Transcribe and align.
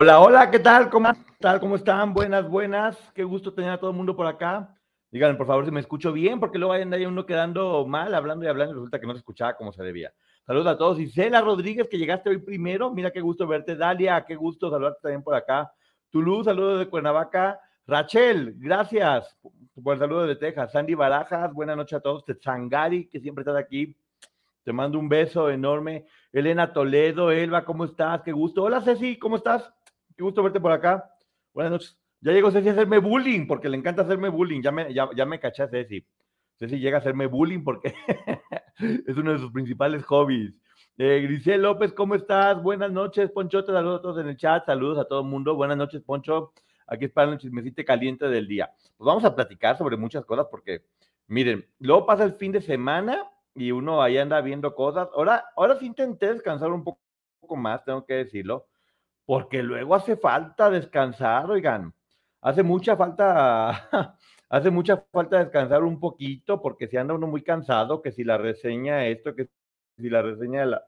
Hola, 0.00 0.20
hola, 0.20 0.48
¿qué 0.48 0.60
tal? 0.60 0.90
¿Cómo, 0.90 1.10
tal? 1.40 1.58
¿Cómo 1.58 1.74
están? 1.74 2.14
Buenas, 2.14 2.48
buenas. 2.48 2.96
Qué 3.16 3.24
gusto 3.24 3.52
tener 3.52 3.72
a 3.72 3.80
todo 3.80 3.90
el 3.90 3.96
mundo 3.96 4.14
por 4.14 4.28
acá. 4.28 4.78
Díganme, 5.10 5.36
por 5.36 5.48
favor, 5.48 5.64
si 5.64 5.72
me 5.72 5.80
escucho 5.80 6.12
bien, 6.12 6.38
porque 6.38 6.56
luego 6.56 6.72
anda 6.72 6.96
uno 6.98 7.26
quedando 7.26 7.84
mal, 7.84 8.14
hablando 8.14 8.44
y 8.44 8.48
hablando, 8.48 8.74
y 8.74 8.74
resulta 8.76 9.00
que 9.00 9.08
no 9.08 9.14
se 9.14 9.18
escuchaba 9.18 9.56
como 9.56 9.72
se 9.72 9.82
debía. 9.82 10.12
Saludos 10.46 10.68
a 10.68 10.78
todos. 10.78 11.00
Isela 11.00 11.40
Rodríguez, 11.40 11.88
que 11.88 11.98
llegaste 11.98 12.30
hoy 12.30 12.38
primero. 12.38 12.94
Mira 12.94 13.10
qué 13.10 13.20
gusto 13.20 13.44
verte. 13.48 13.74
Dalia, 13.74 14.24
qué 14.24 14.36
gusto 14.36 14.70
saludarte 14.70 15.00
también 15.02 15.24
por 15.24 15.34
acá. 15.34 15.72
Tulú, 16.10 16.44
saludos 16.44 16.78
de 16.78 16.86
Cuernavaca. 16.86 17.58
Rachel, 17.84 18.54
gracias 18.56 19.36
por 19.82 19.94
el 19.94 19.98
saludo 19.98 20.28
de 20.28 20.36
Texas. 20.36 20.70
Sandy 20.70 20.94
Barajas, 20.94 21.52
buenas 21.52 21.76
noches 21.76 21.98
a 21.98 22.00
todos. 22.00 22.24
Tetzangari, 22.24 23.08
que 23.08 23.18
siempre 23.18 23.42
estás 23.42 23.56
aquí. 23.56 23.96
Te 24.62 24.72
mando 24.72 24.96
un 24.96 25.08
beso 25.08 25.50
enorme. 25.50 26.06
Elena 26.30 26.72
Toledo, 26.72 27.32
Elba, 27.32 27.64
¿cómo 27.64 27.84
estás? 27.84 28.22
Qué 28.22 28.30
gusto. 28.30 28.62
Hola 28.62 28.80
Ceci, 28.80 29.18
¿cómo 29.18 29.36
estás? 29.36 29.72
Qué 30.18 30.24
gusto 30.24 30.42
verte 30.42 30.58
por 30.58 30.72
acá. 30.72 31.14
Buenas 31.54 31.70
noches. 31.70 31.96
Ya 32.20 32.32
llegó 32.32 32.50
Ceci 32.50 32.68
a 32.68 32.72
hacerme 32.72 32.98
bullying, 32.98 33.46
porque 33.46 33.68
le 33.68 33.76
encanta 33.76 34.02
hacerme 34.02 34.28
bullying. 34.28 34.60
Ya 34.62 34.72
me, 34.72 34.92
ya, 34.92 35.08
ya 35.14 35.24
me 35.24 35.38
caché 35.38 35.62
a 35.62 35.68
Ceci. 35.68 36.04
Ceci 36.56 36.80
llega 36.80 36.96
a 36.96 37.00
hacerme 37.00 37.28
bullying 37.28 37.62
porque 37.62 37.94
es 39.06 39.16
uno 39.16 39.30
de 39.30 39.38
sus 39.38 39.52
principales 39.52 40.02
hobbies. 40.06 40.60
Eh, 40.96 41.20
Grisel 41.22 41.62
López, 41.62 41.92
¿cómo 41.92 42.16
estás? 42.16 42.60
Buenas 42.60 42.90
noches, 42.90 43.30
Poncho. 43.30 43.64
Te 43.64 43.70
saludo 43.70 43.94
a 43.94 44.02
todos 44.02 44.18
en 44.18 44.26
el 44.26 44.36
chat. 44.36 44.66
Saludos 44.66 44.98
a 44.98 45.04
todo 45.04 45.20
el 45.20 45.28
mundo. 45.28 45.54
Buenas 45.54 45.76
noches, 45.76 46.02
Poncho. 46.02 46.52
Aquí 46.88 47.04
es 47.04 47.12
para 47.12 47.30
el 47.30 47.38
chismecito 47.38 47.84
caliente 47.84 48.26
del 48.26 48.48
día. 48.48 48.72
Pues 48.96 49.06
vamos 49.06 49.24
a 49.24 49.36
platicar 49.36 49.78
sobre 49.78 49.96
muchas 49.96 50.24
cosas 50.24 50.48
porque, 50.50 50.82
miren, 51.28 51.64
luego 51.78 52.06
pasa 52.06 52.24
el 52.24 52.32
fin 52.32 52.50
de 52.50 52.60
semana 52.60 53.30
y 53.54 53.70
uno 53.70 54.02
ahí 54.02 54.18
anda 54.18 54.40
viendo 54.40 54.74
cosas. 54.74 55.08
Ahora, 55.14 55.44
ahora 55.56 55.76
sí 55.76 55.86
intenté 55.86 56.32
descansar 56.32 56.72
un 56.72 56.82
poco, 56.82 56.98
poco 57.38 57.54
más, 57.54 57.84
tengo 57.84 58.04
que 58.04 58.14
decirlo 58.14 58.66
porque 59.28 59.62
luego 59.62 59.94
hace 59.94 60.16
falta 60.16 60.70
descansar, 60.70 61.50
oigan, 61.50 61.92
hace 62.40 62.62
mucha 62.62 62.96
falta, 62.96 63.86
hace 64.48 64.70
mucha 64.70 65.04
falta 65.12 65.44
descansar 65.44 65.84
un 65.84 66.00
poquito, 66.00 66.62
porque 66.62 66.88
si 66.88 66.96
anda 66.96 67.12
uno 67.12 67.26
muy 67.26 67.42
cansado, 67.42 68.00
que 68.00 68.10
si 68.10 68.24
la 68.24 68.38
reseña 68.38 69.06
esto, 69.06 69.34
que 69.34 69.50
si 69.98 70.08
la 70.08 70.22
reseña 70.22 70.64
la, 70.64 70.82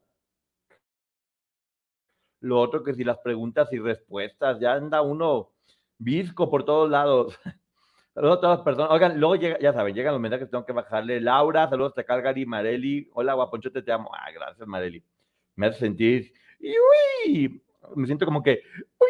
lo 2.40 2.58
otro, 2.58 2.82
que 2.82 2.94
si 2.94 3.04
las 3.04 3.18
preguntas 3.18 3.70
y 3.74 3.78
respuestas, 3.78 4.58
ya 4.58 4.72
anda 4.72 5.02
uno 5.02 5.50
visco 5.98 6.48
por 6.48 6.64
todos 6.64 6.88
lados. 6.88 7.38
Saludos 8.14 8.38
a 8.38 8.40
todas 8.40 8.56
las 8.56 8.64
personas. 8.64 8.90
Oigan, 8.90 9.20
luego 9.20 9.36
llega, 9.36 9.58
ya 9.58 9.74
saben, 9.74 9.94
llegan 9.94 10.14
los 10.14 10.20
mensajes 10.22 10.50
tengo 10.50 10.64
que 10.64 10.72
bajarle. 10.72 11.20
Laura, 11.20 11.68
saludos 11.68 11.98
a 11.98 12.04
Calgary, 12.04 12.46
Mareli. 12.46 13.10
Hola, 13.12 13.34
guaponchote, 13.34 13.82
te 13.82 13.92
amo. 13.92 14.10
Ah, 14.14 14.30
gracias, 14.32 14.66
Mareli. 14.66 15.04
Me 15.56 15.66
hace 15.66 15.80
sentir. 15.80 16.32
¡Uy! 16.58 17.62
Me 17.94 18.06
siento 18.06 18.24
como 18.24 18.42
que, 18.42 18.62
uy, 18.98 19.08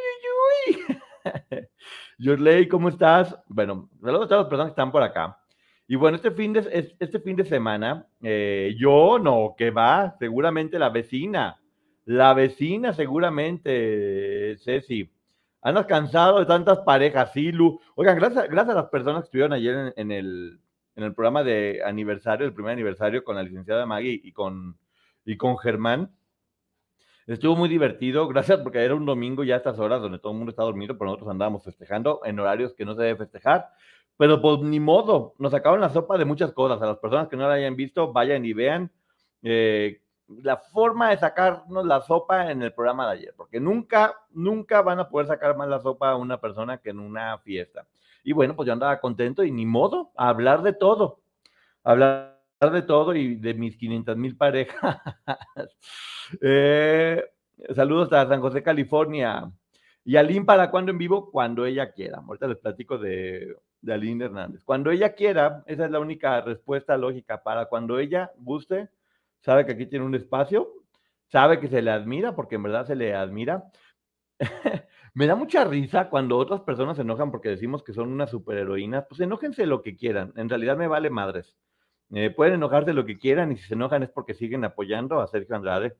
uy, 0.69 0.84
uy. 0.86 0.98
Yorley, 2.19 2.69
¿cómo 2.69 2.88
estás? 2.88 3.36
Bueno, 3.48 3.88
saludos 4.03 4.26
a 4.26 4.28
todas 4.28 4.42
las 4.44 4.50
personas 4.50 4.66
que 4.66 4.72
están 4.72 4.92
por 4.92 5.03
acá. 5.03 5.38
Y 5.86 5.97
bueno, 5.97 6.16
este 6.16 6.31
fin 6.31 6.53
de, 6.53 6.94
este 7.00 7.19
fin 7.19 7.34
de 7.34 7.44
semana, 7.44 8.06
eh, 8.22 8.76
yo 8.78 9.19
no, 9.19 9.54
que 9.59 9.70
va, 9.70 10.14
seguramente 10.19 10.78
la 10.78 10.88
vecina, 10.88 11.60
la 12.04 12.32
vecina 12.32 12.92
seguramente, 12.92 14.56
Ceci. 14.59 15.10
Andas 15.62 15.86
cansado 15.86 16.38
de 16.38 16.47
tantas 16.47 16.78
parejas, 16.80 17.32
sí, 17.32 17.53
Lu. 17.53 17.80
Oigan, 17.97 18.16
gracias, 18.16 18.48
gracias 18.48 18.76
a 18.76 18.82
las 18.82 18.91
personas 18.91 19.22
que 19.22 19.25
estuvieron 19.26 19.53
ayer 19.53 19.75
en, 19.75 19.92
en, 19.97 20.10
el, 20.12 20.60
en 20.94 21.04
el 21.04 21.14
programa 21.14 21.42
de 21.42 21.82
aniversario, 21.84 22.47
el 22.47 22.54
primer 22.54 22.72
aniversario 22.72 23.25
con 23.25 23.36
la 23.36 23.42
licenciada 23.42 23.84
Maggie 23.84 24.20
y 24.22 24.32
con, 24.32 24.78
y 25.25 25.36
con 25.36 25.59
Germán. 25.59 26.10
Estuvo 27.30 27.54
muy 27.54 27.68
divertido, 27.68 28.26
gracias 28.26 28.58
porque 28.58 28.84
era 28.84 28.96
un 28.96 29.06
domingo 29.06 29.44
ya 29.44 29.54
a 29.54 29.58
estas 29.58 29.78
horas 29.78 30.02
donde 30.02 30.18
todo 30.18 30.32
el 30.32 30.38
mundo 30.38 30.50
está 30.50 30.64
dormido, 30.64 30.98
pero 30.98 31.10
nosotros 31.10 31.30
andábamos 31.30 31.62
festejando 31.62 32.22
en 32.24 32.41
horarios 32.41 32.74
que 32.74 32.84
no 32.84 32.96
se 32.96 33.02
debe 33.04 33.18
festejar. 33.18 33.68
Pero 34.16 34.42
pues 34.42 34.58
ni 34.62 34.80
modo, 34.80 35.34
nos 35.38 35.52
sacaron 35.52 35.80
la 35.80 35.91
sopa 35.91 36.18
de 36.18 36.24
muchas 36.24 36.50
cosas. 36.50 36.82
A 36.82 36.86
las 36.86 36.98
personas 36.98 37.28
que 37.28 37.36
no 37.36 37.46
la 37.46 37.54
hayan 37.54 37.76
visto, 37.76 38.12
vayan 38.12 38.44
y 38.44 38.52
vean 38.52 38.91
eh, 39.44 40.02
la 40.42 40.56
forma 40.56 41.10
de 41.10 41.18
sacarnos 41.18 41.86
la 41.86 42.00
sopa 42.00 42.50
en 42.50 42.62
el 42.62 42.72
programa 42.72 43.06
de 43.06 43.18
ayer, 43.18 43.34
porque 43.36 43.60
nunca, 43.60 44.12
nunca 44.32 44.82
van 44.82 44.98
a 44.98 45.08
poder 45.08 45.28
sacar 45.28 45.56
más 45.56 45.68
la 45.68 45.78
sopa 45.78 46.10
a 46.10 46.16
una 46.16 46.41
persona 46.41 46.78
que 46.78 46.91
en 46.91 46.98
una 46.98 47.38
fiesta. 47.38 47.86
Y 48.24 48.32
bueno, 48.32 48.56
pues 48.56 48.66
yo 48.66 48.72
andaba 48.72 49.00
contento 49.00 49.44
y 49.44 49.52
ni 49.52 49.66
modo, 49.66 50.10
a 50.16 50.30
hablar 50.30 50.62
de 50.62 50.72
todo. 50.72 51.20
Hablar 51.84 52.40
de 52.69 52.82
todo 52.82 53.15
y 53.15 53.37
de 53.37 53.54
mis 53.54 53.76
500 53.78 54.16
mil 54.19 54.37
parejas. 54.37 54.98
eh, 56.43 57.25
saludos 57.75 58.12
a 58.12 58.28
San 58.28 58.43
José, 58.43 58.62
California. 58.62 59.50
Y 60.04 60.16
Aline, 60.16 60.44
¿para 60.44 60.71
cuando 60.71 60.93
en 60.93 60.98
vivo? 60.98 61.31
Cuando 61.31 61.65
ella 61.65 61.93
quiera. 61.93 62.19
Ahorita 62.19 62.47
les 62.48 62.59
platico 62.59 62.98
de, 62.98 63.56
de 63.81 63.94
Aline 63.94 64.26
Hernández. 64.26 64.62
Cuando 64.62 64.91
ella 64.91 65.15
quiera, 65.15 65.62
esa 65.66 65.87
es 65.87 65.91
la 65.91 66.00
única 66.00 66.43
respuesta 66.43 66.98
lógica. 66.98 67.43
Para 67.43 67.66
cuando 67.66 67.98
ella 67.98 68.31
guste, 68.37 68.91
sabe 69.41 69.65
que 69.65 69.72
aquí 69.72 69.87
tiene 69.87 70.04
un 70.04 70.15
espacio, 70.15 70.71
sabe 71.28 71.60
que 71.60 71.69
se 71.69 71.81
le 71.81 71.91
admira, 71.91 72.34
porque 72.34 72.56
en 72.56 72.65
verdad 72.65 72.87
se 72.87 72.94
le 72.94 73.15
admira. 73.15 73.65
Me 75.15 75.27
da 75.27 75.34
mucha 75.34 75.65
risa 75.65 76.10
cuando 76.10 76.37
otras 76.37 76.60
personas 76.60 76.97
se 76.97 77.03
enojan 77.03 77.31
porque 77.31 77.48
decimos 77.48 77.82
que 77.82 77.94
son 77.94 78.12
unas 78.12 78.31
superheroínas. 78.31 79.06
Pues 79.09 79.21
enójense 79.21 79.65
lo 79.65 79.82
que 79.82 79.97
quieran. 79.97 80.32
En 80.37 80.48
realidad 80.48 80.77
me 80.77 80.87
vale 80.87 81.10
madres. 81.10 81.56
Eh, 82.12 82.31
pueden 82.31 82.54
enojarse 82.54 82.93
lo 82.93 83.06
que 83.06 83.19
quieran 83.19 83.53
y 83.53 83.56
si 83.56 83.69
se 83.69 83.75
enojan 83.75 84.03
es 84.03 84.10
porque 84.10 84.34
siguen 84.34 84.65
apoyando 84.65 85.21
a 85.21 85.26
Sergio 85.28 85.56
Andrade. 85.56 85.97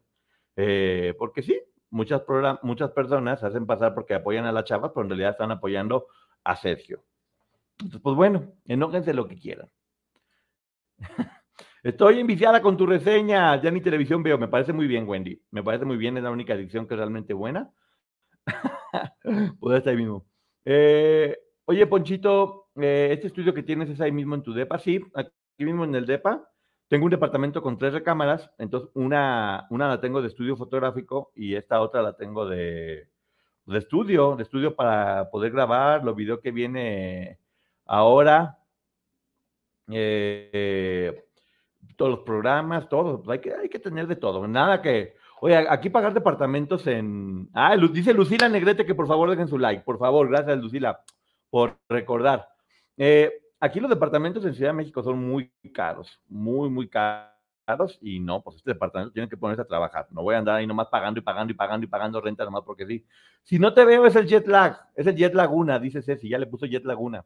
Eh, 0.57 1.15
porque 1.19 1.43
sí, 1.43 1.61
muchas, 1.91 2.23
personas 2.23 3.43
hacen 3.43 3.67
pasar 3.67 3.95
porque 3.95 4.15
apoyan 4.15 4.45
a 4.47 4.53
la 4.53 4.65
chava, 4.65 4.93
pero 4.93 5.05
en 5.05 5.11
realidad 5.11 5.31
están 5.33 5.51
apoyando 5.51 6.07
a 6.45 6.57
Sergio. 6.57 7.05
Entonces, 7.79 8.01
pues 8.03 8.17
bueno, 8.17 8.53
enójense 8.67 9.15
lo 9.15 9.29
que 9.29 9.39
quieran. 9.39 9.71
Estoy 11.83 12.21
enviciada 12.21 12.61
con 12.61 12.77
tu 12.77 12.87
reseña. 12.87 13.61
Ya 13.63 13.71
ni 13.71 13.81
televisión 13.81 14.23
veo. 14.23 14.37
Me 14.37 14.49
parece 14.49 14.73
muy 14.73 14.87
bien, 14.87 15.09
Wendy. 15.09 15.43
Me 15.51 15.63
parece 15.63 15.87
muy 15.87 15.97
bien. 15.97 16.17
Es 16.19 16.23
la 16.23 16.31
única 16.31 16.53
edición 16.53 16.87
que 16.87 16.93
es 16.93 16.99
realmente 16.99 17.33
buena. 17.33 17.71
Estar 19.63 19.89
ahí. 19.89 20.07
Eh, 20.67 21.39
oye, 21.65 21.87
Ponchito, 21.87 22.69
eh, 22.77 23.09
este 23.13 23.29
estudio 23.29 23.55
que 23.55 23.63
tienes 23.63 23.89
es 23.89 24.01
ahí 24.03 24.13
mismo 24.13 24.35
en 24.35 24.43
tu 24.43 24.53
depa. 24.53 24.79
Sí, 24.79 25.01
aquí 25.61 25.67
mismo 25.67 25.85
en 25.85 25.95
el 25.95 26.07
DEPA, 26.07 26.49
tengo 26.89 27.05
un 27.05 27.11
departamento 27.11 27.61
con 27.61 27.77
tres 27.77 27.93
recámaras, 27.93 28.51
entonces 28.57 28.89
una, 28.95 29.67
una 29.69 29.89
la 29.89 30.01
tengo 30.01 30.23
de 30.23 30.29
estudio 30.29 30.57
fotográfico 30.57 31.33
y 31.35 31.55
esta 31.55 31.83
otra 31.83 32.01
la 32.01 32.17
tengo 32.17 32.49
de, 32.49 33.09
de 33.67 33.79
estudio, 33.79 34.37
de 34.37 34.45
estudio 34.45 34.75
para 34.75 35.29
poder 35.29 35.53
grabar 35.53 36.03
los 36.03 36.17
videos 36.17 36.41
que 36.41 36.51
viene 36.51 37.39
ahora, 37.85 38.59
eh, 39.91 41.27
todos 41.95 42.11
los 42.11 42.21
programas, 42.21 42.89
todo, 42.89 43.23
hay 43.31 43.41
que, 43.41 43.53
hay 43.53 43.69
que 43.69 43.81
tener 43.81 44.07
de 44.07 44.17
todo, 44.17 44.49
nada 44.49 44.81
que, 44.81 45.15
oye, 45.43 45.57
aquí 45.69 45.91
pagar 45.91 46.15
departamentos 46.15 46.87
en, 46.87 47.51
ah, 47.53 47.77
dice 47.77 48.15
Lucila 48.15 48.49
Negrete 48.49 48.87
que 48.87 48.95
por 48.95 49.07
favor 49.07 49.29
dejen 49.29 49.47
su 49.49 49.59
like, 49.59 49.85
por 49.85 49.99
favor, 49.99 50.27
gracias 50.27 50.57
Lucila, 50.57 51.05
por 51.51 51.77
recordar. 51.87 52.49
Eh, 52.97 53.40
aquí 53.61 53.79
los 53.79 53.91
departamentos 53.91 54.45
en 54.45 54.55
Ciudad 54.55 54.71
de 54.71 54.77
México 54.77 55.03
son 55.03 55.19
muy 55.19 55.53
caros, 55.73 56.21
muy, 56.29 56.69
muy 56.71 56.89
caros. 56.89 57.99
Y 58.01 58.19
no, 58.19 58.43
pues 58.43 58.57
este 58.57 58.73
departamento 58.73 59.13
tiene 59.13 59.29
que 59.29 59.37
ponerse 59.37 59.63
a 59.63 59.67
trabajar. 59.67 60.09
No 60.11 60.23
voy 60.23 60.35
a 60.35 60.39
andar 60.39 60.57
ahí 60.57 60.67
nomás 60.67 60.89
pagando 60.89 61.21
y 61.21 61.23
pagando 61.23 61.53
y 61.53 61.55
pagando 61.55 61.85
y 61.85 61.89
pagando 61.89 62.21
renta 62.21 62.45
nomás 62.45 62.65
porque 62.65 62.85
sí. 62.85 63.07
Si 63.45 63.61
no 63.61 63.73
te 63.73 63.85
veo 63.85 64.07
es 64.07 64.17
el 64.17 64.27
jet 64.27 64.49
lag, 64.49 64.81
es 64.97 65.07
el 65.07 65.15
jet 65.15 65.35
laguna, 65.35 65.79
dice 65.79 66.03
Ceci, 66.03 66.29
ya 66.29 66.39
le 66.39 66.47
puso 66.47 66.67
jet 66.67 66.85
laguna. 66.85 67.25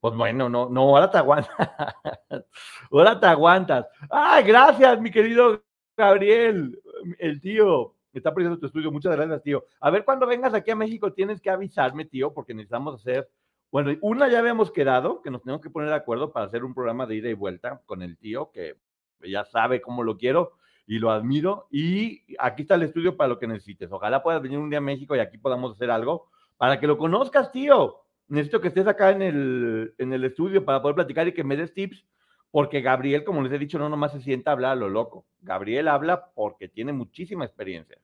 Pues 0.00 0.14
bueno, 0.14 0.48
no, 0.48 0.70
no, 0.70 0.80
ahora 0.82 1.10
te 1.10 1.18
aguantas. 1.18 1.54
ahora 2.90 3.20
te 3.20 3.26
aguantas. 3.26 3.86
Ay, 4.10 4.44
gracias, 4.44 5.00
mi 5.00 5.10
querido 5.10 5.62
Gabriel, 5.96 6.80
el 7.18 7.40
tío. 7.40 7.94
Está 8.12 8.32
poniendo 8.32 8.58
tu 8.58 8.66
estudio. 8.66 8.92
Muchas 8.92 9.16
gracias, 9.16 9.42
tío. 9.42 9.64
A 9.80 9.90
ver, 9.90 10.04
cuando 10.04 10.26
vengas 10.26 10.54
aquí 10.54 10.70
a 10.70 10.76
México 10.76 11.12
tienes 11.12 11.40
que 11.40 11.50
avisarme, 11.50 12.04
tío, 12.04 12.32
porque 12.32 12.54
necesitamos 12.54 12.94
hacer 12.94 13.28
bueno, 13.74 13.90
una 14.02 14.28
ya 14.28 14.38
habíamos 14.38 14.70
quedado, 14.70 15.20
que 15.20 15.32
nos 15.32 15.42
tenemos 15.42 15.60
que 15.60 15.68
poner 15.68 15.88
de 15.88 15.96
acuerdo 15.96 16.30
para 16.30 16.46
hacer 16.46 16.62
un 16.62 16.74
programa 16.74 17.06
de 17.06 17.16
ida 17.16 17.28
y 17.28 17.34
vuelta 17.34 17.82
con 17.86 18.02
el 18.02 18.16
tío, 18.16 18.52
que 18.52 18.76
ya 19.20 19.44
sabe 19.44 19.80
cómo 19.80 20.04
lo 20.04 20.16
quiero 20.16 20.52
y 20.86 21.00
lo 21.00 21.10
admiro. 21.10 21.66
Y 21.72 22.22
aquí 22.38 22.62
está 22.62 22.76
el 22.76 22.84
estudio 22.84 23.16
para 23.16 23.26
lo 23.26 23.40
que 23.40 23.48
necesites. 23.48 23.90
Ojalá 23.90 24.22
puedas 24.22 24.40
venir 24.40 24.58
un 24.58 24.70
día 24.70 24.78
a 24.78 24.80
México 24.80 25.16
y 25.16 25.18
aquí 25.18 25.38
podamos 25.38 25.72
hacer 25.72 25.90
algo 25.90 26.28
para 26.56 26.78
que 26.78 26.86
lo 26.86 26.96
conozcas, 26.96 27.50
tío. 27.50 27.96
Necesito 28.28 28.60
que 28.60 28.68
estés 28.68 28.86
acá 28.86 29.10
en 29.10 29.22
el, 29.22 29.92
en 29.98 30.12
el 30.12 30.22
estudio 30.22 30.64
para 30.64 30.80
poder 30.80 30.94
platicar 30.94 31.26
y 31.26 31.32
que 31.32 31.42
me 31.42 31.56
des 31.56 31.74
tips, 31.74 32.06
porque 32.52 32.80
Gabriel, 32.80 33.24
como 33.24 33.42
les 33.42 33.52
he 33.52 33.58
dicho, 33.58 33.80
no 33.80 33.88
nomás 33.88 34.12
se 34.12 34.20
sienta 34.20 34.52
a 34.52 34.54
hablar 34.54 34.70
a 34.70 34.76
lo 34.76 34.88
loco. 34.88 35.26
Gabriel 35.40 35.88
habla 35.88 36.30
porque 36.36 36.68
tiene 36.68 36.92
muchísima 36.92 37.44
experiencia. 37.44 37.98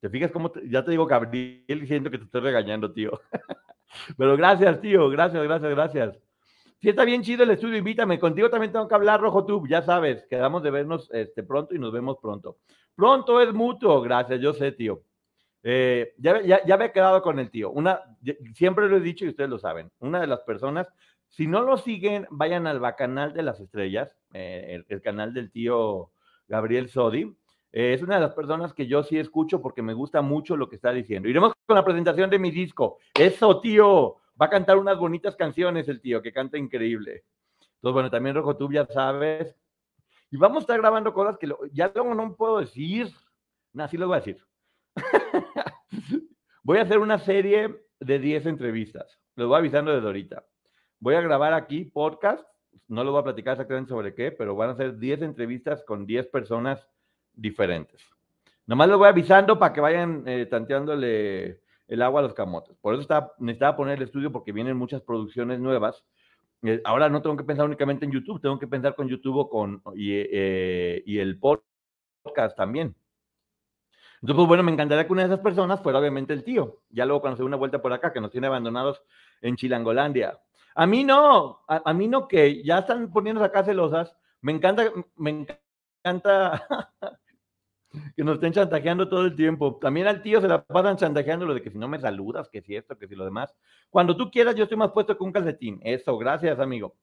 ¿Te 0.00 0.08
fijas 0.08 0.32
cómo? 0.32 0.50
ya 0.64 0.82
te 0.82 0.92
digo 0.92 1.04
Gabriel 1.04 1.62
diciendo 1.66 2.10
que 2.10 2.16
te 2.16 2.24
estoy 2.24 2.40
regañando, 2.40 2.90
tío. 2.90 3.20
Pero 4.16 4.36
gracias, 4.36 4.80
tío. 4.80 5.08
Gracias, 5.08 5.42
gracias, 5.42 5.70
gracias. 5.70 6.18
Si 6.80 6.90
está 6.90 7.04
bien 7.04 7.22
chido 7.22 7.44
el 7.44 7.50
estudio, 7.50 7.78
invítame. 7.78 8.18
Contigo 8.18 8.50
también 8.50 8.70
tengo 8.70 8.86
que 8.86 8.94
hablar, 8.94 9.20
Rojo 9.20 9.46
Tube. 9.46 9.68
Ya 9.68 9.82
sabes, 9.82 10.26
quedamos 10.28 10.62
de 10.62 10.70
vernos 10.70 11.10
este, 11.12 11.42
pronto 11.42 11.74
y 11.74 11.78
nos 11.78 11.92
vemos 11.92 12.18
pronto. 12.20 12.58
Pronto 12.94 13.40
es 13.40 13.52
mutuo. 13.54 14.02
Gracias, 14.02 14.40
yo 14.40 14.52
sé, 14.52 14.72
tío. 14.72 15.02
Eh, 15.62 16.12
ya, 16.18 16.42
ya, 16.42 16.76
me 16.76 16.84
he 16.84 16.92
quedado 16.92 17.22
con 17.22 17.38
el 17.38 17.50
tío. 17.50 17.70
Una, 17.70 18.02
siempre 18.54 18.86
lo 18.86 18.98
he 18.98 19.00
dicho 19.00 19.24
y 19.24 19.28
ustedes 19.28 19.48
lo 19.48 19.58
saben. 19.58 19.90
Una 20.00 20.20
de 20.20 20.26
las 20.26 20.40
personas, 20.40 20.86
si 21.30 21.46
no 21.46 21.62
lo 21.62 21.78
siguen, 21.78 22.26
vayan 22.30 22.66
al 22.66 22.80
Bacanal 22.80 23.32
de 23.32 23.42
las 23.42 23.60
Estrellas, 23.60 24.14
eh, 24.34 24.84
el, 24.86 25.00
canal 25.00 25.32
del 25.32 25.50
tío 25.50 26.10
Gabriel 26.48 26.90
Sodi. 26.90 27.34
Eh, 27.76 27.92
es 27.92 28.02
una 28.02 28.14
de 28.14 28.20
las 28.20 28.34
personas 28.34 28.72
que 28.72 28.86
yo 28.86 29.02
sí 29.02 29.18
escucho 29.18 29.60
porque 29.60 29.82
me 29.82 29.94
gusta 29.94 30.22
mucho 30.22 30.56
lo 30.56 30.68
que 30.68 30.76
está 30.76 30.92
diciendo. 30.92 31.28
Iremos 31.28 31.52
con 31.66 31.74
la 31.74 31.84
presentación 31.84 32.30
de 32.30 32.38
mi 32.38 32.52
disco. 32.52 32.98
Eso, 33.12 33.60
tío. 33.60 34.18
Va 34.40 34.46
a 34.46 34.50
cantar 34.50 34.78
unas 34.78 34.96
bonitas 34.96 35.34
canciones 35.34 35.88
el 35.88 36.00
tío, 36.00 36.22
que 36.22 36.32
canta 36.32 36.56
increíble. 36.56 37.24
Entonces, 37.58 37.92
bueno, 37.92 38.10
también 38.12 38.36
Rojo 38.36 38.56
tú 38.56 38.70
ya 38.70 38.86
sabes. 38.86 39.56
Y 40.30 40.36
vamos 40.36 40.58
a 40.58 40.60
estar 40.60 40.78
grabando 40.78 41.12
cosas 41.12 41.36
que 41.36 41.52
ya 41.72 41.90
luego 41.92 42.14
no 42.14 42.36
puedo 42.36 42.60
decir. 42.60 43.12
Nada, 43.72 43.88
sí 43.88 43.96
lo 43.96 44.06
voy 44.06 44.18
a 44.18 44.20
decir. 44.20 44.40
voy 46.62 46.78
a 46.78 46.82
hacer 46.82 47.00
una 47.00 47.18
serie 47.18 47.74
de 47.98 48.18
10 48.20 48.46
entrevistas. 48.46 49.18
Los 49.34 49.48
voy 49.48 49.58
avisando 49.58 50.00
de 50.00 50.06
ahorita. 50.06 50.46
Voy 51.00 51.16
a 51.16 51.20
grabar 51.20 51.52
aquí 51.54 51.86
podcast. 51.86 52.46
No 52.86 53.02
lo 53.02 53.10
voy 53.10 53.22
a 53.22 53.24
platicar 53.24 53.54
exactamente 53.54 53.88
sobre 53.88 54.14
qué, 54.14 54.30
pero 54.30 54.54
van 54.54 54.70
a 54.70 54.76
ser 54.76 54.96
10 54.96 55.22
entrevistas 55.22 55.82
con 55.82 56.06
10 56.06 56.28
personas 56.28 56.88
diferentes. 57.34 58.00
Nomás 58.66 58.88
lo 58.88 58.98
voy 58.98 59.08
avisando 59.08 59.58
para 59.58 59.72
que 59.72 59.80
vayan 59.80 60.22
eh, 60.26 60.46
tanteándole 60.46 61.60
el 61.86 62.02
agua 62.02 62.20
a 62.20 62.22
los 62.22 62.34
camotes. 62.34 62.76
Por 62.80 62.94
eso 62.94 63.02
está, 63.02 63.32
necesitaba 63.38 63.76
poner 63.76 63.98
el 63.98 64.04
estudio 64.04 64.32
porque 64.32 64.52
vienen 64.52 64.76
muchas 64.76 65.02
producciones 65.02 65.60
nuevas. 65.60 66.04
Eh, 66.62 66.80
ahora 66.84 67.10
no 67.10 67.20
tengo 67.20 67.36
que 67.36 67.44
pensar 67.44 67.66
únicamente 67.66 68.06
en 68.06 68.12
YouTube, 68.12 68.40
tengo 68.40 68.58
que 68.58 68.66
pensar 68.66 68.94
con 68.94 69.08
YouTube 69.08 69.50
con, 69.50 69.82
y, 69.94 70.12
eh, 70.12 71.02
y 71.04 71.18
el 71.18 71.38
podcast 71.38 72.56
también. 72.56 72.94
Entonces, 74.14 74.36
pues 74.36 74.48
bueno, 74.48 74.62
me 74.62 74.72
encantaría 74.72 75.06
que 75.06 75.12
una 75.12 75.22
de 75.26 75.34
esas 75.34 75.44
personas 75.44 75.82
fuera 75.82 75.98
obviamente 75.98 76.32
el 76.32 76.44
tío. 76.44 76.80
Ya 76.88 77.04
luego 77.04 77.20
cuando 77.20 77.36
se 77.36 77.42
una 77.42 77.56
vuelta 77.56 77.82
por 77.82 77.92
acá, 77.92 78.10
que 78.10 78.22
nos 78.22 78.30
tiene 78.30 78.46
abandonados 78.46 79.02
en 79.42 79.56
Chilangolandia. 79.56 80.40
A 80.74 80.86
mí 80.86 81.04
no, 81.04 81.60
a, 81.68 81.82
a 81.84 81.92
mí 81.92 82.08
no, 82.08 82.26
que 82.26 82.64
ya 82.64 82.78
están 82.78 83.12
poniendo 83.12 83.44
acá 83.44 83.62
celosas. 83.62 84.16
Me 84.40 84.52
encanta, 84.52 84.90
me 85.16 85.46
encanta 86.02 86.66
que 88.16 88.24
nos 88.24 88.34
estén 88.34 88.52
chantajeando 88.52 89.08
todo 89.08 89.24
el 89.24 89.34
tiempo. 89.34 89.78
También 89.80 90.06
al 90.06 90.22
tío 90.22 90.40
se 90.40 90.48
la 90.48 90.64
pasan 90.64 90.96
chantajeando 90.96 91.46
lo 91.46 91.54
de 91.54 91.62
que 91.62 91.70
si 91.70 91.78
no 91.78 91.88
me 91.88 91.98
saludas, 91.98 92.48
que 92.48 92.62
si 92.62 92.76
esto, 92.76 92.98
que 92.98 93.08
si 93.08 93.14
lo 93.14 93.24
demás. 93.24 93.54
Cuando 93.90 94.16
tú 94.16 94.30
quieras, 94.30 94.54
yo 94.54 94.64
estoy 94.64 94.78
más 94.78 94.92
puesto 94.92 95.16
que 95.16 95.24
un 95.24 95.32
calcetín. 95.32 95.80
Eso, 95.82 96.16
gracias, 96.18 96.58
amigo. 96.58 96.96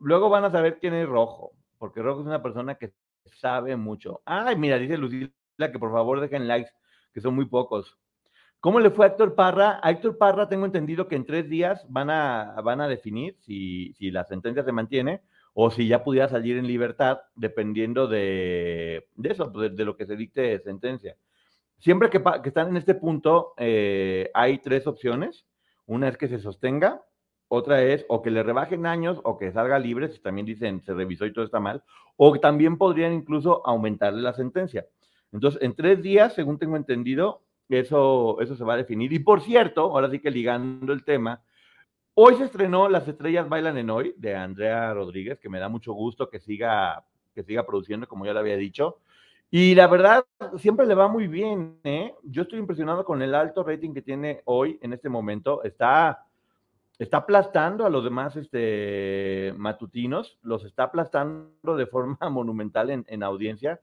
luego 0.00 0.28
van 0.28 0.44
a 0.44 0.50
saber 0.50 0.78
quién 0.78 0.94
es 0.94 1.08
Rojo, 1.08 1.52
porque 1.78 2.02
Rojo 2.02 2.20
es 2.20 2.26
una 2.26 2.42
persona 2.42 2.74
que 2.76 2.92
sabe 3.24 3.76
mucho. 3.76 4.22
Ay, 4.24 4.56
mira, 4.56 4.78
dice 4.78 4.96
Lucila 4.96 5.30
que 5.58 5.78
por 5.78 5.92
favor 5.92 6.20
dejen 6.20 6.48
likes, 6.48 6.70
que 7.12 7.20
son 7.20 7.34
muy 7.34 7.46
pocos. 7.46 7.98
¿Cómo 8.60 8.80
le 8.80 8.90
fue 8.90 9.06
a 9.06 9.10
Héctor 9.10 9.34
Parra? 9.36 9.78
A 9.82 9.90
Héctor 9.90 10.18
Parra 10.18 10.48
tengo 10.48 10.66
entendido 10.66 11.06
que 11.06 11.14
en 11.14 11.24
tres 11.24 11.48
días 11.48 11.86
van 11.88 12.10
a, 12.10 12.60
van 12.62 12.80
a 12.80 12.88
definir 12.88 13.36
si, 13.38 13.92
si 13.94 14.10
la 14.10 14.24
sentencia 14.24 14.64
se 14.64 14.72
mantiene 14.72 15.22
o 15.60 15.72
si 15.72 15.88
ya 15.88 16.04
pudiera 16.04 16.28
salir 16.28 16.56
en 16.56 16.68
libertad, 16.68 17.18
dependiendo 17.34 18.06
de, 18.06 19.08
eso, 19.24 19.52
pues, 19.52 19.74
de, 19.74 19.84
lo 19.84 19.96
que 19.96 20.06
se 20.06 20.14
dicte 20.14 20.60
sentencia. 20.60 21.16
Siempre 21.78 22.10
que, 22.10 22.22
están 22.44 22.68
en 22.68 22.76
este 22.76 22.94
punto, 22.94 23.54
eh, 23.56 24.30
hay 24.34 24.58
tres 24.58 24.86
opciones. 24.86 25.46
Una 25.84 26.06
es 26.06 26.16
que 26.16 26.28
se 26.28 26.38
sostenga, 26.38 27.02
otra 27.48 27.82
es 27.82 28.06
o 28.08 28.22
que 28.22 28.30
le 28.30 28.44
rebajen 28.44 28.86
años 28.86 29.20
o 29.24 29.36
que 29.36 29.50
salga 29.50 29.80
libre, 29.80 30.06
si 30.10 30.20
también 30.20 30.46
dicen 30.46 30.80
se 30.80 30.94
revisó 30.94 31.26
y 31.26 31.32
todo 31.32 31.44
está 31.44 31.58
mal, 31.58 31.82
o 32.14 32.38
también 32.38 32.78
podrían 32.78 33.12
incluso 33.12 33.66
aumentarle 33.66 34.22
la 34.22 34.34
sentencia. 34.34 34.86
Entonces, 35.32 35.60
en 35.60 35.74
tres 35.74 36.00
días, 36.00 36.34
según 36.34 36.60
tengo 36.60 36.76
entendido, 36.76 37.42
eso, 37.68 38.40
eso 38.40 38.54
se 38.54 38.62
va 38.62 38.74
a 38.74 38.76
definir. 38.84 39.12
Y 39.12 39.18
por 39.18 39.40
cierto, 39.40 39.80
ahora 39.80 40.08
sí 40.08 40.20
que 40.20 40.30
ligando 40.30 40.92
el 40.92 41.04
tema, 41.04 41.42
Hoy 42.20 42.34
se 42.34 42.46
estrenó 42.46 42.88
Las 42.88 43.06
Estrellas 43.06 43.48
Bailan 43.48 43.78
en 43.78 43.90
Hoy 43.90 44.12
de 44.16 44.34
Andrea 44.34 44.92
Rodríguez, 44.92 45.38
que 45.38 45.48
me 45.48 45.60
da 45.60 45.68
mucho 45.68 45.92
gusto 45.92 46.28
que 46.28 46.40
siga, 46.40 47.04
que 47.32 47.44
siga 47.44 47.64
produciendo, 47.64 48.08
como 48.08 48.26
ya 48.26 48.32
lo 48.32 48.40
había 48.40 48.56
dicho. 48.56 48.98
Y 49.52 49.76
la 49.76 49.86
verdad, 49.86 50.24
siempre 50.56 50.84
le 50.84 50.96
va 50.96 51.06
muy 51.06 51.28
bien. 51.28 51.78
¿eh? 51.84 52.12
Yo 52.24 52.42
estoy 52.42 52.58
impresionado 52.58 53.04
con 53.04 53.22
el 53.22 53.36
alto 53.36 53.62
rating 53.62 53.94
que 53.94 54.02
tiene 54.02 54.42
hoy 54.46 54.80
en 54.82 54.94
este 54.94 55.08
momento. 55.08 55.62
Está, 55.62 56.26
está 56.98 57.18
aplastando 57.18 57.86
a 57.86 57.88
los 57.88 58.02
demás 58.02 58.34
este, 58.34 59.54
matutinos, 59.56 60.40
los 60.42 60.64
está 60.64 60.82
aplastando 60.82 61.76
de 61.76 61.86
forma 61.86 62.18
monumental 62.30 62.90
en, 62.90 63.04
en 63.06 63.22
audiencia. 63.22 63.80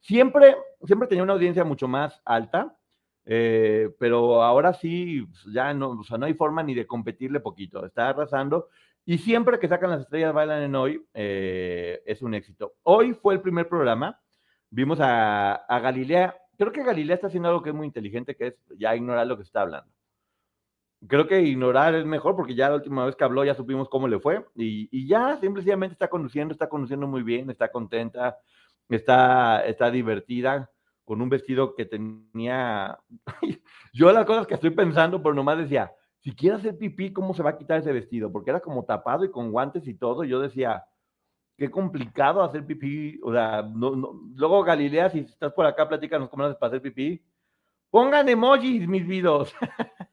Siempre, 0.00 0.56
siempre 0.84 1.06
tenía 1.06 1.22
una 1.22 1.34
audiencia 1.34 1.62
mucho 1.62 1.86
más 1.86 2.20
alta, 2.24 2.76
eh, 3.24 3.90
pero 3.98 4.42
ahora 4.42 4.74
sí, 4.74 5.26
pues, 5.28 5.54
ya 5.54 5.72
no, 5.74 5.90
o 5.90 6.04
sea, 6.04 6.18
no 6.18 6.26
hay 6.26 6.34
forma 6.34 6.62
ni 6.62 6.74
de 6.74 6.86
competirle 6.86 7.40
poquito, 7.40 7.84
está 7.84 8.08
arrasando. 8.08 8.68
Y 9.04 9.18
siempre 9.18 9.58
que 9.58 9.68
sacan 9.68 9.90
las 9.90 10.02
estrellas 10.02 10.32
bailan 10.32 10.62
en 10.62 10.74
hoy, 10.74 11.04
eh, 11.14 12.02
es 12.06 12.22
un 12.22 12.34
éxito. 12.34 12.74
Hoy 12.82 13.14
fue 13.14 13.34
el 13.34 13.40
primer 13.40 13.68
programa, 13.68 14.20
vimos 14.70 15.00
a, 15.00 15.54
a, 15.54 15.80
Galilea, 15.80 16.36
creo 16.56 16.72
que 16.72 16.84
Galilea 16.84 17.16
está 17.16 17.26
haciendo 17.26 17.48
algo 17.48 17.62
que 17.62 17.70
es 17.70 17.74
muy 17.74 17.86
inteligente, 17.86 18.36
que 18.36 18.48
es 18.48 18.54
ya 18.78 18.94
ignorar 18.94 19.26
lo 19.26 19.36
que 19.36 19.42
está 19.42 19.62
hablando. 19.62 19.90
Creo 21.08 21.26
que 21.26 21.42
ignorar 21.42 21.96
es 21.96 22.06
mejor 22.06 22.36
porque 22.36 22.54
ya 22.54 22.68
la 22.68 22.76
última 22.76 23.04
vez 23.04 23.16
que 23.16 23.24
habló 23.24 23.44
ya 23.44 23.54
supimos 23.56 23.88
cómo 23.88 24.06
le 24.06 24.20
fue 24.20 24.46
y, 24.54 24.88
y 24.92 25.08
ya 25.08 25.36
simplemente 25.40 25.94
está 25.94 26.08
conduciendo, 26.08 26.52
está 26.52 26.68
conduciendo 26.68 27.08
muy 27.08 27.24
bien, 27.24 27.50
está 27.50 27.72
contenta, 27.72 28.38
está, 28.88 29.66
está 29.66 29.90
divertida 29.90 30.71
con 31.04 31.20
un 31.20 31.28
vestido 31.28 31.74
que 31.74 31.84
tenía. 31.84 32.98
Yo 33.92 34.12
las 34.12 34.24
cosas 34.26 34.46
que 34.46 34.54
estoy 34.54 34.70
pensando, 34.70 35.22
pero 35.22 35.34
nomás 35.34 35.58
decía, 35.58 35.92
si 36.20 36.34
quiere 36.34 36.56
hacer 36.56 36.78
pipí, 36.78 37.12
¿cómo 37.12 37.34
se 37.34 37.42
va 37.42 37.50
a 37.50 37.58
quitar 37.58 37.80
ese 37.80 37.92
vestido? 37.92 38.30
Porque 38.30 38.50
era 38.50 38.60
como 38.60 38.84
tapado 38.84 39.24
y 39.24 39.30
con 39.30 39.50
guantes 39.50 39.86
y 39.88 39.94
todo. 39.94 40.24
Yo 40.24 40.40
decía, 40.40 40.84
qué 41.56 41.70
complicado 41.70 42.42
hacer 42.42 42.64
pipí. 42.64 43.18
O 43.22 43.32
sea, 43.32 43.62
no, 43.62 43.96
no. 43.96 44.20
luego 44.34 44.62
Galilea, 44.62 45.10
si 45.10 45.20
estás 45.20 45.52
por 45.52 45.66
acá, 45.66 45.88
platícanos 45.88 46.28
cómo 46.28 46.44
haces 46.44 46.56
para 46.56 46.68
hacer 46.68 46.82
pipí. 46.82 47.22
Pongan 47.90 48.28
emojis, 48.28 48.88
mis 48.88 49.06
vidos. 49.06 49.54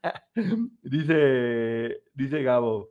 dice, 0.81 2.03
dice 2.13 2.43
Gabo. 2.43 2.89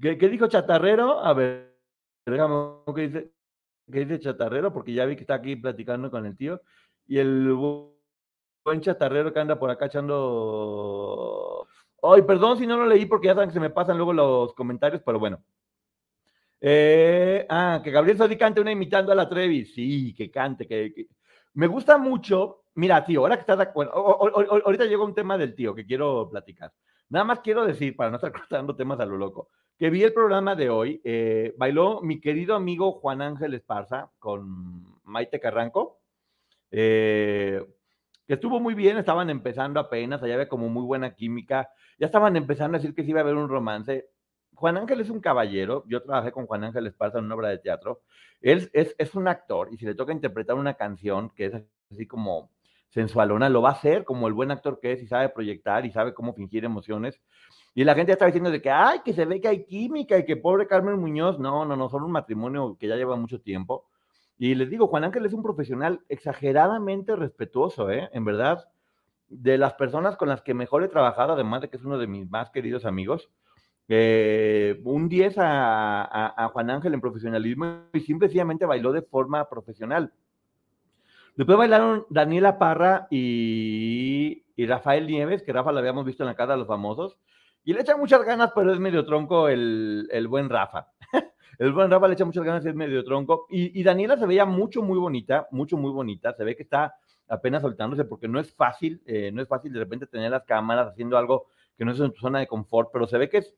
¿Qué, 0.00 0.18
¿Qué, 0.18 0.28
dijo 0.28 0.48
Chatarrero? 0.48 1.20
A 1.20 1.32
ver, 1.32 1.78
déjame, 2.26 2.54
¿qué 2.94 3.02
dice? 3.02 3.32
Que 3.90 4.00
dice 4.00 4.20
chatarrero, 4.20 4.72
porque 4.72 4.92
ya 4.92 5.04
vi 5.06 5.16
que 5.16 5.22
está 5.22 5.34
aquí 5.34 5.56
platicando 5.56 6.10
con 6.10 6.26
el 6.26 6.36
tío, 6.36 6.60
y 7.06 7.18
el 7.18 7.52
buen 7.52 8.80
chatarrero 8.80 9.32
que 9.32 9.40
anda 9.40 9.58
por 9.58 9.70
acá 9.70 9.86
echando... 9.86 11.66
Ay, 12.02 12.22
perdón 12.22 12.58
si 12.58 12.66
no 12.66 12.76
lo 12.76 12.86
leí 12.86 13.06
porque 13.06 13.28
ya 13.28 13.34
saben 13.34 13.48
que 13.48 13.54
se 13.54 13.60
me 13.60 13.70
pasan 13.70 13.96
luego 13.96 14.12
los 14.12 14.54
comentarios, 14.54 15.02
pero 15.04 15.18
bueno. 15.20 15.42
Eh, 16.60 17.44
ah, 17.48 17.80
que 17.82 17.90
Gabriel 17.90 18.18
Sodi 18.18 18.36
cante 18.36 18.60
una 18.60 18.72
imitando 18.72 19.12
a 19.12 19.14
la 19.14 19.28
Trevi. 19.28 19.64
Sí, 19.66 20.14
que 20.14 20.30
cante, 20.30 20.66
que, 20.66 21.08
Me 21.54 21.66
gusta 21.66 21.98
mucho. 21.98 22.64
Mira, 22.74 23.04
tío, 23.04 23.20
ahora 23.20 23.36
que 23.36 23.40
estás... 23.40 23.72
Bueno, 23.74 23.92
ahorita 23.92 24.84
llegó 24.86 25.04
un 25.04 25.14
tema 25.14 25.36
del 25.36 25.54
tío 25.54 25.74
que 25.74 25.86
quiero 25.86 26.28
platicar. 26.30 26.72
Nada 27.12 27.26
más 27.26 27.40
quiero 27.40 27.66
decir, 27.66 27.94
para 27.94 28.08
no 28.08 28.16
estar 28.16 28.32
cortando 28.48 28.74
temas 28.74 28.98
a 28.98 29.04
lo 29.04 29.18
loco, 29.18 29.50
que 29.78 29.90
vi 29.90 30.02
el 30.02 30.14
programa 30.14 30.54
de 30.54 30.70
hoy, 30.70 30.98
eh, 31.04 31.54
bailó 31.58 32.00
mi 32.00 32.20
querido 32.20 32.54
amigo 32.54 32.92
Juan 32.92 33.20
Ángel 33.20 33.52
Esparza 33.52 34.10
con 34.18 34.98
Maite 35.04 35.38
Carranco, 35.38 36.00
eh, 36.70 37.62
que 38.26 38.32
estuvo 38.32 38.60
muy 38.60 38.72
bien, 38.72 38.96
estaban 38.96 39.28
empezando 39.28 39.78
apenas, 39.78 40.22
allá 40.22 40.34
había 40.34 40.48
como 40.48 40.70
muy 40.70 40.84
buena 40.84 41.14
química, 41.14 41.68
ya 41.98 42.06
estaban 42.06 42.34
empezando 42.34 42.76
a 42.76 42.80
decir 42.80 42.94
que 42.94 43.02
sí 43.02 43.10
iba 43.10 43.20
a 43.20 43.24
haber 43.24 43.36
un 43.36 43.50
romance. 43.50 44.08
Juan 44.54 44.78
Ángel 44.78 45.02
es 45.02 45.10
un 45.10 45.20
caballero, 45.20 45.84
yo 45.88 46.02
trabajé 46.02 46.32
con 46.32 46.46
Juan 46.46 46.64
Ángel 46.64 46.86
Esparza 46.86 47.18
en 47.18 47.26
una 47.26 47.34
obra 47.34 47.50
de 47.50 47.58
teatro, 47.58 48.00
él 48.40 48.70
es, 48.72 48.94
es 48.96 49.14
un 49.14 49.28
actor 49.28 49.68
y 49.70 49.76
si 49.76 49.84
le 49.84 49.94
toca 49.94 50.12
interpretar 50.12 50.56
una 50.56 50.74
canción 50.74 51.28
que 51.28 51.44
es 51.46 51.54
así 51.90 52.06
como 52.06 52.51
sensualona, 52.92 53.48
lo 53.48 53.62
va 53.62 53.70
a 53.70 53.72
hacer 53.72 54.04
como 54.04 54.28
el 54.28 54.34
buen 54.34 54.50
actor 54.50 54.78
que 54.78 54.92
es 54.92 55.02
y 55.02 55.06
sabe 55.06 55.30
proyectar 55.30 55.86
y 55.86 55.90
sabe 55.90 56.12
cómo 56.12 56.34
fingir 56.34 56.64
emociones. 56.64 57.20
Y 57.74 57.84
la 57.84 57.94
gente 57.94 58.12
está 58.12 58.26
diciendo 58.26 58.50
de 58.50 58.60
que, 58.60 58.70
ay, 58.70 59.00
que 59.02 59.14
se 59.14 59.24
ve 59.24 59.40
que 59.40 59.48
hay 59.48 59.64
química 59.64 60.18
y 60.18 60.26
que 60.26 60.36
pobre 60.36 60.66
Carmen 60.66 60.98
Muñoz, 60.98 61.38
no, 61.38 61.64
no, 61.64 61.74
no, 61.74 61.88
son 61.88 62.02
un 62.02 62.12
matrimonio 62.12 62.76
que 62.78 62.88
ya 62.88 62.96
lleva 62.96 63.16
mucho 63.16 63.40
tiempo. 63.40 63.86
Y 64.36 64.54
les 64.54 64.68
digo, 64.68 64.88
Juan 64.88 65.04
Ángel 65.04 65.24
es 65.24 65.32
un 65.32 65.42
profesional 65.42 66.00
exageradamente 66.08 67.16
respetuoso, 67.16 67.90
¿eh? 67.90 68.10
En 68.12 68.26
verdad, 68.26 68.68
de 69.28 69.56
las 69.56 69.72
personas 69.74 70.16
con 70.16 70.28
las 70.28 70.42
que 70.42 70.52
mejor 70.52 70.82
he 70.82 70.88
trabajado, 70.88 71.32
además 71.32 71.62
de 71.62 71.70
que 71.70 71.78
es 71.78 71.84
uno 71.84 71.96
de 71.96 72.06
mis 72.06 72.28
más 72.28 72.50
queridos 72.50 72.84
amigos, 72.84 73.30
eh, 73.88 74.80
un 74.84 75.08
10 75.08 75.38
a, 75.38 76.44
a, 76.44 76.48
Juan 76.48 76.70
Ángel 76.70 76.94
en 76.94 77.00
profesionalismo 77.00 77.84
y 77.92 78.00
simplemente 78.00 78.66
bailó 78.66 78.92
de 78.92 79.02
forma 79.02 79.48
profesional. 79.48 80.12
Después 81.36 81.58
bailaron 81.58 82.06
Daniela 82.10 82.58
Parra 82.58 83.06
y, 83.10 84.44
y, 84.54 84.66
Rafael 84.66 85.06
Nieves, 85.06 85.42
que 85.42 85.52
Rafa 85.52 85.72
lo 85.72 85.78
habíamos 85.78 86.04
visto 86.04 86.22
en 86.22 86.28
la 86.28 86.34
casa 86.34 86.52
de 86.52 86.58
los 86.58 86.66
famosos, 86.66 87.16
y 87.64 87.72
le 87.72 87.80
echa 87.80 87.96
muchas 87.96 88.24
ganas, 88.24 88.52
pero 88.54 88.72
es 88.72 88.78
medio 88.78 89.04
tronco 89.04 89.48
el, 89.48 90.08
el 90.10 90.28
buen 90.28 90.50
Rafa. 90.50 90.88
el 91.58 91.72
buen 91.72 91.90
Rafa 91.90 92.08
le 92.08 92.14
echa 92.14 92.24
muchas 92.24 92.44
ganas 92.44 92.64
y 92.64 92.68
es 92.68 92.74
medio 92.74 93.04
tronco. 93.04 93.46
Y, 93.48 93.78
y, 93.78 93.82
Daniela 93.82 94.16
se 94.16 94.26
veía 94.26 94.44
mucho, 94.44 94.82
muy 94.82 94.98
bonita, 94.98 95.46
mucho, 95.52 95.76
muy 95.76 95.90
bonita. 95.90 96.34
Se 96.34 96.44
ve 96.44 96.56
que 96.56 96.64
está 96.64 96.96
apenas 97.28 97.62
soltándose 97.62 98.04
porque 98.04 98.28
no 98.28 98.38
es 98.38 98.54
fácil, 98.54 99.02
eh, 99.06 99.30
no 99.32 99.40
es 99.40 99.48
fácil 99.48 99.72
de 99.72 99.78
repente 99.78 100.06
tener 100.06 100.30
las 100.30 100.44
cámaras 100.44 100.88
haciendo 100.88 101.16
algo 101.16 101.46
que 101.78 101.84
no 101.84 101.92
es 101.92 102.00
en 102.00 102.12
tu 102.12 102.20
zona 102.20 102.40
de 102.40 102.46
confort, 102.46 102.90
pero 102.92 103.06
se 103.06 103.16
ve 103.16 103.30
que 103.30 103.38
es, 103.38 103.54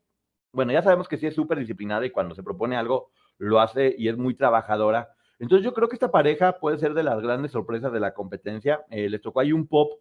bueno, 0.52 0.73
ya 0.73 0.83
sabemos 0.83 1.09
que 1.09 1.16
sí 1.16 1.26
es 1.26 1.35
súper 1.35 1.59
disciplinada 1.59 2.07
y 2.07 2.11
cuando 2.11 2.35
se 2.35 2.45
propone 2.45 2.76
algo 2.76 3.11
lo 3.38 3.61
hace 3.61 3.95
y 3.99 4.09
es 4.09 4.16
muy 4.16 4.35
trabajadora. 4.35 5.09
Entonces 5.38 5.64
yo 5.64 5.75
creo 5.75 5.88
que 5.88 5.97
esta 5.97 6.11
pareja 6.11 6.59
puede 6.59 6.79
ser 6.79 6.95
de 6.95 7.03
las 7.03 7.21
grandes 7.21 7.53
sorpresas 7.53 7.93
de 7.93 8.00
la 8.00 8.14
competencia. 8.14 8.85
Eh, 8.91 9.09
les 9.09 9.21
tocó 9.21 9.41
ahí 9.41 9.53
un 9.53 9.67
pop 9.67 10.00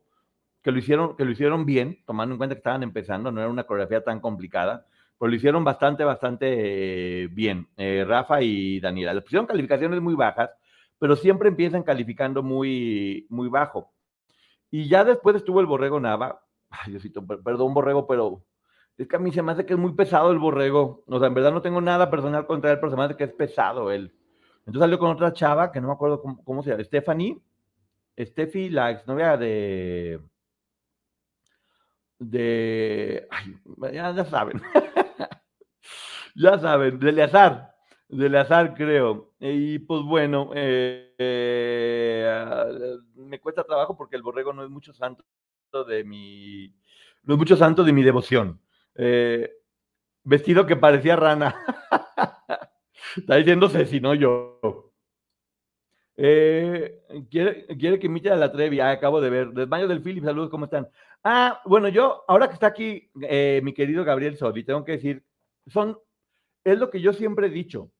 que 0.61 0.71
lo 0.71 0.79
hicieron, 0.79 1.15
que 1.15 1.25
lo 1.25 1.31
hicieron 1.31 1.65
bien, 1.65 1.99
tomando 2.05 2.33
en 2.33 2.37
cuenta 2.37 2.55
que 2.55 2.59
estaban 2.59 2.83
empezando, 2.83 3.31
no 3.31 3.41
era 3.41 3.49
una 3.49 3.65
coreografía 3.65 4.03
tan 4.03 4.21
complicada, 4.21 4.85
pero 5.19 5.29
lo 5.29 5.35
hicieron 5.35 5.63
bastante, 5.63 6.03
bastante 6.03 7.23
eh, 7.23 7.27
bien. 7.27 7.67
Eh, 7.77 8.05
Rafa 8.07 8.41
y 8.41 8.79
Daniela. 8.79 9.13
Les 9.13 9.23
pusieron 9.23 9.45
calificaciones 9.45 10.01
muy 10.01 10.15
bajas, 10.15 10.51
pero 10.99 11.15
siempre 11.15 11.49
empiezan 11.49 11.83
calificando 11.83 12.41
muy, 12.43 13.27
muy 13.29 13.49
bajo. 13.49 13.91
Y 14.71 14.87
ya 14.87 15.03
después 15.03 15.35
estuvo 15.35 15.59
el 15.59 15.65
Borrego 15.65 15.99
Nava. 15.99 16.41
Ay, 16.69 16.91
Diosito, 16.91 17.25
perdón, 17.25 17.73
Borrego, 17.73 18.07
pero 18.07 18.43
es 18.97 19.07
que 19.07 19.15
a 19.15 19.19
mí 19.19 19.31
se 19.31 19.41
me 19.41 19.51
hace 19.51 19.65
que 19.65 19.73
es 19.73 19.79
muy 19.79 19.93
pesado 19.93 20.31
el 20.31 20.39
Borrego. 20.39 21.03
O 21.07 21.19
sea, 21.19 21.27
en 21.27 21.33
verdad 21.33 21.51
no 21.51 21.61
tengo 21.61 21.81
nada 21.81 22.09
personal 22.09 22.45
contra 22.45 22.71
él, 22.71 22.79
pero 22.79 22.91
se 22.91 22.97
me 22.97 23.03
hace 23.03 23.17
que 23.17 23.25
es 23.25 23.33
pesado 23.33 23.91
él. 23.91 24.13
Entonces 24.65 24.81
salió 24.81 24.99
con 24.99 25.11
otra 25.11 25.33
chava 25.33 25.71
que 25.71 25.81
no 25.81 25.87
me 25.87 25.93
acuerdo 25.93 26.21
cómo, 26.21 26.63
se 26.63 26.71
llama, 26.71 26.83
Stephanie. 26.83 27.37
Steffi, 28.17 28.69
la 28.69 28.91
exnovia 28.91 29.37
de. 29.37 30.19
De. 32.19 33.27
Ya 33.91 34.25
saben. 34.25 34.61
ya 36.35 36.59
saben, 36.59 36.99
de 36.99 37.09
Eleazar. 37.09 37.75
De 38.07 38.27
Eleazar, 38.27 38.73
creo. 38.75 39.33
Y 39.39 39.79
pues 39.79 40.03
bueno, 40.03 40.51
eh, 40.53 41.13
eh, 41.17 42.97
me 43.15 43.39
cuesta 43.39 43.63
trabajo 43.63 43.97
porque 43.97 44.15
el 44.15 44.21
borrego 44.21 44.53
no 44.53 44.63
es 44.63 44.69
mucho 44.69 44.93
santo 44.93 45.25
de 45.87 46.03
mi. 46.03 46.73
No 47.23 47.33
es 47.33 47.39
mucho 47.39 47.57
santo 47.57 47.83
de 47.83 47.93
mi 47.93 48.03
devoción. 48.03 48.61
Eh, 48.95 49.51
vestido 50.23 50.65
que 50.65 50.75
parecía 50.75 51.15
rana. 51.15 51.55
Está 53.17 53.35
diciendo 53.35 53.69
si 53.69 53.99
no 53.99 54.13
yo. 54.13 54.91
Eh, 56.15 57.01
quiere, 57.29 57.65
quiere, 57.77 57.99
que 57.99 58.07
imite 58.07 58.29
a 58.29 58.35
la 58.35 58.51
Trevi. 58.51 58.79
Ah, 58.79 58.91
acabo 58.91 59.21
de 59.21 59.29
ver. 59.29 59.49
Desmayo 59.49 59.87
del 59.87 60.01
Philip, 60.01 60.23
saludos, 60.23 60.49
¿cómo 60.49 60.65
están? 60.65 60.87
Ah, 61.23 61.61
bueno, 61.65 61.87
yo, 61.89 62.23
ahora 62.27 62.47
que 62.47 62.53
está 62.53 62.67
aquí 62.67 63.09
eh, 63.21 63.61
mi 63.63 63.73
querido 63.73 64.03
Gabriel 64.03 64.37
Sodi, 64.37 64.63
tengo 64.63 64.83
que 64.83 64.93
decir, 64.93 65.23
son, 65.67 65.97
es 66.63 66.77
lo 66.77 66.89
que 66.89 67.01
yo 67.01 67.13
siempre 67.13 67.47
he 67.47 67.49
dicho. 67.49 67.91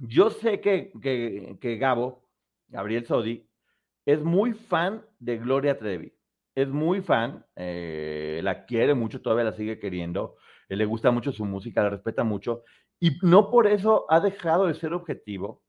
Yo 0.00 0.30
sé 0.30 0.60
que, 0.60 0.92
que, 1.00 1.56
que 1.60 1.76
Gabo, 1.76 2.28
Gabriel 2.68 3.06
Sodi, 3.06 3.46
es 4.04 4.20
muy 4.22 4.52
fan 4.52 5.04
de 5.18 5.38
Gloria 5.38 5.78
Trevi. 5.78 6.12
Es 6.54 6.68
muy 6.68 7.00
fan, 7.00 7.44
eh, 7.56 8.40
la 8.42 8.64
quiere 8.66 8.94
mucho, 8.94 9.20
todavía 9.20 9.44
la 9.44 9.52
sigue 9.52 9.78
queriendo, 9.78 10.36
le 10.68 10.84
gusta 10.84 11.10
mucho 11.10 11.32
su 11.32 11.44
música, 11.44 11.82
la 11.82 11.90
respeta 11.90 12.24
mucho. 12.24 12.62
Y 13.04 13.18
no 13.20 13.50
por 13.50 13.66
eso 13.66 14.06
ha 14.08 14.18
dejado 14.18 14.66
de 14.66 14.72
ser 14.72 14.94
objetivo 14.94 15.62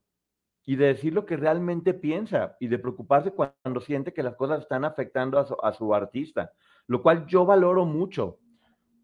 y 0.64 0.76
de 0.76 0.86
decir 0.86 1.12
lo 1.12 1.26
que 1.26 1.36
realmente 1.36 1.92
piensa 1.92 2.56
y 2.60 2.68
de 2.68 2.78
preocuparse 2.78 3.30
cuando 3.30 3.82
siente 3.82 4.14
que 4.14 4.22
las 4.22 4.36
cosas 4.36 4.62
están 4.62 4.86
afectando 4.86 5.38
a 5.38 5.44
su, 5.44 5.54
a 5.62 5.74
su 5.74 5.94
artista, 5.94 6.50
lo 6.86 7.02
cual 7.02 7.26
yo 7.26 7.44
valoro 7.44 7.84
mucho. 7.84 8.38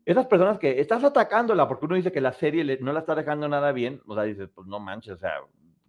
Esas 0.06 0.24
personas 0.28 0.58
que 0.58 0.80
estás 0.80 1.04
atacándola 1.04 1.68
porque 1.68 1.84
uno 1.84 1.94
dice 1.94 2.10
que 2.10 2.22
la 2.22 2.32
serie 2.32 2.64
le, 2.64 2.78
no 2.78 2.94
la 2.94 3.00
está 3.00 3.14
dejando 3.14 3.50
nada 3.50 3.70
bien, 3.70 4.00
o 4.06 4.14
sea, 4.14 4.22
dices, 4.22 4.48
pues 4.54 4.66
no 4.66 4.80
manches, 4.80 5.12
o 5.12 5.18
sea, 5.18 5.34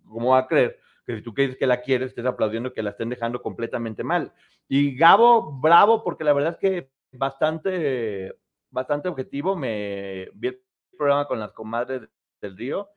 ¿cómo 0.05 0.31
va 0.31 0.39
a 0.39 0.47
creer 0.47 0.77
que 1.05 1.15
si 1.15 1.21
tú 1.21 1.33
crees 1.33 1.55
que 1.55 1.65
la 1.65 1.79
quieres, 1.79 2.09
estés 2.09 2.25
aplaudiendo 2.25 2.73
que 2.73 2.83
la 2.83 2.89
estén 2.89 3.07
dejando 3.07 3.41
completamente 3.41 4.03
mal? 4.03 4.33
Y 4.67 4.97
Gabo, 4.97 5.61
bravo, 5.61 6.03
porque 6.03 6.25
la 6.25 6.33
verdad 6.33 6.51
es 6.51 6.57
que 6.57 6.91
bastante, 7.13 8.35
bastante 8.69 9.07
objetivo, 9.07 9.55
me 9.55 10.27
vi 10.33 10.49
el 10.49 10.61
programa 10.97 11.25
con 11.25 11.39
las 11.39 11.53
comadres 11.53 12.01
del 12.43 12.57
río. 12.57 12.89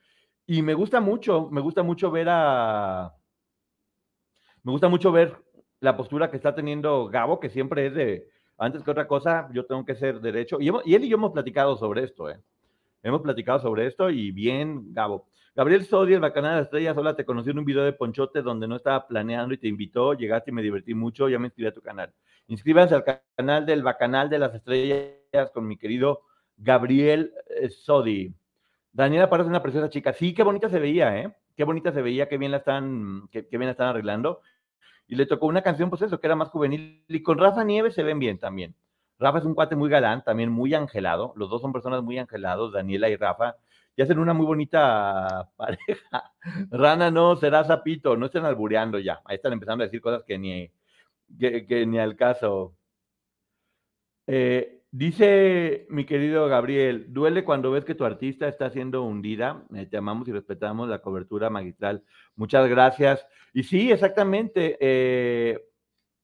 Y 0.46 0.62
me 0.62 0.74
gusta 0.74 1.00
mucho, 1.00 1.48
me 1.50 1.60
gusta 1.60 1.82
mucho 1.82 2.10
ver 2.10 2.28
a. 2.28 3.14
Me 4.62 4.72
gusta 4.72 4.88
mucho 4.88 5.10
ver 5.10 5.36
la 5.80 5.96
postura 5.96 6.30
que 6.30 6.36
está 6.36 6.54
teniendo 6.54 7.08
Gabo, 7.08 7.40
que 7.40 7.50
siempre 7.50 7.86
es 7.86 7.94
de, 7.94 8.28
antes 8.58 8.82
que 8.82 8.90
otra 8.90 9.06
cosa, 9.06 9.48
yo 9.52 9.66
tengo 9.66 9.84
que 9.84 9.94
ser 9.94 10.20
derecho. 10.20 10.58
Y, 10.60 10.70
y 10.84 10.94
él 10.94 11.04
y 11.04 11.08
yo 11.08 11.16
hemos 11.16 11.32
platicado 11.32 11.76
sobre 11.76 12.04
esto, 12.04 12.30
¿eh? 12.30 12.40
Hemos 13.02 13.22
platicado 13.22 13.60
sobre 13.60 13.86
esto 13.86 14.10
y 14.10 14.32
bien, 14.32 14.92
Gabo. 14.92 15.28
Gabriel 15.54 15.86
Sodi, 15.86 16.14
el 16.14 16.20
Bacanal 16.20 16.50
de 16.50 16.56
las 16.56 16.64
Estrellas, 16.66 16.96
hola, 16.98 17.16
te 17.16 17.24
conocí 17.24 17.50
en 17.50 17.58
un 17.58 17.64
video 17.64 17.84
de 17.84 17.92
Ponchote 17.92 18.42
donde 18.42 18.68
no 18.68 18.76
estaba 18.76 19.06
planeando 19.06 19.54
y 19.54 19.58
te 19.58 19.68
invitó, 19.68 20.12
llegaste 20.12 20.50
y 20.50 20.54
me 20.54 20.62
divertí 20.62 20.92
mucho, 20.92 21.28
ya 21.28 21.38
me 21.38 21.46
inscribí 21.46 21.68
a 21.68 21.72
tu 21.72 21.80
canal. 21.80 22.12
Inscríbanse 22.48 22.94
al 22.94 23.04
canal 23.36 23.64
del 23.64 23.82
Bacanal 23.82 24.28
de 24.28 24.38
las 24.38 24.54
Estrellas 24.54 25.50
con 25.54 25.66
mi 25.66 25.76
querido 25.78 26.22
Gabriel 26.56 27.32
eh, 27.48 27.70
Sodi. 27.70 28.34
Daniela 28.96 29.28
parece 29.28 29.50
una 29.50 29.62
preciosa 29.62 29.90
chica. 29.90 30.14
Sí, 30.14 30.32
qué 30.32 30.42
bonita 30.42 30.70
se 30.70 30.78
veía, 30.78 31.18
¿eh? 31.18 31.30
Qué 31.54 31.64
bonita 31.64 31.92
se 31.92 32.00
veía, 32.00 32.30
qué 32.30 32.38
bien 32.38 32.50
la 32.50 32.58
están, 32.58 33.28
qué, 33.30 33.42
bien 33.50 33.66
la 33.66 33.72
están 33.72 33.88
arreglando. 33.88 34.40
Y 35.06 35.16
le 35.16 35.26
tocó 35.26 35.46
una 35.46 35.60
canción, 35.60 35.90
pues 35.90 36.00
eso, 36.00 36.18
que 36.18 36.26
era 36.26 36.34
más 36.34 36.48
juvenil. 36.48 37.04
Y 37.06 37.22
con 37.22 37.36
Rafa 37.36 37.62
Nieves 37.62 37.94
se 37.94 38.02
ven 38.02 38.18
bien 38.18 38.38
también. 38.38 38.74
Rafa 39.18 39.38
es 39.40 39.44
un 39.44 39.54
cuate 39.54 39.76
muy 39.76 39.90
galán, 39.90 40.24
también 40.24 40.50
muy 40.50 40.72
angelado. 40.72 41.34
Los 41.36 41.50
dos 41.50 41.60
son 41.60 41.74
personas 41.74 42.02
muy 42.02 42.18
angelados, 42.18 42.72
Daniela 42.72 43.10
y 43.10 43.16
Rafa. 43.16 43.56
Y 43.96 44.00
hacen 44.00 44.18
una 44.18 44.32
muy 44.32 44.46
bonita 44.46 45.50
pareja. 45.56 46.32
Rana 46.70 47.10
no, 47.10 47.36
será 47.36 47.64
sapito, 47.64 48.16
no 48.16 48.26
estén 48.26 48.46
albureando 48.46 48.98
ya. 48.98 49.20
Ahí 49.26 49.36
están 49.36 49.52
empezando 49.52 49.84
a 49.84 49.88
decir 49.88 50.00
cosas 50.00 50.24
que 50.26 50.38
ni, 50.38 50.70
que, 51.38 51.66
que 51.66 51.84
ni 51.84 51.98
al 51.98 52.16
caso. 52.16 52.74
Eh, 54.26 54.75
Dice 54.98 55.86
mi 55.90 56.06
querido 56.06 56.48
Gabriel, 56.48 57.12
duele 57.12 57.44
cuando 57.44 57.70
ves 57.70 57.84
que 57.84 57.94
tu 57.94 58.06
artista 58.06 58.48
está 58.48 58.70
siendo 58.70 59.02
hundida. 59.02 59.62
Eh, 59.74 59.84
te 59.84 59.98
amamos 59.98 60.26
y 60.26 60.32
respetamos 60.32 60.88
la 60.88 61.02
cobertura 61.02 61.50
magistral. 61.50 62.02
Muchas 62.34 62.66
gracias. 62.66 63.26
Y 63.52 63.64
sí, 63.64 63.92
exactamente. 63.92 64.78
Eh, 64.80 65.62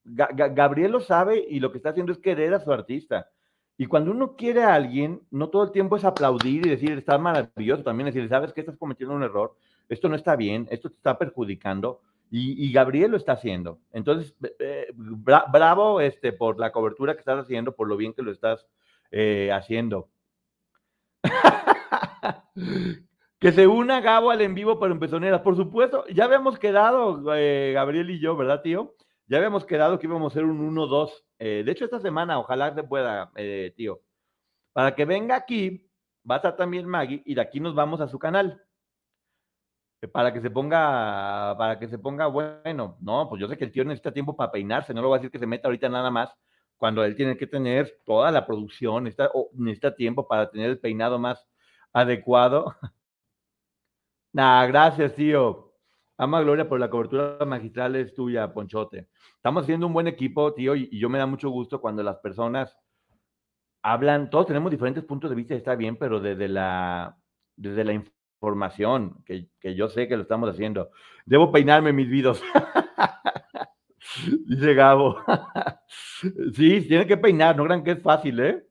Ga 0.03 0.27
Gabriel 0.47 0.91
lo 0.91 1.01
sabe 1.01 1.45
y 1.47 1.59
lo 1.59 1.71
que 1.71 1.77
está 1.77 1.89
haciendo 1.89 2.13
es 2.13 2.17
querer 2.17 2.51
a 2.55 2.61
su 2.61 2.73
artista. 2.73 3.29
Y 3.77 3.85
cuando 3.85 4.09
uno 4.09 4.35
quiere 4.35 4.63
a 4.63 4.73
alguien, 4.73 5.21
no 5.29 5.49
todo 5.49 5.65
el 5.65 5.71
tiempo 5.71 5.95
es 5.95 6.03
aplaudir 6.03 6.65
y 6.65 6.71
decir, 6.71 6.97
está 6.97 7.19
maravilloso. 7.19 7.83
También 7.83 8.07
decir, 8.07 8.27
sabes 8.27 8.53
que 8.53 8.61
estás 8.61 8.77
cometiendo 8.77 9.15
un 9.15 9.21
error, 9.21 9.55
esto 9.87 10.09
no 10.09 10.15
está 10.15 10.35
bien, 10.35 10.67
esto 10.71 10.89
te 10.89 10.95
está 10.95 11.15
perjudicando. 11.19 12.01
Y, 12.29 12.71
Gabriel 12.71 13.11
lo 13.11 13.17
está 13.17 13.33
haciendo. 13.33 13.79
Entonces, 13.91 14.35
eh, 14.57 14.87
bra 14.95 15.45
bravo 15.51 16.01
este, 16.01 16.33
por 16.33 16.59
la 16.59 16.71
cobertura 16.71 17.13
que 17.13 17.19
estás 17.19 17.39
haciendo, 17.39 17.75
por 17.75 17.87
lo 17.87 17.95
bien 17.95 18.13
que 18.13 18.23
lo 18.23 18.31
estás 18.31 18.65
eh, 19.11 19.51
haciendo. 19.51 20.09
que 23.43 23.51
se 23.51 23.67
una 23.67 23.99
Gabo 23.99 24.31
al 24.31 24.39
en 24.39 24.55
vivo 24.55 24.79
para 24.79 24.93
empezoneras. 24.93 25.41
Por 25.41 25.57
supuesto, 25.57 26.05
ya 26.07 26.23
habíamos 26.23 26.57
quedado, 26.57 27.21
eh, 27.35 27.73
Gabriel 27.73 28.09
y 28.09 28.19
yo, 28.19 28.37
¿verdad, 28.37 28.61
tío? 28.61 28.95
Ya 29.27 29.37
habíamos 29.37 29.65
quedado 29.65 29.99
que 29.99 30.07
íbamos 30.07 30.31
a 30.31 30.33
hacer 30.33 30.45
un 30.45 30.73
1-2. 30.73 31.11
Eh, 31.39 31.63
de 31.65 31.71
hecho, 31.73 31.83
esta 31.83 31.99
semana, 31.99 32.39
ojalá 32.39 32.73
se 32.73 32.83
pueda, 32.83 33.31
eh, 33.35 33.73
tío. 33.75 34.01
para 34.71 34.95
que 34.95 35.03
venga 35.03 35.35
aquí, 35.35 35.89
va 36.29 36.35
a 36.35 36.37
estar 36.37 36.55
también 36.55 36.87
Maggie 36.87 37.21
y 37.25 37.35
de 37.35 37.41
aquí 37.41 37.59
nos 37.59 37.75
vamos 37.75 37.99
a 37.99 38.07
su 38.07 38.17
canal. 38.17 38.62
Para 40.11 40.33
que 40.33 40.41
se 40.41 40.49
ponga, 40.49 41.55
para 41.57 41.79
que 41.79 41.87
se 41.87 41.97
ponga 41.97 42.27
bueno. 42.27 42.97
No, 42.99 43.29
pues 43.29 43.39
yo 43.39 43.47
sé 43.47 43.57
que 43.57 43.65
el 43.65 43.71
tío 43.71 43.83
necesita 43.85 44.11
tiempo 44.11 44.35
para 44.35 44.51
peinarse, 44.51 44.93
no 44.93 45.01
lo 45.01 45.07
voy 45.09 45.17
a 45.17 45.19
decir 45.19 45.31
que 45.31 45.39
se 45.39 45.47
meta 45.47 45.67
ahorita 45.67 45.87
nada 45.89 46.11
más, 46.11 46.35
cuando 46.77 47.03
él 47.03 47.15
tiene 47.15 47.37
que 47.37 47.47
tener 47.47 48.01
toda 48.05 48.31
la 48.31 48.45
producción, 48.45 49.05
necesita, 49.05 49.31
necesita 49.53 49.95
tiempo 49.95 50.27
para 50.27 50.49
tener 50.49 50.69
el 50.69 50.79
peinado 50.79 51.19
más 51.19 51.47
adecuado. 51.93 52.75
nah, 54.33 54.65
gracias, 54.65 55.15
tío. 55.15 55.73
Ama 56.17 56.41
Gloria 56.41 56.67
por 56.67 56.79
la 56.79 56.89
cobertura 56.89 57.43
magistral 57.45 57.95
es 57.95 58.13
tuya, 58.13 58.53
Ponchote. 58.53 59.09
Estamos 59.35 59.63
haciendo 59.63 59.87
un 59.87 59.93
buen 59.93 60.07
equipo, 60.07 60.53
tío, 60.53 60.75
y, 60.75 60.97
yo 60.99 61.09
me 61.09 61.17
da 61.17 61.25
mucho 61.25 61.49
gusto 61.49 61.81
cuando 61.81 62.03
las 62.03 62.17
personas 62.17 62.77
hablan, 63.81 64.29
todos 64.29 64.47
tenemos 64.47 64.71
diferentes 64.71 65.03
puntos 65.03 65.29
de 65.29 65.35
vista, 65.35 65.55
está 65.55 65.75
bien, 65.75 65.97
pero 65.97 66.19
desde 66.19 66.47
la, 66.47 67.17
desde 67.55 67.83
la 67.83 67.93
información, 68.43 69.23
que, 69.25 69.47
que 69.61 69.73
yo 69.73 69.87
sé 69.87 70.07
que 70.07 70.17
lo 70.17 70.23
estamos 70.23 70.49
haciendo. 70.49 70.91
Debo 71.25 71.51
peinarme 71.51 71.93
mis 71.93 72.09
vidos. 72.09 72.43
Dice 74.45 74.73
Gabo. 74.73 75.17
sí, 76.53 76.81
tiene 76.81 77.07
que 77.07 77.15
peinar, 77.15 77.55
no 77.55 77.63
crean 77.63 77.83
que 77.83 77.91
es 77.91 78.01
fácil, 78.01 78.39
¿eh? 78.41 78.67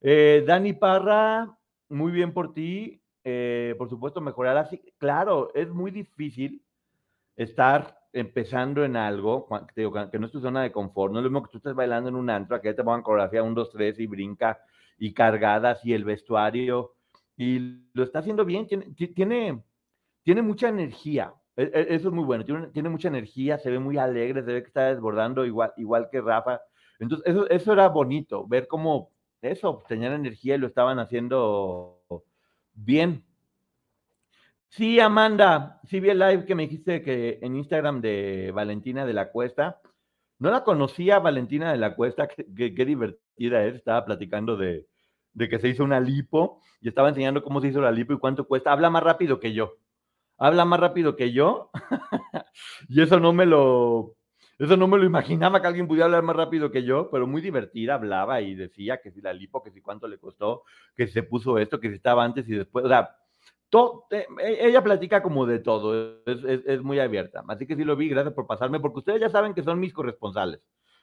¿eh? 0.00 0.44
Dani 0.46 0.72
Parra, 0.72 1.54
muy 1.90 2.10
bien 2.10 2.32
por 2.32 2.54
ti. 2.54 3.02
Eh, 3.22 3.74
por 3.76 3.90
supuesto, 3.90 4.20
mejorar 4.20 4.56
así. 4.56 4.80
Claro, 4.96 5.50
es 5.54 5.68
muy 5.68 5.90
difícil 5.90 6.62
estar 7.34 7.98
empezando 8.14 8.82
en 8.82 8.96
algo 8.96 9.46
que 9.74 10.18
no 10.18 10.26
es 10.26 10.32
tu 10.32 10.40
zona 10.40 10.62
de 10.62 10.72
confort. 10.72 11.12
No 11.12 11.18
es 11.18 11.24
lo 11.24 11.30
mismo 11.30 11.42
que 11.42 11.52
tú 11.52 11.58
estés 11.58 11.74
bailando 11.74 12.08
en 12.08 12.14
un 12.14 12.30
antro, 12.30 12.60
que 12.62 12.72
te 12.72 12.82
pongan 12.82 13.02
coreografía 13.02 13.42
un, 13.42 13.54
dos, 13.54 13.70
tres 13.70 13.98
y 13.98 14.06
brinca 14.06 14.58
y 14.96 15.12
cargadas 15.12 15.84
y 15.84 15.92
el 15.92 16.04
vestuario. 16.04 16.95
Y 17.36 17.58
lo 17.92 18.02
está 18.02 18.20
haciendo 18.20 18.44
bien, 18.44 18.66
tiene, 18.66 18.86
tiene, 18.94 19.62
tiene 20.22 20.42
mucha 20.42 20.68
energía. 20.68 21.34
E, 21.56 21.62
e, 21.62 21.94
eso 21.94 22.08
es 22.08 22.14
muy 22.14 22.24
bueno, 22.24 22.44
tiene, 22.44 22.88
mucha 22.88 23.08
energía, 23.08 23.58
se 23.58 23.70
ve 23.70 23.78
muy 23.78 23.98
alegre, 23.98 24.42
se 24.44 24.52
ve 24.52 24.62
que 24.62 24.68
está 24.68 24.92
desbordando 24.92 25.44
igual, 25.44 25.72
igual 25.76 26.08
que 26.10 26.20
Rafa. 26.20 26.60
Entonces, 26.98 27.26
eso, 27.26 27.48
eso 27.48 27.72
era 27.72 27.88
bonito, 27.88 28.46
ver 28.46 28.66
cómo 28.66 29.10
eso, 29.42 29.82
tenían 29.88 30.12
energía 30.12 30.54
y 30.54 30.58
lo 30.58 30.66
estaban 30.66 30.98
haciendo 30.98 32.02
bien. 32.74 33.24
Sí, 34.68 35.00
Amanda, 35.00 35.80
sí 35.84 36.00
vi 36.00 36.10
el 36.10 36.18
live 36.18 36.44
que 36.44 36.54
me 36.54 36.64
dijiste 36.64 37.02
que 37.02 37.38
en 37.40 37.56
Instagram 37.56 38.00
de 38.00 38.52
Valentina 38.54 39.06
de 39.06 39.14
la 39.14 39.30
Cuesta. 39.30 39.80
No 40.38 40.50
la 40.50 40.64
conocía 40.64 41.18
Valentina 41.18 41.72
de 41.72 41.78
la 41.78 41.94
Cuesta, 41.96 42.28
qué, 42.56 42.84
divertida 42.84 43.64
es, 43.64 43.76
estaba 43.76 44.04
platicando 44.04 44.56
de, 44.56 44.86
de 45.36 45.48
que 45.48 45.58
se 45.58 45.68
hizo 45.68 45.84
una 45.84 46.00
lipo 46.00 46.60
y 46.80 46.88
estaba 46.88 47.08
enseñando 47.08 47.42
cómo 47.42 47.60
se 47.60 47.68
hizo 47.68 47.80
la 47.80 47.92
lipo 47.92 48.12
y 48.12 48.18
cuánto 48.18 48.46
cuesta. 48.46 48.72
Habla 48.72 48.90
más 48.90 49.02
rápido 49.02 49.38
que 49.38 49.52
yo 49.52 49.76
habla 50.38 50.64
más 50.64 50.80
rápido 50.80 51.16
que 51.16 51.32
yo. 51.32 51.70
y 52.88 53.00
eso 53.00 53.20
no 53.20 53.32
me 53.32 53.46
lo, 53.46 54.16
eso 54.58 54.76
no 54.76 54.88
me 54.88 54.98
lo 54.98 55.04
imaginaba 55.04 55.60
que 55.60 55.66
alguien 55.66 55.88
pudiera 55.88 56.06
hablar 56.06 56.22
más 56.22 56.36
rápido 56.36 56.70
que 56.70 56.84
yo, 56.84 57.10
pero 57.10 57.26
muy 57.26 57.42
divertida, 57.42 57.94
hablaba 57.94 58.40
y 58.40 58.54
decía 58.54 59.00
que 59.00 59.10
si 59.10 59.20
la 59.20 59.32
lipo, 59.32 59.62
que 59.62 59.70
si 59.70 59.80
cuánto 59.80 60.08
le 60.08 60.18
costó, 60.18 60.62
que 60.94 61.06
si 61.06 61.12
se 61.12 61.22
puso 61.22 61.58
esto, 61.58 61.80
que 61.80 61.88
si 61.88 61.96
estaba 61.96 62.24
antes 62.24 62.48
y 62.48 62.54
después, 62.54 62.84
o 62.84 62.88
sea, 62.88 63.16
e, 64.10 64.26
ella 64.66 64.82
platica 64.82 65.22
como 65.22 65.44
de 65.44 65.58
todo, 65.58 66.22
es, 66.24 66.44
es, 66.44 66.82
muy 66.82 66.98
abierta. 66.98 67.44
Así 67.48 67.66
que 67.66 67.76
sí 67.76 67.84
lo 67.84 67.96
vi, 67.96 68.08
gracias 68.08 68.32
por 68.32 68.46
pasarme, 68.46 68.80
porque 68.80 69.00
ustedes 69.00 69.20
ya 69.20 69.28
saben 69.28 69.54
que 69.54 69.62
son 69.62 69.80
mis 69.80 69.92
corresponsales. 69.92 70.60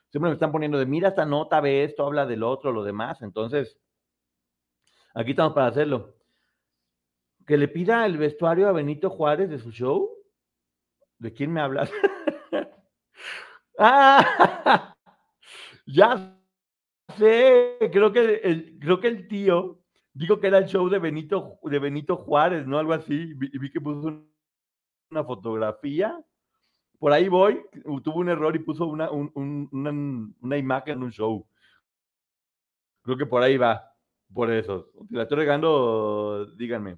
Siempre 0.10 0.30
me 0.30 0.34
están 0.34 0.52
poniendo 0.52 0.78
de, 0.78 0.86
mira 0.86 1.10
esta 1.10 1.25
nota, 1.25 1.60
ve 1.60 1.84
esto, 1.84 2.06
habla 2.06 2.25
del 2.25 2.44
otro, 2.44 2.72
lo 2.72 2.84
demás. 2.84 3.22
Entonces, 3.22 3.78
aquí 5.13 5.32
estamos 5.32 5.53
para 5.53 5.67
hacerlo 5.67 6.13
que 7.46 7.58
le 7.58 7.67
pida 7.67 8.05
el 8.05 8.17
vestuario 8.17 8.67
a 8.67 8.72
Benito 8.72 9.10
Juárez 9.10 9.50
de 9.50 9.60
su 9.60 9.72
show. 9.72 10.10
¿De 11.17 11.34
quién 11.34 11.52
me 11.52 11.62
hablas? 11.62 11.91
ah, 13.80 14.95
ya 15.86 16.39
sé, 17.17 17.78
creo 17.91 18.12
que 18.12 18.36
el, 18.43 18.80
creo 18.80 18.99
que 18.99 19.08
el 19.08 19.28
tío 19.28 19.80
dijo 20.13 20.39
que 20.39 20.47
era 20.47 20.58
el 20.58 20.65
show 20.65 20.89
de 20.89 20.99
Benito, 20.99 21.60
de 21.63 21.80
Benito 21.80 22.17
Juárez, 22.17 22.65
¿no? 22.65 22.78
Algo 22.80 22.93
así. 22.93 23.34
Vi, 23.34 23.49
vi 23.58 23.71
que 23.71 23.82
puso 23.82 24.23
una 25.12 25.23
fotografía. 25.23 26.19
Por 26.99 27.12
ahí 27.12 27.28
voy, 27.28 27.62
tuvo 28.04 28.19
un 28.19 28.30
error 28.30 28.56
y 28.56 28.60
puso 28.60 28.86
una, 28.86 29.12
una, 29.12 29.91
una 30.41 30.58
imagen 30.58 30.93
en 30.93 31.04
un 31.04 31.12
show. 31.12 31.45
Creo 33.02 33.17
que 33.17 33.26
por 33.26 33.43
ahí 33.43 33.58
va, 33.58 33.92
por 34.34 34.52
eso. 34.52 34.89
Si 35.10 35.15
la 35.15 35.24
estoy 35.24 35.38
regando, 35.38 36.46
díganme. 36.58 36.98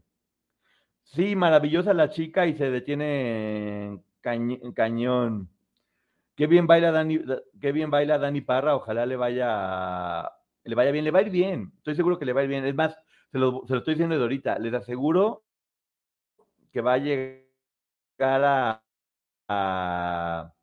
Sí, 1.03 1.35
maravillosa 1.35 1.93
la 1.93 2.09
chica 2.09 2.47
y 2.47 2.55
se 2.55 2.71
detiene 2.71 4.01
en, 4.23 4.73
cañón. 4.73 5.49
Qué 6.35 6.47
bien 6.47 6.67
baila 6.67 6.91
Dani, 6.91 7.19
qué 7.61 7.71
bien 7.71 7.91
baila 7.91 8.17
Dani 8.17 8.41
Parra, 8.41 8.75
ojalá 8.75 9.05
le 9.05 9.15
vaya, 9.15 10.31
le 10.63 10.75
vaya 10.75 10.91
bien, 10.91 11.05
le 11.05 11.11
va 11.11 11.19
a 11.19 11.21
ir 11.21 11.29
bien, 11.29 11.71
estoy 11.77 11.95
seguro 11.95 12.19
que 12.19 12.25
le 12.25 12.33
va 12.33 12.41
a 12.41 12.43
ir 12.43 12.49
bien. 12.49 12.65
Es 12.65 12.75
más, 12.75 12.97
se 13.31 13.37
lo, 13.37 13.63
estoy 13.63 13.93
diciendo 13.93 14.15
de 14.17 14.21
ahorita, 14.21 14.59
les 14.59 14.73
aseguro 14.73 15.43
que 16.71 16.81
va 16.81 16.93
a 16.93 16.97
llegar 16.97 17.29
a, 18.19 18.83
a, 19.47 20.54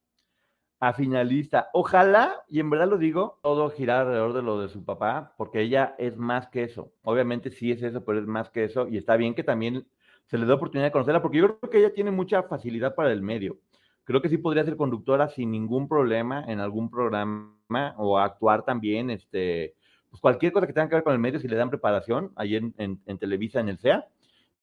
a, 0.83 0.93
finalista. 0.93 1.69
Ojalá, 1.73 2.45
y 2.49 2.61
en 2.61 2.71
verdad 2.71 2.89
lo 2.89 2.99
digo, 2.99 3.39
todo 3.43 3.71
girar 3.71 4.07
alrededor 4.07 4.33
de 4.33 4.43
lo 4.43 4.61
de 4.61 4.69
su 4.69 4.85
papá, 4.85 5.35
porque 5.37 5.61
ella 5.61 5.95
es 5.99 6.17
más 6.17 6.49
que 6.49 6.65
eso. 6.65 6.93
Obviamente 7.03 7.51
sí 7.51 7.71
es 7.71 7.83
eso, 7.83 8.05
pero 8.05 8.19
es 8.19 8.27
más 8.27 8.51
que 8.51 8.65
eso, 8.65 8.89
y 8.89 8.97
está 8.97 9.17
bien 9.17 9.35
que 9.35 9.45
también 9.45 9.87
se 10.27 10.39
le 10.39 10.47
da 10.47 10.55
oportunidad 10.55 10.89
de 10.89 10.93
conocerla, 10.93 11.23
porque 11.23 11.39
yo 11.39 11.59
creo 11.59 11.71
que 11.71 11.79
ella 11.79 11.95
tiene 11.95 12.11
mucha 12.11 12.43
facilidad 12.45 12.95
para 12.95 13.13
el 13.13 13.23
medio. 13.23 13.59
Creo 14.05 14.21
que 14.21 14.29
sí 14.29 14.39
podría 14.39 14.65
ser 14.65 14.77
conductora 14.77 15.29
sin 15.29 15.51
ningún 15.51 15.89
problema 15.89 16.45
en 16.49 16.59
algún 16.59 16.91
programa 16.91 17.55
o 17.97 18.19
actuar 18.19 18.65
también, 18.65 19.11
este, 19.11 19.75
pues 20.11 20.21
cualquier 20.21 20.53
cosa 20.53 20.67
que 20.67 20.73
tenga 20.73 20.89
que 20.89 20.97
ver 20.97 21.05
con 21.05 21.15
el 21.15 21.19
medio, 21.19 21.41
si 21.41 21.49
le 21.49 21.57
dan 21.57 21.71
preparación 21.71 22.33
ahí 22.37 22.57
en, 22.57 22.75
en, 22.77 23.19
Televisa, 23.19 23.61
en 23.61 23.69
el 23.69 23.79
SEA. 23.79 24.07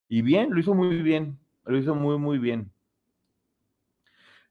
Y 0.08 0.22
bien, 0.22 0.50
lo 0.52 0.60
hizo 0.60 0.76
muy 0.76 1.02
bien, 1.02 1.40
lo 1.66 1.78
hizo 1.78 1.96
muy, 1.96 2.18
muy 2.18 2.38
bien. 2.38 2.72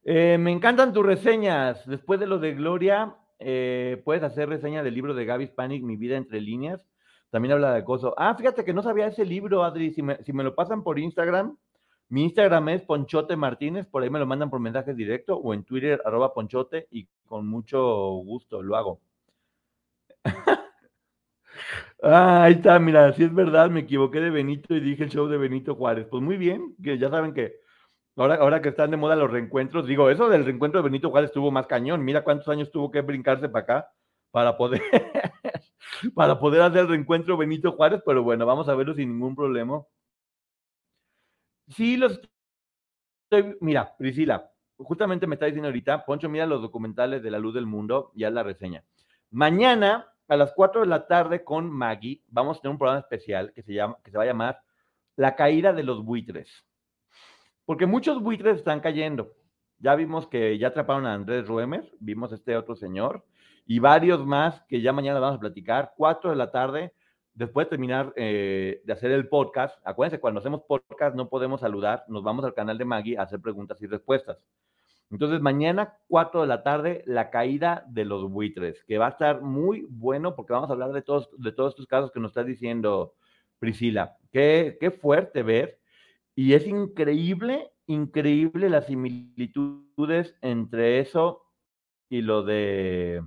Eh, 0.03 0.37
me 0.39 0.51
encantan 0.51 0.93
tus 0.93 1.05
reseñas. 1.05 1.85
Después 1.85 2.19
de 2.19 2.27
lo 2.27 2.39
de 2.39 2.53
Gloria, 2.53 3.15
eh, 3.39 4.01
puedes 4.03 4.23
hacer 4.23 4.49
reseña 4.49 4.83
del 4.83 4.93
libro 4.93 5.13
de 5.13 5.25
Gaby 5.25 5.47
Panic, 5.47 5.83
Mi 5.83 5.97
vida 5.97 6.17
entre 6.17 6.41
líneas. 6.41 6.81
También 7.29 7.53
habla 7.53 7.73
de 7.73 7.79
acoso. 7.79 8.13
Ah, 8.17 8.35
fíjate 8.35 8.65
que 8.65 8.73
no 8.73 8.81
sabía 8.81 9.07
ese 9.07 9.25
libro, 9.25 9.63
Adri. 9.63 9.91
Si 9.91 10.01
me, 10.01 10.43
lo 10.43 10.55
pasan 10.55 10.83
por 10.83 10.97
Instagram, 10.97 11.57
mi 12.09 12.23
Instagram 12.23 12.69
es 12.69 12.81
Ponchote 12.81 13.35
Martínez, 13.35 13.85
por 13.85 14.01
ahí 14.01 14.09
me 14.09 14.17
lo 14.17 14.25
mandan 14.25 14.49
por 14.49 14.59
mensaje 14.59 14.95
directo 14.95 15.37
o 15.37 15.53
en 15.53 15.63
Twitter, 15.63 16.01
arroba 16.05 16.33
Ponchote, 16.33 16.87
y 16.89 17.07
con 17.27 17.47
mucho 17.47 17.79
gusto 18.23 18.63
lo 18.63 18.75
hago. 18.75 18.99
ah, 22.01 22.43
ahí 22.43 22.53
está, 22.53 22.79
mira, 22.79 23.13
si 23.13 23.23
es 23.23 23.33
verdad, 23.33 23.69
me 23.69 23.81
equivoqué 23.81 24.19
de 24.21 24.31
Benito 24.31 24.73
y 24.73 24.79
dije 24.79 25.03
el 25.03 25.11
show 25.11 25.27
de 25.27 25.37
Benito 25.37 25.75
Juárez. 25.75 26.07
Pues 26.09 26.23
muy 26.23 26.37
bien, 26.37 26.75
que 26.83 26.97
ya 26.97 27.11
saben 27.11 27.33
que 27.35 27.59
ahora, 28.21 28.35
ahora 28.35 28.61
que 28.61 28.69
están 28.69 28.91
de 28.91 28.97
moda 28.97 29.15
los 29.15 29.31
reencuentros, 29.31 29.87
digo, 29.87 30.09
eso 30.09 30.29
del 30.29 30.45
reencuentro 30.45 30.81
de 30.81 30.89
Benito 30.89 31.09
Juárez 31.09 31.29
estuvo 31.29 31.51
más 31.51 31.67
cañón. 31.67 32.03
Mira 32.03 32.23
cuántos 32.23 32.47
años 32.49 32.71
tuvo 32.71 32.91
que 32.91 33.01
brincarse 33.01 33.49
para 33.49 33.63
acá 33.63 33.91
para 34.31 34.57
poder 34.57 34.81
para 36.15 36.39
poder 36.39 36.61
hacer 36.61 36.81
el 36.81 36.89
reencuentro 36.89 37.37
Benito 37.37 37.71
Juárez, 37.71 38.01
pero 38.05 38.23
bueno, 38.23 38.45
vamos 38.45 38.69
a 38.69 38.75
verlo 38.75 38.93
sin 38.93 39.09
ningún 39.09 39.35
problema. 39.35 39.83
Sí, 41.67 41.97
los 41.97 42.19
mira, 43.59 43.95
Priscila, 43.97 44.51
justamente 44.77 45.27
me 45.27 45.35
está 45.35 45.45
diciendo 45.45 45.67
ahorita, 45.67 46.05
Poncho, 46.05 46.29
mira 46.29 46.45
los 46.45 46.61
documentales 46.61 47.21
de 47.21 47.31
La 47.31 47.39
Luz 47.39 47.53
del 47.53 47.65
Mundo, 47.65 48.11
ya 48.15 48.29
la 48.29 48.43
reseña. 48.43 48.83
Mañana 49.29 50.07
a 50.27 50.35
las 50.35 50.53
4 50.53 50.81
de 50.81 50.87
la 50.87 51.07
tarde 51.07 51.43
con 51.43 51.69
Maggie 51.69 52.23
vamos 52.27 52.57
a 52.57 52.61
tener 52.61 52.71
un 52.71 52.79
programa 52.79 53.01
especial 53.01 53.53
que 53.53 53.63
se, 53.63 53.73
llama, 53.73 53.97
que 54.03 54.11
se 54.11 54.17
va 54.17 54.23
a 54.23 54.27
llamar 54.27 54.61
La 55.15 55.35
caída 55.35 55.73
de 55.73 55.83
los 55.83 56.03
buitres. 56.03 56.65
Porque 57.69 57.85
muchos 57.85 58.19
buitres 58.19 58.57
están 58.57 58.79
cayendo. 58.79 59.35
Ya 59.77 59.93
vimos 59.93 60.25
que 60.25 60.57
ya 60.57 60.69
atraparon 60.69 61.05
a 61.05 61.13
Andrés 61.13 61.47
Ruemer, 61.47 61.87
vimos 61.99 62.31
este 62.31 62.57
otro 62.57 62.75
señor, 62.75 63.23
y 63.67 63.77
varios 63.77 64.25
más 64.25 64.63
que 64.67 64.81
ya 64.81 64.91
mañana 64.91 65.19
vamos 65.19 65.37
a 65.37 65.39
platicar, 65.39 65.93
cuatro 65.95 66.31
de 66.31 66.35
la 66.35 66.49
tarde, 66.49 66.93
después 67.35 67.67
de 67.67 67.69
terminar 67.69 68.11
eh, 68.15 68.81
de 68.83 68.91
hacer 68.91 69.11
el 69.11 69.27
podcast. 69.27 69.79
Acuérdense, 69.85 70.19
cuando 70.19 70.39
hacemos 70.39 70.63
podcast 70.63 71.15
no 71.15 71.29
podemos 71.29 71.61
saludar, 71.61 72.05
nos 72.07 72.23
vamos 72.23 72.43
al 72.43 72.55
canal 72.55 72.75
de 72.79 72.85
Maggie 72.85 73.19
a 73.19 73.21
hacer 73.21 73.39
preguntas 73.39 73.79
y 73.83 73.85
respuestas. 73.85 74.43
Entonces, 75.11 75.39
mañana, 75.39 75.93
cuatro 76.07 76.41
de 76.41 76.47
la 76.47 76.63
tarde, 76.63 77.03
la 77.05 77.29
caída 77.29 77.85
de 77.87 78.03
los 78.03 78.31
buitres, 78.31 78.83
que 78.85 78.97
va 78.97 79.05
a 79.05 79.11
estar 79.11 79.43
muy 79.43 79.85
bueno 79.91 80.35
porque 80.35 80.53
vamos 80.53 80.71
a 80.71 80.73
hablar 80.73 80.91
de 80.91 81.03
todos, 81.03 81.29
de 81.37 81.51
todos 81.51 81.73
estos 81.73 81.85
casos 81.85 82.11
que 82.11 82.19
nos 82.19 82.31
está 82.31 82.43
diciendo 82.43 83.13
Priscila. 83.59 84.17
Qué, 84.31 84.75
qué 84.79 84.89
fuerte 84.89 85.43
ver. 85.43 85.78
Y 86.39 86.53
es 86.53 86.65
increíble, 86.65 87.69
increíble 87.85 88.69
las 88.69 88.85
similitudes 88.85 90.37
entre 90.41 91.01
eso 91.01 91.43
y 92.07 92.21
lo 92.21 92.43
de 92.43 93.21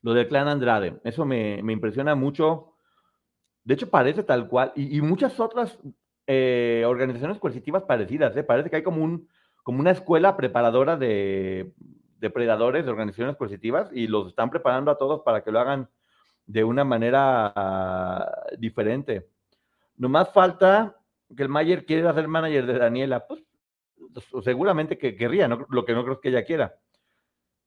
lo 0.00 0.14
del 0.14 0.28
clan 0.28 0.46
Andrade. 0.46 1.00
Eso 1.02 1.24
me, 1.24 1.58
impresiona 1.58 2.14
mucho 2.14 2.76
De 3.64 3.74
hecho, 3.74 3.90
parece 3.90 4.22
tal 4.22 4.46
cual. 4.46 4.72
Y, 4.76 5.00
muchas 5.00 5.40
otras 5.40 5.76
eh, 6.28 6.84
organizaciones 6.86 7.40
coercitivas 7.40 7.82
parecidas. 7.82 8.36
¿eh? 8.36 8.44
Parece 8.44 8.70
que 8.70 8.76
hay 8.76 8.84
como, 8.84 9.02
un, 9.02 9.28
como 9.64 9.80
una 9.80 9.90
escuela 9.90 10.36
preparadora 10.36 10.96
de 10.96 11.72
depredadores 12.20 12.84
de 12.84 12.90
organizaciones 12.92 13.34
coercitivas 13.34 13.90
y 13.92 14.06
los 14.06 14.28
están 14.28 14.48
preparando 14.48 14.92
a 14.92 14.96
todos 14.96 15.22
para 15.22 15.42
que 15.42 15.50
lo 15.50 15.58
hagan 15.58 15.88
de 16.46 16.62
una 16.62 16.84
manera 16.84 17.52
uh, 17.56 18.56
diferente. 18.60 19.28
Nomás 19.96 20.32
falta 20.32 21.00
que 21.34 21.42
el 21.42 21.48
Mayer 21.48 21.84
quiera 21.84 22.14
ser 22.14 22.28
manager 22.28 22.66
de 22.66 22.78
Daniela. 22.78 23.26
Pues 23.26 23.42
seguramente 24.42 24.98
que 24.98 25.16
querría, 25.16 25.48
lo 25.48 25.84
que 25.84 25.94
no 25.94 26.04
creo 26.04 26.20
que 26.20 26.28
ella 26.28 26.44
quiera. 26.44 26.74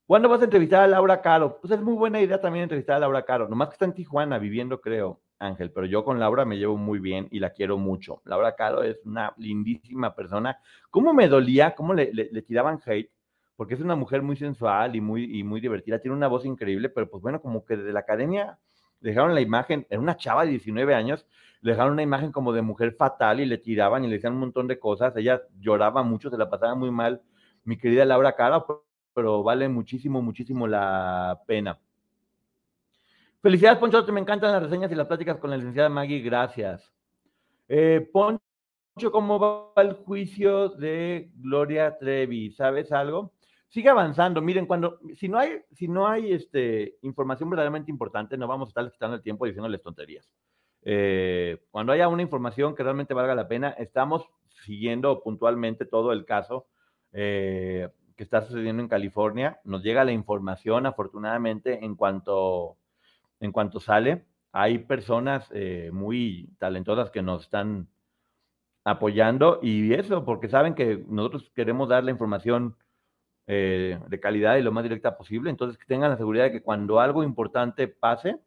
¿Cuándo 0.08 0.30
vas 0.30 0.40
a 0.40 0.46
entrevistar 0.46 0.84
a 0.84 0.88
Laura 0.88 1.22
Caro? 1.22 1.60
Pues 1.60 1.74
es 1.74 1.82
muy 1.82 1.94
buena 1.94 2.22
idea 2.22 2.40
también 2.40 2.64
entrevistar 2.64 2.96
a 2.96 3.00
Laura 3.00 3.26
Caro. 3.26 3.50
Nomás 3.50 3.68
que 3.68 3.74
está 3.74 3.84
en 3.84 3.94
Tijuana 3.94 4.40
viviendo, 4.40 4.80
creo, 4.80 5.20
Ángel, 5.38 5.70
pero 5.72 5.86
yo 5.86 6.06
con 6.06 6.18
Laura 6.18 6.46
me 6.46 6.58
llevo 6.58 6.78
muy 6.78 7.00
bien 7.00 7.28
y 7.30 7.40
la 7.40 7.50
quiero 7.50 7.78
mucho. 7.78 8.22
Laura 8.24 8.56
Caro 8.56 8.84
es 8.84 9.02
una 9.04 9.34
lindísima 9.36 10.16
persona. 10.16 10.60
¿Cómo 10.92 11.14
me 11.14 11.28
dolía? 11.28 11.76
¿Cómo 11.76 11.94
le, 11.94 12.14
le, 12.14 12.42
tiraban 12.42 12.80
hate? 12.86 13.12
Porque 13.58 13.74
es 13.74 13.82
una 13.82 13.98
mujer 13.98 14.22
muy 14.22 14.38
sensual 14.38 14.96
y 14.96 15.02
muy, 15.02 15.40
y 15.40 15.44
muy 15.44 15.60
divertida. 15.60 16.00
Tiene 16.00 16.16
una 16.16 16.28
voz 16.28 16.46
increíble, 16.46 16.88
pero 16.88 17.10
pues 17.10 17.22
bueno, 17.22 17.42
como 17.42 17.66
que 17.66 17.76
desde 17.76 17.92
la 17.92 18.00
academia 18.00 18.58
dejaron 19.00 19.36
la 19.36 19.42
imagen, 19.42 19.86
era 19.90 20.00
una 20.00 20.18
chava 20.18 20.46
de 20.46 20.52
19 20.52 20.94
años, 20.94 21.26
dejaron 21.62 21.94
una 21.94 22.04
imagen 22.04 22.32
como 22.32 22.54
de 22.54 22.62
mujer 22.62 22.94
fatal 22.94 23.40
y 23.40 23.46
le 23.46 23.58
tiraban 23.58 24.04
y 24.04 24.08
le 24.08 24.16
decían 24.16 24.34
un 24.34 24.40
montón 24.40 24.68
de 24.68 24.80
cosas. 24.80 25.16
Ella 25.16 25.42
lloraba 25.60 26.04
mucho, 26.04 26.30
se 26.30 26.38
la 26.38 26.50
pasaba 26.50 26.76
muy 26.76 26.92
mal. 26.92 27.22
Mi 27.64 27.78
querida 27.78 28.06
Laura 28.06 28.36
Caro, 28.36 28.86
pero 29.14 29.44
vale 29.44 29.68
muchísimo, 29.68 30.22
muchísimo 30.22 30.68
la 30.68 31.42
pena. 31.46 31.80
Felicidades, 33.42 33.80
Poncho, 33.80 34.06
me 34.12 34.20
encantan 34.20 34.52
las 34.52 34.64
reseñas 34.64 34.92
y 34.92 34.96
las 34.96 35.08
pláticas 35.08 35.38
con 35.38 35.50
la 35.50 35.58
licenciada 35.58 35.90
Maggie, 35.90 36.22
gracias. 36.22 36.92
Eh, 37.68 38.10
Poncho, 38.12 39.12
¿cómo 39.12 39.40
va 39.40 39.82
el 39.82 39.94
juicio 39.94 40.70
de 40.70 41.32
Gloria 41.36 41.98
Trevi? 41.98 42.52
¿Sabes 42.52 42.92
algo? 42.92 43.34
Sigue 43.70 43.90
avanzando. 43.90 44.42
Miren, 44.42 44.66
cuando, 44.66 45.00
si 45.16 45.28
no 45.28 45.40
hay, 45.40 45.62
si 45.74 45.88
no 45.88 46.08
hay 46.08 46.34
este, 46.34 46.98
información 47.02 47.50
verdaderamente 47.50 47.92
importante, 47.92 48.38
no 48.38 48.48
vamos 48.48 48.68
a 48.68 48.72
estar 48.72 48.92
quitando 48.92 49.16
el 49.16 49.22
tiempo 49.22 49.46
diciéndoles 49.46 49.82
tonterías. 49.82 50.32
Eh, 50.84 51.64
cuando 51.70 51.92
haya 51.92 52.08
una 52.08 52.22
información 52.22 52.76
que 52.76 52.84
realmente 52.84 53.14
valga 53.14 53.36
la 53.36 53.48
pena, 53.48 53.72
estamos 53.72 54.26
siguiendo 54.64 55.22
puntualmente 55.22 55.86
todo 55.86 56.14
el 56.14 56.26
caso. 56.26 56.68
Eh, 57.12 57.90
que 58.18 58.24
está 58.24 58.42
sucediendo 58.42 58.82
en 58.82 58.90
California. 58.90 59.62
Nos 59.64 59.84
llega 59.84 60.04
la 60.04 60.12
información, 60.12 60.86
afortunadamente, 60.88 61.86
en 61.86 61.96
cuanto, 61.96 62.78
en 63.40 63.52
cuanto 63.52 63.80
sale. 63.80 64.26
Hay 64.52 64.80
personas 64.80 65.48
eh, 65.54 65.92
muy 65.94 66.50
talentosas 66.58 67.12
que 67.12 67.22
nos 67.22 67.44
están 67.44 67.88
apoyando 68.84 69.60
y 69.62 69.94
eso, 69.94 70.26
porque 70.26 70.50
saben 70.50 70.74
que 70.74 71.06
nosotros 71.08 71.52
queremos 71.54 71.90
dar 71.90 72.04
la 72.04 72.12
información 72.12 72.76
eh, 73.48 74.00
de 74.08 74.20
calidad 74.20 74.58
y 74.58 74.62
lo 74.62 74.72
más 74.72 74.84
directa 74.84 75.18
posible. 75.18 75.50
Entonces, 75.50 75.78
que 75.78 75.86
tengan 75.86 76.12
la 76.12 76.18
seguridad 76.18 76.46
de 76.46 76.52
que 76.52 76.62
cuando 76.62 77.00
algo 77.00 77.24
importante 77.24 77.88
pase, 77.88 78.40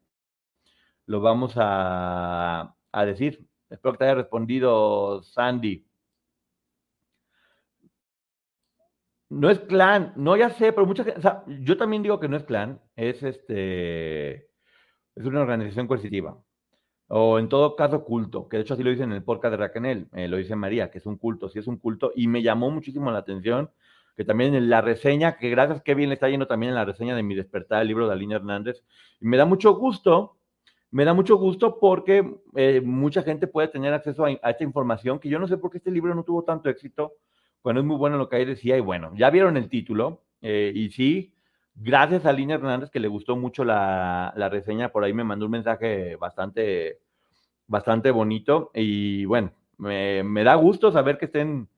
lo 1.07 1.21
vamos 1.21 1.55
a, 1.57 2.75
a 2.93 3.05
decir. 3.05 3.47
Espero 3.71 3.93
que 3.93 3.99
te 3.99 4.05
haya 4.05 4.15
respondido, 4.15 5.23
Sandy. 5.23 5.87
No 9.31 9.49
es 9.49 9.61
clan, 9.61 10.13
no 10.17 10.37
ya 10.37 10.51
sé, 10.51 10.73
pero 10.73 10.87
mucha 10.87 11.05
gente, 11.05 11.21
yo 11.61 11.77
también 11.77 12.03
digo 12.03 12.19
que 12.19 12.29
no 12.29 12.37
es 12.37 12.43
clan, 12.43 12.81
es 12.97 13.23
este, 13.23 14.51
es 15.15 15.25
una 15.25 15.41
organización 15.43 15.87
coercitiva. 15.87 16.37
O 17.07 17.39
en 17.39 17.49
todo 17.49 17.77
caso 17.77 18.05
culto, 18.05 18.49
que 18.49 18.57
de 18.57 18.63
hecho 18.65 18.75
así 18.75 18.83
lo 18.83 18.91
dice 18.91 19.05
en 19.05 19.13
el 19.13 19.23
podcast 19.23 19.53
de 19.53 19.57
Raquel, 19.57 20.09
eh, 20.15 20.29
lo 20.29 20.37
dice 20.37 20.57
María, 20.57 20.91
que 20.91 20.99
es 20.99 21.07
un 21.07 21.17
culto, 21.17 21.49
sí 21.49 21.61
es 21.61 21.69
un 21.69 21.79
culto, 21.79 22.13
y 22.15 22.27
me 22.27 22.43
llamó 22.43 22.71
muchísimo 22.71 23.11
la 23.13 23.19
atención 23.19 23.71
que 24.21 24.25
también 24.27 24.55
en 24.55 24.69
la 24.69 24.83
reseña, 24.83 25.39
que 25.39 25.49
gracias 25.49 25.81
que 25.81 25.95
bien 25.95 26.11
le 26.11 26.15
está 26.15 26.29
yendo 26.29 26.47
también 26.47 26.69
en 26.69 26.75
la 26.75 26.85
reseña 26.85 27.17
de 27.17 27.23
mi 27.23 27.35
despertar, 27.35 27.81
el 27.81 27.89
libro 27.89 28.07
de 28.07 28.13
Alina 28.13 28.37
Hernández, 28.37 28.85
y 29.19 29.27
me 29.27 29.39
da 29.39 29.47
mucho 29.47 29.75
gusto, 29.75 30.37
me 30.91 31.07
da 31.07 31.15
mucho 31.15 31.37
gusto 31.37 31.79
porque 31.81 32.31
eh, 32.55 32.83
mucha 32.85 33.23
gente 33.23 33.47
puede 33.47 33.69
tener 33.69 33.95
acceso 33.95 34.27
a, 34.27 34.31
esta 34.31 34.63
información, 34.63 35.21
que 35.21 35.31
yo 35.31 35.39
no 35.39 35.49
sé 35.49 35.57
por 35.57 35.71
qué 35.71 35.79
este 35.79 35.91
libro 35.91 36.15
no 36.15 36.23
tuvo 36.23 36.45
tanto 36.45 36.69
éxito, 36.69 37.15
bueno, 37.65 37.81
es 37.81 37.87
muy 37.87 37.97
bueno 37.97 38.19
lo 38.19 38.29
que 38.29 38.37
ahí 38.37 38.45
decía 38.45 38.77
y 38.77 38.81
bueno, 38.81 39.11
ya 39.17 39.31
vieron 39.31 39.57
el 39.57 39.71
título 39.71 40.21
eh, 40.43 40.71
y 40.75 40.91
sí, 40.91 41.33
gracias 41.75 42.27
a 42.27 42.33
Lina 42.35 42.57
Hernández 42.57 42.91
que 42.91 43.01
le 43.01 43.09
gustó 43.09 43.37
mucho 43.37 43.65
la, 43.65 44.35
reseña, 44.53 44.91
por 44.91 45.03
ahí 45.03 45.15
me 45.15 45.25
mandó 45.25 45.47
un 45.47 45.53
mensaje 45.53 46.17
bastante, 46.17 46.99
bastante 47.67 48.11
bonito. 48.11 48.71
Y 48.75 49.25
bueno, 49.25 49.51
me, 49.79 50.45
da 50.45 50.57
gusto 50.57 50.93
saber 50.93 51.17
que 51.17 51.25
estén, 51.25 51.69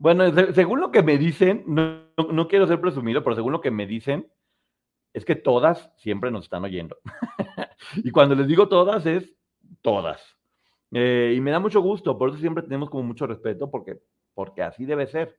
bueno, 0.00 0.24
según 0.52 0.80
lo 0.80 0.90
que 0.90 1.04
me 1.04 1.16
dicen, 1.16 1.62
no, 1.66 2.02
no 2.32 2.48
quiero 2.48 2.66
ser 2.66 2.80
presumido, 2.80 3.22
pero 3.22 3.36
según 3.36 3.52
lo 3.52 3.60
que 3.60 3.70
me 3.70 3.86
dicen, 3.86 4.26
es 5.12 5.24
que 5.24 5.36
todas 5.36 5.92
siempre 5.96 6.32
nos 6.32 6.44
están 6.44 6.64
oyendo. 6.64 6.96
y 7.96 8.10
cuando 8.10 8.34
les 8.34 8.48
digo 8.48 8.68
todas 8.68 9.06
es 9.06 9.32
todas. 9.82 10.20
Eh, 10.90 11.34
y 11.36 11.40
me 11.40 11.52
da 11.52 11.60
mucho 11.60 11.80
gusto, 11.80 12.18
por 12.18 12.30
eso 12.30 12.38
siempre 12.38 12.64
tenemos 12.64 12.90
como 12.90 13.04
mucho 13.04 13.28
respeto, 13.28 13.70
porque 13.70 14.00
porque 14.34 14.62
así 14.62 14.86
debe 14.86 15.06
ser. 15.06 15.36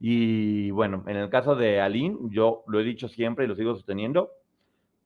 Y 0.00 0.70
bueno, 0.72 1.04
en 1.06 1.16
el 1.16 1.30
caso 1.30 1.54
de 1.54 1.80
Aline, 1.80 2.16
yo 2.30 2.64
lo 2.66 2.80
he 2.80 2.84
dicho 2.84 3.08
siempre 3.08 3.44
y 3.44 3.48
lo 3.48 3.54
sigo 3.54 3.74
sosteniendo, 3.74 4.30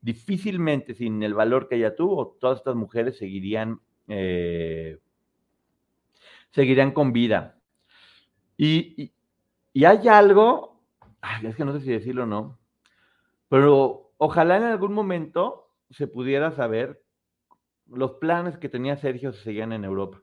difícilmente 0.01 0.95
sin 0.95 1.23
el 1.23 1.35
valor 1.35 1.69
que 1.69 1.77
ella 1.77 1.95
tuvo, 1.95 2.39
todas 2.41 2.59
estas 2.59 2.75
mujeres 2.75 3.19
seguirían, 3.19 3.81
eh, 4.09 4.99
seguirían 6.53 6.93
con 6.93 7.13
vida. 7.13 7.54
Y, 8.57 9.13
y, 9.73 9.85
hay 9.85 10.09
algo, 10.09 10.81
es 11.43 11.57
que 11.57 11.65
no 11.65 11.73
sé 11.73 11.81
si 11.81 11.91
decirlo 11.91 12.23
o 12.25 12.27
no, 12.27 12.59
pero 13.49 14.13
ojalá 14.19 14.57
en 14.57 14.65
algún 14.65 14.93
momento 14.93 15.69
se 15.91 16.07
pudiera 16.07 16.53
saber 16.53 17.03
los 17.87 18.13
planes 18.13 18.57
que 18.59 18.69
tenía 18.69 18.97
Sergio 18.97 19.33
se 19.33 19.43
seguían 19.43 19.73
en 19.73 19.85
Europa. 19.85 20.23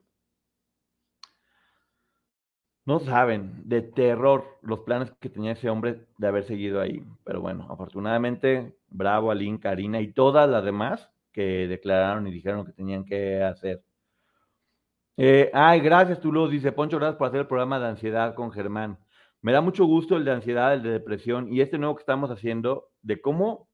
No 2.84 2.98
saben 2.98 3.62
de 3.68 3.82
terror 3.82 4.58
los 4.60 4.80
planes 4.80 5.12
que 5.20 5.28
tenía 5.28 5.52
ese 5.52 5.70
hombre 5.70 6.06
de 6.18 6.26
haber 6.26 6.44
seguido 6.44 6.80
ahí. 6.80 7.04
Pero 7.22 7.40
bueno, 7.40 7.68
afortunadamente, 7.70 8.76
bravo, 8.88 9.30
Aline, 9.30 9.60
Karina 9.60 10.00
y 10.00 10.12
todas 10.12 10.50
las 10.50 10.64
demás 10.64 11.08
que 11.30 11.68
declararon 11.68 12.26
y 12.26 12.32
dijeron 12.32 12.66
que 12.66 12.72
tenían 12.72 13.04
que 13.04 13.40
hacer. 13.42 13.84
Eh, 15.16 15.50
ay, 15.52 15.80
gracias, 15.80 16.24
lo 16.24 16.48
dice 16.48 16.72
Poncho, 16.72 16.98
gracias 16.98 17.16
por 17.16 17.28
hacer 17.28 17.40
el 17.40 17.46
programa 17.46 17.78
de 17.78 17.86
ansiedad 17.86 18.34
con 18.34 18.50
Germán. 18.50 18.98
Me 19.42 19.52
da 19.52 19.60
mucho 19.60 19.84
gusto 19.84 20.16
el 20.16 20.24
de 20.24 20.32
ansiedad, 20.32 20.74
el 20.74 20.82
de 20.82 20.90
depresión 20.90 21.52
y 21.52 21.60
este 21.60 21.78
nuevo 21.78 21.96
que 21.96 22.02
estamos 22.02 22.30
haciendo 22.30 22.90
de 23.02 23.20
cómo 23.20 23.68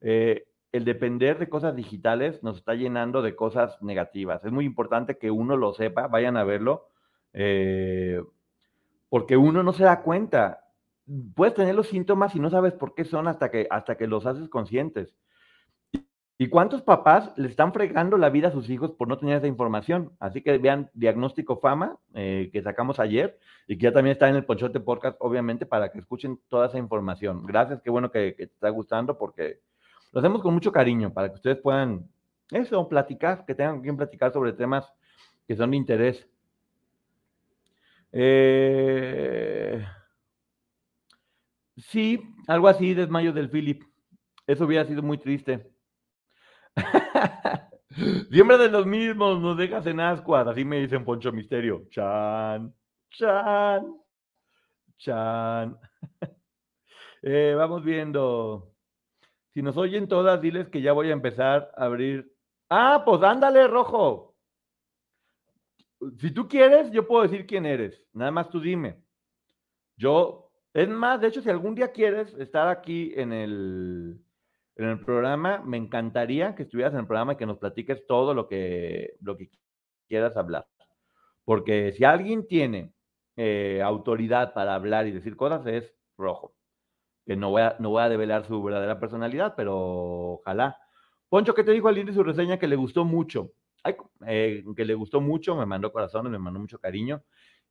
eh, 0.00 0.48
el 0.72 0.84
depender 0.84 1.38
de 1.38 1.48
cosas 1.48 1.74
digitales 1.74 2.42
nos 2.42 2.58
está 2.58 2.74
llenando 2.74 3.22
de 3.22 3.34
cosas 3.34 3.80
negativas. 3.82 4.44
Es 4.44 4.52
muy 4.52 4.64
importante 4.64 5.16
que 5.16 5.30
uno 5.30 5.56
lo 5.56 5.72
sepa, 5.72 6.08
vayan 6.08 6.36
a 6.36 6.44
verlo. 6.44 6.88
Eh, 7.32 8.20
porque 9.08 9.36
uno 9.36 9.62
no 9.62 9.72
se 9.72 9.84
da 9.84 10.02
cuenta. 10.02 10.64
Puedes 11.34 11.54
tener 11.54 11.74
los 11.74 11.88
síntomas 11.88 12.34
y 12.34 12.40
no 12.40 12.50
sabes 12.50 12.74
por 12.74 12.94
qué 12.94 13.04
son 13.04 13.28
hasta 13.28 13.50
que, 13.50 13.66
hasta 13.70 13.96
que 13.96 14.06
los 14.06 14.26
haces 14.26 14.48
conscientes. 14.48 15.14
¿Y 16.38 16.48
cuántos 16.48 16.82
papás 16.82 17.32
le 17.36 17.48
están 17.48 17.72
fregando 17.72 18.18
la 18.18 18.28
vida 18.28 18.48
a 18.48 18.52
sus 18.52 18.68
hijos 18.68 18.90
por 18.92 19.08
no 19.08 19.16
tener 19.16 19.38
esa 19.38 19.46
información? 19.46 20.12
Así 20.20 20.42
que 20.42 20.58
vean 20.58 20.90
Diagnóstico 20.92 21.58
Fama, 21.60 21.96
eh, 22.12 22.50
que 22.52 22.62
sacamos 22.62 23.00
ayer, 23.00 23.38
y 23.66 23.78
que 23.78 23.84
ya 23.84 23.92
también 23.92 24.12
está 24.12 24.28
en 24.28 24.36
el 24.36 24.44
Ponchote 24.44 24.80
Podcast, 24.80 25.16
obviamente, 25.20 25.64
para 25.64 25.90
que 25.90 25.98
escuchen 25.98 26.38
toda 26.48 26.66
esa 26.66 26.76
información. 26.76 27.46
Gracias, 27.46 27.80
qué 27.80 27.88
bueno 27.88 28.10
que, 28.10 28.32
te 28.32 28.44
está 28.44 28.68
gustando, 28.68 29.16
porque 29.16 29.60
lo 30.12 30.20
hacemos 30.20 30.42
con 30.42 30.52
mucho 30.52 30.70
cariño, 30.72 31.10
para 31.10 31.30
que 31.30 31.36
ustedes 31.36 31.56
puedan, 31.56 32.06
eso, 32.50 32.86
platicar, 32.86 33.46
que 33.46 33.54
tengan 33.54 33.80
quien 33.80 33.96
platicar 33.96 34.30
sobre 34.30 34.52
temas 34.52 34.92
que 35.48 35.56
son 35.56 35.70
de 35.70 35.78
interés. 35.78 36.28
Eh, 38.12 39.82
sí, 41.78 42.22
algo 42.46 42.68
así, 42.68 42.92
desmayo 42.92 43.32
del 43.32 43.48
Philip. 43.48 43.84
Eso 44.46 44.66
hubiera 44.66 44.84
sido 44.84 45.02
muy 45.02 45.16
triste. 45.16 45.75
Siempre 48.30 48.58
de 48.58 48.68
los 48.68 48.86
mismos, 48.86 49.40
nos 49.40 49.56
dejas 49.56 49.86
en 49.86 50.00
ascuas, 50.00 50.46
así 50.46 50.64
me 50.64 50.80
dicen 50.80 51.04
Poncho 51.04 51.32
Misterio. 51.32 51.86
Chan, 51.90 52.74
chan, 53.10 53.96
chan. 54.98 55.78
Eh, 57.28 57.54
vamos 57.56 57.82
viendo. 57.82 58.72
Si 59.52 59.60
nos 59.60 59.76
oyen 59.76 60.06
todas, 60.06 60.40
diles 60.40 60.68
que 60.68 60.80
ya 60.80 60.92
voy 60.92 61.08
a 61.08 61.14
empezar 61.14 61.72
a 61.76 61.86
abrir. 61.86 62.32
Ah, 62.68 63.02
pues 63.04 63.20
ándale, 63.24 63.66
rojo 63.66 64.36
si 66.18 66.30
tú 66.30 66.48
quieres, 66.48 66.90
yo 66.90 67.06
puedo 67.06 67.22
decir 67.22 67.46
quién 67.46 67.66
eres. 67.66 68.00
Nada 68.12 68.30
más 68.30 68.48
tú 68.50 68.60
dime. 68.60 69.02
Yo, 69.96 70.50
es 70.72 70.88
más, 70.88 71.20
de 71.20 71.28
hecho, 71.28 71.42
si 71.42 71.50
algún 71.50 71.74
día 71.74 71.92
quieres 71.92 72.32
estar 72.34 72.68
aquí 72.68 73.12
en 73.16 73.32
el, 73.32 74.20
en 74.76 74.86
el 74.86 75.00
programa. 75.00 75.62
Me 75.64 75.76
encantaría 75.76 76.54
que 76.54 76.64
estuvieras 76.64 76.94
en 76.94 77.00
el 77.00 77.06
programa 77.06 77.34
y 77.34 77.36
que 77.36 77.46
nos 77.46 77.58
platiques 77.58 78.06
todo 78.06 78.34
lo 78.34 78.46
que, 78.46 79.14
lo 79.20 79.36
que 79.36 79.50
quieras 80.08 80.36
hablar. 80.36 80.66
Porque 81.44 81.92
si 81.92 82.04
alguien 82.04 82.46
tiene 82.46 82.92
eh, 83.36 83.80
autoridad 83.82 84.52
para 84.54 84.74
hablar 84.74 85.06
y 85.06 85.12
decir 85.12 85.36
cosas, 85.36 85.66
es 85.66 85.94
rojo. 86.16 86.54
Que 87.26 87.36
no 87.36 87.50
voy, 87.50 87.62
a, 87.62 87.76
no 87.78 87.90
voy 87.90 88.02
a 88.02 88.08
develar 88.08 88.46
su 88.46 88.62
verdadera 88.62 89.00
personalidad, 89.00 89.54
pero 89.56 90.34
ojalá. 90.34 90.78
Poncho, 91.28 91.54
¿qué 91.54 91.64
te 91.64 91.72
dijo 91.72 91.88
al 91.88 92.04
de 92.04 92.12
su 92.12 92.22
reseña 92.22 92.58
que 92.58 92.68
le 92.68 92.76
gustó 92.76 93.04
mucho? 93.04 93.52
Eh, 94.26 94.64
que 94.76 94.84
le 94.84 94.94
gustó 94.94 95.20
mucho, 95.20 95.56
me 95.56 95.66
mandó 95.66 95.92
corazones, 95.92 96.30
me 96.30 96.38
mandó 96.38 96.60
mucho 96.60 96.78
cariño. 96.78 97.22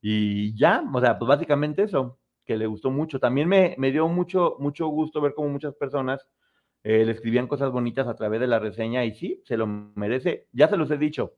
Y 0.02 0.56
ya, 0.58 0.84
o 0.94 1.02
sea, 1.02 1.18
pues 1.18 1.28
básicamente 1.28 1.84
eso, 1.84 2.20
que 2.46 2.58
le 2.58 2.68
gustó 2.68 2.92
mucho. 2.92 3.20
También 3.20 3.48
me, 3.48 3.76
me 3.78 3.92
dio 3.92 4.08
mucho, 4.08 4.56
mucho 4.60 4.88
gusto 4.88 5.22
ver 5.22 5.34
cómo 5.34 5.50
muchas 5.50 5.74
personas 5.76 6.28
eh, 6.86 7.04
le 7.04 7.14
escribían 7.14 7.48
cosas 7.48 7.72
bonitas 7.72 8.08
a 8.08 8.14
través 8.14 8.40
de 8.40 8.46
la 8.46 8.60
reseña 8.60 9.04
y 9.06 9.12
sí, 9.16 9.42
se 9.44 9.58
lo 9.58 9.66
merece. 9.66 10.48
Ya 10.52 10.68
se 10.68 10.78
los 10.78 10.92
he 10.92 11.00
dicho. 11.00 11.34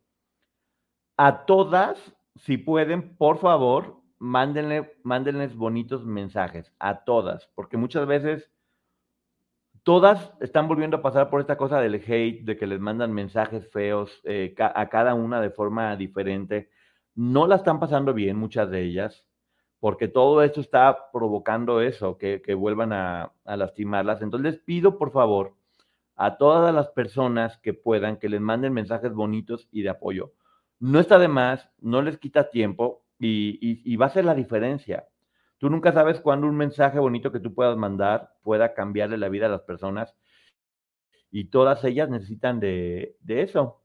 A 1.15 1.45
todas, 1.45 2.13
si 2.35 2.57
pueden, 2.57 3.15
por 3.15 3.37
favor, 3.37 4.01
mándenle, 4.19 4.97
mándenles 5.03 5.55
bonitos 5.55 6.05
mensajes. 6.05 6.73
A 6.79 7.05
todas, 7.05 7.49
porque 7.55 7.77
muchas 7.77 8.05
veces 8.05 8.51
todas 9.83 10.33
están 10.41 10.67
volviendo 10.67 10.97
a 10.97 11.01
pasar 11.01 11.29
por 11.29 11.39
esta 11.39 11.55
cosa 11.55 11.79
del 11.79 11.95
hate, 11.95 12.43
de 12.43 12.57
que 12.57 12.67
les 12.67 12.81
mandan 12.81 13.13
mensajes 13.13 13.71
feos 13.71 14.19
eh, 14.25 14.53
a 14.59 14.89
cada 14.89 15.13
una 15.13 15.39
de 15.39 15.49
forma 15.49 15.95
diferente. 15.95 16.69
No 17.15 17.47
la 17.47 17.55
están 17.55 17.79
pasando 17.79 18.13
bien, 18.13 18.35
muchas 18.35 18.69
de 18.69 18.81
ellas, 18.81 19.25
porque 19.79 20.07
todo 20.07 20.41
esto 20.43 20.61
está 20.61 21.11
provocando 21.11 21.81
eso, 21.81 22.17
que, 22.17 22.41
vuelvan 22.55 22.93
a, 22.93 23.33
lastimarlas. 23.45 24.21
Entonces 24.21 24.59
pido, 24.65 24.97
por 24.97 25.11
favor, 25.11 25.55
a 26.15 26.37
todas 26.37 26.73
las 26.73 26.89
personas 26.89 27.57
que 27.59 27.73
puedan, 27.73 28.17
que 28.17 28.29
les 28.29 28.41
manden 28.41 28.73
mensajes 28.73 29.13
bonitos 29.13 29.67
y 29.71 29.83
de 29.83 29.89
apoyo. 29.89 30.33
No 30.79 30.99
está 30.99 31.19
de 31.19 31.27
más, 31.27 31.69
no 31.79 32.01
les 32.01 32.17
quita 32.17 32.49
tiempo 32.49 33.03
y, 33.19 33.57
y 33.61 33.95
va 33.95 34.07
a 34.07 34.09
ser 34.09 34.25
la 34.25 34.35
diferencia. 34.35 35.07
Tú 35.57 35.69
nunca 35.69 35.91
sabes 35.91 36.19
cuándo 36.21 36.47
un 36.47 36.55
mensaje 36.55 36.99
bonito 36.99 37.31
que 37.31 37.39
tú 37.39 37.53
puedas 37.53 37.77
mandar 37.77 38.33
pueda 38.43 38.73
cambiarle 38.73 39.17
la 39.17 39.29
vida 39.29 39.47
a 39.47 39.49
las 39.49 39.61
personas 39.61 40.15
y 41.31 41.45
todas 41.45 41.83
ellas 41.83 42.09
necesitan 42.09 42.59
de, 42.59 43.15
eso. 43.27 43.83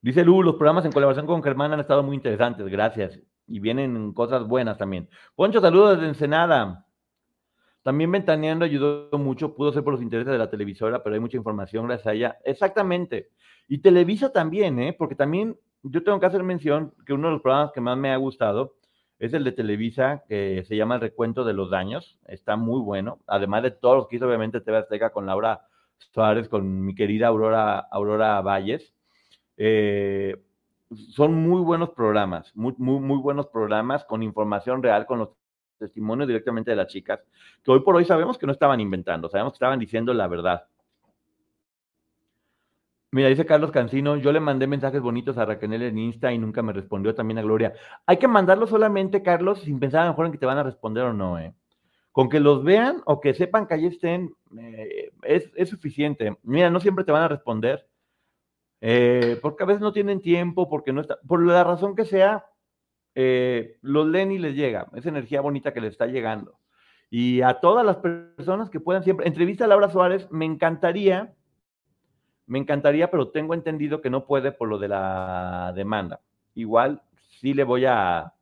Dice 0.00 0.24
Lu, 0.24 0.42
los 0.42 0.56
programas 0.56 0.84
en 0.84 0.92
colaboración 0.92 1.26
con 1.26 1.42
Germán 1.42 1.72
han 1.72 1.80
estado 1.80 2.02
muy 2.02 2.16
interesantes, 2.16 2.66
gracias. 2.68 3.20
Y 3.52 3.60
vienen 3.60 4.14
cosas 4.14 4.48
buenas 4.48 4.78
también. 4.78 5.10
Poncho, 5.34 5.60
saludos 5.60 5.96
desde 5.96 6.08
Ensenada. 6.08 6.86
También 7.82 8.10
Ventaneando 8.10 8.64
ayudó 8.64 9.10
mucho, 9.18 9.54
pudo 9.54 9.70
ser 9.72 9.84
por 9.84 9.92
los 9.92 10.00
intereses 10.00 10.32
de 10.32 10.38
la 10.38 10.48
televisora, 10.48 11.02
pero 11.02 11.12
hay 11.12 11.20
mucha 11.20 11.36
información 11.36 11.86
gracias 11.86 12.06
a 12.06 12.12
ella. 12.14 12.38
Exactamente. 12.46 13.28
Y 13.68 13.82
Televisa 13.82 14.32
también, 14.32 14.78
¿eh? 14.78 14.96
porque 14.98 15.14
también 15.14 15.58
yo 15.82 16.02
tengo 16.02 16.18
que 16.18 16.24
hacer 16.24 16.42
mención 16.42 16.94
que 17.04 17.12
uno 17.12 17.28
de 17.28 17.34
los 17.34 17.42
programas 17.42 17.72
que 17.72 17.82
más 17.82 17.98
me 17.98 18.10
ha 18.10 18.16
gustado 18.16 18.76
es 19.18 19.34
el 19.34 19.44
de 19.44 19.52
Televisa, 19.52 20.24
que 20.26 20.64
se 20.66 20.74
llama 20.74 20.94
El 20.94 21.02
Recuento 21.02 21.44
de 21.44 21.52
los 21.52 21.68
Daños. 21.68 22.18
Está 22.26 22.56
muy 22.56 22.80
bueno. 22.80 23.18
Además 23.26 23.64
de 23.64 23.72
todos 23.72 23.96
los 23.96 24.08
que 24.08 24.16
hizo, 24.16 24.26
obviamente, 24.26 24.62
TV 24.62 24.78
Azteca 24.78 25.10
con 25.10 25.26
Laura 25.26 25.60
Suárez, 26.14 26.48
con 26.48 26.86
mi 26.86 26.94
querida 26.94 27.26
Aurora, 27.26 27.80
Aurora 27.80 28.40
Valles. 28.40 28.94
Eh, 29.58 30.42
son 30.96 31.34
muy 31.34 31.60
buenos 31.62 31.90
programas, 31.90 32.54
muy, 32.54 32.74
muy, 32.78 33.18
buenos 33.18 33.46
programas 33.46 34.04
con 34.04 34.22
información 34.22 34.82
real, 34.82 35.06
con 35.06 35.20
los 35.20 35.30
testimonios 35.78 36.28
directamente 36.28 36.70
de 36.70 36.76
las 36.76 36.86
chicas, 36.86 37.20
que 37.62 37.70
hoy 37.70 37.80
por 37.80 37.96
hoy 37.96 38.04
sabemos 38.04 38.38
que 38.38 38.46
no 38.46 38.52
estaban 38.52 38.80
inventando, 38.80 39.28
sabemos 39.28 39.52
que 39.52 39.56
estaban 39.56 39.78
diciendo 39.78 40.14
la 40.14 40.28
verdad. 40.28 40.66
Mira, 43.14 43.28
dice 43.28 43.44
Carlos 43.44 43.70
Cancino, 43.70 44.16
yo 44.16 44.32
le 44.32 44.40
mandé 44.40 44.66
mensajes 44.66 45.02
bonitos 45.02 45.36
a 45.36 45.44
Raquel 45.44 45.74
en 45.74 45.98
Insta 45.98 46.32
y 46.32 46.38
nunca 46.38 46.62
me 46.62 46.72
respondió 46.72 47.14
también 47.14 47.36
a 47.36 47.42
Gloria. 47.42 47.74
Hay 48.06 48.16
que 48.16 48.26
mandarlo 48.26 48.66
solamente, 48.66 49.22
Carlos, 49.22 49.60
sin 49.60 49.78
pensar 49.78 50.00
a 50.00 50.04
lo 50.04 50.12
mejor 50.12 50.26
en 50.26 50.32
que 50.32 50.38
te 50.38 50.46
van 50.46 50.56
a 50.56 50.62
responder 50.62 51.04
o 51.04 51.12
no, 51.12 51.38
¿eh? 51.38 51.54
Con 52.10 52.30
que 52.30 52.40
los 52.40 52.64
vean 52.64 53.02
o 53.04 53.20
que 53.20 53.34
sepan 53.34 53.66
que 53.66 53.74
ahí 53.74 53.86
estén, 53.86 54.34
eh, 54.58 55.12
es, 55.24 55.68
suficiente. 55.68 56.38
Mira, 56.42 56.70
no 56.70 56.80
siempre 56.80 57.04
te 57.04 57.12
van 57.12 57.24
a 57.24 57.28
responder, 57.28 57.86
eh, 58.82 59.38
porque 59.40 59.62
a 59.62 59.66
veces 59.66 59.80
no 59.80 59.94
tienen 59.94 60.20
tiempo, 60.20 60.68
porque 60.68 60.92
no 60.92 61.00
está, 61.00 61.18
por 61.26 61.42
la 61.46 61.64
razón 61.64 61.96
que 61.96 62.04
sea, 62.04 62.44
eh, 63.14 63.78
los 63.80 64.06
leen 64.06 64.32
y 64.32 64.38
les 64.38 64.54
llega, 64.54 64.88
esa 64.94 65.08
energía 65.08 65.40
bonita 65.40 65.72
que 65.72 65.80
les 65.80 65.92
está 65.92 66.06
llegando. 66.06 66.58
Y 67.08 67.40
a 67.40 67.60
todas 67.60 67.86
las 67.86 67.96
personas 67.96 68.68
que 68.68 68.80
puedan 68.80 69.04
siempre, 69.04 69.26
entrevista 69.26 69.64
a 69.64 69.68
Laura 69.68 69.88
Suárez, 69.88 70.30
me 70.30 70.44
encantaría 70.44 71.34
me 72.46 72.58
encantaría, 72.58 73.10
pero 73.10 73.30
tengo 73.30 73.54
entendido 73.54 74.02
que 74.02 74.10
no 74.10 74.26
puede 74.26 74.52
por 74.52 74.68
lo 74.68 74.78
de 74.78 74.88
la 74.88 75.72
demanda. 75.74 76.20
Igual 76.54 77.02
sí 77.40 77.54
le 77.54 77.64
voy 77.64 77.86
a, 77.86 78.34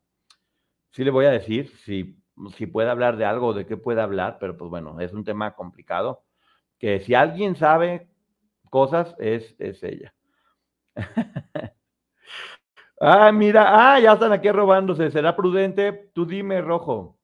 sí 0.90 1.04
le 1.04 1.10
voy 1.10 1.26
a 1.26 1.30
decir 1.30 1.70
si, 1.84 2.18
si 2.56 2.66
puede 2.66 2.90
hablar 2.90 3.16
de 3.16 3.24
algo, 3.24 3.52
de 3.52 3.66
qué 3.66 3.76
puede 3.76 4.00
hablar, 4.00 4.38
pero 4.40 4.56
pues 4.56 4.68
bueno, 4.68 4.98
es 5.00 5.12
un 5.12 5.24
tema 5.24 5.54
complicado. 5.54 6.24
Que 6.78 7.00
si 7.00 7.14
alguien 7.14 7.56
sabe 7.56 8.08
cosas, 8.70 9.14
es, 9.18 9.54
es 9.58 9.82
ella. 9.82 10.14
Ah, 13.00 13.32
mira, 13.32 13.94
ah, 13.94 14.00
ya 14.00 14.12
están 14.12 14.32
aquí 14.32 14.50
robándose. 14.50 15.10
¿Será 15.10 15.36
prudente? 15.36 16.10
Tú 16.12 16.26
dime 16.26 16.60
rojo. 16.60 17.18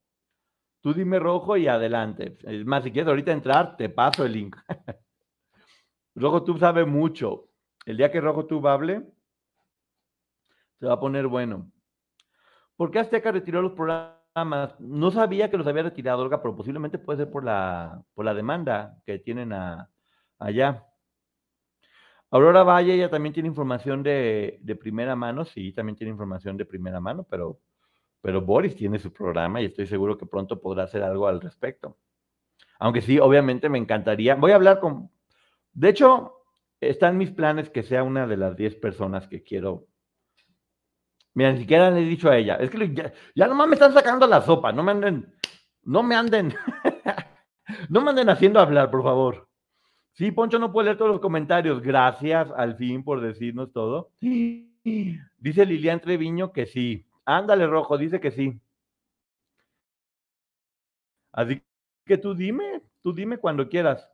Tú 0.81 0.93
dime 0.93 1.19
rojo 1.19 1.57
y 1.57 1.67
adelante. 1.67 2.37
Es 2.43 2.65
más, 2.65 2.83
si 2.83 2.91
quieres 2.91 3.09
ahorita 3.09 3.31
entrar, 3.31 3.77
te 3.77 3.89
paso 3.89 4.25
el 4.25 4.33
link. 4.33 4.55
RojoTube 6.15 6.59
sabe 6.59 6.85
mucho. 6.85 7.49
El 7.85 7.97
día 7.97 8.11
que 8.11 8.21
RojoTube 8.21 8.67
hable, 8.67 9.03
se 10.79 10.85
va 10.85 10.93
a 10.93 10.99
poner 10.99 11.27
bueno. 11.27 11.71
¿Por 12.75 12.91
qué 12.91 12.99
Azteca 12.99 13.31
retiró 13.31 13.61
los 13.61 13.73
programas? 13.73 14.79
No 14.79 15.09
sabía 15.09 15.49
que 15.49 15.57
los 15.57 15.65
había 15.65 15.83
retirado, 15.83 16.21
Olga, 16.21 16.41
pero 16.41 16.55
posiblemente 16.55 16.99
puede 16.99 17.23
ser 17.23 17.31
por 17.31 17.43
la, 17.43 18.03
por 18.13 18.25
la 18.25 18.33
demanda 18.33 18.99
que 19.05 19.19
tienen 19.19 19.51
allá. 20.37 20.86
Aurora 22.29 22.63
Valle, 22.63 22.93
ella 22.93 23.09
también 23.09 23.33
tiene 23.33 23.47
información 23.47 24.03
de, 24.03 24.59
primera 24.79 25.15
mano, 25.15 25.45
sí, 25.45 25.71
también 25.71 25.95
tiene 25.95 26.11
información 26.11 26.57
de 26.57 26.65
primera 26.65 26.99
mano, 26.99 27.23
pero, 27.23 27.59
pero 28.21 28.41
Boris 28.41 28.75
tiene 28.75 28.99
su 28.99 29.13
programa 29.13 29.61
y 29.61 29.65
estoy 29.65 29.87
seguro 29.87 30.17
que 30.17 30.25
pronto 30.25 30.59
podrá 30.59 30.83
hacer 30.83 31.03
algo 31.03 31.27
al 31.27 31.39
respecto. 31.39 31.97
Aunque 32.79 33.01
sí, 33.01 33.17
obviamente 33.17 33.69
me 33.69 33.77
encantaría. 33.77 34.35
Voy 34.35 34.51
a 34.51 34.55
hablar 34.55 34.79
con, 34.79 35.09
de 35.71 35.89
hecho, 35.89 36.43
están 36.81 37.17
mis 37.17 37.31
planes 37.31 37.69
que 37.69 37.83
sea 37.83 38.03
una 38.03 38.27
de 38.27 38.37
las 38.37 38.55
10 38.57 38.75
personas 38.75 39.27
que 39.27 39.43
quiero. 39.43 39.87
Mira, 41.33 41.51
ni 41.51 41.59
siquiera 41.59 41.91
le 41.91 42.01
he 42.01 42.05
dicho 42.05 42.29
a 42.29 42.37
ella. 42.37 42.55
Es 42.55 42.69
que 42.69 42.93
ya, 42.93 43.13
ya 43.35 43.47
nomás 43.47 43.67
me 43.67 43.75
están 43.75 43.93
sacando 43.93 44.27
la 44.27 44.41
sopa. 44.41 44.71
No 44.71 44.83
me 44.83 44.91
anden, 44.91 45.33
no 45.83 46.03
me 46.03 46.15
anden, 46.15 46.55
no 47.89 48.01
me 48.01 48.09
anden 48.09 48.29
haciendo 48.29 48.59
hablar, 48.59 48.89
por 48.91 49.03
favor. 49.03 49.46
Sí, 50.17 50.31
Poncho 50.31 50.57
no 50.57 50.71
puede 50.71 50.85
leer 50.85 50.97
todos 50.97 51.11
los 51.11 51.21
comentarios. 51.21 51.79
Gracias 51.79 52.49
al 52.57 52.75
fin 52.75 53.03
por 53.03 53.21
decirnos 53.21 53.71
todo. 53.71 54.09
Dice 54.19 55.63
Lilian 55.63 56.01
Treviño 56.01 56.51
que 56.51 56.65
sí. 56.65 57.05
Ándale, 57.23 57.67
Rojo, 57.67 57.99
dice 57.99 58.19
que 58.19 58.31
sí. 58.31 58.59
Así 61.31 61.61
que 62.03 62.17
tú 62.17 62.33
dime, 62.33 62.81
tú 63.03 63.13
dime 63.13 63.37
cuando 63.37 63.69
quieras. 63.69 64.09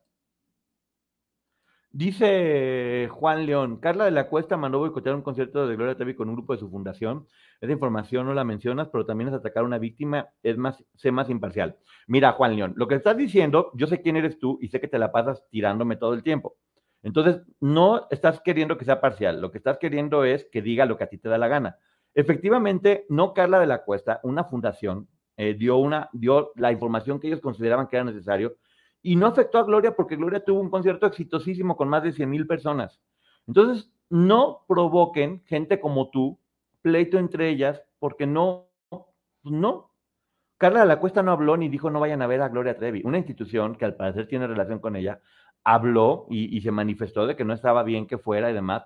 Dice 1.96 3.08
Juan 3.12 3.46
León, 3.46 3.78
Carla 3.78 4.06
de 4.06 4.10
la 4.10 4.28
Cuesta 4.28 4.58
mandó 4.58 4.80
boicotear 4.80 5.14
un 5.14 5.22
concierto 5.22 5.68
de 5.68 5.76
Gloria 5.76 5.96
Trevi 5.96 6.16
con 6.16 6.28
un 6.28 6.34
grupo 6.34 6.54
de 6.54 6.60
su 6.60 6.68
fundación. 6.68 7.28
Esa 7.62 7.72
información 7.72 8.26
no 8.26 8.34
la 8.34 8.44
mencionas, 8.44 8.90
pero 8.90 9.06
también 9.06 9.28
es 9.28 9.36
atacar 9.36 9.62
a 9.62 9.68
una 9.68 9.78
víctima, 9.78 10.30
es 10.42 10.58
más, 10.58 10.84
sé 10.96 11.12
más 11.12 11.30
imparcial. 11.30 11.78
Mira, 12.08 12.32
Juan 12.32 12.56
León, 12.56 12.74
lo 12.78 12.88
que 12.88 12.96
estás 12.96 13.16
diciendo, 13.16 13.70
yo 13.76 13.86
sé 13.86 14.02
quién 14.02 14.16
eres 14.16 14.40
tú 14.40 14.58
y 14.60 14.70
sé 14.70 14.82
que 14.82 14.88
te 14.88 14.98
la 14.98 15.12
pasas 15.12 15.48
tirándome 15.52 15.96
todo 15.96 16.16
el 16.16 16.24
tiempo. 16.24 16.56
Entonces, 17.04 17.44
no 17.60 18.08
estás 18.10 18.42
queriendo 18.42 18.76
que 18.76 18.86
sea 18.86 19.00
parcial, 19.00 19.40
lo 19.40 19.52
que 19.52 19.60
estás 19.60 19.78
queriendo 19.78 20.24
es 20.24 20.48
que 20.52 20.64
diga 20.64 20.88
lo 20.88 20.98
que 20.98 21.04
a 21.04 21.10
ti 21.10 21.20
te 21.20 21.30
da 21.30 21.38
la 21.38 21.48
gana. 21.48 21.78
Efectivamente, 22.16 23.06
no 23.08 23.36
Carla 23.36 23.60
de 23.60 23.68
la 23.68 23.84
Cuesta, 23.84 24.20
una 24.24 24.46
fundación, 24.46 25.10
eh, 25.38 25.54
dio, 25.54 25.78
una, 25.78 26.10
dio 26.12 26.54
la 26.56 26.72
información 26.72 27.20
que 27.20 27.28
ellos 27.28 27.40
consideraban 27.40 27.86
que 27.86 27.98
era 27.98 28.06
necesario 28.06 28.56
y 29.04 29.18
no 29.18 29.28
afectó 29.28 29.60
a 29.60 29.64
Gloria 29.64 29.96
porque 29.96 30.16
Gloria 30.16 30.44
tuvo 30.44 30.62
un 30.62 30.70
concierto 30.70 31.06
exitosísimo 31.06 31.76
con 31.76 31.90
más 31.90 32.04
de 32.04 32.14
100 32.14 32.30
mil 32.30 32.48
personas. 32.48 33.02
Entonces, 33.46 33.92
no 34.10 34.64
provoquen 34.68 35.44
gente 35.46 35.80
como 35.80 36.10
tú, 36.10 36.40
pleito 36.82 37.20
entre 37.20 37.50
ellas, 37.50 37.84
porque 38.00 38.26
no, 38.26 38.70
pues 38.90 39.04
no. 39.44 39.92
Carla 40.58 40.80
de 40.82 40.86
la 40.86 41.00
Cuesta 41.00 41.22
no 41.22 41.34
habló 41.34 41.58
ni 41.58 41.68
dijo 41.68 41.90
no 41.90 42.00
vayan 42.00 42.22
a 42.22 42.28
ver 42.28 42.42
a 42.42 42.48
Gloria 42.48 42.78
Trevi. 42.78 43.02
Una 43.04 43.18
institución 43.18 43.76
que 43.76 43.84
al 43.84 43.96
parecer 43.96 44.28
tiene 44.28 44.48
relación 44.48 44.80
con 44.80 44.96
ella, 44.96 45.20
habló 45.66 46.26
y, 46.30 46.56
y 46.56 46.62
se 46.62 46.72
manifestó 46.72 47.28
de 47.28 47.36
que 47.36 47.44
no 47.44 47.54
estaba 47.54 47.84
bien 47.84 48.08
que 48.08 48.18
fuera 48.18 48.50
y 48.50 48.54
demás. 48.54 48.86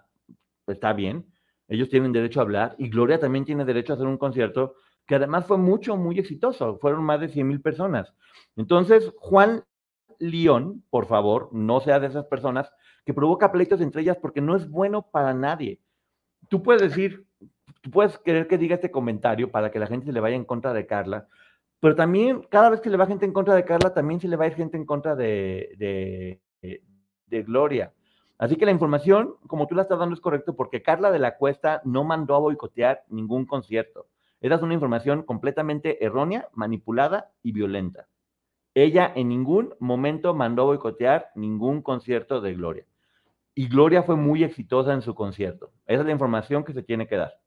Está 0.65 0.93
bien, 0.93 1.27
ellos 1.67 1.89
tienen 1.89 2.11
derecho 2.11 2.39
a 2.39 2.43
hablar 2.43 2.75
y 2.79 2.89
Gloria 2.89 3.19
también 3.19 3.45
tiene 3.45 3.65
derecho 3.65 3.93
a 3.93 3.95
hacer 3.95 4.07
un 4.07 4.17
concierto 4.17 4.75
que 5.05 5.15
además 5.15 5.45
fue 5.45 5.57
mucho, 5.57 5.95
muy 5.95 6.19
exitoso. 6.19 6.77
Fueron 6.79 7.03
más 7.03 7.21
de 7.21 7.29
100 7.29 7.47
mil 7.47 7.61
personas. 7.61 8.13
Entonces, 8.55 9.13
Juan 9.17 9.63
León, 10.19 10.83
por 10.89 11.05
favor, 11.05 11.49
no 11.51 11.79
sea 11.79 11.99
de 11.99 12.07
esas 12.07 12.25
personas 12.25 12.71
que 13.05 13.13
provoca 13.13 13.51
pleitos 13.51 13.81
entre 13.81 14.01
ellas 14.01 14.17
porque 14.21 14.41
no 14.41 14.55
es 14.55 14.69
bueno 14.69 15.03
para 15.03 15.33
nadie. 15.33 15.79
Tú 16.49 16.61
puedes 16.63 16.81
decir, 16.81 17.25
tú 17.81 17.89
puedes 17.89 18.17
querer 18.19 18.47
que 18.47 18.57
diga 18.57 18.75
este 18.75 18.91
comentario 18.91 19.51
para 19.51 19.71
que 19.71 19.79
la 19.79 19.87
gente 19.87 20.05
se 20.05 20.11
le 20.11 20.19
vaya 20.19 20.35
en 20.35 20.45
contra 20.45 20.73
de 20.73 20.85
Carla, 20.85 21.27
pero 21.79 21.95
también 21.95 22.41
cada 22.49 22.69
vez 22.69 22.81
que 22.81 22.89
le 22.89 22.97
va 22.97 23.05
gente 23.05 23.25
en 23.25 23.33
contra 23.33 23.55
de 23.55 23.65
Carla, 23.65 23.93
también 23.93 24.19
se 24.19 24.27
le 24.27 24.35
va 24.35 24.45
a 24.45 24.47
ir 24.47 24.55
gente 24.55 24.77
en 24.77 24.85
contra 24.85 25.15
de, 25.15 25.73
de, 25.77 26.41
de 27.27 27.43
Gloria. 27.43 27.93
Así 28.39 28.55
que 28.55 28.65
la 28.65 28.71
información, 28.71 29.35
como 29.47 29.67
tú 29.67 29.75
la 29.75 29.83
estás 29.83 29.99
dando, 29.99 30.13
es 30.13 30.21
correcto 30.21 30.55
porque 30.55 30.83
Carla 30.83 31.11
de 31.11 31.19
la 31.19 31.37
Cuesta 31.37 31.81
no 31.85 32.03
mandó 32.03 32.35
a 32.35 32.39
boicotear 32.39 33.03
ningún 33.09 33.45
concierto. 33.45 34.07
Esa 34.41 34.55
es 34.55 34.61
una 34.61 34.75
información 34.75 35.23
completamente 35.23 36.03
errónea, 36.05 36.47
manipulada 36.53 37.31
y 37.41 37.51
violenta. 37.51 38.07
Ella 38.79 39.11
en 39.15 39.29
ningún 39.29 39.73
momento 39.79 40.35
mandó 40.35 40.67
boicotear 40.67 41.31
ningún 41.33 41.81
concierto 41.81 42.41
de 42.41 42.53
Gloria. 42.53 42.85
Y 43.55 43.69
Gloria 43.69 44.03
fue 44.03 44.15
muy 44.15 44.43
exitosa 44.43 44.93
en 44.93 45.01
su 45.01 45.15
concierto. 45.15 45.71
Esa 45.87 46.01
es 46.01 46.05
la 46.05 46.11
información 46.11 46.63
que 46.63 46.73
se 46.73 46.83
tiene 46.83 47.07
que 47.07 47.15
dar. 47.15 47.39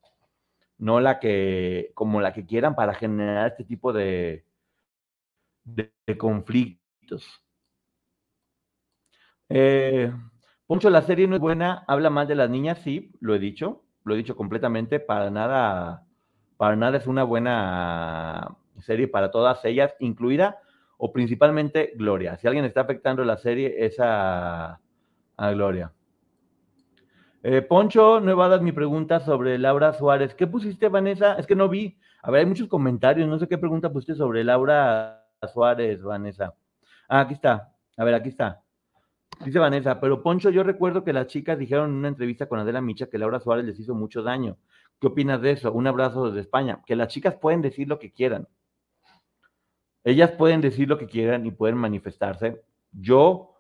No 0.77 0.99
la 0.99 1.21
que, 1.21 1.93
como 1.95 2.21
la 2.21 2.33
que 2.33 2.47
quieran 2.47 2.75
para 2.75 2.95
generar 2.95 3.47
este 3.47 3.63
tipo 3.63 3.93
de, 3.93 4.45
de, 5.63 5.93
conflictos. 6.19 7.25
Eh, 9.49 10.13
Poncho, 10.67 10.91
la 10.91 11.03
serie 11.03 11.29
no 11.29 11.37
es 11.37 11.41
buena, 11.41 11.85
habla 11.87 12.11
más 12.11 12.27
de 12.27 12.35
las 12.35 12.51
niñas, 12.51 12.81
sí, 12.83 13.13
lo 13.21 13.37
he 13.37 13.39
dicho, 13.39 13.85
lo 14.03 14.15
he 14.15 14.17
dicho 14.17 14.35
completamente, 14.35 14.99
para 14.99 15.31
nada 15.31 16.09
para 16.57 16.75
nada 16.75 16.99
es 16.99 17.07
una 17.07 17.23
buena 17.23 18.57
serie 18.81 19.07
para 19.07 19.31
todas 19.31 19.65
ellas, 19.65 19.95
incluida 20.01 20.61
o 21.03 21.11
principalmente 21.13 21.93
Gloria. 21.97 22.37
Si 22.37 22.47
alguien 22.47 22.67
está 22.67 22.83
afectando 22.83 23.25
la 23.25 23.39
serie 23.39 23.87
es 23.87 23.97
a, 23.99 24.79
Gloria. 25.39 25.91
Eh, 27.43 27.63
Poncho, 27.63 28.21
no 28.21 28.37
dar 28.37 28.61
mi 28.61 28.73
pregunta 28.73 29.21
sobre 29.21 29.57
Laura 29.57 29.95
Suárez. 29.95 30.35
¿Qué 30.35 30.47
pusiste, 30.47 30.89
Vanessa? 30.89 31.37
Es 31.37 31.47
que 31.47 31.57
no 31.57 31.71
vi. 31.71 31.99
A 32.23 32.31
ver, 32.31 32.41
hay 32.41 32.47
muchos 32.47 32.69
comentarios. 32.69 33.27
No 33.27 33.39
sé 33.39 33.49
qué 33.49 33.57
pregunta 33.57 33.91
pusiste 33.91 34.15
sobre 34.15 34.45
Laura 34.45 35.25
Suárez, 35.51 36.03
Vanessa. 36.03 36.53
Ah, 37.09 37.21
aquí 37.21 37.33
está. 37.33 37.73
A 37.97 38.05
ver, 38.05 38.13
aquí 38.13 38.29
está. 38.29 38.61
Dice 39.43 39.59
Vanessa, 39.59 39.99
pero 39.99 40.23
Poncho, 40.23 40.51
yo 40.51 40.63
recuerdo 40.63 41.03
que 41.03 41.15
las 41.15 41.29
chicas 41.29 41.59
dijeron 41.59 41.93
en 41.93 41.97
una 41.97 42.09
entrevista 42.09 42.47
con 42.47 42.59
Adela 42.59 42.83
Micha 42.83 43.07
que 43.07 43.17
Laura 43.17 43.41
Suárez 43.41 43.65
les 43.65 43.81
hizo 43.81 43.95
mucho 43.95 44.23
daño. 44.23 44.59
¿Qué 45.01 45.07
opinas 45.07 45.41
de 45.41 45.53
eso? 45.53 45.73
Un 45.73 45.87
abrazo 45.87 46.27
desde 46.27 46.41
España. 46.41 46.83
Que 46.85 46.95
las 46.95 47.09
chicas 47.09 47.37
pueden 47.37 47.63
decir 47.63 47.89
lo 47.89 47.99
que 47.99 48.13
quieran. 48.13 48.47
Ellas 50.05 50.33
pueden 50.33 50.61
decir 50.61 50.89
lo 50.89 50.99
que 50.99 51.07
quieran 51.07 51.47
y 51.47 51.51
pueden 51.51 51.77
manifestarse. 51.77 52.63
Yo, 52.93 53.55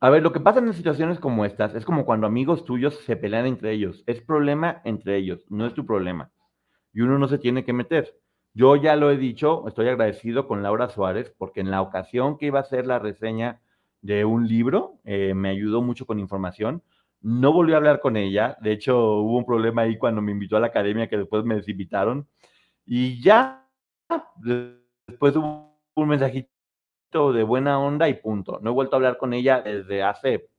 a 0.00 0.10
ver, 0.10 0.22
lo 0.22 0.32
que 0.32 0.40
pasa 0.40 0.60
en 0.60 0.72
situaciones 0.72 1.18
como 1.18 1.44
estas 1.44 1.74
es 1.74 1.84
como 1.84 2.04
cuando 2.04 2.26
amigos 2.26 2.64
tuyos 2.64 2.96
se 3.04 3.16
pelean 3.16 3.46
entre 3.46 3.72
ellos. 3.72 4.04
Es 4.06 4.20
problema 4.20 4.80
entre 4.84 5.16
ellos, 5.16 5.44
no 5.48 5.66
es 5.66 5.74
tu 5.74 5.84
problema. 5.86 6.30
Y 6.92 7.00
uno 7.00 7.18
no 7.18 7.28
se 7.28 7.38
tiene 7.38 7.64
que 7.64 7.72
meter. 7.72 8.16
Yo 8.54 8.76
ya 8.76 8.94
lo 8.96 9.10
he 9.10 9.16
dicho, 9.16 9.66
estoy 9.66 9.88
agradecido 9.88 10.46
con 10.46 10.62
Laura 10.62 10.88
Suárez 10.88 11.34
porque 11.36 11.60
en 11.60 11.70
la 11.70 11.82
ocasión 11.82 12.38
que 12.38 12.46
iba 12.46 12.60
a 12.60 12.62
hacer 12.62 12.86
la 12.86 13.00
reseña 13.00 13.60
de 14.00 14.24
un 14.24 14.46
libro, 14.46 15.00
eh, 15.04 15.34
me 15.34 15.48
ayudó 15.48 15.82
mucho 15.82 16.06
con 16.06 16.20
información 16.20 16.82
no 17.24 17.54
volví 17.54 17.72
a 17.72 17.78
hablar 17.78 18.00
con 18.00 18.18
ella. 18.18 18.56
De 18.60 18.72
hecho, 18.72 18.96
hubo 19.16 19.38
un 19.38 19.46
problema 19.46 19.82
ahí 19.82 19.96
cuando 19.96 20.20
me 20.20 20.30
invitó 20.32 20.58
a 20.58 20.60
la 20.60 20.66
academia 20.68 21.08
que 21.08 21.16
después 21.16 21.42
me 21.44 21.56
desinvitaron. 21.56 22.28
Y 22.84 23.22
ya, 23.22 23.66
después 25.06 25.36
hubo 25.36 25.78
un 25.94 26.08
mensajito 26.08 27.32
de 27.32 27.42
buena 27.42 27.78
onda 27.78 28.08
y 28.08 28.14
punto. 28.14 28.58
No 28.62 28.70
he 28.70 28.74
vuelto 28.74 28.96
a 28.96 28.98
hablar 28.98 29.18
con 29.18 29.32
ella 29.32 29.62
desde 29.62 30.02
hace 30.02 30.50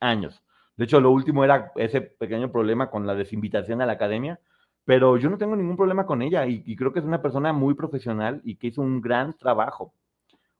años. 0.00 0.42
De 0.76 0.84
hecho, 0.84 1.00
lo 1.00 1.10
último 1.10 1.44
era 1.44 1.72
ese 1.76 2.00
pequeño 2.00 2.50
problema 2.50 2.90
con 2.90 3.06
la 3.06 3.14
desinvitación 3.14 3.82
a 3.82 3.86
la 3.86 3.92
academia, 3.92 4.40
pero 4.84 5.16
yo 5.16 5.28
no 5.30 5.38
tengo 5.38 5.56
ningún 5.56 5.76
problema 5.76 6.06
con 6.06 6.22
ella 6.22 6.46
y, 6.46 6.76
creo 6.76 6.92
que 6.92 7.00
es 7.00 7.04
una 7.04 7.22
persona 7.22 7.52
muy 7.52 7.74
profesional 7.74 8.40
y 8.44 8.56
que 8.56 8.68
hizo 8.68 8.82
un 8.82 9.00
gran 9.00 9.36
trabajo, 9.36 9.94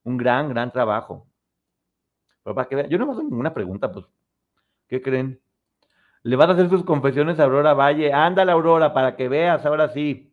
un 0.04 0.16
gran, 0.16 0.48
gran 0.48 0.70
trabajo. 0.70 1.26
Pero 2.42 2.54
para 2.54 2.68
que 2.68 2.88
yo 2.88 2.98
no 2.98 3.06
me 3.06 3.12
hago 3.12 3.22
ninguna 3.22 3.54
pregunta, 3.54 3.90
pues 3.90 4.06
¿Qué 4.92 5.00
creen? 5.00 5.40
Le 6.22 6.36
van 6.36 6.50
a 6.50 6.52
hacer 6.52 6.68
sus 6.68 6.84
confesiones 6.84 7.40
a 7.40 7.44
Aurora 7.44 7.72
Valle. 7.72 8.12
Ándale, 8.12 8.52
Aurora, 8.52 8.92
para 8.92 9.16
que 9.16 9.26
veas, 9.26 9.64
ahora 9.64 9.88
sí. 9.88 10.31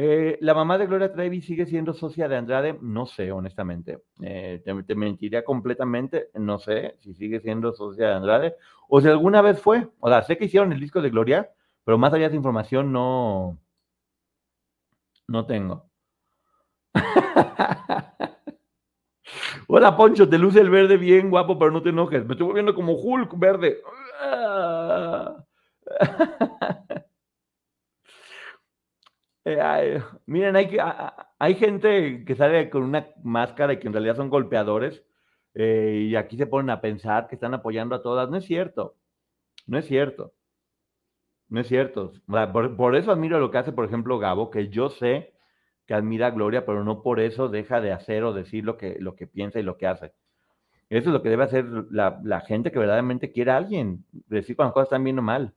Eh, 0.00 0.38
¿La 0.42 0.54
mamá 0.54 0.78
de 0.78 0.86
Gloria 0.86 1.12
Trevi 1.12 1.42
sigue 1.42 1.66
siendo 1.66 1.92
socia 1.92 2.28
de 2.28 2.36
Andrade? 2.36 2.78
No 2.80 3.04
sé, 3.04 3.32
honestamente. 3.32 4.04
Eh, 4.22 4.62
te, 4.64 4.94
mentiría 4.94 5.42
completamente. 5.42 6.30
No 6.34 6.60
sé 6.60 6.94
si 7.00 7.14
sigue 7.14 7.40
siendo 7.40 7.72
socia 7.72 8.06
de 8.06 8.14
Andrade 8.14 8.54
o 8.88 9.00
si 9.00 9.08
alguna 9.08 9.42
vez 9.42 9.60
fue. 9.60 9.88
O 9.98 10.08
sea, 10.08 10.22
sé 10.22 10.38
que 10.38 10.44
hicieron 10.44 10.72
el 10.72 10.78
disco 10.78 11.02
de 11.02 11.10
Gloria, 11.10 11.50
pero 11.82 11.98
más 11.98 12.12
allá 12.12 12.28
de 12.28 12.36
información 12.36 12.92
no, 12.92 13.58
no 15.26 15.46
tengo. 15.46 15.90
Hola, 19.66 19.96
Poncho, 19.96 20.28
te 20.28 20.38
luce 20.38 20.60
el 20.60 20.70
verde 20.70 20.96
bien 20.96 21.28
guapo, 21.28 21.58
pero 21.58 21.72
no 21.72 21.82
te 21.82 21.88
enojes. 21.88 22.24
Me 22.24 22.34
estoy 22.34 22.46
volviendo 22.46 22.72
como 22.72 22.92
Hulk 22.92 23.36
verde. 23.36 23.78
Eh, 29.50 30.02
miren, 30.26 30.56
hay, 31.38 31.54
gente 31.54 32.24
que 32.24 32.34
sale 32.34 32.68
con 32.68 32.82
una 32.82 33.08
máscara 33.22 33.72
y 33.72 33.78
que 33.78 33.86
en 33.86 33.94
realidad 33.94 34.16
son 34.16 34.28
golpeadores. 34.30 35.04
Eh, 35.54 36.08
y 36.10 36.16
aquí 36.16 36.36
se 36.36 36.46
ponen 36.46 36.70
a 36.70 36.80
pensar 36.80 37.28
que 37.28 37.36
están 37.36 37.54
apoyando 37.54 37.94
a 37.94 38.02
todas. 38.02 38.28
No 38.28 38.36
es 38.36 38.44
cierto. 38.44 38.96
No 39.66 39.78
es 39.78 39.86
cierto. 39.86 40.34
No 41.48 41.60
es 41.60 41.68
cierto. 41.68 42.12
Por, 42.76 42.96
eso 42.96 43.10
admiro 43.10 43.40
lo 43.40 43.50
que 43.50 43.58
hace, 43.58 43.72
por 43.72 43.86
ejemplo, 43.86 44.18
Gabo, 44.18 44.50
que 44.50 44.68
yo 44.68 44.90
sé 44.90 45.34
que 45.86 45.94
admira 45.94 46.26
a 46.26 46.30
Gloria, 46.30 46.66
pero 46.66 46.84
no 46.84 47.02
por 47.02 47.18
eso 47.20 47.48
deja 47.48 47.80
de 47.80 47.92
hacer 47.92 48.24
o 48.24 48.34
decir 48.34 48.64
lo 48.64 48.76
que, 48.76 48.98
piensa 49.32 49.58
y 49.58 49.62
lo 49.62 49.78
que 49.78 49.86
hace. 49.86 50.12
Eso 50.90 51.08
es 51.10 51.14
lo 51.14 51.22
que 51.22 51.30
debe 51.30 51.44
hacer 51.44 51.64
la, 51.90 52.42
gente 52.46 52.70
que 52.70 52.78
verdaderamente 52.78 53.32
quiere 53.32 53.52
a 53.52 53.56
alguien, 53.56 54.04
decir 54.26 54.56
cuando 54.56 54.70
las 54.70 54.74
cosas 54.74 54.88
están 54.88 55.04
bien 55.04 55.18
o 55.18 55.22
mal. 55.22 55.54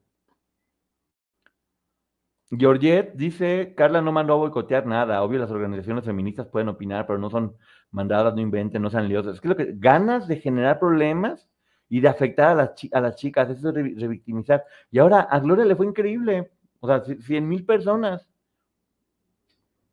Georgette 2.57 3.13
dice, 3.15 3.73
Carla 3.75 4.01
no 4.01 4.11
mandó 4.11 4.33
a 4.33 4.37
boicotear 4.37 4.85
nada. 4.85 5.23
Obvio, 5.23 5.39
las 5.39 5.51
organizaciones 5.51 6.03
feministas 6.03 6.47
pueden 6.47 6.67
opinar, 6.67 7.07
pero 7.07 7.17
no 7.17 7.29
son 7.29 7.55
mandadas, 7.91 8.35
no 8.35 8.41
inventen, 8.41 8.81
no 8.81 8.89
sean 8.89 9.07
liosas. 9.07 9.35
Es 9.35 9.41
que 9.41 9.47
lo 9.47 9.55
que 9.55 9.73
ganas 9.75 10.27
de 10.27 10.37
generar 10.37 10.79
problemas 10.79 11.49
y 11.87 12.01
de 12.01 12.09
afectar 12.09 12.49
a 12.49 12.55
las, 12.55 12.71
a 12.91 13.01
las 13.01 13.15
chicas, 13.15 13.49
eso 13.49 13.69
es 13.69 13.75
revictimizar. 14.01 14.65
Y 14.91 14.99
ahora 14.99 15.21
a 15.21 15.39
Gloria 15.39 15.63
le 15.65 15.75
fue 15.75 15.85
increíble. 15.85 16.51
O 16.81 16.87
sea, 16.87 17.01
100 17.03 17.47
mil 17.47 17.65
personas. 17.65 18.27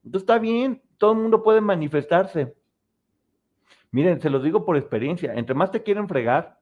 Entonces 0.05 0.23
está 0.23 0.39
bien, 0.39 0.83
todo 0.97 1.13
el 1.13 1.19
mundo 1.19 1.43
puede 1.43 1.61
manifestarse. 1.61 2.55
Miren, 3.91 4.21
se 4.21 4.31
los 4.31 4.43
digo 4.43 4.65
por 4.65 4.77
experiencia, 4.77 5.35
entre 5.35 5.55
más 5.55 5.71
te 5.71 5.83
quieren 5.83 6.09
fregar, 6.09 6.59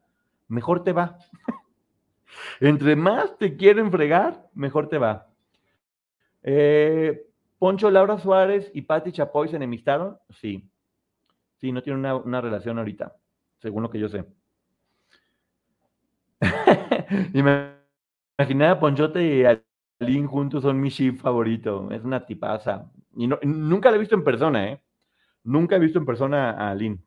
mejor 0.48 0.84
te 0.84 0.92
va. 0.92 1.18
entre 2.60 2.96
más 2.96 3.36
te 3.38 3.56
quieren 3.56 3.90
fregar, 3.90 4.48
mejor 4.54 4.88
te 4.88 4.98
va. 4.98 5.28
Eh, 6.48 7.26
Poncho, 7.58 7.90
Laura 7.90 8.18
Suárez 8.18 8.70
y 8.72 8.82
Patti 8.82 9.10
Chapoy 9.10 9.48
se 9.48 9.56
enemistaron, 9.56 10.16
sí. 10.30 10.70
Sí, 11.56 11.72
no 11.72 11.82
tienen 11.82 12.04
una, 12.04 12.40
relación 12.40 12.78
ahorita, 12.78 13.16
según 13.58 13.82
lo 13.82 13.90
que 13.90 13.98
yo 13.98 14.08
sé. 14.08 14.24
Imaginar 17.34 18.70
a 18.70 18.78
Ponchote 18.78 19.24
y 19.24 19.44
a 19.44 19.60
Lin 19.98 20.26
juntos 20.26 20.62
son 20.62 20.80
mi 20.80 20.90
chip 20.90 21.18
favorito. 21.18 21.90
Es 21.90 22.04
una 22.04 22.24
tipaza. 22.24 22.90
Y 23.16 23.26
nunca 23.26 23.90
la 23.90 23.96
he 23.96 24.00
visto 24.00 24.14
en 24.14 24.22
persona, 24.22 24.70
¿eh? 24.70 24.80
Nunca 25.42 25.76
he 25.76 25.80
visto 25.80 25.98
en 25.98 26.06
persona 26.06 26.50
a 26.50 26.74
Lynn. 26.74 27.02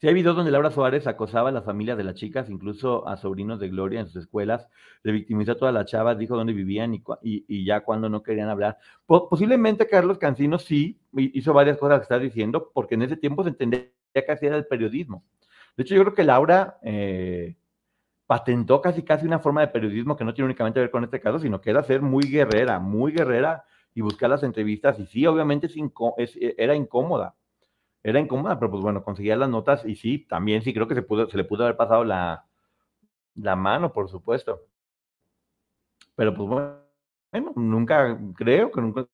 Sí 0.00 0.08
hay 0.08 0.14
videos 0.14 0.36
donde 0.36 0.50
Laura 0.50 0.70
Suárez 0.70 1.06
acosaba 1.06 1.48
a 1.48 1.52
las 1.52 1.64
familias 1.64 1.96
de 1.96 2.04
las 2.04 2.14
chicas, 2.14 2.50
incluso 2.50 3.06
a 3.06 3.16
sobrinos 3.16 3.60
de 3.60 3.68
Gloria 3.68 4.00
en 4.00 4.06
sus 4.06 4.16
escuelas, 4.16 4.68
le 5.02 5.12
victimizó 5.12 5.52
a 5.52 5.56
todas 5.56 5.72
las 5.72 5.86
chavas, 5.86 6.18
dijo 6.18 6.36
dónde 6.36 6.52
vivían 6.52 6.94
y, 7.22 7.64
ya 7.64 7.80
cuando 7.80 8.08
no 8.08 8.22
querían 8.22 8.48
hablar. 8.48 8.78
posiblemente 9.06 9.86
Carlos 9.86 10.18
Cancino 10.18 10.58
sí 10.58 10.98
hizo 11.12 11.52
varias 11.52 11.78
cosas 11.78 12.00
que 12.00 12.02
estás 12.02 12.20
diciendo, 12.20 12.70
porque 12.74 12.96
en 12.96 13.02
ese 13.02 13.16
tiempo 13.16 13.44
se 13.44 13.50
entendía 13.50 13.86
que 14.14 14.32
así 14.32 14.46
era 14.46 14.56
el 14.56 14.66
periodismo. 14.66 15.24
De 15.76 15.82
hecho, 15.82 15.94
yo 15.94 16.02
creo 16.02 16.14
que 16.14 16.24
Laura 16.24 16.78
eh, 16.82 17.56
patentó 18.26 18.80
casi 18.80 19.02
casi 19.02 19.26
una 19.26 19.38
forma 19.38 19.60
de 19.60 19.68
periodismo 19.68 20.16
que 20.16 20.24
no 20.24 20.34
tiene 20.34 20.46
únicamente 20.46 20.78
que 20.78 20.82
ver 20.82 20.90
con 20.90 21.04
este 21.04 21.20
caso, 21.20 21.38
sino 21.38 21.60
que 21.60 21.70
era 21.70 21.82
ser 21.82 22.02
muy 22.02 22.24
guerrera, 22.24 22.78
muy 22.78 23.12
guerrera 23.12 23.64
y 23.94 24.00
buscar 24.00 24.30
las 24.30 24.42
entrevistas. 24.42 24.98
Y 24.98 25.06
sí, 25.06 25.26
obviamente 25.26 25.68
e, 25.68 26.54
era 26.58 26.74
incómoda. 26.74 27.34
Era 28.04 28.20
incómoda, 28.20 28.58
pero 28.58 28.70
pues 28.70 28.82
bueno, 28.82 29.02
conseguía 29.02 29.34
las 29.36 29.48
notas 29.50 29.84
y 29.84 29.96
sí, 29.96 30.20
también 30.28 30.62
sí 30.62 30.72
creo 30.74 30.86
que 30.86 30.94
se, 30.94 31.02
pudo, 31.02 31.28
se 31.28 31.36
le 31.36 31.44
pudo 31.44 31.64
haber 31.64 31.76
pasado 31.76 32.04
la, 32.04 32.46
la 33.36 33.56
mano, 33.56 33.92
por 33.92 34.08
supuesto. 34.10 34.62
Pero 36.16 36.34
pues 36.34 36.48
bueno, 36.48 37.52
nunca, 37.56 38.18
creo 38.36 38.70
que 38.70 38.80
nunca 38.80 39.06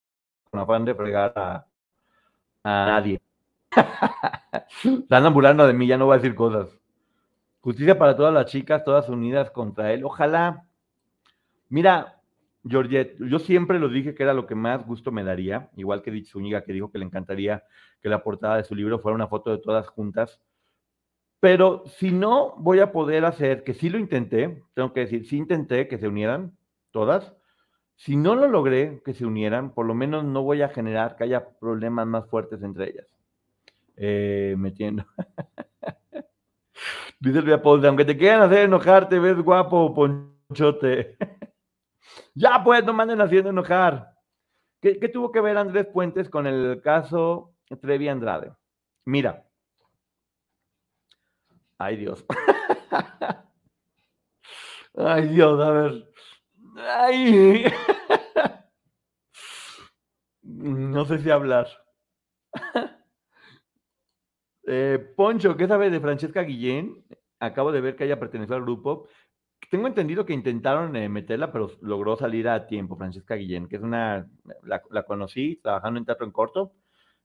con 0.50 0.60
afán 0.60 0.84
de 0.84 0.94
fregar 0.94 1.32
a, 1.36 1.66
a 2.64 2.86
nadie. 2.86 3.20
Están 4.84 5.32
burlando 5.34 5.66
de 5.66 5.72
mí, 5.74 5.86
ya 5.86 5.98
no 5.98 6.06
voy 6.06 6.14
a 6.14 6.18
decir 6.18 6.34
cosas. 6.34 6.68
Justicia 7.60 7.98
para 7.98 8.16
todas 8.16 8.34
las 8.34 8.46
chicas, 8.46 8.84
todas 8.84 9.08
unidas 9.08 9.50
contra 9.50 9.92
él. 9.92 10.04
Ojalá. 10.04 10.66
Mira, 11.70 12.19
Georgette, 12.62 13.16
yo 13.18 13.38
siempre 13.38 13.78
lo 13.78 13.88
dije 13.88 14.14
que 14.14 14.22
era 14.22 14.34
lo 14.34 14.46
que 14.46 14.54
más 14.54 14.86
gusto 14.86 15.10
me 15.12 15.24
daría, 15.24 15.70
igual 15.76 16.02
que 16.02 16.10
Dich 16.10 16.30
Zúñiga, 16.30 16.62
que 16.62 16.72
dijo 16.72 16.90
que 16.90 16.98
le 16.98 17.06
encantaría 17.06 17.64
que 18.02 18.08
la 18.08 18.22
portada 18.22 18.56
de 18.56 18.64
su 18.64 18.74
libro 18.74 18.98
fuera 18.98 19.14
una 19.14 19.28
foto 19.28 19.50
de 19.50 19.58
todas 19.58 19.88
juntas. 19.88 20.40
Pero 21.40 21.84
si 21.86 22.10
no 22.10 22.54
voy 22.58 22.80
a 22.80 22.92
poder 22.92 23.24
hacer, 23.24 23.64
que 23.64 23.72
sí 23.72 23.88
lo 23.88 23.98
intenté, 23.98 24.62
tengo 24.74 24.92
que 24.92 25.00
decir, 25.00 25.26
sí 25.26 25.38
intenté 25.38 25.88
que 25.88 25.98
se 25.98 26.06
unieran 26.06 26.56
todas. 26.90 27.34
Si 27.96 28.16
no 28.16 28.34
lo 28.34 28.46
logré 28.46 29.00
que 29.04 29.14
se 29.14 29.24
unieran, 29.24 29.72
por 29.72 29.86
lo 29.86 29.94
menos 29.94 30.24
no 30.24 30.42
voy 30.42 30.60
a 30.60 30.68
generar 30.68 31.16
que 31.16 31.24
haya 31.24 31.48
problemas 31.58 32.06
más 32.06 32.26
fuertes 32.26 32.62
entre 32.62 32.90
ellas. 32.90 33.06
Eh, 33.96 34.54
metiendo. 34.58 35.04
Dice 37.20 37.38
el 37.40 37.86
aunque 37.86 38.04
te 38.04 38.16
quieran 38.16 38.42
hacer 38.42 38.60
enojarte, 38.60 39.18
ves 39.18 39.36
guapo, 39.36 39.94
ponchote. 39.94 41.16
ya 42.34 42.62
pues, 42.64 42.84
no 42.84 42.92
manden 42.92 43.20
haciendo 43.20 43.50
enojar. 43.50 44.14
¿Qué, 44.80 44.98
¿Qué, 44.98 45.08
tuvo 45.08 45.30
que 45.30 45.40
ver 45.40 45.56
Andrés 45.56 45.86
Puentes 45.86 46.30
con 46.30 46.46
el 46.46 46.80
caso 46.82 47.54
Trevi 47.80 48.08
Andrade? 48.08 48.52
Mira. 49.04 49.46
Ay, 51.78 51.96
Dios. 51.96 52.24
Ay, 54.96 55.28
Dios, 55.28 55.60
a 55.60 55.70
ver. 55.70 56.12
Ay. 56.76 57.64
No 60.42 61.04
sé 61.04 61.18
si 61.18 61.30
hablar. 61.30 61.68
Eh, 64.72 64.98
Poncho, 65.16 65.56
¿qué 65.56 65.66
sabes 65.66 65.90
de 65.90 65.98
Francesca 65.98 66.42
Guillén? 66.42 67.04
Acabo 67.40 67.72
de 67.72 67.80
ver 67.80 67.96
que 67.96 68.04
ella 68.04 68.20
perteneció 68.20 68.54
al 68.54 68.62
grupo. 68.62 69.08
Tengo 69.70 69.86
entendido 69.86 70.26
que 70.26 70.32
intentaron 70.32 70.96
eh, 70.96 71.08
meterla, 71.08 71.52
pero 71.52 71.70
logró 71.80 72.16
salir 72.16 72.48
a 72.48 72.66
tiempo, 72.66 72.96
Francesca 72.96 73.36
Guillén, 73.36 73.68
que 73.68 73.76
es 73.76 73.82
una, 73.82 74.28
la, 74.64 75.04
conocí 75.04 75.60
trabajando 75.62 75.98
en 75.98 76.04
teatro 76.06 76.26
en 76.26 76.32
corto. 76.32 76.72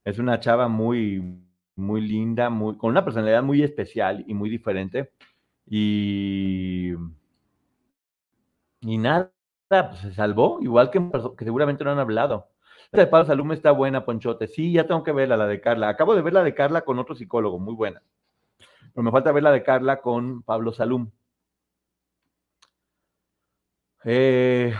Es 0.04 0.20
una 0.20 0.38
chava 0.38 0.68
muy, 0.68 1.40
muy 1.74 2.00
linda, 2.00 2.48
muy, 2.48 2.76
con 2.76 2.90
una 2.90 3.04
personalidad 3.04 3.42
muy 3.42 3.62
especial 3.64 4.24
y 4.28 4.34
muy 4.34 4.48
diferente. 4.48 5.10
Y, 5.66 6.92
y 8.80 8.98
nada, 8.98 9.32
pues 9.68 9.98
se 10.00 10.14
salvó, 10.14 10.58
igual 10.62 10.90
que, 10.92 11.00
que 11.36 11.44
seguramente 11.44 11.82
no 11.82 11.90
han 11.90 11.98
hablado. 11.98 12.48
La 12.92 13.00
de 13.00 13.06
Pablo 13.08 13.26
Salum 13.26 13.50
está 13.52 13.72
buena, 13.72 14.04
Ponchote. 14.04 14.46
Sí, 14.46 14.72
ya 14.72 14.86
tengo 14.86 15.02
que 15.02 15.10
verla, 15.12 15.36
la 15.36 15.48
de 15.48 15.60
Carla. 15.60 15.88
Acabo 15.88 16.14
de 16.14 16.22
ver 16.22 16.32
la 16.32 16.44
de 16.44 16.54
Carla 16.54 16.82
con 16.82 17.00
otro 17.00 17.16
psicólogo, 17.16 17.58
muy 17.58 17.74
buena. 17.74 18.02
Pero 18.94 19.02
me 19.02 19.10
falta 19.10 19.32
ver 19.32 19.42
la 19.42 19.52
de 19.52 19.64
Carla 19.64 20.00
con 20.00 20.42
Pablo 20.42 20.72
Salum. 20.72 21.10
Eh, 24.08 24.72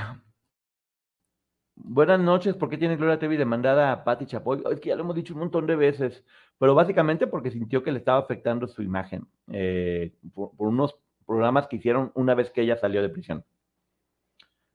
buenas 1.75 2.21
noches. 2.21 2.55
¿Por 2.55 2.71
qué 2.71 2.79
tiene 2.79 2.95
Gloria 2.95 3.19
Trevi 3.19 3.37
demandada 3.37 3.91
a 3.91 4.05
Patti 4.05 4.25
Chapoy? 4.25 4.63
Es 4.71 4.79
que 4.79 4.91
ya 4.91 4.95
lo 4.95 5.03
hemos 5.03 5.17
dicho 5.17 5.35
un 5.35 5.41
montón 5.41 5.67
de 5.67 5.75
veces, 5.75 6.25
pero 6.59 6.77
básicamente 6.77 7.27
porque 7.27 7.51
sintió 7.51 7.83
que 7.83 7.91
le 7.91 7.99
estaba 7.99 8.21
afectando 8.21 8.69
su 8.69 8.83
imagen 8.83 9.27
eh, 9.51 10.13
por, 10.33 10.53
unos 10.59 10.97
programas 11.27 11.67
que 11.67 11.75
hicieron 11.75 12.13
una 12.15 12.37
vez 12.37 12.53
que 12.53 12.63
ella 12.63 12.77
salió 12.77 13.03
de 13.03 13.09
prisión. 13.09 13.45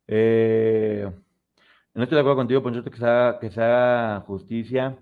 Eh, 0.08 1.10
no 1.94 2.04
estoy 2.04 2.18
de 2.18 2.20
acuerdo 2.20 2.36
contigo, 2.36 2.62
haga, 3.08 3.40
que 3.40 3.52
se 3.52 3.62
haga 3.62 4.20
justicia. 4.28 4.98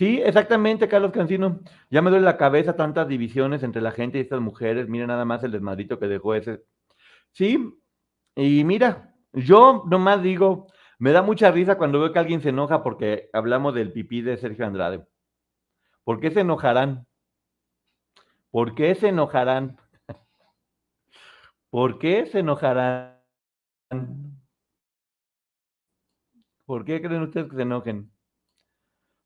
Sí, 0.00 0.18
exactamente, 0.24 0.88
Carlos 0.88 1.12
Cancino. 1.12 1.60
Ya 1.90 2.00
me 2.00 2.08
duele 2.08 2.24
la 2.24 2.38
cabeza 2.38 2.74
tantas 2.74 3.06
divisiones 3.06 3.62
entre 3.62 3.82
la 3.82 3.92
gente 3.92 4.16
y 4.16 4.22
estas 4.22 4.40
mujeres. 4.40 4.88
Mira 4.88 5.06
nada 5.06 5.26
más 5.26 5.44
el 5.44 5.50
desmadrito 5.50 5.98
que 5.98 6.08
dejó 6.08 6.34
ese. 6.34 6.64
Sí, 7.32 7.78
y 8.34 8.64
mira, 8.64 9.14
yo 9.34 9.84
nomás 9.90 10.22
digo, 10.22 10.68
me 10.98 11.12
da 11.12 11.20
mucha 11.20 11.50
risa 11.50 11.76
cuando 11.76 12.00
veo 12.00 12.14
que 12.14 12.18
alguien 12.18 12.40
se 12.40 12.48
enoja 12.48 12.82
porque 12.82 13.28
hablamos 13.34 13.74
del 13.74 13.92
pipí 13.92 14.22
de 14.22 14.38
Sergio 14.38 14.66
Andrade. 14.66 15.06
¿Por 16.02 16.18
qué 16.18 16.30
se 16.30 16.40
enojarán? 16.40 17.06
¿Por 18.50 18.74
qué 18.74 18.94
se 18.94 19.08
enojarán? 19.08 19.76
¿Por 21.68 21.98
qué 21.98 22.24
se 22.24 22.38
enojarán? 22.38 23.20
¿Por 26.64 26.86
qué 26.86 27.02
creen 27.02 27.20
ustedes 27.20 27.50
que 27.50 27.56
se 27.56 27.62
enojen? 27.62 28.10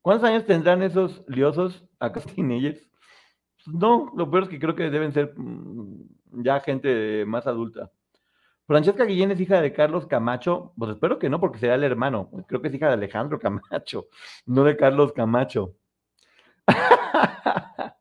¿Cuántos 0.05 0.29
años 0.29 0.45
tendrán 0.45 0.83
esos 0.83 1.23
liosos 1.27 1.83
acá 1.99 2.21
ellos? 2.37 2.77
No, 3.65 4.13
lo 4.15 4.29
peor 4.29 4.43
es 4.43 4.49
que 4.49 4.59
creo 4.59 4.75
que 4.75 4.91
deben 4.91 5.11
ser 5.11 5.33
mm, 5.35 6.43
ya 6.43 6.59
gente 6.59 7.25
más 7.25 7.47
adulta. 7.47 7.91
Francesca 8.67 9.03
Guillén 9.05 9.31
es 9.31 9.39
hija 9.39 9.59
de 9.59 9.73
Carlos 9.73 10.05
Camacho. 10.05 10.73
Pues 10.77 10.91
espero 10.91 11.17
que 11.17 11.27
no, 11.27 11.39
porque 11.39 11.57
será 11.57 11.73
el 11.73 11.83
hermano. 11.83 12.29
Creo 12.47 12.61
que 12.61 12.67
es 12.67 12.75
hija 12.75 12.85
de 12.85 12.93
Alejandro 12.93 13.39
Camacho, 13.39 14.05
no 14.45 14.63
de 14.63 14.77
Carlos 14.77 15.11
Camacho. 15.11 15.73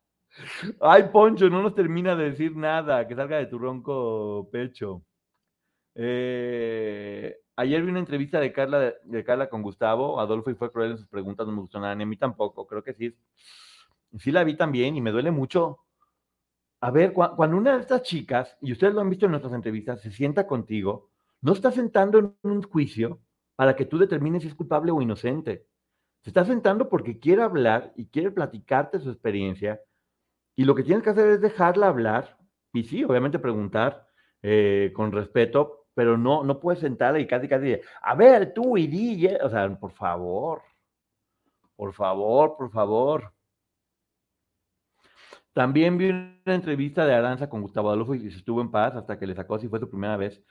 Ay, 0.82 1.04
Poncho, 1.10 1.48
no 1.48 1.62
nos 1.62 1.74
termina 1.74 2.14
de 2.14 2.32
decir 2.32 2.54
nada. 2.54 3.08
Que 3.08 3.16
salga 3.16 3.38
de 3.38 3.46
tu 3.46 3.58
ronco 3.58 4.50
pecho. 4.52 5.00
Eh, 5.94 7.36
ayer 7.56 7.82
vi 7.82 7.90
una 7.90 8.00
entrevista 8.00 8.40
de 8.40 8.52
Carla, 8.52 8.94
de, 9.04 9.24
Carla 9.24 9.48
con 9.48 9.62
Gustavo 9.62 10.20
Adolfo 10.20 10.50
y 10.50 10.54
fue 10.54 10.72
cruel 10.72 10.92
en 10.92 10.98
sus 10.98 11.08
preguntas, 11.08 11.46
no 11.46 11.52
me 11.52 11.60
gustó 11.60 11.78
nada, 11.80 11.94
ni 11.94 12.02
a 12.02 12.06
mí 12.06 12.16
tampoco, 12.16 12.66
creo 12.66 12.82
que 12.82 12.94
sí. 12.94 13.14
Sí 14.18 14.30
la 14.32 14.44
vi 14.44 14.56
también 14.56 14.96
y 14.96 15.00
me 15.00 15.10
duele 15.10 15.30
mucho. 15.30 15.78
A 16.80 16.90
ver, 16.90 17.12
cuando 17.12 17.56
una 17.56 17.74
de 17.74 17.80
estas 17.80 18.02
chicas, 18.02 18.56
y 18.60 18.72
ustedes 18.72 18.94
lo 18.94 19.00
han 19.00 19.10
visto 19.10 19.26
en 19.26 19.32
nuestras 19.32 19.54
entrevistas, 19.54 20.02
se 20.02 20.10
sienta 20.10 20.46
contigo, 20.46 21.10
no 21.40 21.52
está 21.52 21.70
sentando 21.72 22.18
en 22.18 22.36
un 22.42 22.62
juicio 22.62 23.20
para 23.56 23.74
que 23.76 23.86
tú 23.86 23.98
determines 23.98 24.42
si 24.42 24.48
es 24.48 24.54
culpable 24.54 24.92
o 24.92 25.00
inocente. 25.00 25.66
Se 26.22 26.30
está 26.30 26.44
sentando 26.44 26.88
porque 26.88 27.18
quiere 27.18 27.42
hablar 27.42 27.92
y 27.96 28.06
quiere 28.06 28.30
platicarte 28.30 29.00
su 29.00 29.10
experiencia. 29.10 29.80
Y 30.56 30.64
lo 30.64 30.74
que 30.74 30.82
tienes 30.82 31.02
que 31.02 31.10
hacer 31.10 31.28
es 31.28 31.40
dejarla 31.40 31.88
hablar 31.88 32.38
y 32.72 32.84
sí, 32.84 33.04
obviamente 33.04 33.38
preguntar 33.38 34.06
eh, 34.42 34.92
con 34.94 35.12
respeto, 35.12 35.83
pero 35.94 36.18
no, 36.18 36.44
no 36.44 36.60
puedes 36.60 36.80
sentar 36.80 37.18
y 37.18 37.26
casi, 37.26 37.48
casi, 37.48 37.78
a 38.02 38.14
ver, 38.14 38.52
tú 38.52 38.76
y 38.76 38.86
DJ, 38.86 39.38
o 39.42 39.50
sea, 39.50 39.68
por 39.78 39.92
favor, 39.92 40.62
por 41.76 41.92
favor, 41.92 42.56
por 42.56 42.70
favor. 42.70 43.32
También 45.52 45.96
vi 45.96 46.10
una 46.10 46.36
entrevista 46.46 47.06
de 47.06 47.14
Aranza 47.14 47.48
con 47.48 47.62
Gustavo 47.62 47.90
Adolfo 47.90 48.14
y 48.14 48.30
se 48.30 48.38
estuvo 48.38 48.60
en 48.60 48.70
paz 48.70 48.96
hasta 48.96 49.18
que 49.18 49.26
le 49.26 49.36
sacó 49.36 49.58
si 49.58 49.68
fue 49.68 49.78
su 49.78 49.88
primera 49.88 50.16
vez. 50.16 50.42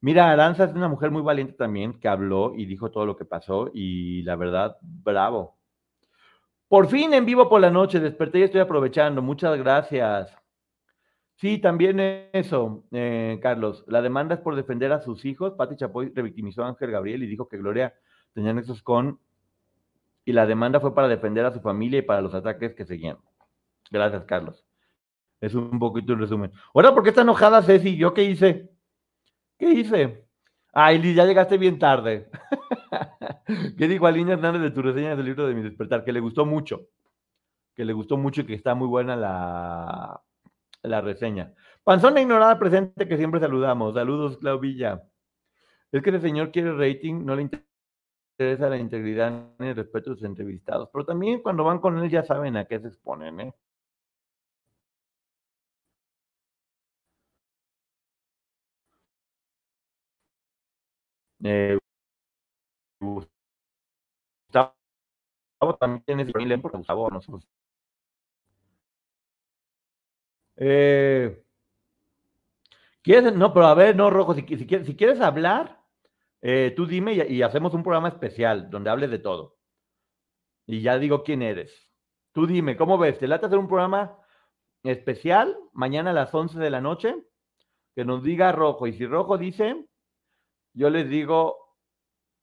Mira, 0.00 0.30
Aranza 0.30 0.64
es 0.64 0.74
una 0.74 0.88
mujer 0.88 1.10
muy 1.10 1.22
valiente 1.22 1.54
también, 1.54 1.98
que 1.98 2.08
habló 2.08 2.54
y 2.54 2.66
dijo 2.66 2.90
todo 2.90 3.06
lo 3.06 3.16
que 3.16 3.24
pasó 3.24 3.70
y 3.72 4.22
la 4.22 4.36
verdad, 4.36 4.76
bravo. 4.82 5.58
Por 6.68 6.88
fin 6.88 7.14
en 7.14 7.24
vivo 7.24 7.48
por 7.48 7.60
la 7.60 7.70
noche, 7.70 8.00
desperté 8.00 8.40
y 8.40 8.42
estoy 8.42 8.60
aprovechando. 8.60 9.22
Muchas 9.22 9.56
gracias. 9.58 10.43
Sí, 11.36 11.58
también 11.58 11.98
eso, 12.32 12.84
eh, 12.92 13.38
Carlos. 13.42 13.84
La 13.88 14.02
demanda 14.02 14.36
es 14.36 14.40
por 14.40 14.54
defender 14.54 14.92
a 14.92 15.00
sus 15.00 15.24
hijos. 15.24 15.54
Pati 15.54 15.76
Chapoy 15.76 16.12
revictimizó 16.14 16.64
a 16.64 16.68
Ángel 16.68 16.92
Gabriel 16.92 17.22
y 17.22 17.26
dijo 17.26 17.48
que 17.48 17.58
Gloria 17.58 17.94
tenía 18.32 18.52
nexos 18.52 18.82
con. 18.82 19.18
Y 20.24 20.32
la 20.32 20.46
demanda 20.46 20.80
fue 20.80 20.94
para 20.94 21.08
defender 21.08 21.44
a 21.44 21.52
su 21.52 21.60
familia 21.60 21.98
y 21.98 22.02
para 22.02 22.22
los 22.22 22.34
ataques 22.34 22.74
que 22.74 22.86
seguían. 22.86 23.18
Gracias, 23.90 24.24
Carlos. 24.24 24.64
Es 25.40 25.54
un 25.54 25.78
poquito 25.78 26.12
el 26.12 26.20
resumen. 26.20 26.52
Ahora, 26.72 26.94
¿por 26.94 27.02
qué 27.02 27.10
está 27.10 27.22
enojada 27.22 27.62
Ceci? 27.62 27.96
¿Yo 27.96 28.14
qué 28.14 28.24
hice? 28.24 28.70
¿Qué 29.58 29.70
hice? 29.70 30.24
Ay, 30.72 30.98
Liz, 30.98 31.16
ya 31.16 31.26
llegaste 31.26 31.58
bien 31.58 31.78
tarde. 31.78 32.30
¿Qué 33.76 33.88
dijo 33.88 34.06
Alina 34.06 34.32
Hernández 34.34 34.62
de 34.62 34.70
tu 34.70 34.82
reseña 34.82 35.16
del 35.16 35.26
libro 35.26 35.46
de 35.46 35.54
mi 35.54 35.62
despertar? 35.62 36.04
Que 36.04 36.12
le 36.12 36.20
gustó 36.20 36.46
mucho. 36.46 36.88
Que 37.74 37.84
le 37.84 37.92
gustó 37.92 38.16
mucho 38.16 38.40
y 38.42 38.46
que 38.46 38.54
está 38.54 38.74
muy 38.74 38.88
buena 38.88 39.16
la, 39.16 40.22
la 40.84 41.00
reseña. 41.00 41.52
Panzona 41.82 42.20
ignorada 42.20 42.58
presente 42.58 43.08
que 43.08 43.16
siempre 43.16 43.40
saludamos. 43.40 43.94
Saludos, 43.94 44.38
Clauvilla. 44.38 45.02
Es 45.92 46.02
que 46.02 46.10
el 46.10 46.20
señor 46.20 46.50
quiere 46.52 46.72
rating, 46.76 47.24
no 47.24 47.36
le 47.36 47.42
interesa 48.38 48.68
la 48.68 48.78
integridad 48.78 49.54
ni 49.58 49.68
el 49.68 49.76
respeto 49.76 50.10
de 50.10 50.16
sus 50.16 50.24
entrevistados. 50.26 50.88
Pero 50.92 51.04
también 51.06 51.42
cuando 51.42 51.64
van 51.64 51.78
con 51.80 51.98
él 51.98 52.10
ya 52.10 52.22
saben 52.24 52.56
a 52.56 52.66
qué 52.66 52.80
se 52.80 52.88
exponen, 52.88 53.40
¿eh? 53.40 53.54
Eh, 61.44 61.78
Gustavo 63.00 64.74
también 65.78 66.02
tiene 66.04 66.24
disponible 66.24 66.58
porque 66.58 66.78
Gustavo 66.78 67.10
nosotros 67.10 67.46
eh, 70.56 71.44
¿Quieres? 73.02 73.34
No, 73.34 73.52
pero 73.52 73.66
a 73.66 73.74
ver, 73.74 73.94
no, 73.96 74.08
Rojo, 74.10 74.34
si, 74.34 74.44
quieres, 74.44 75.20
hablar, 75.20 75.80
eh, 76.40 76.72
tú 76.74 76.86
dime 76.86 77.12
y, 77.12 77.42
hacemos 77.42 77.74
un 77.74 77.82
programa 77.82 78.08
especial 78.08 78.70
donde 78.70 78.90
hables 78.90 79.10
de 79.10 79.18
todo. 79.18 79.58
y 80.66 80.80
ya 80.80 80.98
digo 80.98 81.22
quién 81.22 81.42
eres. 81.42 81.72
Tú 82.32 82.46
dime, 82.46 82.76
¿cómo 82.76 82.98
ves? 82.98 83.18
¿Te 83.18 83.28
late 83.28 83.46
hacer 83.46 83.58
un 83.58 83.68
programa 83.68 84.18
especial 84.82 85.56
mañana 85.72 86.10
a 86.10 86.14
las 86.14 86.34
11 86.34 86.58
de 86.58 86.70
la 86.70 86.80
noche? 86.80 87.14
Que 87.94 88.04
nos 88.04 88.22
diga 88.22 88.52
rojo. 88.52 88.86
Y 88.86 88.94
si 88.94 89.06
rojo 89.06 89.38
dice, 89.38 89.86
yo 90.72 90.90
les 90.90 91.08
digo, 91.08 91.64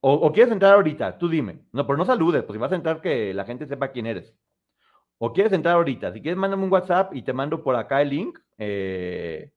o, 0.00 0.32
quieres 0.32 0.52
entrar 0.52 0.74
ahorita, 0.74 1.18
tú 1.18 1.28
dime. 1.28 1.66
No, 1.72 1.86
pero 1.86 1.96
no 1.96 2.04
saludes, 2.04 2.42
pues 2.42 2.56
si 2.56 2.60
vas 2.60 2.72
a 2.72 2.76
entrar 2.76 3.00
que 3.00 3.32
la 3.34 3.44
gente 3.44 3.66
sepa 3.66 3.92
quién 3.92 4.06
eres. 4.06 4.34
O 5.24 5.32
quieres 5.32 5.52
entrar 5.52 5.76
ahorita. 5.76 6.12
Si 6.12 6.20
quieres, 6.20 6.36
mándame 6.36 6.64
un 6.64 6.72
WhatsApp 6.72 7.14
y 7.14 7.22
te 7.22 7.32
mando 7.32 7.62
por 7.62 7.76
acá 7.76 8.02
el 8.02 8.08
link. 8.08 8.40
Eh... 8.58 9.52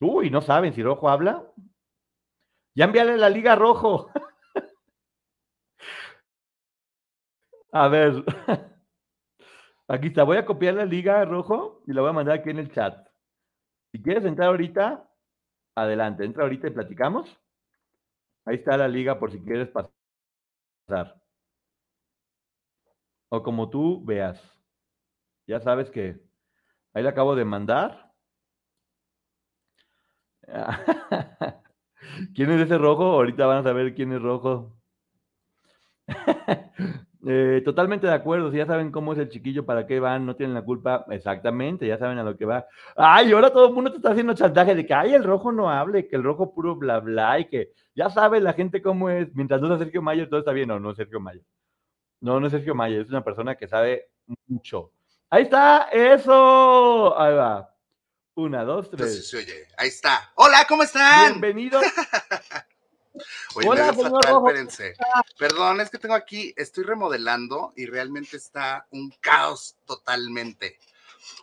Uy, 0.00 0.30
no 0.30 0.40
saben 0.40 0.72
si 0.72 0.82
rojo 0.82 1.10
habla. 1.10 1.46
Ya 2.74 2.86
envíale 2.86 3.18
la 3.18 3.28
liga 3.28 3.54
rojo. 3.54 4.10
a 7.72 7.88
ver. 7.88 8.14
Aquí 9.88 10.06
está, 10.06 10.22
voy 10.22 10.38
a 10.38 10.46
copiar 10.46 10.72
la 10.72 10.86
liga 10.86 11.22
rojo 11.26 11.82
y 11.86 11.92
la 11.92 12.00
voy 12.00 12.08
a 12.08 12.14
mandar 12.14 12.38
aquí 12.38 12.48
en 12.48 12.58
el 12.58 12.72
chat. 12.72 13.06
Si 13.92 14.02
quieres 14.02 14.24
entrar 14.24 14.48
ahorita, 14.48 15.06
adelante, 15.74 16.24
entra 16.24 16.44
ahorita 16.44 16.66
y 16.66 16.70
platicamos. 16.70 17.38
Ahí 18.46 18.56
está 18.56 18.78
la 18.78 18.88
liga 18.88 19.18
por 19.18 19.32
si 19.32 19.42
quieres 19.42 19.68
pasar. 19.68 21.20
O 23.30 23.42
como 23.42 23.68
tú 23.68 24.02
veas. 24.02 24.57
Ya 25.48 25.60
sabes 25.60 25.90
que 25.90 26.20
ahí 26.92 27.02
le 27.02 27.08
acabo 27.08 27.34
de 27.34 27.44
mandar. 27.46 28.12
¿Quién 32.34 32.50
es 32.50 32.60
ese 32.60 32.78
rojo? 32.78 33.04
Ahorita 33.04 33.46
van 33.46 33.58
a 33.58 33.62
saber 33.62 33.94
quién 33.94 34.12
es 34.12 34.22
rojo. 34.22 34.76
Eh, 37.26 37.62
totalmente 37.64 38.06
de 38.06 38.12
acuerdo, 38.12 38.50
si 38.50 38.58
ya 38.58 38.64
saben 38.64 38.92
cómo 38.92 39.12
es 39.12 39.18
el 39.18 39.28
chiquillo, 39.28 39.66
para 39.66 39.86
qué 39.86 39.98
van, 39.98 40.24
no 40.24 40.36
tienen 40.36 40.54
la 40.54 40.62
culpa, 40.62 41.04
exactamente, 41.10 41.84
ya 41.86 41.98
saben 41.98 42.16
a 42.18 42.22
lo 42.22 42.36
que 42.36 42.44
va. 42.44 42.64
Ay, 42.96 43.32
ahora 43.32 43.52
todo 43.52 43.66
el 43.68 43.74
mundo 43.74 43.90
te 43.90 43.96
está 43.96 44.12
haciendo 44.12 44.34
chantaje 44.34 44.74
de 44.76 44.86
que, 44.86 44.94
ay, 44.94 45.14
el 45.14 45.24
rojo 45.24 45.50
no 45.50 45.68
hable, 45.68 46.06
que 46.06 46.14
el 46.14 46.22
rojo 46.22 46.54
puro 46.54 46.76
bla 46.76 47.00
bla, 47.00 47.40
y 47.40 47.46
que 47.46 47.72
ya 47.94 48.08
sabe 48.08 48.40
la 48.40 48.52
gente 48.52 48.80
cómo 48.80 49.10
es, 49.10 49.34
mientras 49.34 49.60
no 49.60 49.66
sea 49.66 49.78
Sergio 49.78 50.00
Mayer, 50.00 50.28
todo 50.28 50.38
está 50.38 50.52
bien, 50.52 50.68
no, 50.68 50.78
no 50.78 50.92
es 50.92 50.96
Sergio 50.96 51.18
Mayer. 51.20 51.42
No, 52.20 52.38
no 52.40 52.46
es 52.46 52.52
Sergio 52.52 52.74
Mayer, 52.74 53.00
es 53.02 53.10
una 53.10 53.24
persona 53.24 53.56
que 53.56 53.66
sabe 53.66 54.08
mucho. 54.46 54.92
Ahí 55.30 55.42
está, 55.42 55.88
eso, 55.92 57.18
ahí 57.20 57.34
va. 57.34 57.74
Una, 58.34 58.64
dos, 58.64 58.88
tres. 58.90 59.34
Ahí 59.76 59.88
está. 59.88 60.32
Hola, 60.36 60.64
¿cómo 60.66 60.84
están? 60.84 61.32
Bienvenido. 61.32 61.82
Hola, 63.66 63.92
fatal, 63.92 64.68
Perdón, 65.38 65.82
es 65.82 65.90
que 65.90 65.98
tengo 65.98 66.14
aquí, 66.14 66.54
estoy 66.56 66.84
remodelando 66.84 67.74
y 67.76 67.84
realmente 67.84 68.38
está 68.38 68.86
un 68.90 69.12
caos 69.20 69.76
totalmente. 69.84 70.78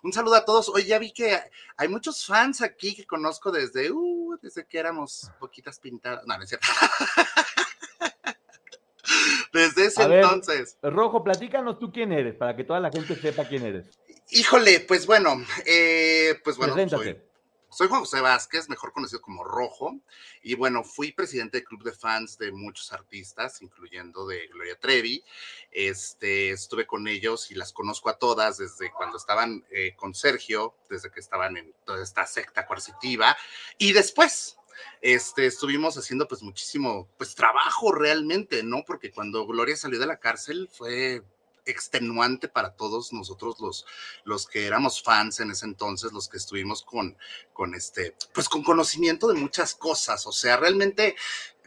Un 0.01 0.11
saludo 0.11 0.36
a 0.36 0.45
todos. 0.45 0.69
Hoy 0.69 0.86
ya 0.86 0.97
vi 0.97 1.11
que 1.13 1.39
hay 1.77 1.88
muchos 1.88 2.25
fans 2.25 2.63
aquí 2.63 2.95
que 2.95 3.05
conozco 3.05 3.51
desde, 3.51 3.91
uh, 3.91 4.39
desde 4.41 4.65
que 4.65 4.79
éramos 4.79 5.29
poquitas 5.39 5.79
pintadas. 5.79 6.25
No, 6.25 6.36
no 6.36 6.43
es 6.43 6.49
cierto. 6.49 6.67
desde 9.60 9.86
ese 9.86 10.03
entonces. 10.03 10.78
Rojo, 10.82 11.24
platícanos 11.24 11.80
tú 11.80 11.91
quién 11.91 12.12
eres, 12.12 12.36
para 12.36 12.56
que 12.56 12.64
toda 12.64 12.80
la 12.80 12.91
gente 12.91 13.16
sepa 13.16 13.47
quién 13.47 13.66
eres. 13.66 13.99
Híjole, 14.30 14.80
pues 14.82 15.06
bueno, 15.06 15.36
eh, 15.66 16.39
pues 16.43 16.58
bueno, 16.58 16.74
soy, 16.89 17.18
soy 17.70 17.88
Juan 17.88 18.01
José 18.01 18.22
Vázquez, 18.22 18.70
mejor 18.70 18.91
conocido 18.91 19.22
como 19.22 19.43
Rojo, 19.43 19.99
y 20.41 20.56
bueno, 20.56 20.84
fui 20.84 21.12
presidente 21.12 21.58
del 21.58 21.66
club 21.68 21.84
de 21.84 21.91
fans 21.91 22.38
de 22.38 22.51
muchos 22.51 22.91
artistas, 22.91 23.62
incluyendo 23.62 24.26
de 24.26 24.47
Gloria 24.47 24.80
Trevi. 24.80 25.24
Este, 25.72 26.51
estuve 26.51 26.88
con 26.88 27.08
ellos 27.08 27.51
y 27.51 27.56
las 27.56 27.74
conozco 27.74 28.10
a 28.10 28.18
todas 28.18 28.58
desde 28.58 28.91
cuando 28.91 29.18
estaban 29.18 29.64
eh, 29.72 29.93
con 29.95 30.16
Sergio, 30.16 30.76
desde 30.89 31.12
que 31.12 31.20
estaban 31.20 31.58
en 31.58 31.74
toda 31.86 32.01
esta 32.01 32.26
secta 32.26 32.66
coercitiva, 32.66 33.36
y 33.78 33.93
después, 33.93 34.58
este, 35.01 35.45
estuvimos 35.45 35.97
haciendo 35.97 36.28
pues 36.28 36.41
muchísimo 36.41 37.07
pues 37.17 37.36
trabajo 37.36 37.91
realmente, 37.91 38.63
¿no? 38.63 38.84
Porque 38.86 39.11
cuando 39.11 39.45
Gloria 39.45 39.76
salió 39.78 39.99
de 39.99 40.07
la 40.07 40.19
cárcel 40.19 40.69
fue 40.71 41.23
extenuante 41.65 42.47
para 42.47 42.76
todos 42.76 43.11
nosotros 43.11 43.59
los, 43.59 43.86
los 44.23 44.47
que 44.47 44.65
éramos 44.65 45.01
fans 45.01 45.39
en 45.39 45.51
ese 45.51 45.65
entonces, 45.65 46.11
los 46.11 46.30
que 46.30 46.38
estuvimos 46.38 46.84
con, 46.84 47.17
con 47.53 47.73
este, 47.73 48.15
pues 48.34 48.47
con 48.47 48.63
conocimiento 48.63 49.28
de 49.28 49.34
muchas 49.34 49.76
cosas. 49.76 50.26
O 50.28 50.32
sea, 50.32 50.57
realmente 50.57 51.15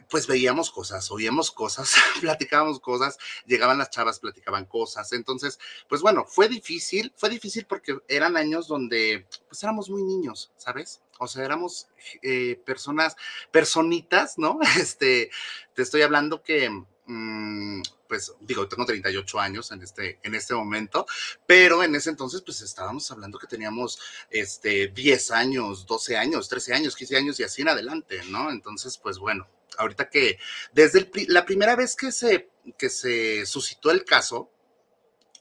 pues 0.09 0.27
veíamos 0.27 0.71
cosas, 0.71 1.11
oíamos 1.11 1.51
cosas, 1.51 1.93
platicábamos 2.21 2.79
cosas, 2.79 3.17
llegaban 3.45 3.77
las 3.77 3.89
chavas, 3.89 4.19
platicaban 4.19 4.65
cosas. 4.65 5.11
Entonces, 5.13 5.59
pues 5.87 6.01
bueno, 6.01 6.25
fue 6.25 6.47
difícil, 6.47 7.13
fue 7.15 7.29
difícil 7.29 7.65
porque 7.65 7.97
eran 8.07 8.37
años 8.37 8.67
donde 8.67 9.27
pues 9.47 9.61
éramos 9.63 9.89
muy 9.89 10.03
niños, 10.03 10.51
¿sabes? 10.57 11.01
O 11.19 11.27
sea, 11.27 11.43
éramos 11.43 11.89
eh, 12.21 12.61
personas, 12.65 13.15
personitas, 13.51 14.37
¿no? 14.37 14.59
Este, 14.79 15.29
te 15.73 15.81
estoy 15.81 16.01
hablando 16.01 16.41
que 16.41 16.69
Mm, 17.11 17.81
pues 18.07 18.35
digo, 18.39 18.67
tengo 18.67 18.85
38 18.85 19.39
años 19.39 19.71
en 19.71 19.81
este, 19.81 20.19
en 20.21 20.35
este 20.35 20.53
momento, 20.53 21.07
pero 21.47 21.81
en 21.83 21.95
ese 21.95 22.11
entonces 22.11 22.43
pues 22.43 22.61
estábamos 22.61 23.09
hablando 23.09 23.39
que 23.39 23.47
teníamos 23.47 23.99
este, 24.29 24.89
10 24.89 25.31
años, 25.31 25.87
12 25.87 26.17
años, 26.17 26.47
13 26.47 26.75
años, 26.75 26.95
15 26.95 27.17
años 27.17 27.39
y 27.39 27.43
así 27.43 27.63
en 27.63 27.69
adelante, 27.69 28.21
¿no? 28.29 28.51
Entonces, 28.51 28.99
pues 28.99 29.17
bueno, 29.17 29.47
ahorita 29.77 30.09
que 30.09 30.37
desde 30.71 31.09
la 31.27 31.45
primera 31.45 31.75
vez 31.75 31.95
que 31.95 32.11
se, 32.11 32.49
que 32.77 32.89
se 32.89 33.45
suscitó 33.45 33.91
el 33.91 34.05
caso, 34.05 34.51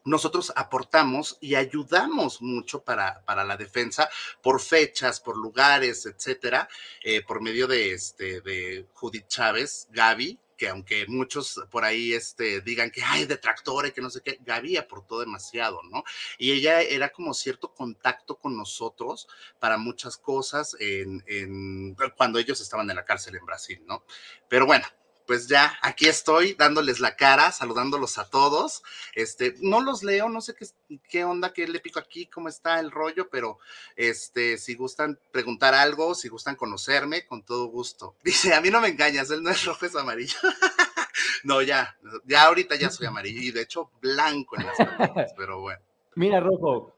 nosotros 0.05 0.53
aportamos 0.57 1.37
y 1.41 1.55
ayudamos 1.55 2.41
mucho 2.41 2.83
para, 2.83 3.23
para, 3.25 3.45
la 3.45 3.57
defensa 3.57 4.09
por 4.43 4.61
fechas, 4.61 5.21
por 5.21 5.37
lugares, 5.37 6.07
etcétera, 6.07 6.69
eh, 7.03 7.23
por 7.23 7.43
medio 7.43 7.67
de, 7.67 7.93
este, 7.93 8.41
de 8.41 8.87
Judith 8.95 9.29
Chávez, 9.29 9.87
Gaby, 9.91 10.39
que 10.59 10.69
aunque 10.69 11.07
muchos 11.07 11.61
por 11.71 11.85
ahí 11.85 12.13
este, 12.13 12.61
digan 12.61 12.91
que 12.91 13.03
hay 13.03 13.25
detractores, 13.25 13.93
que 13.93 14.03
no 14.03 14.11
sé 14.11 14.21
qué, 14.23 14.39
Gaby 14.45 14.77
aportó 14.77 15.21
demasiado, 15.21 15.81
¿no? 15.85 16.03
Y 16.37 16.53
ella 16.53 16.83
era 16.83 17.09
como 17.11 17.33
cierto 17.33 17.73
contacto 17.73 18.37
con 18.37 18.57
nosotros 18.57 19.29
para 19.61 19.79
muchas 19.79 20.19
cosas 20.19 20.77
en, 20.81 21.25
en, 21.27 21.97
cuando 22.17 22.39
ellos 22.39 22.61
estaban 22.61 22.91
en 22.91 22.97
la 22.97 23.05
cárcel 23.05 23.37
en 23.37 23.47
Brasil, 23.47 23.83
¿no? 23.87 24.05
Pero 24.49 24.67
bueno, 24.67 24.87
pues 25.29 25.47
ya 25.47 25.75
aquí 25.83 26.07
estoy 26.07 26.55
dándoles 26.55 27.01
la 27.01 27.15
cara, 27.15 27.53
saludándolos 27.53 28.17
a 28.17 28.31
todos. 28.31 28.83
Este, 29.15 29.55
no 29.61 29.83
los 29.83 30.03
leo, 30.03 30.31
no 30.31 30.41
sé 30.41 30.55
qué, 30.55 30.67
qué 31.07 31.23
onda, 31.23 31.53
qué 31.53 31.69
le 31.69 31.81
pico 31.81 31.99
aquí, 31.99 32.25
cómo 32.27 32.49
está 32.49 32.81
el 32.81 32.91
rollo, 32.91 33.29
pero 33.29 33.59
este, 33.95 34.57
si 34.57 34.75
gustan 34.75 35.21
preguntar 35.31 35.75
algo, 35.75 36.15
si 36.15 36.29
gustan 36.29 36.57
conocerme, 36.57 37.27
con 37.27 37.43
todo 37.45 37.67
gusto. 37.67 38.17
Dice, 38.25 38.55
a 38.55 38.63
mí 38.63 38.71
no 38.71 38.81
me 38.81 38.89
engañas, 38.89 39.31
él 39.31 39.43
no 39.43 39.51
es 39.51 39.63
rojo, 39.67 39.85
es 39.85 39.95
amarillo. 39.95 40.39
no, 41.45 41.61
ya, 41.61 41.95
ya 42.25 42.45
ahorita 42.45 42.77
ya 42.77 42.89
soy 42.89 43.07
amarillo 43.07 43.43
y 43.43 43.51
de 43.51 43.61
hecho 43.61 43.91
blanco 44.01 44.57
en 44.57 44.67
las 44.67 44.77
preguntas, 44.77 45.35
pero 45.37 45.61
bueno. 45.61 45.83
Mira, 46.15 46.41
Rojo, 46.41 46.97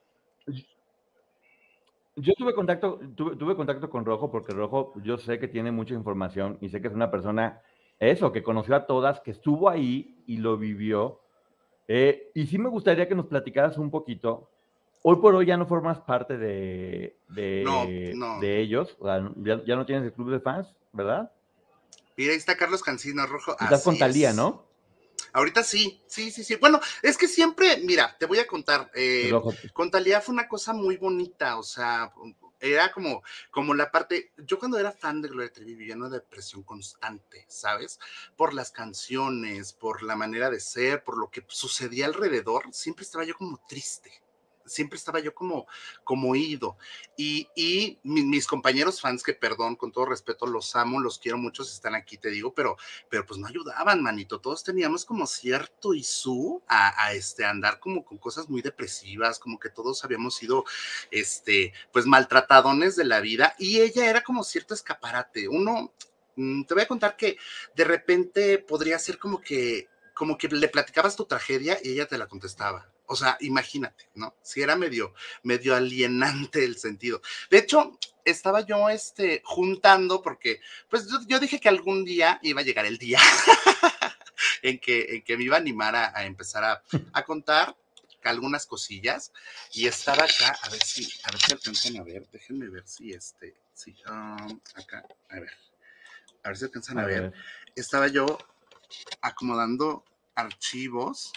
yo 2.14 2.33
tuve 2.35 2.55
contacto, 2.55 3.01
tuve, 3.16 3.35
tuve, 3.35 3.57
contacto 3.57 3.91
con 3.91 4.05
Rojo 4.05 4.31
porque 4.31 4.53
Rojo, 4.53 4.95
yo 5.03 5.18
sé 5.18 5.41
que 5.41 5.49
tiene 5.49 5.72
mucha 5.72 5.95
información 5.95 6.59
y 6.61 6.68
sé 6.68 6.81
que 6.81 6.87
es 6.87 6.95
una 6.95 7.11
persona 7.11 7.61
eso, 8.01 8.33
que 8.33 8.43
conoció 8.43 8.75
a 8.75 8.87
todas, 8.87 9.21
que 9.21 9.31
estuvo 9.31 9.69
ahí 9.69 10.25
y 10.27 10.39
lo 10.39 10.57
vivió. 10.57 11.21
Eh, 11.87 12.31
y 12.35 12.47
sí 12.47 12.59
me 12.59 12.71
gustaría 12.71 13.07
que 13.07 13.15
nos 13.15 13.27
platicaras 13.27 13.77
un 13.77 13.91
poquito. 13.91 14.51
Hoy 15.03 15.17
por 15.17 15.35
hoy 15.35 15.47
ya 15.47 15.57
no 15.57 15.67
formas 15.67 15.99
parte 16.01 16.37
de, 16.37 17.19
de, 17.29 18.15
de 18.41 18.61
ellos, 18.61 18.97
o 18.99 19.07
sea, 19.07 19.31
ya, 19.65 19.77
no 19.77 19.87
tienes 19.87 20.05
el 20.05 20.13
club 20.13 20.31
de 20.31 20.41
fans, 20.41 20.75
¿verdad? 20.93 21.33
Mira, 22.17 22.33
ahí 22.33 22.39
está 22.39 22.57
Carlos 22.57 22.83
Cancino 22.83 23.27
Rojo. 23.27 23.57
Estás 23.59 23.83
con 23.83 23.97
Talía, 23.97 24.33
¿no? 24.33 24.67
Ahorita 25.33 25.63
sí, 25.63 26.03
sí, 26.07 26.31
sí, 26.31 26.45
sí. 26.45 26.57
Bueno, 26.57 26.81
es 27.03 27.17
que 27.17 27.29
siempre, 27.29 27.79
mira, 27.83 28.15
te 28.19 28.27
voy 28.27 28.39
a 28.39 28.47
contar, 28.47 28.91
eh, 28.95 29.33
con 29.73 29.91
Talía 29.91 30.21
fue 30.21 30.35
una 30.35 30.49
cosa 30.49 30.73
muy 30.73 30.97
bonita, 30.97 31.59
o 31.59 31.63
sea, 31.63 32.13
era 32.61 32.93
como, 32.93 33.23
como 33.51 33.75
la 33.75 33.91
parte, 33.91 34.33
yo 34.37 34.59
cuando 34.59 34.79
era 34.79 34.93
fan 34.93 35.23
de 35.23 35.29
Gloria 35.29 35.53
Trevi 35.53 35.75
vivía 35.75 35.97
una 35.97 36.09
depresión 36.09 36.63
constante, 36.63 37.45
¿sabes? 37.49 37.99
Por 38.37 38.55
las 38.55 38.71
canciones, 38.71 39.73
por 39.73 40.03
la 40.03 40.17
manera 40.17 40.51
de 40.51 40.61
ser, 40.61 41.03
por 41.03 41.19
lo 41.19 41.31
que 41.31 41.45
sucedía 41.49 42.07
alrededor, 42.07 42.65
siempre 42.73 43.05
estaba 43.05 43.25
yo 43.25 43.35
como 43.37 43.59
triste 43.69 44.23
siempre 44.71 44.97
estaba 44.97 45.21
yo 45.21 45.35
como, 45.35 45.66
como 46.05 46.35
ido. 46.37 46.77
Y, 47.16 47.49
y 47.55 47.99
mis, 48.03 48.47
compañeros 48.47 49.01
fans, 49.01 49.23
que 49.23 49.35
perdón, 49.35 49.77
con 49.77 49.93
todo 49.93 50.07
respeto, 50.07 50.47
los 50.47 50.75
amo, 50.77 51.01
los 51.01 51.18
quiero 51.18 51.39
mucho, 51.39 51.62
están 51.62 51.95
aquí, 51.95 52.16
te 52.16 52.31
digo, 52.31 52.55
pero, 52.55 52.77
pero 53.09 53.27
pues 53.27 53.39
no 53.39 53.47
ayudaban, 53.47 54.03
manito. 54.03 54.41
Todos 54.41 54.62
teníamos 54.64 55.05
como 55.05 55.27
cierto 55.27 55.93
isú 55.95 56.62
a, 56.68 57.05
a 57.05 57.12
este, 57.12 57.45
andar 57.45 57.81
como 57.81 58.05
con 58.05 58.18
cosas 58.18 58.49
muy 58.49 58.62
depresivas, 58.62 59.39
como 59.39 59.59
que 59.59 59.71
todos 59.71 60.05
habíamos 60.05 60.37
sido, 60.37 60.64
este, 61.11 61.73
pues 61.93 62.07
maltratadones 62.07 62.97
de 62.97 63.05
la 63.05 63.21
vida. 63.21 63.55
Y 63.59 63.81
ella 63.81 64.09
era 64.09 64.23
como 64.23 64.45
cierto 64.45 64.75
escaparate. 64.75 65.49
Uno, 65.49 65.93
mm, 66.37 66.64
te 66.64 66.75
voy 66.75 66.85
a 66.85 66.89
contar 66.89 67.16
que 67.16 67.37
de 67.75 67.85
repente 67.85 68.59
podría 68.59 68.99
ser 68.99 69.18
como 69.18 69.41
que 69.41 69.89
como 70.21 70.37
que 70.37 70.49
le 70.49 70.68
platicabas 70.68 71.16
tu 71.16 71.25
tragedia 71.25 71.79
y 71.83 71.93
ella 71.93 72.07
te 72.07 72.18
la 72.18 72.27
contestaba. 72.27 72.87
O 73.13 73.17
sea, 73.17 73.37
imagínate, 73.41 74.09
¿no? 74.15 74.37
Si 74.41 74.63
era 74.63 74.77
medio, 74.77 75.15
medio 75.43 75.75
alienante 75.75 76.65
el 76.65 76.77
sentido. 76.77 77.21
De 77.51 77.59
hecho, 77.59 77.99
estaba 78.25 78.61
yo 78.61 78.89
este, 78.89 79.43
juntando 79.45 80.23
porque, 80.23 80.61
pues 80.89 81.09
yo, 81.27 81.41
dije 81.41 81.59
que 81.59 81.69
algún 81.69 82.05
día 82.05 82.39
iba 82.45 82.61
a 82.61 82.65
llegar 82.65 82.87
el 82.87 82.99
día 82.99 83.19
en, 84.63 84.79
que, 84.79 85.17
en 85.17 85.23
que 85.23 85.37
me 85.37 85.43
iba 85.43 85.57
a 85.57 85.59
animar 85.59 85.97
a, 85.97 86.25
empezar 86.25 86.63
a, 86.63 86.85
a, 87.13 87.25
contar 87.25 87.77
algunas 88.23 88.65
cosillas 88.65 89.33
y 89.73 89.89
estaba 89.89 90.23
acá, 90.23 90.57
a 90.63 90.69
ver 90.69 90.83
si, 90.85 91.09
a 91.25 91.33
ver 91.33 91.41
si 91.41 91.53
alcanzan 91.53 91.97
a 91.97 92.05
ver, 92.05 92.29
déjenme 92.31 92.69
ver 92.69 92.87
si 92.87 93.11
este, 93.11 93.57
sí, 93.75 93.93
um, 94.09 94.61
acá, 94.77 95.05
a 95.31 95.41
ver, 95.41 95.51
a 96.45 96.49
ver 96.49 96.57
si 96.57 96.65
alcanzan 96.65 97.01
a, 97.01 97.07
ver. 97.07 97.33
Estaba 97.75 98.07
yo 98.07 98.39
acomodando 99.21 100.05
archivos 100.37 101.33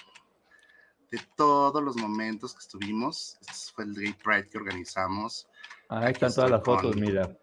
de 1.13 1.21
todos 1.35 1.83
los 1.83 1.95
momentos 1.95 2.53
que 2.55 2.59
estuvimos. 2.61 3.37
Este 3.41 3.71
fue 3.71 3.83
el 3.83 3.93
Gay 3.93 4.13
Pride 4.13 4.49
que 4.49 4.57
organizamos. 4.57 5.47
Ahí 5.87 6.11
están 6.11 6.33
todas 6.33 6.49
las 6.49 6.63
fotos, 6.63 6.95
mira. 6.95 7.37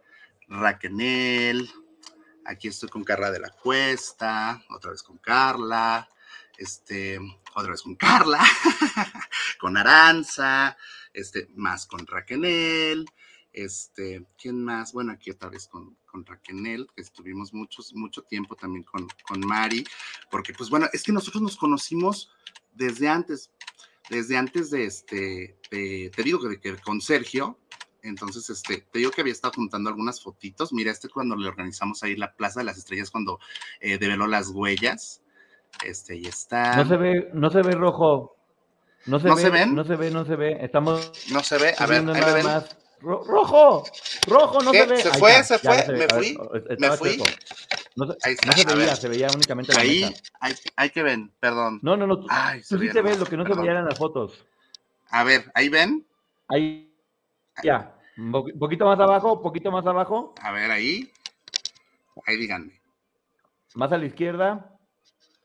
Raquenel, 0.49 1.71
aquí 2.45 2.67
estoy 2.67 2.89
con 2.89 3.05
Carla 3.05 3.31
de 3.31 3.39
la 3.39 3.51
Cuesta, 3.51 4.61
otra 4.71 4.91
vez 4.91 5.05
con 5.05 5.19
Carla, 5.19 6.09
este, 6.59 7.21
otra 7.55 7.71
vez 7.71 7.83
con 7.83 7.95
Carla, 7.95 8.41
con 9.61 9.77
Aranza, 9.77 10.77
este, 11.15 11.47
más 11.55 11.87
con 11.87 12.05
Raquenel, 12.09 13.07
este, 13.53 14.27
¿quién 14.37 14.65
más? 14.65 14.93
Bueno, 14.93 15.13
aquí 15.13 15.31
otra 15.31 15.49
vez 15.49 15.69
con, 15.69 15.97
con 16.07 16.27
Raquenel, 16.27 16.89
que 16.93 17.03
estuvimos 17.03 17.55
muchos, 17.55 17.95
mucho 17.95 18.23
tiempo 18.23 18.57
también 18.57 18.83
con, 18.83 19.07
con 19.29 19.39
Mari, 19.47 19.87
porque 20.29 20.53
pues 20.55 20.69
bueno, 20.71 20.89
es 20.93 21.05
que 21.05 21.13
nosotros 21.13 21.41
nos 21.41 21.57
conocimos 21.57 22.33
desde 22.73 23.09
antes, 23.09 23.51
desde 24.09 24.37
antes 24.37 24.71
de 24.71 24.85
este, 24.85 25.57
te 25.71 26.23
digo 26.23 26.41
que, 26.41 26.61
que 26.61 26.77
con 26.79 27.01
Sergio, 27.01 27.59
entonces, 28.03 28.49
este, 28.51 28.87
te 28.91 28.99
digo 28.99 29.11
que 29.11 29.21
había 29.21 29.33
estado 29.33 29.53
juntando 29.55 29.91
algunas 29.91 30.23
fotitos. 30.23 30.73
Mira, 30.73 30.91
este 30.91 31.09
cuando 31.09 31.37
le 31.37 31.49
organizamos 31.49 32.03
ahí 32.03 32.17
la 32.17 32.35
Plaza 32.35 32.61
de 32.61 32.65
las 32.65 32.79
Estrellas, 32.79 33.11
cuando 33.11 33.39
eh, 33.81 33.99
develó 33.99 34.27
las 34.27 34.49
huellas. 34.49 35.23
Este, 35.85 36.17
y 36.17 36.27
está. 36.27 36.77
No 36.77 36.89
se 36.89 36.97
ve, 36.97 37.31
no 37.33 37.51
se 37.51 37.63
ve 37.63 37.73
rojo. 37.73 38.37
No 39.07 39.19
se, 39.19 39.29
ve, 39.31 39.37
se 39.37 39.51
ven? 39.51 39.75
No 39.75 39.85
se 39.85 39.97
ve, 39.97 40.11
no 40.11 40.25
se 40.25 40.37
ve. 40.37 40.59
Estamos. 40.61 41.13
No 41.31 41.43
se 41.43 41.59
ve. 41.59 41.75
A 41.79 41.87
ver, 41.87 42.09
ahí 42.11 42.35
ven. 42.35 42.45
Más 42.45 42.77
rojo, 43.01 43.85
rojo, 44.27 44.61
no 44.61 44.73
se 44.73 44.87
ve. 44.87 44.97
Se 44.99 45.11
fue, 45.19 45.43
se 45.43 45.59
fue, 45.59 45.87
me 45.89 46.09
fui, 46.09 46.39
me 46.79 46.91
fui. 46.97 47.23
No, 48.07 48.53
se, 48.57 48.77
veía, 48.77 48.97
se 48.97 49.09
veía 49.09 49.29
únicamente 49.35 49.75
la 49.75 49.81
Ahí, 49.81 50.05
hay, 50.41 50.55
hay, 50.77 50.91
que 50.91 51.03
ven, 51.03 51.33
perdón. 51.41 51.81
No, 51.83 51.97
no, 51.97 52.07
no, 52.07 52.21
tú, 52.21 52.29
sí 52.63 52.89
te 52.91 53.03
ves, 53.03 53.19
lo 53.19 53.27
que 53.27 53.37
no 53.37 53.45
se 53.47 53.55
veía 53.55 53.79
en 53.79 53.85
las 53.85 53.99
fotos. 53.99 54.47
A 55.11 55.25
ver, 55.25 55.51
¿ahí 55.55 55.69
ven? 55.69 56.07
Ahí, 56.49 56.95
ya, 57.63 57.95
un 58.17 58.33
poquito 58.59 58.87
más 58.87 58.99
abajo, 58.99 59.43
poquito 59.43 59.71
más 59.71 59.87
abajo. 59.87 60.35
A 60.41 60.53
ver, 60.53 60.71
ahí, 60.71 61.13
ahí 62.27 62.37
díganme. 62.37 62.81
Más 63.75 63.93
a 63.93 63.99
la 63.99 64.07
izquierda. 64.07 64.79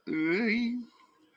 Ahí. 0.06 0.80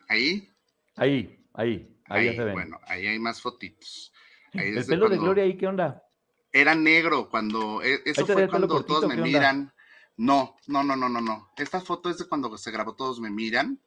Ahí, 0.07 0.49
ahí, 0.95 1.39
ahí, 1.53 1.97
ahí 2.07 2.25
ya 2.25 2.33
se 2.33 2.43
ven. 2.45 2.53
Bueno, 2.53 2.79
ahí 2.87 3.07
hay 3.07 3.19
más 3.19 3.41
fotitos. 3.41 4.13
Ahí 4.53 4.69
¿El 4.69 4.85
pelo 4.85 5.09
de 5.09 5.17
Gloria 5.17 5.43
ahí 5.43 5.57
qué 5.57 5.67
onda? 5.67 6.03
Era 6.51 6.73
negro 6.73 7.29
cuando, 7.29 7.83
e, 7.83 8.01
eso 8.05 8.25
fue 8.25 8.47
cuando 8.47 8.83
todos 8.83 9.07
me 9.07 9.17
miran. 9.17 9.71
No, 10.19 10.57
no, 10.67 10.83
no, 10.83 10.97
no, 10.97 11.07
no, 11.07 11.21
no. 11.21 11.49
Esta 11.55 11.79
foto 11.79 12.09
es 12.09 12.17
de 12.17 12.27
cuando 12.27 12.57
se 12.57 12.71
grabó 12.71 12.93
Todos 12.93 13.21
me 13.21 13.29
miran. 13.29 13.79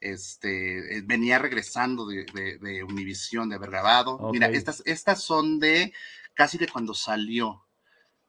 Este, 0.00 0.96
eh, 0.96 1.02
venía 1.04 1.40
regresando 1.40 2.06
de, 2.06 2.24
de, 2.32 2.58
de 2.58 2.84
Univisión, 2.84 3.48
de 3.48 3.56
haber 3.56 3.70
grabado. 3.70 4.30
Mira, 4.30 4.46
estas, 4.46 4.80
estas 4.86 5.24
son 5.24 5.58
de 5.58 5.92
casi 6.34 6.56
de 6.56 6.68
cuando 6.68 6.94
salió. 6.94 7.64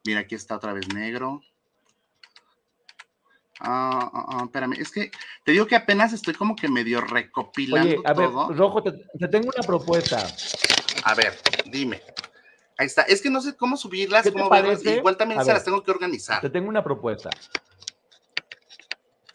Mira, 0.04 0.22
aquí 0.22 0.34
está 0.34 0.56
otra 0.56 0.74
vez 0.74 0.92
negro. 0.96 1.44
Ah, 3.60 4.10
ah, 4.12 4.26
ah, 4.30 4.42
espérame, 4.46 4.74
es 4.80 4.90
que 4.90 5.12
te 5.46 5.52
digo 5.52 5.68
que 5.68 5.76
apenas 5.76 6.14
estoy 6.14 6.34
como 6.34 6.56
que 6.56 6.68
medio 6.68 7.02
recopilando 7.02 8.00
Oye, 8.00 8.02
a 8.04 8.14
ver, 8.14 8.30
Rojo, 8.32 8.82
te, 8.82 9.28
tengo 9.28 9.52
una 9.56 9.68
propuesta. 9.68 10.28
A 11.04 11.14
ver, 11.14 11.40
dime. 11.68 12.02
Ahí 12.78 12.88
está. 12.88 13.04
Es 13.04 13.22
que 13.22 13.30
no 13.30 13.42
sé 13.42 13.56
cómo 13.56 13.78
subirlas, 13.78 14.30
cómo 14.32 14.50
verlas. 14.50 14.86
Igual 14.86 15.18
también 15.18 15.44
se 15.44 15.54
las 15.54 15.64
tengo 15.64 15.84
que 15.84 15.92
organizar. 15.92 16.42
Te 16.42 16.50
tengo 16.50 16.70
una 16.70 16.84
propuesta. 16.84 17.30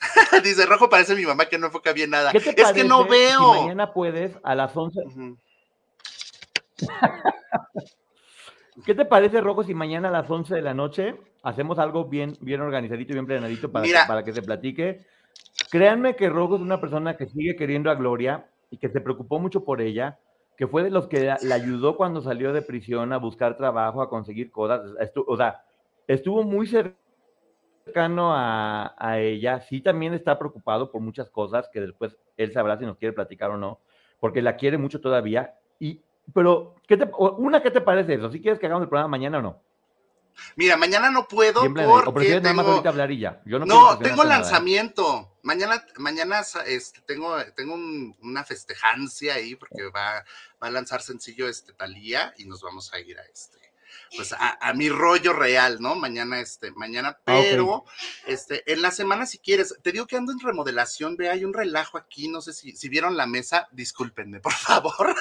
Dice 0.43 0.67
Rojo, 0.67 0.89
parece 0.89 1.15
mi 1.15 1.25
mamá 1.25 1.47
que 1.47 1.59
no 1.59 1.67
enfoca 1.67 1.93
bien 1.93 2.11
nada. 2.11 2.33
es 2.33 2.73
que 2.73 2.85
no 2.85 3.07
veo. 3.07 3.55
Si 3.55 3.61
mañana 3.61 3.93
puedes 3.93 4.33
a 4.43 4.55
las 4.55 4.77
11. 4.77 5.01
¿Qué 8.85 8.95
te 8.95 9.05
parece, 9.07 9.41
Rojo, 9.41 9.65
si 9.65 9.73
mañana 9.75 10.09
a 10.09 10.13
las 10.13 10.31
11 10.31 10.55
de 10.55 10.63
la 10.63 10.75
noche 10.75 11.17
hacemos 11.43 11.79
algo 11.79 12.05
bien, 12.05 12.37
bien 12.41 12.61
organizadito 12.61 13.13
y 13.13 13.15
bien 13.15 13.27
planeadito 13.27 13.73
para, 13.73 14.07
para 14.07 14.23
que 14.23 14.33
se 14.33 14.43
platique? 14.43 15.07
Créanme 15.71 16.15
que 16.17 16.29
Rojo 16.29 16.57
es 16.57 16.63
una 16.63 16.81
persona 16.81 17.17
que 17.17 17.27
sigue 17.27 17.57
queriendo 17.57 17.91
a 17.91 17.95
Gloria 17.95 18.47
y 18.71 18.79
que 18.79 18.89
se 18.89 19.01
preocupó 19.01 19.39
mucho 19.39 19.65
por 19.65 19.81
ella 19.81 20.19
que 20.57 20.67
fue 20.67 20.83
de 20.83 20.91
los 20.91 21.07
que 21.07 21.35
le 21.41 21.55
ayudó 21.55 21.97
cuando 21.97 22.21
salió 22.21 22.53
de 22.53 22.63
prisión 22.63 23.13
a 23.13 23.19
buscar 23.19 23.57
trabajo, 23.57 24.03
a 24.03 24.09
conseguir 24.09 24.51
cosas. 24.51 24.81
o 25.27 25.37
sea, 25.37 25.63
estuvo 26.07 26.43
muy 26.43 26.67
cercano 26.67 28.33
a, 28.35 29.19
ella. 29.19 29.61
Sí, 29.61 29.81
también 29.81 30.15
está 30.15 30.39
preocupado 30.39 30.91
por 30.91 31.01
muchas 31.01 31.31
cosas 31.31 31.69
que 31.73 31.81
después 31.81 32.17
él 32.37 32.53
sabrá 32.53 32.79
si 32.79 32.87
nos 32.87 32.97
quiere 32.97 33.13
platicar 33.13 33.51
o 33.51 33.57
no, 33.57 33.81
porque 34.19 34.43
la 34.43 34.57
quiere 34.57 34.79
mucho 34.79 35.01
todavía. 35.01 35.55
Y, 35.79 36.03
pero, 36.33 36.75
¿qué 36.87 36.97
te, 36.97 37.09
una, 37.39 37.63
¿qué 37.63 37.71
te 37.71 37.81
parece 37.81 38.15
eso? 38.15 38.31
¿Si 38.31 38.41
quieres 38.41 38.59
que 38.59 38.67
hagamos 38.67 38.85
el 38.85 38.89
programa 38.89 39.11
mañana 39.11 39.39
o 39.39 39.43
no? 39.43 39.63
Mira, 40.57 40.77
mañana 40.77 41.11
no 41.11 41.27
puedo 41.27 41.61
porque 42.05 42.25
tengo... 42.25 42.41
nada 42.41 42.55
más 42.55 42.87
hablar 42.87 43.11
y 43.11 43.19
ya. 43.19 43.41
Yo 43.45 43.59
no, 43.59 43.99
tengo 43.99 44.25
lanzamiento. 44.25 45.36
Mañana, 45.47 45.87
mañana 45.99 46.41
este, 46.67 47.03
tengo, 47.03 47.37
tengo 47.55 47.77
una 48.21 48.43
festejancia 48.43 49.35
ahí 49.35 49.55
porque 49.55 49.85
va, 49.85 50.25
va 50.61 50.67
a 50.67 50.71
lanzar 50.73 51.03
sencillo 51.03 51.49
este 51.49 51.73
Talía 51.73 52.35
y 52.37 52.47
nos 52.47 52.63
vamos 52.63 52.93
a 52.93 52.99
ir 52.99 53.17
a 53.17 53.23
este 53.23 53.66
pues 54.15 54.35
a, 54.39 54.73
mi 54.75 54.89
rollo 54.89 55.33
real, 55.33 55.79
¿no? 55.81 55.95
Mañana, 55.95 56.41
este, 56.41 56.71
mañana, 56.73 57.17
ah, 57.19 57.21
pero, 57.25 57.85
este, 58.27 58.71
en 58.73 58.83
la 58.83 58.91
semana 58.91 59.27
si 59.27 59.39
quieres, 59.39 59.75
te 59.83 59.93
digo 59.93 60.07
que 60.07 60.17
ando 60.17 60.33
en 60.33 60.41
remodelación, 60.41 61.17
ve, 61.17 61.31
hay 61.31 61.45
un 61.45 61.55
relajo 61.55 61.99
aquí, 61.99 62.29
no 62.29 62.41
sé 62.41 62.53
si, 62.53 62.77
si 62.77 62.89
vieron 62.89 63.17
la 63.17 63.27
mesa, 63.27 63.69
discúlpenme, 63.73 64.41
por 64.41 64.53
favor, 64.55 65.15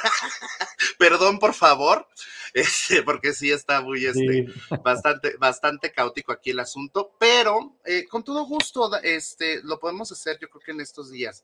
perdón, 0.98 1.40
por 1.40 1.54
favor, 1.54 2.08
este, 2.54 3.04
porque 3.04 3.34
sí 3.34 3.52
está 3.52 3.82
muy, 3.82 4.06
este, 4.06 4.48
bastante, 4.84 5.36
bastante 5.38 5.92
caótico 5.92 6.32
aquí 6.32 6.52
el 6.52 6.60
asunto, 6.60 7.16
pero 7.18 7.78
eh, 7.86 8.06
con 8.08 8.24
todo 8.24 8.46
gusto, 8.46 8.92
este, 9.02 9.62
lo 9.64 9.80
podemos 9.80 10.12
hacer, 10.12 10.38
yo 10.40 10.50
creo 10.50 10.62
que 10.62 10.72
en 10.72 10.82
estos 10.82 11.12
días. 11.12 11.44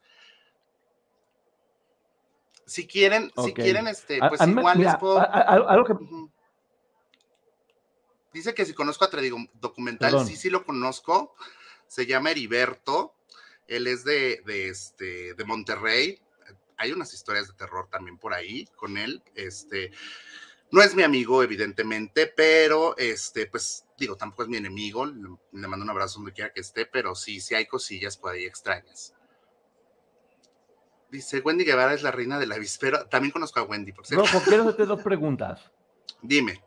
Si 2.66 2.88
quieren, 2.88 3.32
si 3.44 3.54
quieren, 3.54 3.88
este, 3.88 4.20
pues 4.20 4.39
igual 4.48 4.80
les 4.80 4.96
puedo. 4.96 5.20
algo 5.20 5.84
que, 5.84 5.94
Dice 8.34 8.53
que 8.53 8.65
si 8.65 8.73
conozco 8.73 9.05
a 9.05 9.09
Documental, 9.53 10.25
sí, 10.25 10.36
sí 10.36 10.49
lo 10.49 10.63
conozco. 10.65 11.36
Se 11.88 12.05
llama 12.05 12.32
Heriberto. 12.32 13.13
Él 13.67 13.88
es 13.88 14.03
de, 14.03 14.41
de, 14.45 14.69
este, 14.69 15.34
de 15.34 15.45
Monterrey. 15.45 16.19
Hay 16.77 16.91
unas 16.91 17.13
historias 17.13 17.47
de 17.47 17.53
terror 17.53 17.88
también 17.89 18.17
por 18.17 18.34
ahí 18.34 18.67
con 18.75 18.97
él. 18.97 19.21
Este, 19.36 19.91
no 20.71 20.82
es 20.82 20.95
mi 20.95 21.03
amigo, 21.03 21.43
evidentemente, 21.43 22.27
pero 22.27 22.97
este, 22.97 23.45
pues 23.47 23.86
digo, 23.97 24.15
tampoco 24.15 24.43
es 24.43 24.49
mi 24.49 24.57
enemigo. 24.57 25.05
Le, 25.05 25.67
mando 25.67 25.84
un 25.84 25.89
abrazo 25.89 26.19
donde 26.19 26.32
quiera 26.32 26.53
que 26.53 26.61
esté, 26.61 26.86
pero 26.86 27.13
sí, 27.13 27.41
sí 27.41 27.55
hay 27.55 27.65
cosillas 27.65 28.17
por 28.17 28.32
ahí 28.32 28.45
extrañas. 28.45 29.13
Dice, 31.11 31.41
Wendy 31.41 31.65
Guevara 31.65 31.93
es 31.93 32.03
la 32.03 32.11
reina 32.11 32.39
de 32.39 32.47
la 32.47 32.57
víspera. 32.57 33.07
También 33.09 33.32
conozco 33.32 33.59
a 33.59 33.63
Wendy, 33.63 33.91
por 33.91 34.07
cierto. 34.07 34.25
Rojo, 34.25 34.41
quiero 34.45 34.63
hacerte 34.63 34.86
dos 34.86 35.01
preguntas. 35.01 35.61
Dime. 36.21 36.63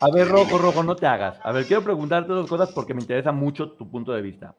A 0.00 0.10
ver, 0.10 0.28
Rojo, 0.28 0.58
Rojo, 0.58 0.82
no 0.82 0.96
te 0.96 1.06
hagas. 1.06 1.38
A 1.42 1.52
ver, 1.52 1.64
quiero 1.66 1.84
preguntarte 1.84 2.32
dos 2.32 2.48
cosas 2.48 2.72
porque 2.72 2.92
me 2.92 3.02
interesa 3.02 3.30
mucho 3.30 3.72
tu 3.72 3.88
punto 3.88 4.12
de 4.12 4.22
vista. 4.22 4.56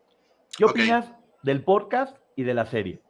¿Qué 0.58 0.66
opinas 0.66 1.12
del 1.42 1.64
podcast 1.64 2.16
y 2.36 2.44
de 2.44 2.54
la 2.54 2.66
serie? 2.66 3.02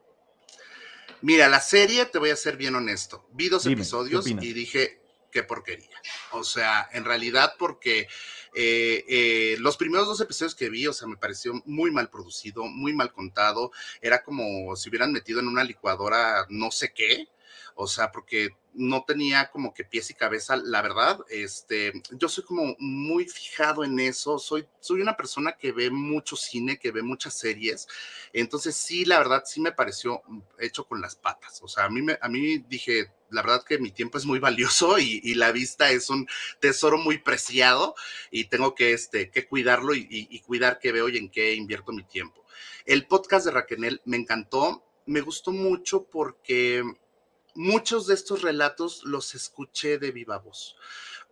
Mira, 1.22 1.48
la 1.48 1.60
serie, 1.60 2.06
te 2.06 2.18
voy 2.18 2.32
a 2.32 2.36
ser 2.36 2.58
bien 2.58 2.76
honesto. 2.76 3.28
Vi 3.34 3.50
dos 3.50 3.66
episodios 3.66 4.28
y 4.28 4.54
dije, 4.54 5.00
qué 5.32 5.44
porquería. 5.44 6.02
O 6.32 6.44
sea, 6.44 6.90
en 6.92 7.06
realidad 7.06 7.54
porque 7.58 8.08
eh, 8.56 9.06
eh, 9.08 9.56
los 9.60 9.78
primeros 9.78 10.08
dos 10.08 10.22
episodios 10.22 10.56
que 10.56 10.70
vi, 10.70 10.88
o 10.88 10.94
sea, 10.94 11.08
me 11.08 11.18
pareció 11.18 11.54
muy 11.66 11.92
mal 11.92 12.10
producido, 12.10 12.66
muy 12.66 12.94
mal 12.94 13.12
contado. 13.12 13.72
Era 14.02 14.24
como 14.24 14.76
si 14.76 14.90
hubieran 14.90 15.12
metido 15.12 15.40
en 15.40 15.48
una 15.48 15.64
licuadora 15.64 16.46
no 16.50 16.72
sé 16.72 16.94
qué. 16.94 17.28
O 17.76 17.88
sea, 17.88 18.12
porque 18.12 18.50
no 18.74 19.04
tenía 19.04 19.50
como 19.52 19.74
que 19.74 19.84
pies 19.84 20.10
y 20.10 20.14
cabeza, 20.14 20.56
la 20.56 20.82
verdad, 20.82 21.20
este, 21.30 21.94
yo 22.12 22.28
soy 22.28 22.44
como 22.44 22.76
muy 22.80 23.26
fijado 23.26 23.84
en 23.84 24.00
eso, 24.00 24.40
soy, 24.40 24.68
soy 24.80 25.02
una 25.02 25.16
persona 25.16 25.54
que 25.54 25.72
ve 25.72 25.92
mucho 25.92 26.36
cine, 26.36 26.80
que 26.80 26.92
ve 26.92 27.04
muchas 27.04 27.38
series, 27.38 27.88
entonces 28.34 28.76
sí, 28.76 29.06
la 29.06 29.20
verdad, 29.20 29.44
sí 29.46 29.62
me 29.62 29.72
pareció 29.72 30.24
hecho 30.60 30.86
con 30.86 31.02
las 31.02 31.16
patas, 31.16 31.62
o 31.62 31.68
sea, 31.68 31.86
a 31.86 31.90
mí, 31.90 32.02
me, 32.02 32.18
a 32.20 32.28
mí 32.30 32.58
dije, 32.68 33.12
la 33.30 33.42
verdad 33.42 33.64
que 33.64 33.78
mi 33.78 33.92
tiempo 33.92 34.18
es 34.18 34.26
muy 34.26 34.40
valioso 34.40 34.98
y, 35.00 35.34
la 35.36 35.52
vista 35.52 35.92
es 35.92 36.10
un 36.10 36.28
tesoro 36.60 36.98
muy 36.98 37.18
preciado 37.18 37.96
y 38.32 38.46
tengo 38.46 38.76
que, 38.76 38.94
este, 38.94 39.30
que 39.30 39.48
cuidarlo 39.48 39.96
y, 39.96 40.08
y 40.10 40.40
cuidar 40.42 40.80
qué 40.80 40.92
veo 40.92 41.10
y 41.10 41.18
en 41.18 41.30
qué 41.30 41.54
invierto 41.54 41.92
mi 41.92 42.04
tiempo. 42.04 42.44
El 42.86 43.08
podcast 43.08 43.46
de 43.46 43.52
Raquel 43.52 44.02
me 44.06 44.18
encantó, 44.18 44.84
me 45.06 45.22
gustó 45.22 45.52
mucho 45.52 46.04
porque 46.04 46.84
muchos 47.56 48.08
de 48.08 48.14
estos 48.14 48.42
relatos 48.42 49.04
los 49.04 49.36
escuché 49.36 49.98
de 49.98 50.12
viva 50.12 50.38
voz. 50.38 50.76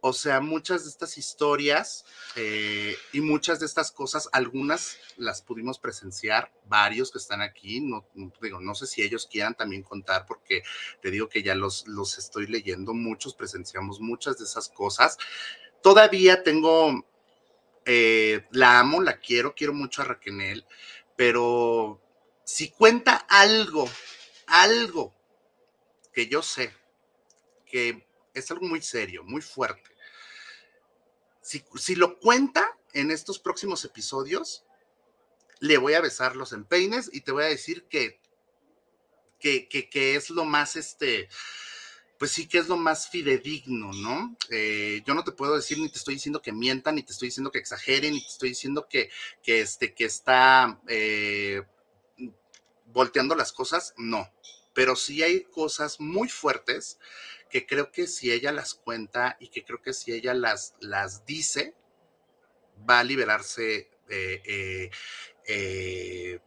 O 0.04 0.14
sea, 0.14 0.42
muchas 0.42 0.84
de 0.84 0.90
estas 0.90 1.20
historias 1.20 2.06
eh, 2.36 2.98
y 3.14 3.22
muchas 3.22 3.60
de 3.60 3.68
estas 3.68 3.92
cosas, 3.92 4.30
algunas 4.32 4.98
las 5.18 5.44
pudimos 5.44 5.78
presenciar, 5.78 6.52
varios 6.66 7.12
que 7.12 7.20
están 7.20 7.42
aquí, 7.44 7.82
no, 7.82 8.08
digo, 8.42 8.60
no 8.60 8.74
sé 8.74 8.88
si 8.88 9.04
ellos 9.04 9.28
quieran 9.28 9.56
también 9.56 9.84
contar, 9.84 10.26
porque 10.26 10.64
te 11.04 11.12
digo 11.12 11.30
que 11.30 11.44
ya 11.44 11.54
los, 11.54 11.88
los 11.88 12.18
estoy 12.18 12.48
leyendo, 12.48 12.96
muchos 12.96 13.36
presenciamos 13.36 14.00
muchas 14.00 14.40
de 14.40 14.46
esas 14.46 14.70
cosas. 14.70 15.20
Todavía 15.84 16.42
tengo, 16.42 17.06
eh, 17.86 18.48
la 18.50 18.80
amo, 18.80 19.02
la 19.04 19.20
quiero, 19.20 19.54
quiero 19.54 19.74
mucho 19.74 20.02
a 20.02 20.06
Raquel, 20.06 20.66
pero 21.16 22.02
si 22.44 22.72
cuenta 22.72 23.18
algo, 23.30 23.88
algo 24.48 25.21
que 26.12 26.28
yo 26.28 26.41
sé 26.41 26.74
que 27.66 28.05
es 28.34 28.51
algo 28.51 28.68
muy 28.68 28.82
serio, 28.82 29.24
muy 29.24 29.41
fuerte. 29.41 29.89
Si, 31.41 31.95
lo 31.95 32.20
cuenta 32.20 32.78
en 32.93 33.12
estos 33.12 33.39
próximos 33.39 33.84
episodios, 33.84 34.64
le 35.59 35.78
voy 35.78 35.93
a 35.93 36.01
besar 36.01 36.36
los 36.36 36.53
empeines 36.53 37.09
y 37.12 37.22
te 37.22 37.32
voy 37.32 37.43
a 37.43 37.47
decir 37.47 37.86
que, 37.86 38.20
que, 39.39 39.68
que, 39.68 40.16
es 40.16 40.30
lo 40.30 40.45
más, 40.45 40.76
este, 40.76 41.30
pues 42.20 42.32
sí 42.32 42.47
que 42.47 42.59
es 42.59 42.68
lo 42.68 42.78
más 42.78 43.09
fidedigno, 43.09 43.91
¿no? 43.93 44.38
Eh, 44.49 45.01
yo 45.05 45.14
no 45.14 45.24
te 45.24 45.32
puedo 45.32 45.55
decir, 45.55 45.80
ni 45.80 45.89
te 45.89 45.97
estoy 45.97 46.16
diciendo 46.16 46.41
que 46.41 46.51
mientan, 46.51 46.95
ni 46.95 47.03
te 47.03 47.14
estoy 47.14 47.30
diciendo 47.30 47.51
que 47.51 47.59
exageren, 47.59 48.14
ni 48.14 48.22
te 48.22 48.28
estoy 48.28 48.49
diciendo 48.49 48.88
que, 48.88 49.09
que, 49.41 49.62
este, 49.62 49.93
que 49.93 50.05
está 50.05 50.80
eh, 50.88 51.64
volteando 52.86 53.36
las 53.36 53.51
cosas, 53.51 53.93
no 53.97 54.32
pero 54.74 54.96
sí 54.96 55.24
hay 55.24 55.44
cosas 55.44 56.00
muy 56.00 56.30
fuertes 56.30 57.00
que 57.50 57.66
creo 57.66 57.92
que 57.92 58.08
si 58.08 58.32
ella 58.32 58.52
las 58.52 58.74
cuenta 58.74 59.38
y 59.40 59.50
que 59.50 59.64
creo 59.64 59.82
que 59.82 59.94
si 59.94 60.14
ella 60.14 60.34
las, 60.34 60.76
las 60.80 61.26
dice, 61.26 61.76
va 62.90 63.00
a 63.00 63.04
liberarse 63.04 63.90
eh, 64.10 64.42
eh, 64.46 64.90
eh, 65.48 66.40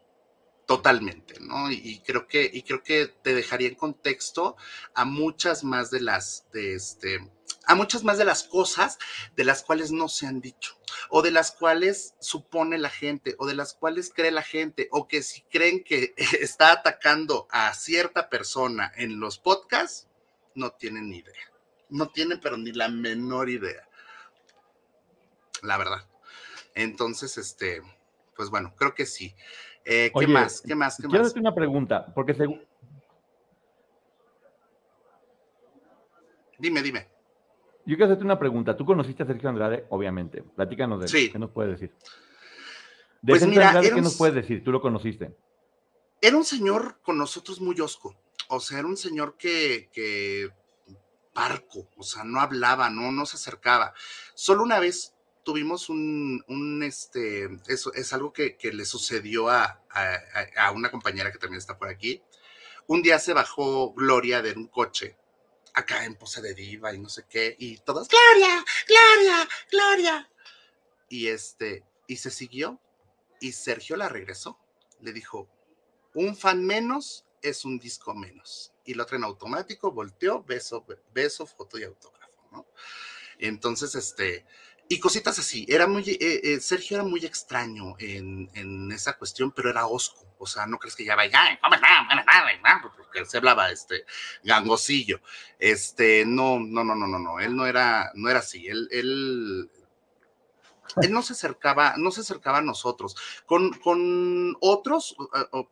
totalmente, 0.66 1.39
¿no? 1.41 1.70
Y, 1.70 2.01
creo 2.01 2.27
que, 2.27 2.49
y 2.51 2.62
creo 2.62 2.83
que 2.83 3.07
te 3.07 3.35
dejaría 3.35 3.68
en 3.68 3.75
contexto 3.75 4.57
a 4.95 5.05
muchas 5.05 5.62
más 5.62 5.91
de 5.91 6.01
las, 6.01 6.47
de 6.53 6.75
este, 6.75 7.18
a 7.66 7.74
muchas 7.74 8.04
más 8.04 8.18
de 8.18 8.24
las 8.24 8.44
cosas 8.44 8.98
de 9.36 9.44
las 9.44 9.62
cuales 9.62 9.92
no 9.92 10.08
se 10.08 10.26
han 10.26 10.40
dicho, 10.40 10.76
o 11.08 11.22
de 11.22 11.30
las 11.30 11.52
cuales 11.52 12.14
supone 12.20 12.78
la 12.78 12.90
gente, 12.90 13.34
o 13.38 13.46
de 13.46 13.54
las 13.54 13.74
cuales 13.74 14.12
cree 14.14 14.30
la 14.30 14.42
gente, 14.42 14.88
o 14.90 15.08
que 15.08 15.22
si 15.22 15.42
creen 15.42 15.82
que 15.82 16.14
está 16.40 16.72
atacando 16.72 17.46
a 17.50 17.72
cierta 17.74 18.28
persona 18.28 18.92
en 18.96 19.20
los 19.20 19.38
podcasts, 19.38 20.08
no 20.54 20.72
tienen 20.72 21.08
ni 21.08 21.18
idea. 21.18 21.52
No 21.90 22.08
tienen, 22.08 22.40
pero 22.40 22.56
ni 22.56 22.72
la 22.72 22.88
menor 22.88 23.48
idea. 23.50 23.88
La 25.62 25.76
verdad. 25.76 26.06
Entonces, 26.74 27.38
este, 27.38 27.82
pues 28.36 28.50
bueno, 28.50 28.74
creo 28.76 28.94
que 28.94 29.06
sí. 29.06 29.34
Eh, 29.84 30.10
¿Qué 30.18 30.26
más? 30.26 30.62
¿Qué 30.66 30.74
más? 30.74 30.96
¿Qué 30.96 31.04
quiero 31.04 31.22
hacerte 31.22 31.40
una 31.40 31.54
pregunta, 31.54 32.06
porque 32.14 32.34
según... 32.34 32.64
Dime, 36.58 36.82
dime. 36.82 37.13
Yo 37.87 37.97
quiero 37.97 38.07
hacerte 38.07 38.24
una 38.24 38.39
pregunta. 38.39 38.76
Tú 38.76 38.85
conociste 38.85 39.22
a 39.22 39.26
Sergio 39.26 39.49
Andrade, 39.49 39.87
obviamente. 39.91 40.43
Platícanos 40.43 41.01
de 41.01 41.18
él. 41.18 41.32
¿Qué 41.32 41.39
nos 41.39 41.51
puedes 41.51 41.72
decir? 41.72 41.95
De 43.20 43.32
pues 43.32 43.43
Sergio 43.43 43.62
Andrade, 43.62 43.91
¿qué 43.93 44.01
nos 44.01 44.16
puedes 44.16 44.35
decir? 44.35 44.64
Tú 44.64 44.72
lo 44.72 44.80
conociste. 44.80 45.37
Era 46.20 46.37
un 46.37 46.45
señor 46.45 47.01
con 47.03 47.18
nosotros 47.18 47.61
muy 47.61 47.78
osco. 47.80 48.16
O 48.49 48.61
sea, 48.61 48.78
era 48.78 48.89
un 48.89 48.97
señor 48.97 49.37
que, 49.37 49.91
que 49.93 50.51
parco, 51.35 51.89
o 51.97 52.03
sea, 52.03 52.24
no 52.24 52.41
hablaba, 52.41 52.89
no, 52.89 53.12
no 53.12 53.26
se 53.26 53.37
acercaba. 53.37 53.93
Solo 54.35 54.62
una 54.62 54.78
vez 54.78 55.14
tuvimos 55.45 55.91
un, 55.91 56.43
un 56.49 56.82
este, 56.82 57.51
eso 57.66 57.93
es 57.93 58.12
algo 58.12 58.32
que, 58.32 58.57
que 58.57 58.72
le 58.72 58.87
sucedió 58.87 59.51
a, 59.51 59.82
a, 59.91 60.18
a, 60.57 60.70
una 60.72 60.91
compañera 60.91 61.30
que 61.30 61.39
también 61.39 61.59
está 61.59 61.76
por 61.76 61.89
aquí. 61.89 62.22
Un 62.87 63.03
día 63.03 63.18
se 63.18 63.35
bajó 63.35 63.93
Gloria 63.93 64.41
de 64.41 64.53
un 64.53 64.68
coche 64.68 65.18
acá 65.75 66.05
en 66.05 66.14
pose 66.14 66.41
de 66.41 66.55
diva 66.55 66.95
y 66.95 66.99
no 66.99 67.09
sé 67.09 67.25
qué, 67.29 67.57
y 67.59 67.79
todos, 67.79 68.09
Gloria, 68.09 68.64
Gloria, 68.87 69.49
Gloria. 69.70 70.31
Y 71.09 71.29
este, 71.29 71.85
y 72.07 72.16
se 72.16 72.31
siguió, 72.31 72.81
y 73.41 73.53
Sergio 73.53 73.97
la 73.97 74.09
regresó. 74.09 74.59
Le 75.01 75.12
dijo, 75.12 75.49
un 76.14 76.37
fan 76.37 76.64
menos 76.64 77.27
es 77.43 77.64
un 77.64 77.79
disco 77.79 78.14
menos. 78.14 78.72
Y 78.85 78.95
lo 78.95 79.03
otro 79.03 79.16
en 79.16 79.25
automático, 79.25 79.93
volteó, 79.93 80.43
beso, 80.43 80.87
beso, 81.12 81.47
foto 81.47 81.79
y 81.79 81.85
autógrafo, 81.85 82.49
¿no? 82.53 82.66
Entonces, 83.39 83.95
este, 83.95 84.47
y 84.89 85.01
cositas 85.01 85.39
así. 85.39 85.64
Era 85.68 85.87
muy, 85.87 86.03
eh, 86.09 86.41
eh, 86.43 86.61
Sergio 86.61 86.97
era 86.97 87.05
muy 87.05 87.24
extraño 87.24 87.95
en, 87.99 88.51
en, 88.55 88.93
esa 88.93 89.16
cuestión, 89.16 89.53
pero 89.53 89.70
era 89.70 89.87
osco. 89.87 90.24
O 90.39 90.47
sea, 90.47 90.66
no 90.66 90.78
crees 90.78 90.95
que 90.95 91.05
ya 91.05 91.16
vaya, 91.16 91.59
porque 92.97 93.24
se 93.24 93.39
hablaba 93.39 93.70
este 93.70 94.05
gangosillo. 94.43 95.20
Este, 95.59 96.24
no, 96.26 96.59
no, 96.61 96.85
no, 96.85 96.95
no, 96.95 97.07
no, 97.07 97.18
no. 97.18 97.41
Él 97.41 97.57
no 97.57 97.66
era, 97.66 98.11
no 98.14 98.28
era 98.28 98.41
así. 98.41 98.66
Él, 98.66 98.89
él, 98.91 99.70
él 101.03 101.12
no 101.12 101.22
se 101.22 101.32
acercaba, 101.32 101.95
no 101.97 102.11
se 102.11 102.20
acercaba 102.20 102.59
a 102.59 102.62
nosotros. 102.62 103.16
Con, 103.47 103.72
con 103.78 104.55
otros, 104.61 105.16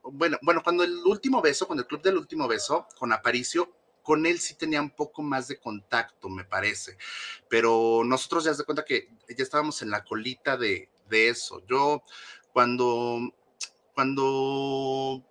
bueno, 0.04 0.38
bueno, 0.42 0.62
cuando 0.62 0.84
el 0.84 0.96
último 1.04 1.42
beso, 1.42 1.66
cuando 1.66 1.82
el 1.82 1.88
club 1.88 2.02
del 2.02 2.16
último 2.16 2.48
beso, 2.48 2.86
con 2.98 3.12
Aparicio, 3.12 3.70
con 4.02 4.26
él 4.26 4.40
sí 4.40 4.54
tenía 4.54 4.80
un 4.80 4.90
poco 4.90 5.22
más 5.22 5.48
de 5.48 5.58
contacto, 5.58 6.28
me 6.28 6.44
parece. 6.44 6.96
Pero 7.48 8.02
nosotros 8.04 8.44
ya 8.44 8.54
se 8.54 8.64
cuenta 8.64 8.84
que 8.84 9.08
ya 9.28 9.42
estábamos 9.42 9.82
en 9.82 9.90
la 9.90 10.04
colita 10.04 10.56
de, 10.56 10.88
eso. 11.10 11.62
Yo 11.66 12.02
cuando, 12.54 13.34
cuando 13.94 15.22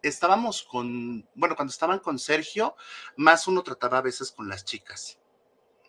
estábamos 0.00 0.62
con, 0.62 1.28
bueno, 1.34 1.56
cuando 1.56 1.72
estaban 1.72 1.98
con 1.98 2.20
Sergio, 2.20 2.76
más 3.16 3.48
uno 3.48 3.64
trataba 3.64 3.98
a 3.98 4.02
veces 4.02 4.30
con 4.30 4.48
las 4.48 4.64
chicas, 4.64 5.18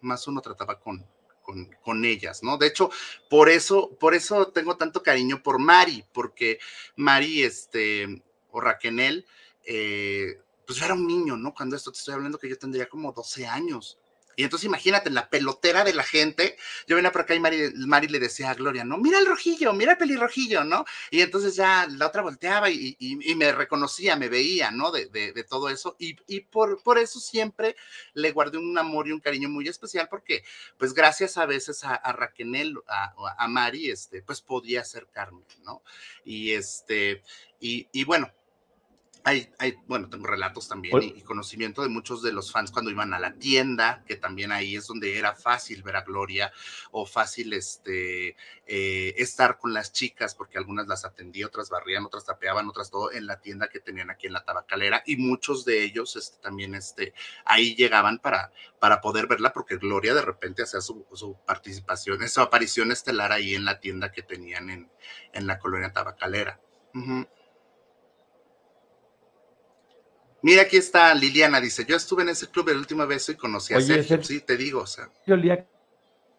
más 0.02 0.28
uno 0.28 0.42
trataba 0.42 0.80
con, 0.80 1.06
con, 1.44 1.66
con, 1.84 2.06
ellas, 2.06 2.42
¿no? 2.42 2.58
De 2.58 2.66
hecho, 2.66 2.90
por 3.30 3.50
eso, 3.50 3.92
por 4.00 4.16
eso 4.16 4.48
tengo 4.48 4.78
tanto 4.78 5.04
cariño 5.04 5.44
por 5.44 5.60
Mari, 5.60 6.04
porque 6.12 6.58
Mari, 6.96 7.44
este, 7.44 8.24
o 8.50 8.62
Raquel, 8.62 9.28
eh, 9.64 10.40
pues 10.66 10.80
yo 10.80 10.86
era 10.86 10.94
un 10.94 11.08
niño, 11.08 11.38
¿no? 11.38 11.54
Cuando 11.54 11.76
esto 11.76 11.92
te 11.92 12.00
estoy 12.00 12.14
hablando 12.14 12.38
que 12.38 12.50
yo 12.50 12.58
tendría 12.58 12.88
como 12.88 13.12
12 13.12 13.48
años. 13.48 13.98
Y 14.36 14.44
entonces 14.44 14.66
imagínate, 14.66 15.10
la 15.10 15.30
pelotera 15.30 15.84
de 15.84 15.94
la 15.94 16.04
gente, 16.04 16.58
yo 16.88 16.96
venía 16.96 17.12
por 17.12 17.22
acá 17.22 17.36
y 17.36 17.40
Mari, 17.40 18.08
le 18.08 18.20
decía 18.20 18.52
a 18.52 18.54
Gloria, 18.54 18.84
no, 18.84 18.98
mira 18.98 19.20
el 19.20 19.26
rojillo, 19.26 19.74
mira 19.74 19.94
el 19.94 19.98
pelirrojillo, 19.98 20.64
¿no? 20.64 20.86
Y 21.10 21.22
entonces 21.22 21.56
ya 21.56 21.88
la 21.90 22.08
otra 22.08 22.22
volteaba 22.22 22.70
y, 22.70 22.98
me 23.36 23.52
reconocía, 23.52 24.16
me 24.16 24.30
veía, 24.30 24.72
¿no? 24.72 24.92
De, 24.92 25.46
todo 25.48 25.70
eso. 25.70 25.96
Y, 26.00 26.42
por, 26.42 26.98
eso 26.98 27.20
siempre 27.20 27.76
le 28.14 28.32
guardé 28.32 28.58
un 28.58 28.78
amor 28.78 29.08
y 29.08 29.12
un 29.12 29.20
cariño 29.20 29.50
muy 29.50 29.68
especial 29.68 30.08
porque, 30.10 30.44
pues 30.78 30.94
gracias 30.94 31.38
a 31.38 31.46
veces 31.46 31.84
a, 31.84 32.12
Raquel, 32.12 32.76
a, 32.88 33.14
a, 33.38 33.48
Mari, 33.48 33.90
este, 33.90 34.22
pues 34.22 34.42
podía 34.42 34.82
acercarme, 34.82 35.46
¿no? 35.64 35.82
Y 36.26 36.52
este, 36.52 37.24
y 37.60 38.04
bueno, 38.04 38.32
hay, 39.26 39.50
hay, 39.58 39.74
bueno, 39.88 40.08
tengo 40.08 40.28
relatos 40.28 40.68
también 40.68 41.02
y, 41.02 41.22
conocimiento 41.24 41.82
de 41.82 41.90
muchos 41.90 42.22
de 42.22 42.32
los 42.32 42.52
fans 42.52 42.70
cuando 42.70 42.92
iban 42.92 43.12
a 43.12 43.20
la 43.20 43.34
tienda, 43.34 44.04
que 44.06 44.18
también 44.18 44.52
ahí 44.52 44.76
es 44.76 44.86
donde 44.86 45.18
era 45.18 45.34
fácil 45.34 45.82
ver 45.82 45.96
a 45.96 46.04
Gloria 46.04 46.54
o 46.92 47.08
fácil 47.08 47.54
este, 47.54 48.38
eh, 48.68 49.16
estar 49.18 49.58
con 49.58 49.74
las 49.74 49.92
chicas, 49.92 50.36
porque 50.36 50.60
algunas 50.60 50.86
las 50.86 51.06
atendía, 51.06 51.48
otras 51.48 51.72
barrían, 51.72 52.06
otras 52.06 52.24
tapeaban, 52.24 52.70
otras 52.70 52.92
todo 52.92 53.12
en 53.12 53.26
la 53.26 53.42
tienda 53.42 53.68
que 53.68 53.80
tenían 53.80 54.12
aquí 54.12 54.28
en 54.28 54.34
la 54.34 54.46
tabacalera 54.46 55.02
y 55.08 55.18
muchos 55.18 55.66
de 55.66 55.84
ellos 55.84 56.16
este, 56.16 56.38
también 56.38 56.76
este, 56.76 57.16
ahí 57.46 57.74
llegaban 57.74 58.20
para, 58.20 58.52
para 58.80 59.02
poder 59.02 59.26
verla, 59.26 59.54
porque 59.54 59.78
Gloria 59.78 60.14
de 60.14 60.22
repente 60.22 60.62
hacía 60.62 60.82
su, 60.82 61.04
su 61.14 61.36
participación, 61.48 62.30
su 62.30 62.42
aparición 62.42 62.92
estelar 62.92 63.32
ahí 63.32 63.56
en 63.56 63.66
la 63.66 63.80
tienda 63.80 64.12
que 64.12 64.22
tenían 64.22 64.70
en, 64.70 64.92
en 65.34 65.48
la 65.48 65.58
colonia 65.58 65.92
tabacalera. 65.92 66.60
Mira, 70.46 70.62
aquí 70.62 70.78
está 70.78 71.12
Liliana, 71.16 71.60
dice, 71.60 71.86
yo 71.86 71.96
estuve 71.96 72.22
en 72.22 72.30
ese 72.30 72.48
club 72.52 72.70
el 72.70 72.78
último 72.78 73.08
beso 73.08 73.32
y 73.32 73.36
conocí 73.36 73.74
a 73.74 73.82
Sergio, 73.82 74.22
sí, 74.22 74.42
te 74.42 74.56
digo, 74.56 74.82
o 74.82 74.86
sea. 74.86 75.10
Yo 75.26 75.34
olía 75.34 75.68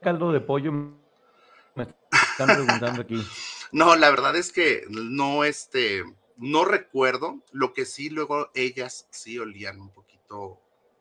caldo 0.01 0.31
de 0.31 0.39
pollo, 0.39 0.71
me 0.71 1.89
están 2.13 2.47
preguntando 2.47 3.03
aquí. 3.03 3.21
no, 3.73 3.97
la 3.97 4.09
verdad 4.11 4.37
es 4.37 4.53
que 4.53 4.85
no, 4.89 5.43
este, 5.43 6.05
no 6.37 6.65
recuerdo, 6.65 7.43
lo 7.51 7.73
que 7.73 7.85
sí 7.85 8.09
luego 8.09 8.53
ellas 8.55 9.09
sí 9.11 9.41
olían 9.41 9.81
un 9.81 9.91
poquito, 9.93 10.61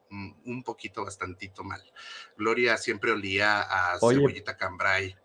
mm, 0.09 0.31
un 0.45 0.63
poquito 0.63 1.05
bastantito 1.05 1.63
mal. 1.63 1.83
Gloria 2.35 2.75
siempre 2.75 3.11
olía 3.11 3.61
a 3.61 3.99
cebollita 3.99 4.57
cambray. 4.57 5.15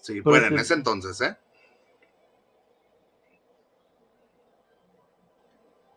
Sí, 0.00 0.20
bueno, 0.20 0.46
en 0.46 0.58
ese 0.58 0.72
entonces, 0.72 1.20
¿eh? 1.20 1.36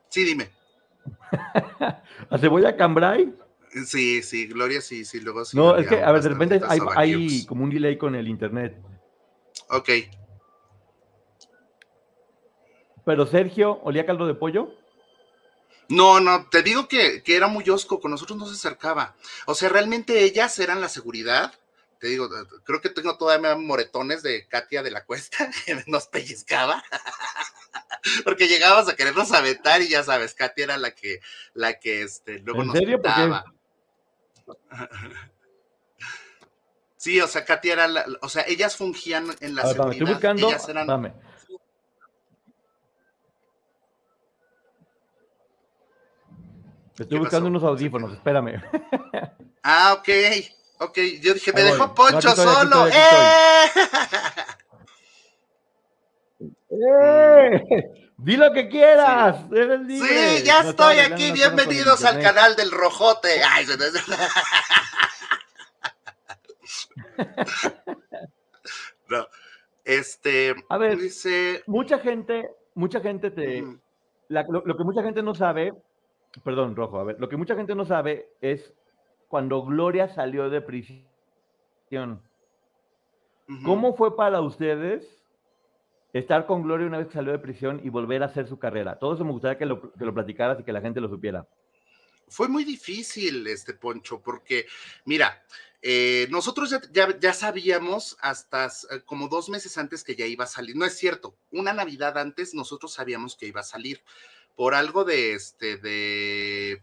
Sí, 0.10 0.26
dime. 0.26 0.57
¿A 2.30 2.38
cebolla 2.38 2.76
cambray? 2.76 3.34
Sí, 3.86 4.24
sí, 4.24 4.48
Gloria 4.48 4.82
sí, 4.82 5.06
sí, 5.06 5.20
luego 5.20 5.46
sí. 5.46 5.56
No, 5.56 5.76
es 5.76 5.88
que, 5.88 6.02
a 6.02 6.12
ver, 6.12 6.22
de 6.22 6.30
repente 6.30 6.62
hay, 6.68 6.80
hay, 6.96 7.46
como 7.46 7.64
un 7.64 7.70
delay 7.70 7.98
con 7.98 8.16
el 8.16 8.28
internet. 8.28 8.76
Ok. 9.70 9.90
Pero 13.06 13.26
Sergio, 13.26 13.80
¿olía 13.84 14.06
caldo 14.06 14.28
de 14.28 14.34
pollo? 14.34 14.74
No, 15.90 16.20
no, 16.20 16.50
te 16.50 16.64
digo 16.64 16.88
que, 16.88 17.24
que, 17.24 17.36
era 17.36 17.48
muy 17.48 17.70
osco, 17.70 18.02
con 18.02 18.12
nosotros 18.12 18.38
no 18.38 18.46
se 18.46 18.56
acercaba. 18.56 19.16
O 19.46 19.56
sea, 19.56 19.70
realmente 19.70 20.24
ellas 20.24 20.60
eran 20.60 20.82
la 20.82 20.90
seguridad. 20.90 21.54
Te 22.00 22.08
digo, 22.08 22.30
creo 22.64 22.82
que 22.82 22.90
tengo 22.90 23.18
todavía 23.18 23.56
moretones 23.56 24.22
de 24.22 24.48
Katia 24.48 24.84
de 24.84 24.92
la 24.92 25.06
Cuesta, 25.06 25.50
que 25.66 25.84
nos 25.88 26.08
pellizcaba. 26.08 26.84
porque 28.24 28.48
llegábamos 28.48 28.90
a 28.90 28.96
querernos 28.96 29.32
aventar 29.32 29.82
y 29.82 29.90
ya 29.90 30.04
sabes, 30.04 30.34
Katia 30.34 30.66
era 30.66 30.78
la 30.78 30.92
que, 30.92 31.20
la 31.54 31.80
que 31.80 32.04
este, 32.04 32.40
luego 32.40 32.62
¿En 32.62 32.68
nos 32.68 32.78
serio? 32.78 33.02
Sí, 36.98 37.22
o 37.22 37.28
sea, 37.28 37.46
Katia 37.46 37.74
era, 37.74 37.88
la, 37.88 38.06
o 38.22 38.30
sea, 38.30 38.44
ellas 38.48 38.76
fungían 38.76 39.28
en 39.40 39.56
la 39.56 39.64
seguridad. 39.64 39.92
estoy 39.94 40.08
buscando, 40.08 40.48
ellas 40.50 40.70
eran... 40.70 40.88
dame. 40.88 41.14
Estoy 46.98 47.20
buscando 47.20 47.50
unos 47.50 47.64
audífonos, 47.64 48.14
espérame. 48.14 48.62
Ah, 49.62 49.94
ok, 50.00 50.10
ok. 50.80 50.98
Yo 51.22 51.34
dije, 51.34 51.52
me 51.54 51.62
dejó 51.62 51.94
Poncho 51.94 52.36
solo. 52.36 52.88
¡Eh! 52.88 52.94
¡Eh! 56.70 57.94
Di 58.18 58.36
lo 58.36 58.52
que 58.52 58.68
quieras. 58.68 59.46
Sí, 59.50 60.44
ya 60.44 60.62
estoy 60.62 60.98
aquí. 60.98 61.32
Bienvenidos 61.32 62.04
al 62.04 62.20
canal 62.22 62.56
del 62.56 62.72
Rojote. 62.72 63.42
Ay, 63.48 63.66
no, 69.10 69.28
este. 69.86 70.56
A 70.68 70.80
ver, 70.80 70.98
dice. 70.98 71.62
Mucha 71.68 72.00
gente, 72.00 72.50
mucha 72.74 73.02
gente 73.02 73.30
te. 73.30 73.64
lo, 74.30 74.78
que 74.78 74.84
mucha 74.84 75.04
gente 75.04 75.22
no 75.22 75.36
sabe, 75.36 75.76
perdón, 76.44 76.76
Rojo, 76.76 77.00
a 77.00 77.04
ver, 77.04 77.18
lo 77.20 77.30
que 77.30 77.38
mucha 77.38 77.56
gente 77.56 77.76
no 77.76 77.86
sabe 77.86 78.32
es 78.42 78.74
cuando 79.28 79.64
Gloria 79.64 80.10
salió 80.10 80.50
de 80.50 80.62
prisión. 80.62 81.06
¿Cómo 83.64 83.96
fue 83.96 84.18
para 84.18 84.42
ustedes 84.42 85.17
estar 86.14 86.46
con 86.46 86.64
Gloria 86.64 86.88
una 86.88 86.98
vez 86.98 87.08
que 87.08 87.14
salió 87.14 87.32
de 87.32 87.40
prisión 87.40 87.82
y 87.84 87.90
volver 87.90 88.24
a 88.24 88.28
hacer 88.28 88.48
su 88.48 88.60
carrera. 88.60 88.98
Todo 88.98 89.14
eso 89.14 89.26
me 89.26 89.32
gustaría 89.32 89.58
que 89.58 89.66
lo, 89.66 89.94
que 89.94 90.06
lo 90.06 90.14
platicaras 90.14 90.60
y 90.60 90.64
que 90.64 90.72
la 90.72 90.82
gente 90.82 91.02
lo 91.02 91.10
supiera. 91.10 91.48
Fue 92.30 92.48
muy 92.50 92.66
difícil, 92.66 93.48
este 93.48 93.74
Poncho, 93.74 94.22
porque 94.22 94.66
mira, 95.06 95.44
eh, 95.82 96.28
nosotros 96.30 96.70
ya, 96.92 97.18
ya, 97.20 97.34
sabíamos 97.34 98.18
hasta 98.20 98.66
eh, 98.66 99.02
como 99.06 99.30
dos 99.30 99.48
meses 99.48 99.78
antes 99.78 100.04
que 100.04 100.16
ya 100.16 100.26
iba 100.26 100.44
a 100.44 100.48
salir. 100.48 100.76
No 100.76 100.86
es 100.86 100.98
cierto, 100.98 101.38
una 101.52 101.72
Navidad 101.74 102.18
antes 102.18 102.54
nosotros 102.54 102.94
sabíamos 102.94 103.38
que 103.38 103.46
iba 103.46 103.62
a 103.62 103.64
salir 103.64 104.02
por 104.56 104.74
algo 104.74 105.06
de 105.06 105.34
este, 105.34 105.78
de, 105.78 106.82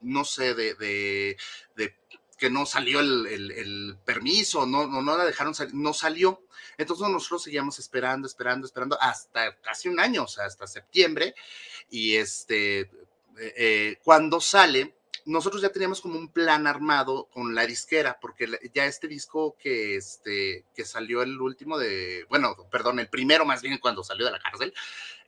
no 0.00 0.24
sé, 0.24 0.54
de, 0.54 0.74
de, 0.74 1.36
de 1.76 1.94
que 2.40 2.48
no 2.48 2.64
salió 2.64 3.00
el, 3.00 3.26
el, 3.26 3.98
permiso, 4.02 4.64
no, 4.64 4.86
no, 4.86 5.02
no 5.02 5.18
la 5.18 5.26
dejaron 5.26 5.54
salir, 5.54 5.74
no 5.74 5.92
salió. 5.92 6.42
Entonces 6.78 7.06
nosotros 7.06 7.42
seguíamos 7.42 7.78
esperando, 7.78 8.26
esperando, 8.26 8.66
esperando 8.66 8.98
hasta 8.98 9.56
casi 9.60 9.90
un 9.90 10.00
año, 10.00 10.24
o 10.24 10.26
sea, 10.26 10.46
hasta 10.46 10.66
septiembre. 10.66 11.34
Y 11.90 12.16
este, 12.16 12.80
eh, 12.80 12.88
eh, 13.36 13.98
cuando 14.02 14.40
sale, 14.40 14.96
nosotros 15.26 15.60
ya 15.60 15.68
teníamos 15.68 16.00
como 16.00 16.18
un 16.18 16.32
plan 16.32 16.66
armado 16.66 17.28
con 17.30 17.54
la 17.54 17.66
disquera, 17.66 18.18
porque 18.18 18.48
ya 18.72 18.86
este 18.86 19.06
disco 19.06 19.58
que, 19.58 19.96
este, 19.96 20.64
que 20.74 20.86
salió 20.86 21.20
el 21.20 21.38
último 21.38 21.76
de, 21.76 22.24
bueno, 22.30 22.56
perdón, 22.70 23.00
el 23.00 23.10
primero 23.10 23.44
más 23.44 23.60
bien 23.60 23.76
cuando 23.76 24.02
salió 24.02 24.24
de 24.24 24.32
la 24.32 24.40
cárcel, 24.40 24.72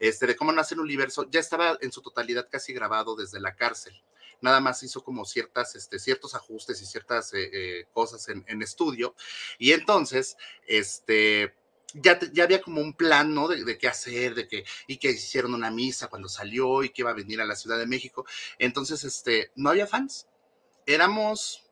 este, 0.01 0.27
de 0.27 0.35
cómo 0.35 0.51
nace 0.51 0.75
el 0.75 0.81
universo, 0.81 1.29
ya 1.31 1.41
estaba 1.41 1.77
en 1.83 1.93
su 1.93 2.01
totalidad 2.01 2.49
casi 2.51 2.73
grabado 2.73 3.15
desde 3.17 3.39
la 3.39 3.55
cárcel 3.55 4.03
nada 4.43 4.61
más 4.61 4.83
hizo 4.83 5.03
como 5.03 5.25
ciertas, 5.25 5.75
este, 5.75 5.99
ciertos 5.99 6.35
ajustes 6.35 6.81
y 6.83 6.87
ciertas 6.87 7.33
eh, 7.33 7.51
eh, 7.53 7.87
cosas 7.93 8.29
en, 8.29 8.63
estudio. 8.63 9.15
Y 9.59 9.73
entonces, 9.73 10.37
este, 10.67 11.55
ya, 11.95 12.19
ya 12.33 12.45
había 12.45 12.61
como 12.61 12.81
un 12.81 12.95
plan, 12.95 13.35
¿no? 13.35 13.49
De, 13.49 13.79
qué 13.79 13.89
hacer, 13.89 14.35
de 14.35 14.47
que, 14.49 14.65
y 14.87 14.99
que 14.99 15.11
hicieron 15.11 15.55
una 15.55 15.71
misa 15.71 16.09
cuando 16.09 16.29
salió 16.29 16.83
y 16.83 16.91
que 16.91 17.03
iba 17.03 17.11
a 17.11 17.15
venir 17.15 17.41
a 17.41 17.47
la 17.47 17.57
Ciudad 17.57 17.79
de 17.79 17.87
México. 17.87 18.27
Entonces, 18.59 19.05
este, 19.05 19.51
no 19.55 19.71
había 19.71 19.87
fans. 19.87 20.29
Éramos, 20.87 21.65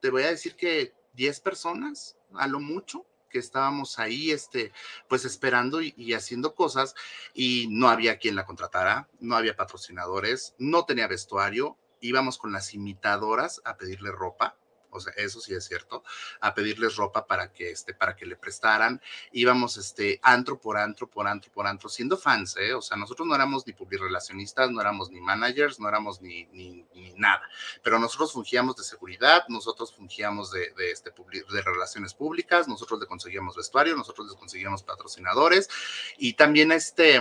te 0.00 0.10
voy 0.10 0.24
a 0.24 0.30
decir 0.30 0.56
que 0.56 0.94
10 1.14 1.40
personas, 1.40 2.16
a 2.34 2.46
lo 2.46 2.60
mucho, 2.60 3.06
que 3.28 3.38
estábamos 3.38 3.98
ahí, 3.98 4.30
este, 4.30 4.72
pues 5.08 5.24
esperando 5.24 5.80
y, 5.82 6.14
haciendo 6.14 6.54
cosas 6.54 6.94
y 7.34 7.66
no 7.70 7.88
había 7.88 8.18
quien 8.18 8.34
la 8.34 8.46
contratara, 8.46 9.08
no 9.20 9.36
había 9.36 9.56
patrocinadores, 9.56 10.54
no 10.58 10.84
tenía 10.84 11.06
vestuario, 11.06 11.76
íbamos 12.00 12.38
con 12.38 12.52
las 12.52 12.74
imitadoras 12.74 13.60
a 13.64 13.76
pedirle 13.76 14.10
ropa, 14.10 14.56
o 14.96 15.00
sea, 15.00 15.12
eso 15.16 15.40
sí 15.40 15.54
es 15.54 15.64
cierto, 15.64 16.02
a 16.40 16.54
pedirles 16.54 16.96
ropa 16.96 17.26
para 17.26 17.52
que, 17.52 17.70
este, 17.70 17.94
para 17.94 18.16
que 18.16 18.26
le 18.26 18.36
prestaran. 18.36 19.00
Íbamos, 19.30 19.76
este, 19.76 20.18
antro 20.22 20.58
por 20.58 20.78
antro, 20.78 21.08
por 21.08 21.26
antro, 21.26 21.52
por 21.52 21.66
antro, 21.66 21.88
siendo 21.88 22.16
fans, 22.16 22.56
¿eh? 22.56 22.72
O 22.74 22.82
sea, 22.82 22.96
nosotros 22.96 23.28
no 23.28 23.34
éramos 23.34 23.66
ni 23.66 23.74
relacionistas, 23.96 24.70
no 24.70 24.80
éramos 24.80 25.10
ni 25.10 25.20
managers, 25.20 25.78
no 25.78 25.88
éramos 25.88 26.20
ni, 26.20 26.46
ni, 26.46 26.84
nada, 27.16 27.42
pero 27.82 27.98
nosotros 27.98 28.32
fungíamos 28.32 28.76
de 28.76 28.84
seguridad, 28.84 29.44
nosotros 29.48 29.94
fungíamos 29.94 30.50
de, 30.50 30.72
de, 30.76 30.90
este, 30.90 31.10
de 31.10 31.62
relaciones 31.62 32.12
públicas, 32.12 32.68
nosotros 32.68 33.00
le 33.00 33.06
conseguíamos 33.06 33.56
vestuario, 33.56 33.96
nosotros 33.96 34.26
les 34.26 34.36
conseguíamos 34.36 34.82
patrocinadores 34.82 35.70
y 36.18 36.34
también, 36.34 36.72
este, 36.72 37.20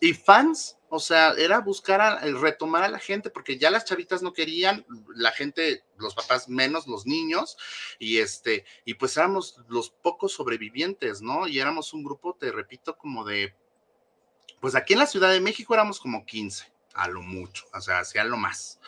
y 0.00 0.14
fans, 0.14 0.78
o 0.88 0.98
sea, 0.98 1.32
era 1.32 1.60
buscar 1.60 2.00
a, 2.00 2.20
retomar 2.20 2.82
a 2.82 2.88
la 2.88 2.98
gente, 2.98 3.30
porque 3.30 3.58
ya 3.58 3.70
las 3.70 3.84
chavitas 3.84 4.22
no 4.22 4.32
querían, 4.32 4.84
la 5.14 5.30
gente, 5.30 5.84
los 5.98 6.14
papás 6.14 6.48
menos, 6.48 6.86
los 6.86 7.06
niños, 7.06 7.56
y 7.98 8.18
este, 8.18 8.64
y 8.84 8.94
pues 8.94 9.16
éramos 9.16 9.56
los 9.68 9.90
pocos 9.90 10.32
sobrevivientes, 10.32 11.22
¿no? 11.22 11.46
Y 11.46 11.60
éramos 11.60 11.92
un 11.92 12.02
grupo, 12.02 12.34
te 12.34 12.50
repito, 12.50 12.96
como 12.96 13.24
de, 13.24 13.54
pues 14.60 14.74
aquí 14.74 14.94
en 14.94 14.98
la 15.00 15.06
Ciudad 15.06 15.30
de 15.30 15.40
México 15.40 15.74
éramos 15.74 16.00
como 16.00 16.24
15, 16.24 16.72
a 16.94 17.08
lo 17.08 17.22
mucho, 17.22 17.66
o 17.72 17.80
sea, 17.80 18.00
hacia 18.00 18.24
lo 18.24 18.36
más. 18.36 18.80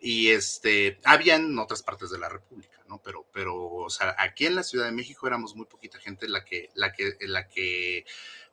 Y 0.00 0.30
este, 0.30 1.00
había 1.04 1.40
otras 1.58 1.82
partes 1.82 2.10
de 2.10 2.18
la 2.18 2.28
República, 2.28 2.78
¿no? 2.88 3.00
Pero, 3.02 3.26
pero, 3.32 3.56
o 3.56 3.88
sea, 3.88 4.14
aquí 4.18 4.44
en 4.44 4.54
la 4.54 4.62
Ciudad 4.62 4.84
de 4.84 4.92
México 4.92 5.26
éramos 5.26 5.56
muy 5.56 5.64
poquita 5.66 5.98
gente 5.98 6.28
la 6.28 6.44
que, 6.44 6.68
la 6.74 6.92
que, 6.92 7.16
la 7.20 7.48
que, 7.48 8.04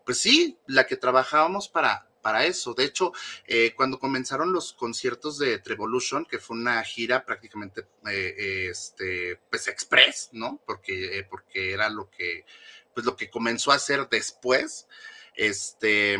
pues 0.05 0.19
sí, 0.19 0.57
la 0.67 0.87
que 0.87 0.97
trabajábamos 0.97 1.67
para, 1.67 2.07
para 2.21 2.45
eso. 2.45 2.73
De 2.73 2.85
hecho, 2.85 3.11
eh, 3.45 3.73
cuando 3.75 3.99
comenzaron 3.99 4.53
los 4.53 4.73
conciertos 4.73 5.37
de 5.37 5.59
Trevolution, 5.59 6.25
que 6.25 6.39
fue 6.39 6.57
una 6.57 6.81
gira 6.83 7.25
prácticamente 7.25 7.87
eh, 8.07 8.67
este, 8.69 9.39
pues 9.49 9.67
express, 9.67 10.29
¿no? 10.31 10.61
Porque, 10.65 11.19
eh, 11.19 11.23
porque 11.29 11.73
era 11.73 11.89
lo 11.89 12.09
que, 12.09 12.45
pues 12.93 13.05
lo 13.05 13.15
que 13.15 13.29
comenzó 13.29 13.71
a 13.71 13.75
hacer 13.75 14.07
después. 14.09 14.87
Este, 15.35 16.15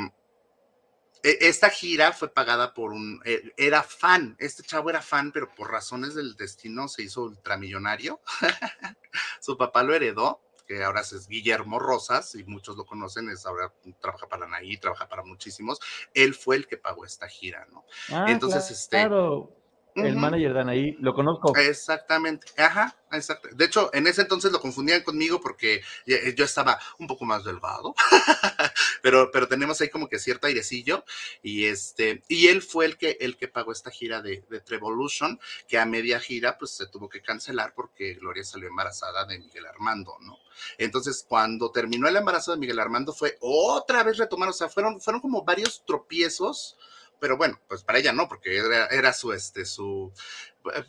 e, 1.23 1.37
esta 1.41 1.69
gira 1.69 2.11
fue 2.13 2.33
pagada 2.33 2.73
por 2.73 2.91
un, 2.91 3.21
e, 3.25 3.53
era 3.57 3.83
fan, 3.83 4.35
este 4.39 4.63
chavo 4.63 4.89
era 4.89 5.01
fan, 5.01 5.31
pero 5.31 5.53
por 5.53 5.71
razones 5.71 6.15
del 6.15 6.35
destino 6.35 6.87
se 6.87 7.03
hizo 7.03 7.23
ultramillonario. 7.23 8.21
Su 9.41 9.57
papá 9.57 9.83
lo 9.83 9.93
heredó 9.93 10.41
que 10.71 10.83
ahora 10.83 11.01
es 11.01 11.27
Guillermo 11.27 11.79
Rosas, 11.79 12.35
y 12.35 12.43
muchos 12.45 12.77
lo 12.77 12.85
conocen, 12.85 13.29
es 13.29 13.45
ahora 13.45 13.73
trabaja 13.99 14.27
para 14.27 14.47
la 14.47 14.59
trabaja 14.79 15.09
para 15.09 15.23
muchísimos, 15.23 15.79
él 16.13 16.33
fue 16.33 16.55
el 16.55 16.67
que 16.67 16.77
pagó 16.77 17.05
esta 17.05 17.27
gira, 17.27 17.67
¿no? 17.71 17.85
Ah, 18.09 18.27
Entonces, 18.29 18.71
este... 18.71 18.97
Claro. 18.97 19.60
El 19.95 20.15
manager 20.15 20.53
de 20.53 20.61
Anaí, 20.61 20.95
lo 20.99 21.13
conozco. 21.13 21.55
Exactamente, 21.57 22.47
ajá, 22.57 22.95
exacto. 23.11 23.49
De 23.51 23.65
hecho, 23.65 23.89
en 23.93 24.07
ese 24.07 24.21
entonces 24.21 24.51
lo 24.51 24.61
confundían 24.61 25.03
conmigo 25.03 25.41
porque 25.41 25.81
yo 26.05 26.45
estaba 26.45 26.79
un 26.99 27.07
poco 27.07 27.25
más 27.25 27.43
delgado, 27.43 27.93
pero, 29.01 29.29
pero 29.31 29.47
tenemos 29.47 29.81
ahí 29.81 29.89
como 29.89 30.07
que 30.07 30.19
cierto 30.19 30.47
airecillo 30.47 31.03
y 31.41 31.65
este, 31.65 32.23
y 32.27 32.47
él 32.47 32.61
fue 32.61 32.85
el 32.85 32.97
que, 32.97 33.17
el 33.19 33.37
que 33.37 33.47
pagó 33.47 33.71
esta 33.71 33.91
gira 33.91 34.21
de, 34.21 34.43
de 34.49 34.59
Trevolution, 34.61 35.39
que 35.67 35.77
a 35.77 35.85
media 35.85 36.19
gira 36.19 36.57
pues 36.57 36.71
se 36.71 36.87
tuvo 36.87 37.09
que 37.09 37.21
cancelar 37.21 37.73
porque 37.73 38.13
Gloria 38.15 38.43
salió 38.43 38.67
embarazada 38.67 39.25
de 39.25 39.39
Miguel 39.39 39.65
Armando, 39.65 40.17
¿no? 40.21 40.37
Entonces, 40.77 41.25
cuando 41.27 41.71
terminó 41.71 42.07
el 42.07 42.15
embarazo 42.15 42.51
de 42.51 42.57
Miguel 42.57 42.79
Armando 42.79 43.13
fue 43.13 43.37
otra 43.41 44.03
vez 44.03 44.17
retomar, 44.17 44.49
o 44.49 44.53
sea, 44.53 44.69
fueron, 44.69 44.99
fueron 45.01 45.21
como 45.21 45.43
varios 45.43 45.83
tropiezos 45.85 46.77
pero 47.21 47.37
bueno, 47.37 47.61
pues 47.67 47.83
para 47.83 47.99
ella 47.99 48.11
no, 48.11 48.27
porque 48.27 48.57
era, 48.57 49.13
su, 49.13 49.31
este, 49.31 49.63
su, 49.63 50.11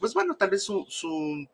pues 0.00 0.14
bueno, 0.14 0.34
tal 0.34 0.48
vez 0.48 0.64
su, 0.64 0.86
su, 0.88 1.46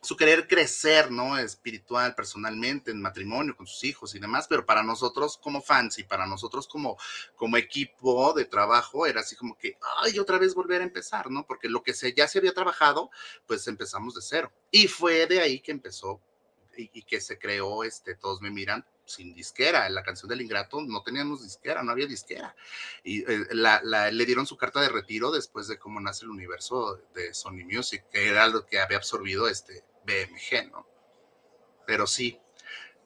su 0.00 0.16
querer 0.16 0.48
crecer, 0.48 1.10
¿no? 1.10 1.36
Espiritual, 1.36 2.14
personalmente, 2.14 2.92
en 2.92 3.02
matrimonio, 3.02 3.54
con 3.54 3.66
sus 3.66 3.84
hijos 3.84 4.14
y 4.14 4.18
demás, 4.18 4.46
pero 4.48 4.64
para 4.64 4.82
nosotros 4.82 5.36
como 5.36 5.60
fans 5.60 5.98
y 5.98 6.04
para 6.04 6.26
nosotros 6.26 6.66
como, 6.66 6.96
como 7.36 7.58
equipo 7.58 8.32
de 8.32 8.46
trabajo 8.46 9.06
era 9.06 9.20
así 9.20 9.36
como 9.36 9.58
que, 9.58 9.76
ay, 9.98 10.18
otra 10.18 10.38
vez 10.38 10.54
volver 10.54 10.80
a 10.80 10.84
empezar, 10.84 11.30
¿no? 11.30 11.46
Porque 11.46 11.68
lo 11.68 11.82
que 11.82 11.92
se, 11.92 12.14
ya 12.14 12.26
se 12.26 12.38
había 12.38 12.54
trabajado, 12.54 13.10
pues 13.46 13.68
empezamos 13.68 14.14
de 14.14 14.22
cero. 14.22 14.50
Y 14.70 14.88
fue 14.88 15.26
de 15.26 15.42
ahí 15.42 15.60
que 15.60 15.72
empezó 15.72 16.22
y, 16.76 16.90
y 16.92 17.02
que 17.02 17.20
se 17.20 17.38
creó, 17.38 17.84
este, 17.84 18.14
Todos 18.14 18.40
me 18.40 18.50
miran, 18.50 18.84
sin 19.10 19.34
disquera. 19.34 19.88
La 19.90 20.02
canción 20.02 20.28
del 20.28 20.40
ingrato 20.40 20.80
no 20.80 21.02
teníamos 21.02 21.42
disquera, 21.42 21.82
no 21.82 21.92
había 21.92 22.06
disquera. 22.06 22.54
Y 23.04 23.22
eh, 23.30 23.46
le 23.52 24.26
dieron 24.26 24.46
su 24.46 24.56
carta 24.56 24.80
de 24.80 24.88
retiro 24.88 25.30
después 25.30 25.68
de 25.68 25.78
cómo 25.78 26.00
nace 26.00 26.24
el 26.24 26.30
universo 26.30 27.00
de 27.14 27.34
Sony 27.34 27.64
Music, 27.64 28.04
que 28.10 28.28
era 28.28 28.46
lo 28.48 28.64
que 28.64 28.80
había 28.80 28.96
absorbido 28.96 29.48
este 29.48 29.84
BMG, 30.04 30.70
¿no? 30.70 30.86
Pero 31.86 32.06
sí, 32.06 32.38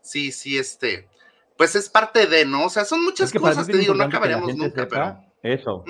sí, 0.02 0.30
sí, 0.30 0.58
este, 0.58 1.08
pues 1.56 1.74
es 1.74 1.88
parte 1.88 2.26
de, 2.26 2.44
¿no? 2.44 2.66
O 2.66 2.70
sea, 2.70 2.84
son 2.84 3.02
muchas 3.02 3.32
cosas, 3.32 3.66
te 3.66 3.76
digo, 3.76 3.94
no 3.94 4.04
acabaríamos 4.04 4.54
nunca, 4.54 4.86
pero... 4.86 5.20
Eso. 5.42 5.84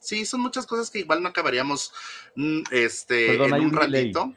Sí, 0.00 0.24
son 0.24 0.40
muchas 0.40 0.66
cosas 0.66 0.90
que 0.90 1.00
igual 1.00 1.22
no 1.22 1.28
acabaríamos 1.28 1.92
mm, 2.34 2.62
este, 2.70 3.34
en 3.34 3.52
un 3.52 3.72
ratito. 3.72 4.34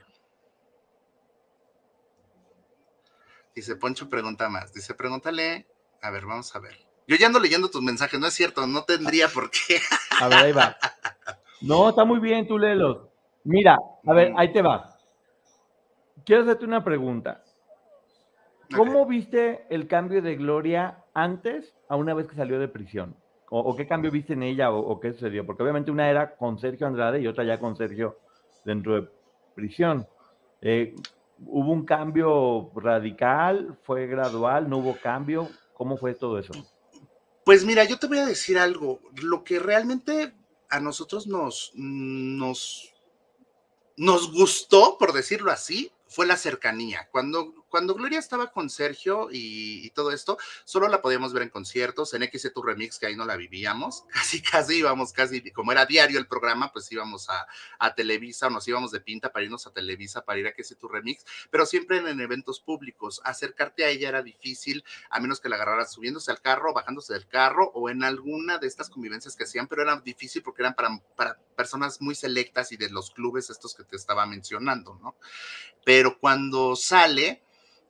Dice 3.55 3.75
Poncho, 3.75 4.09
pregunta 4.09 4.49
más. 4.49 4.73
Dice, 4.73 4.93
pregúntale. 4.93 5.67
A 6.01 6.09
ver, 6.09 6.25
vamos 6.25 6.55
a 6.55 6.59
ver. 6.59 6.75
Yo 7.07 7.15
ya 7.15 7.27
ando 7.27 7.39
leyendo 7.39 7.69
tus 7.69 7.81
mensajes, 7.81 8.19
no 8.19 8.27
es 8.27 8.33
cierto, 8.33 8.65
no 8.65 8.83
tendría 8.83 9.27
por 9.27 9.51
qué. 9.51 9.79
A 10.21 10.27
ver, 10.27 10.39
ahí 10.39 10.51
va. 10.51 10.77
No, 11.61 11.89
está 11.89 12.03
muy 12.03 12.19
bien, 12.19 12.47
tú 12.47 12.57
léelos. 12.57 13.07
Mira, 13.43 13.77
a 14.05 14.13
ver, 14.13 14.33
ahí 14.37 14.51
te 14.51 14.61
va. 14.61 14.97
Quiero 16.25 16.43
hacerte 16.43 16.65
una 16.65 16.83
pregunta. 16.83 17.43
¿Cómo 18.75 19.05
viste 19.05 19.65
el 19.69 19.87
cambio 19.87 20.21
de 20.21 20.35
Gloria 20.35 21.03
antes 21.13 21.75
a 21.89 21.95
una 21.95 22.13
vez 22.13 22.27
que 22.27 22.35
salió 22.35 22.59
de 22.59 22.67
prisión? 22.67 23.15
¿O, 23.49 23.75
qué 23.75 23.85
cambio 23.85 24.09
viste 24.09 24.33
en 24.33 24.41
ella 24.41 24.71
o, 24.71 24.99
qué 24.99 25.13
sucedió? 25.13 25.45
Porque 25.45 25.61
obviamente 25.61 25.91
una 25.91 26.09
era 26.09 26.35
con 26.35 26.57
Sergio 26.57 26.87
Andrade 26.87 27.21
y 27.21 27.27
otra 27.27 27.43
ya 27.43 27.59
con 27.59 27.75
Sergio 27.75 28.17
dentro 28.65 28.95
de 28.95 29.07
prisión. 29.53 30.07
Eh, 30.61 30.95
¿Hubo 31.39 31.71
un 31.71 31.85
cambio 31.85 32.71
radical? 32.75 33.77
¿Fue 33.83 34.07
gradual? 34.07 34.69
¿No 34.69 34.77
hubo 34.77 34.97
cambio? 35.01 35.49
¿Cómo 35.73 35.97
fue 35.97 36.13
todo 36.13 36.39
eso? 36.39 36.53
Pues 37.43 37.65
mira, 37.65 37.83
yo 37.83 37.99
te 37.99 38.07
voy 38.07 38.19
a 38.19 38.25
decir 38.25 38.57
algo. 38.57 38.99
Lo 39.21 39.43
que 39.43 39.59
realmente 39.59 40.33
a 40.69 40.79
nosotros 40.79 41.27
nos, 41.27 41.71
nos, 41.75 42.93
nos 43.97 44.31
gustó, 44.31 44.97
por 44.97 45.13
decirlo 45.13 45.51
así, 45.51 45.91
fue 46.07 46.25
la 46.25 46.37
cercanía. 46.37 47.09
Cuando, 47.11 47.62
cuando 47.73 47.95
Gloria 47.95 48.19
estaba 48.19 48.51
con 48.51 48.69
Sergio 48.69 49.29
y, 49.31 49.89
todo 49.95 50.11
esto, 50.11 50.37
solo 50.63 50.87
la 50.89 51.01
podíamos 51.01 51.33
ver 51.33 51.41
en 51.41 51.49
conciertos, 51.49 52.13
en 52.13 52.21
XC 52.21 52.53
Tu 52.53 52.61
Remix, 52.61 52.99
que 52.99 53.07
ahí 53.07 53.15
no 53.15 53.25
la 53.25 53.35
vivíamos, 53.35 54.03
casi, 54.13 54.43
casi 54.43 54.75
íbamos, 54.75 55.11
casi, 55.11 55.49
como 55.49 55.71
era 55.71 55.87
diario 55.87 56.19
el 56.19 56.27
programa, 56.27 56.71
pues 56.71 56.91
íbamos 56.91 57.31
a, 57.31 57.47
a 57.79 57.95
Televisa 57.95 58.45
o 58.45 58.51
nos 58.51 58.67
íbamos 58.67 58.91
de 58.91 59.01
pinta 59.01 59.31
para 59.31 59.45
irnos 59.45 59.65
a 59.65 59.73
Televisa, 59.73 60.23
para 60.23 60.37
ir 60.37 60.45
a 60.45 60.51
XC 60.51 60.77
Tu 60.77 60.87
Remix, 60.87 61.25
pero 61.49 61.65
siempre 61.65 61.97
en, 61.97 62.21
eventos 62.21 62.59
públicos. 62.59 63.21
Acercarte 63.23 63.83
a 63.85 63.89
ella 63.89 64.09
era 64.09 64.21
difícil, 64.21 64.83
a 65.09 65.19
menos 65.19 65.39
que 65.39 65.49
la 65.49 65.55
agarraras 65.55 65.93
subiéndose 65.93 66.29
al 66.29 66.41
carro, 66.41 66.75
bajándose 66.75 67.13
del 67.13 67.27
carro 67.27 67.71
o 67.73 67.89
en 67.89 68.03
alguna 68.03 68.59
de 68.59 68.67
estas 68.67 68.91
convivencias 68.91 69.35
que 69.35 69.45
hacían, 69.45 69.67
pero 69.67 69.81
era 69.81 69.99
difícil 69.99 70.43
porque 70.43 70.61
eran 70.61 70.75
para, 70.75 70.95
para 71.15 71.39
personas 71.55 72.01
muy 72.01 72.13
selectas 72.13 72.71
y 72.71 72.77
de 72.77 72.91
los 72.91 73.09
clubes 73.09 73.49
estos 73.49 73.73
que 73.73 73.83
te 73.83 73.95
estaba 73.95 74.27
mencionando, 74.27 74.93
¿no? 75.01 75.15
Pero 75.83 76.19
cuando 76.19 76.75
sale, 76.75 77.41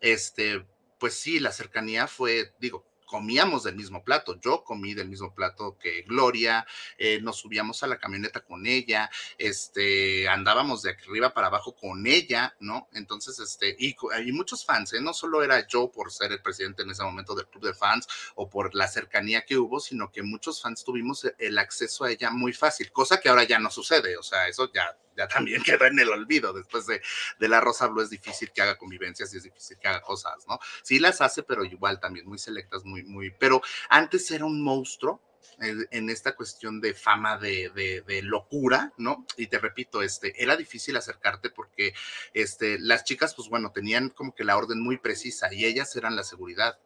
este, 0.04 0.68
pues 1.00 1.16
sí, 1.16 1.40
la 1.40 1.54
cercanía 1.54 2.08
fue, 2.08 2.54
digo, 2.60 2.86
comíamos 3.06 3.64
del 3.64 3.76
mismo 3.76 4.04
plato. 4.04 4.40
Yo 4.42 4.64
comí 4.64 4.94
del 4.94 5.08
mismo 5.08 5.34
plato 5.34 5.78
que 5.78 6.02
Gloria, 6.02 6.66
eh, 6.98 7.22
nos 7.22 7.38
subíamos 7.38 7.82
a 7.84 7.88
la 7.88 8.00
camioneta 8.00 8.42
con 8.42 8.66
ella, 8.66 9.10
este, 9.38 10.28
andábamos 10.28 10.82
de 10.82 10.92
arriba 10.92 11.34
para 11.34 11.48
abajo 11.48 11.74
con 11.76 12.06
ella, 12.06 12.56
¿no? 12.60 12.90
Entonces, 12.92 13.40
este, 13.40 13.76
y 13.80 13.96
hay 14.14 14.32
muchos 14.32 14.66
fans, 14.66 14.94
¿eh? 14.94 15.00
No 15.00 15.14
solo 15.14 15.42
era 15.44 15.66
yo 15.68 15.90
por 15.92 16.12
ser 16.12 16.32
el 16.34 16.42
presidente 16.42 16.84
en 16.84 16.90
ese 16.90 17.04
momento 17.04 17.34
del 17.34 17.48
club 17.48 17.64
de 17.64 17.74
fans 17.74 18.08
o 18.36 18.50
por 18.50 18.76
la 18.76 18.88
cercanía 18.88 19.46
que 19.46 19.58
hubo, 19.58 19.80
sino 19.80 20.12
que 20.12 20.22
muchos 20.24 20.62
fans 20.62 20.84
tuvimos 20.84 21.26
el 21.38 21.58
acceso 21.60 22.04
a 22.04 22.12
ella 22.12 22.30
muy 22.32 22.52
fácil, 22.52 22.92
cosa 22.92 23.22
que 23.22 23.30
ahora 23.30 23.44
ya 23.44 23.60
no 23.60 23.70
sucede, 23.70 24.18
o 24.18 24.24
sea, 24.24 24.48
eso 24.48 24.72
ya 24.74 24.98
ya 25.16 25.28
también 25.28 25.64
quedó 25.64 25.86
en 25.86 26.00
el 26.00 26.10
olvido. 26.10 26.54
Después 26.54 26.86
de, 26.88 27.02
de 27.40 27.48
la 27.48 27.62
Rosa 27.62 27.88
Blue 27.88 28.02
es 28.02 28.10
difícil 28.10 28.52
que 28.52 28.62
haga 28.62 28.78
convivencias 28.78 29.34
y 29.34 29.38
es 29.38 29.44
difícil 29.44 29.78
que 29.78 29.88
haga 29.88 30.02
cosas, 30.02 30.46
¿no? 30.48 30.60
Sí 30.84 31.00
las 31.00 31.22
hace, 31.22 31.44
pero 31.44 31.64
igual 31.64 32.00
también 32.00 32.28
muy 32.28 32.38
selectas, 32.38 32.84
muy, 32.86 33.04
muy. 33.04 33.32
Pero 33.32 33.62
antes 33.90 34.30
era 34.32 34.46
un 34.46 34.62
monstruo 34.62 35.22
en, 35.60 36.10
esta 36.10 36.36
cuestión 36.36 36.82
de 36.82 36.94
fama 36.94 37.38
de, 37.38 37.70
de, 38.06 38.22
locura, 38.24 38.94
¿no? 38.98 39.26
Y 39.38 39.48
te 39.48 39.60
repito, 39.60 40.02
este, 40.02 40.42
era 40.42 40.56
difícil 40.56 40.96
acercarte 40.96 41.50
porque 41.50 41.94
este, 42.34 42.80
las 42.80 43.04
chicas, 43.04 43.36
pues 43.36 43.50
bueno, 43.50 43.72
tenían 43.72 44.10
como 44.10 44.34
que 44.34 44.44
la 44.44 44.58
orden 44.58 44.82
muy 44.82 44.98
precisa 44.98 45.54
y 45.54 45.66
ellas 45.66 45.96
eran 45.96 46.16
la 46.16 46.24
seguridad. 46.24 46.80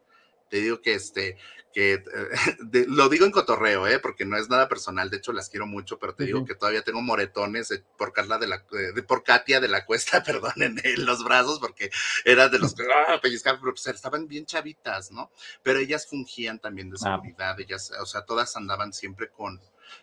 Te 0.50 0.58
digo 0.58 0.82
que 0.82 0.93
este, 0.93 1.38
que 1.78 2.04
lo 2.88 3.08
digo 3.08 3.26
en 3.26 3.32
cotorreo, 3.32 3.88
¿eh? 3.88 4.00
porque 4.00 4.26
no 4.26 4.36
es 4.36 4.50
nada 4.50 4.68
personal, 4.68 5.12
de 5.12 5.18
hecho 5.18 5.32
las 5.32 5.48
quiero 5.48 5.68
mucho, 5.68 6.00
pero 6.00 6.16
te 6.16 6.26
digo 6.26 6.43
que 6.43 6.56
todavía 6.56 6.82
tengo 6.82 7.02
moretones 7.02 7.84
por 7.98 8.14
Carla 8.14 8.39
de 8.39 8.48
la, 8.48 8.66
por 9.08 9.24
Katia 9.24 9.60
de 9.60 9.68
la 9.68 9.86
Cuesta, 9.86 10.24
perdón, 10.26 10.54
en, 10.58 11.06
los 11.06 11.24
brazos, 11.24 11.60
porque 11.60 11.91
era 12.26 12.50
de 12.50 12.58
los 12.58 12.74
que 12.74 12.84
ah, 12.84 13.20
pellizcaban, 13.22 13.60
pero 13.62 13.74
pues, 13.74 13.86
estaban 13.86 14.28
bien 14.28 14.48
chavitas, 14.48 15.12
¿no? 15.12 15.32
Pero 15.62 15.78
ellas 15.78 16.08
fungían 16.08 16.60
también 16.60 16.89
de 16.89 16.98
ah. 17.02 17.16
seguridad, 17.16 17.60
ellas, 17.60 17.91
o 18.02 18.06
sea, 18.08 18.24
todas 18.26 18.56
andaban 18.56 18.91
siempre 18.91 19.30
con, 19.30 19.62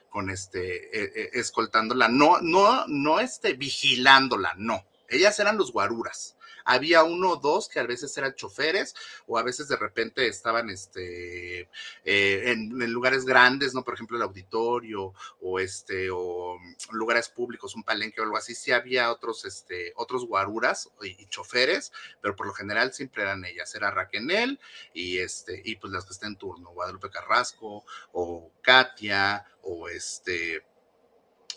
con 0.09 0.31
este, 0.31 1.37
escoltándola, 1.37 2.07
no, 2.07 2.41
no, 2.41 2.87
no 2.87 3.19
este, 3.19 3.55
vigilándola, 3.55 4.55
no. 4.57 4.87
Ellas 5.09 5.39
eran 5.39 5.59
los 5.59 5.73
guaruras 5.73 6.37
había 6.65 7.05
uno 7.05 7.33
o 7.33 7.37
dos 7.37 7.69
que 7.69 7.79
a 7.79 7.87
veces 7.87 8.17
eran 8.17 8.35
choferes 8.35 8.95
o 9.27 9.39
a 9.39 9.43
veces 9.43 9.69
de 9.69 9.77
repente 9.77 10.27
estaban 10.27 10.71
este, 10.71 11.69
eh, 12.05 12.43
en, 12.47 12.71
lugares 12.91 13.25
grandes, 13.25 13.75
¿no? 13.75 13.85
Por 13.85 13.95
ejemplo, 13.95 14.17
el 14.17 14.23
auditorio 14.23 15.13
o 15.41 15.61
este, 15.61 16.09
o 16.11 16.59
lugares 16.93 17.29
públicos, 17.29 17.75
un 17.75 17.85
palenque 17.85 18.21
o 18.21 18.25
algo 18.25 18.37
así, 18.37 18.55
sí 18.55 18.73
había 18.73 19.11
otros, 19.13 19.45
este, 19.45 19.93
otros 19.97 20.27
guaruras 20.27 20.91
y, 21.03 21.27
choferes, 21.27 21.93
pero 22.21 22.37
por 22.37 22.47
lo 22.47 22.55
general 22.55 22.93
siempre 22.93 23.23
eran 23.23 23.45
ellas, 23.45 23.75
era 23.75 23.91
Raquenel 23.91 24.61
y 24.93 25.19
este, 25.19 25.61
y 25.65 25.77
pues 25.77 25.93
las 25.93 26.05
que 26.05 26.13
están 26.13 26.33
en 26.33 26.39
turno, 26.39 26.71
Guadalupe 26.71 27.11
Carrasco 27.11 27.85
o 28.13 28.53
Katia 28.63 29.45
o 29.63 29.89
este, 29.89 30.65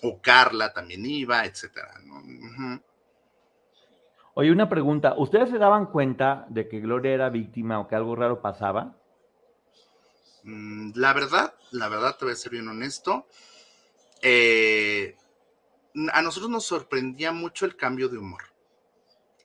o 0.02 0.22
Carla 0.22 0.74
también 0.74 1.06
iba, 1.06 1.46
etcétera, 1.46 2.00
¿no? 2.04 2.82
Oye, 4.40 4.52
una 4.52 4.70
pregunta. 4.70 5.16
¿Ustedes 5.18 5.50
se 5.50 5.58
daban 5.58 5.88
cuenta 5.88 6.46
de 6.50 6.70
que 6.70 6.80
Gloria 6.80 7.12
era 7.12 7.30
víctima 7.32 7.80
o 7.80 7.88
que 7.88 7.96
algo 7.96 8.16
raro 8.16 8.40
pasaba? 8.40 8.96
Mm, 10.44 10.92
la 10.94 11.12
verdad, 11.14 11.56
la 11.72 11.90
verdad, 11.90 12.16
te 12.16 12.26
voy 12.26 12.34
a 12.34 12.36
ser 12.36 12.52
bien 12.52 12.68
honesto. 12.68 13.28
Eh, 14.22 15.18
a 16.14 16.22
nosotros 16.22 16.52
nos 16.52 16.68
sorprendía 16.68 17.32
mucho 17.32 17.66
el 17.66 17.76
cambio 17.76 18.10
de 18.10 18.20
humor. 18.20 18.44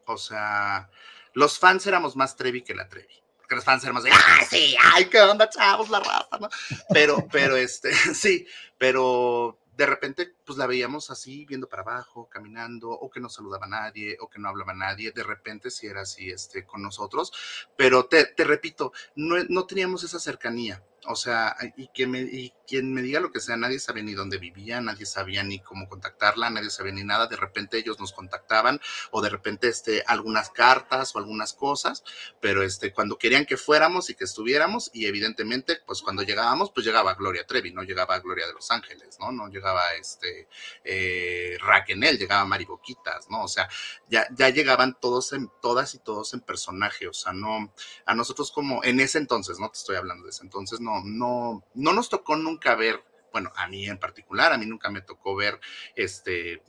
O 0.05 0.19
sea, 0.19 0.91
los 1.33 1.59
fans 1.59 1.87
éramos 1.87 2.15
más 2.15 2.37
Trevi 2.37 2.61
que 2.61 2.75
la 2.75 2.87
Trevi. 2.87 3.15
Porque 3.39 3.55
los 3.55 3.65
fans 3.65 3.83
éramos 3.85 4.05
de, 4.05 4.11
¡ah, 4.11 4.41
sí! 4.47 4.77
¡Ay, 4.93 5.07
qué 5.07 5.23
onda, 5.23 5.49
chavos, 5.49 5.89
la 5.89 6.01
raza! 6.01 6.37
¿no? 6.39 6.51
Pero, 6.91 7.27
pero, 7.33 7.57
este, 7.57 7.95
sí, 8.15 8.47
pero 8.77 9.59
de 9.75 9.87
repente, 9.87 10.35
pues 10.53 10.59
la 10.59 10.67
veíamos 10.67 11.11
así, 11.11 11.47
viendo 11.47 11.67
para 11.67 11.81
abajo, 11.81 12.29
caminando, 12.29 12.91
o 12.91 13.11
que 13.11 13.21
no 13.21 13.31
saludaba 13.31 13.65
a 13.65 13.71
nadie, 13.71 14.19
o 14.21 14.29
que 14.29 14.39
no 14.39 14.51
hablaba 14.51 14.73
a 14.73 14.75
nadie, 14.75 15.11
de 15.11 15.23
repente 15.23 15.71
si 15.71 15.87
era 15.87 16.03
así 16.03 16.29
este, 16.29 16.67
con 16.67 16.83
nosotros, 16.83 17.33
pero 17.75 18.05
te, 18.05 18.27
te 18.27 18.45
repito, 18.45 18.93
no, 19.17 19.37
no 19.49 19.65
teníamos 19.65 20.05
esa 20.05 20.21
cercanía, 20.21 20.83
o 21.07 21.17
sea, 21.17 21.57
y, 21.77 21.89
que 21.89 22.07
me, 22.07 22.21
y 22.21 22.53
quien 22.67 22.95
me 22.95 23.03
diga 23.03 23.19
lo 23.19 23.33
que 23.33 23.41
sea, 23.41 23.57
nadie 23.57 23.81
sabía 23.81 24.05
ni 24.05 24.15
dónde 24.15 24.39
vivía, 24.39 24.81
nadie 24.81 25.05
sabía 25.05 25.43
ni 25.43 25.59
cómo 25.59 25.89
contactarla, 25.89 26.49
nadie 26.49 26.71
sabía 26.71 26.93
ni 26.93 27.03
nada. 27.03 27.27
De 27.27 27.37
repente 27.37 27.77
ellos 27.77 27.99
nos 27.99 28.13
contactaban 28.13 28.81
o 29.11 29.21
de 29.21 29.29
repente 29.29 29.69
este, 29.69 30.05
algunas 30.07 30.51
cartas 30.51 31.15
o 31.15 31.19
algunas 31.19 31.55
cosas, 31.55 32.05
pero 32.41 32.63
este, 32.63 32.93
cuando 32.93 33.19
querían 33.19 33.47
que 33.47 33.57
fuéramos 33.57 34.11
y 34.11 34.15
que 34.15 34.25
estuviéramos, 34.25 34.91
y 34.95 35.07
evidentemente, 35.07 35.81
pues 35.85 36.03
cuando 36.03 36.23
llegábamos, 36.23 36.71
pues 36.71 36.87
llegaba 36.87 37.15
Gloria 37.15 37.47
Trevi, 37.47 37.73
no 37.73 37.83
llegaba 37.83 38.21
Gloria 38.21 38.47
de 38.47 38.53
Los 38.53 38.71
Ángeles, 38.71 39.19
¿no? 39.19 39.33
No 39.33 39.49
llegaba 39.49 39.95
este 39.95 40.42
eh, 40.85 41.57
Raquenel, 41.61 42.19
llegaba 42.19 42.45
Mari 42.45 42.65
Boquitas, 42.65 43.29
¿no? 43.31 43.45
O 43.45 43.49
sea, 43.49 43.69
ya, 44.09 44.27
ya 44.35 44.51
llegaban 44.51 44.99
todos 45.01 45.33
en, 45.33 45.51
todas 45.61 45.95
y 45.95 45.99
todos 45.99 46.35
en 46.35 46.41
personaje, 46.41 47.09
o 47.09 47.13
sea, 47.13 47.33
no, 47.33 47.73
a 48.07 48.15
nosotros 48.15 48.53
como, 48.53 48.85
en 48.85 49.01
ese 49.01 49.19
entonces, 49.19 49.59
no 49.59 49.71
te 49.71 49.79
estoy 49.79 49.97
hablando 49.97 50.25
de 50.25 50.31
ese 50.31 50.45
entonces, 50.45 50.81
no 50.81 50.93
no, 51.05 51.65
no, 51.75 51.93
nos 51.93 52.09
tocó 52.09 52.37
nunca 52.37 52.75
ver 52.75 53.05
bueno, 53.33 53.51
a 53.57 53.67
mí 53.67 53.87
en 53.87 53.99
particular, 53.99 54.53
a 54.53 54.59
mí 54.59 54.67
nunca 54.67 54.91
me 54.91 55.01
tocó 55.01 55.35
ver 55.35 55.59
este 55.97 56.63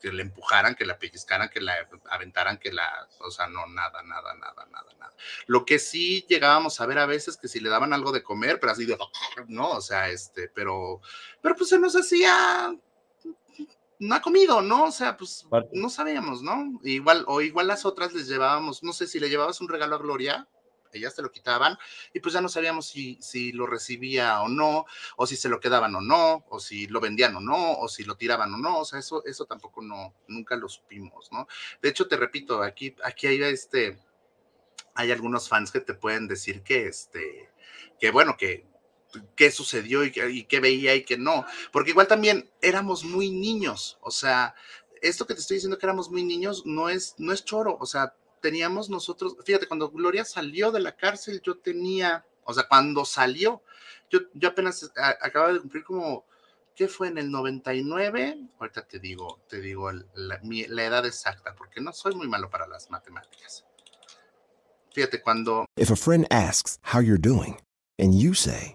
que 0.00 0.10
le 0.10 0.22
empujaran, 0.22 0.74
que 0.74 0.84
la 0.84 0.98
pellizcaran, 0.98 1.48
que 1.48 1.60
la 1.60 1.88
aventaran, 2.10 2.58
que 2.58 2.72
la, 2.72 3.08
o 3.20 3.30
sea, 3.30 3.46
no, 3.46 3.68
nada, 3.68 4.02
nada, 4.02 4.34
nada, 4.34 4.66
nada, 4.66 4.92
nada. 4.98 5.14
Lo 5.46 5.64
que 5.64 5.78
sí 5.78 6.26
llegábamos 6.28 6.80
a 6.80 6.86
ver 6.86 6.98
a 6.98 7.06
veces 7.06 7.36
que 7.36 7.46
si 7.46 7.60
le 7.60 7.70
daban 7.70 7.92
algo 7.92 8.10
de 8.10 8.24
comer, 8.24 8.58
pero 8.58 8.72
así 8.72 8.84
de, 8.84 8.98
no, 9.46 9.70
o 9.70 9.80
sea, 9.80 10.08
este, 10.08 10.48
pero, 10.48 11.00
pero 11.40 11.54
pues 11.54 11.68
se 11.68 11.78
nos 11.78 11.94
hacía, 11.94 12.74
no 13.98 14.14
ha 14.14 14.22
comido, 14.22 14.62
¿no? 14.62 14.84
O 14.84 14.92
sea, 14.92 15.16
pues 15.16 15.46
no 15.72 15.90
sabíamos, 15.90 16.42
¿no? 16.42 16.80
Igual, 16.82 17.24
o 17.26 17.40
igual 17.40 17.66
las 17.66 17.84
otras 17.84 18.12
les 18.12 18.28
llevábamos, 18.28 18.82
no 18.82 18.92
sé 18.92 19.06
si 19.06 19.18
le 19.18 19.28
llevabas 19.28 19.60
un 19.60 19.68
regalo 19.68 19.96
a 19.96 19.98
Gloria, 19.98 20.48
ellas 20.92 21.14
te 21.14 21.22
lo 21.22 21.30
quitaban 21.30 21.76
y 22.12 22.20
pues 22.20 22.32
ya 22.32 22.40
no 22.40 22.48
sabíamos 22.48 22.86
si, 22.86 23.18
si 23.20 23.52
lo 23.52 23.66
recibía 23.66 24.40
o 24.40 24.48
no, 24.48 24.86
o 25.16 25.26
si 25.26 25.36
se 25.36 25.48
lo 25.48 25.60
quedaban 25.60 25.94
o 25.94 26.00
no, 26.00 26.44
o 26.48 26.60
si 26.60 26.86
lo 26.86 27.00
vendían 27.00 27.36
o 27.36 27.40
no, 27.40 27.74
o 27.74 27.88
si 27.88 28.04
lo 28.04 28.16
tiraban 28.16 28.54
o 28.54 28.58
no, 28.58 28.78
o 28.78 28.84
sea, 28.84 28.98
eso, 28.98 29.24
eso 29.24 29.44
tampoco 29.44 29.82
no, 29.82 30.14
nunca 30.28 30.56
lo 30.56 30.68
supimos, 30.68 31.30
¿no? 31.32 31.46
De 31.82 31.88
hecho, 31.88 32.08
te 32.08 32.16
repito, 32.16 32.62
aquí, 32.62 32.94
aquí 33.04 33.26
hay 33.26 33.42
este, 33.42 33.98
hay 34.94 35.12
algunos 35.12 35.48
fans 35.48 35.70
que 35.70 35.80
te 35.80 35.94
pueden 35.94 36.28
decir 36.28 36.62
que 36.62 36.86
este, 36.86 37.50
que 38.00 38.10
bueno, 38.10 38.36
que 38.36 38.66
qué 39.36 39.50
sucedió 39.50 40.04
y, 40.04 40.12
y 40.30 40.44
qué 40.44 40.60
veía 40.60 40.94
y 40.94 41.04
qué 41.04 41.16
no, 41.16 41.44
porque 41.72 41.90
igual 41.90 42.06
también 42.06 42.50
éramos 42.60 43.04
muy 43.04 43.30
niños, 43.30 43.98
o 44.00 44.10
sea, 44.10 44.54
esto 45.02 45.26
que 45.26 45.34
te 45.34 45.40
estoy 45.40 45.56
diciendo 45.56 45.78
que 45.78 45.86
éramos 45.86 46.10
muy 46.10 46.24
niños 46.24 46.64
no 46.66 46.88
es, 46.88 47.14
no 47.18 47.32
es 47.32 47.44
choro, 47.44 47.76
o 47.80 47.86
sea, 47.86 48.14
teníamos 48.40 48.88
nosotros, 48.90 49.36
fíjate, 49.44 49.66
cuando 49.66 49.90
Gloria 49.90 50.24
salió 50.24 50.70
de 50.72 50.80
la 50.80 50.96
cárcel, 50.96 51.40
yo 51.42 51.58
tenía, 51.58 52.24
o 52.44 52.54
sea, 52.54 52.66
cuando 52.68 53.04
salió, 53.04 53.62
yo, 54.10 54.20
yo 54.34 54.48
apenas 54.48 54.90
acababa 55.20 55.52
de 55.52 55.60
cumplir 55.60 55.84
como, 55.84 56.24
¿qué 56.74 56.88
fue 56.88 57.08
en 57.08 57.18
el 57.18 57.30
99? 57.30 58.38
Ahorita 58.58 58.86
te 58.86 58.98
digo, 58.98 59.40
te 59.48 59.60
digo 59.60 59.90
la, 59.92 60.40
la 60.42 60.84
edad 60.84 61.06
exacta, 61.06 61.54
porque 61.54 61.80
no 61.80 61.92
soy 61.92 62.14
muy 62.14 62.28
malo 62.28 62.48
para 62.48 62.66
las 62.66 62.90
matemáticas. 62.90 63.64
Fíjate, 64.92 65.20
cuando... 65.20 65.66
If 65.76 65.90
a 65.90 65.96
friend 65.96 66.26
asks 66.30 66.78
how 66.82 67.00
you're 67.00 67.20
doing, 67.20 67.58
and 67.98 68.14
you 68.14 68.34
say, 68.34 68.74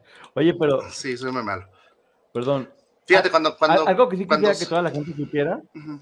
Oye, 0.35 0.53
pero. 0.53 0.81
Sí, 0.91 1.17
soy 1.17 1.31
muy 1.31 1.43
malo. 1.43 1.67
Perdón. 2.33 2.69
Fíjate, 3.05 3.29
cuando. 3.29 3.57
cuando 3.57 3.87
algo 3.87 4.09
que 4.09 4.17
sí 4.17 4.23
quisiera 4.23 4.41
cuando... 4.41 4.59
que 4.59 4.65
toda 4.65 4.81
la 4.81 4.91
gente 4.91 5.13
supiera. 5.15 5.61
Uh 5.73 5.79
-huh 5.79 6.01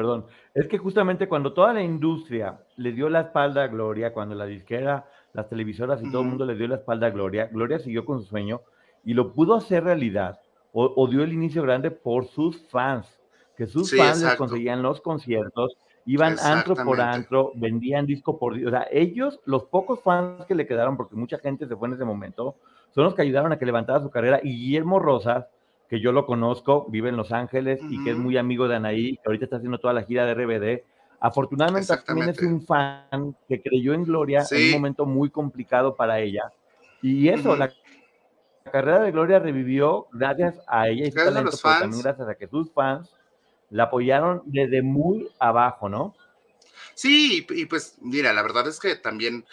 perdón, 0.00 0.24
es 0.54 0.66
que 0.66 0.78
justamente 0.78 1.28
cuando 1.28 1.52
toda 1.52 1.74
la 1.74 1.82
industria 1.82 2.58
le 2.76 2.92
dio 2.92 3.10
la 3.10 3.20
espalda 3.20 3.64
a 3.64 3.68
Gloria, 3.68 4.14
cuando 4.14 4.34
la 4.34 4.46
disquera, 4.46 5.06
las 5.34 5.46
televisoras 5.48 6.00
y 6.00 6.04
uh 6.04 6.08
-huh. 6.08 6.12
todo 6.12 6.22
el 6.22 6.28
mundo 6.28 6.46
le 6.46 6.54
dio 6.54 6.68
la 6.68 6.76
espalda 6.76 7.08
a 7.08 7.10
Gloria, 7.10 7.50
Gloria 7.52 7.78
siguió 7.78 8.06
con 8.06 8.20
su 8.20 8.26
sueño 8.26 8.62
y 9.04 9.12
lo 9.12 9.34
pudo 9.34 9.54
hacer 9.54 9.84
realidad 9.84 10.40
o, 10.72 10.90
o 10.96 11.06
dio 11.06 11.22
el 11.22 11.34
inicio 11.34 11.62
grande 11.62 11.90
por 11.90 12.24
sus 12.24 12.66
fans, 12.70 13.20
que 13.56 13.66
sus 13.66 13.90
sí, 13.90 13.98
fans 13.98 14.22
exacto. 14.22 14.28
les 14.28 14.36
conseguían 14.38 14.80
los 14.80 15.02
conciertos, 15.02 15.76
iban 16.06 16.38
antro 16.38 16.74
por 16.76 16.98
antro, 17.00 17.52
vendían 17.54 18.06
disco 18.06 18.38
por 18.38 18.54
disco, 18.54 18.68
o 18.68 18.70
sea, 18.70 18.86
ellos, 18.90 19.38
los 19.44 19.64
pocos 19.64 20.00
fans 20.02 20.46
que 20.46 20.54
le 20.54 20.66
quedaron, 20.66 20.96
porque 20.96 21.14
mucha 21.14 21.38
gente 21.38 21.66
se 21.66 21.76
fue 21.76 21.88
en 21.88 21.94
ese 21.94 22.06
momento, 22.06 22.56
son 22.94 23.04
los 23.04 23.14
que 23.14 23.22
ayudaron 23.22 23.52
a 23.52 23.58
que 23.58 23.66
levantara 23.66 24.00
su 24.00 24.10
carrera 24.10 24.40
y 24.42 24.50
Guillermo 24.56 24.98
Rosas, 24.98 25.46
que 25.88 26.00
yo 26.00 26.12
lo 26.12 26.26
conozco, 26.26 26.86
vive 26.88 27.08
en 27.08 27.16
Los 27.16 27.32
Ángeles 27.32 27.80
uh 27.82 27.86
-huh. 27.86 28.00
y 28.00 28.04
que 28.04 28.10
es 28.10 28.16
muy 28.16 28.36
amigo 28.36 28.68
de 28.68 28.76
Anaí, 28.76 29.16
que 29.16 29.22
ahorita 29.26 29.44
está 29.44 29.56
haciendo 29.56 29.78
toda 29.78 29.92
la 29.92 30.02
gira 30.02 30.24
de 30.24 30.34
RBD. 30.34 30.84
Afortunadamente 31.20 31.94
también 32.06 32.30
es 32.30 32.40
un 32.40 32.62
fan 32.62 33.36
que 33.48 33.60
creyó 33.60 33.92
en 33.92 34.04
Gloria 34.04 34.42
sí. 34.42 34.56
en 34.56 34.66
un 34.66 34.72
momento 34.72 35.04
muy 35.04 35.30
complicado 35.30 35.94
para 35.94 36.20
ella. 36.20 36.52
Y 37.02 37.28
eso, 37.28 37.50
uh 37.50 37.54
-huh. 37.54 37.58
la, 37.58 37.72
la, 38.64 38.72
carrera 38.72 39.00
de 39.00 39.10
Gloria 39.10 39.38
revivió 39.38 40.06
gracias 40.12 40.60
a 40.66 40.88
ella 40.88 41.06
y 41.06 41.10
su 41.10 41.16
talento, 41.16 41.50
pero 41.62 41.78
también 41.80 42.02
gracias 42.02 42.28
a 42.28 42.34
que 42.34 42.46
sus 42.46 42.72
fans 42.72 43.14
la 43.70 43.84
apoyaron 43.84 44.42
desde 44.46 44.82
muy 44.82 45.28
abajo, 45.38 45.88
¿no? 45.88 46.14
Sí, 46.94 47.46
y 47.48 47.66
pues 47.66 47.96
mira, 48.00 48.32
la 48.32 48.42
verdad 48.42 48.68
es 48.68 48.78
que 48.78 48.96
también 48.96 49.44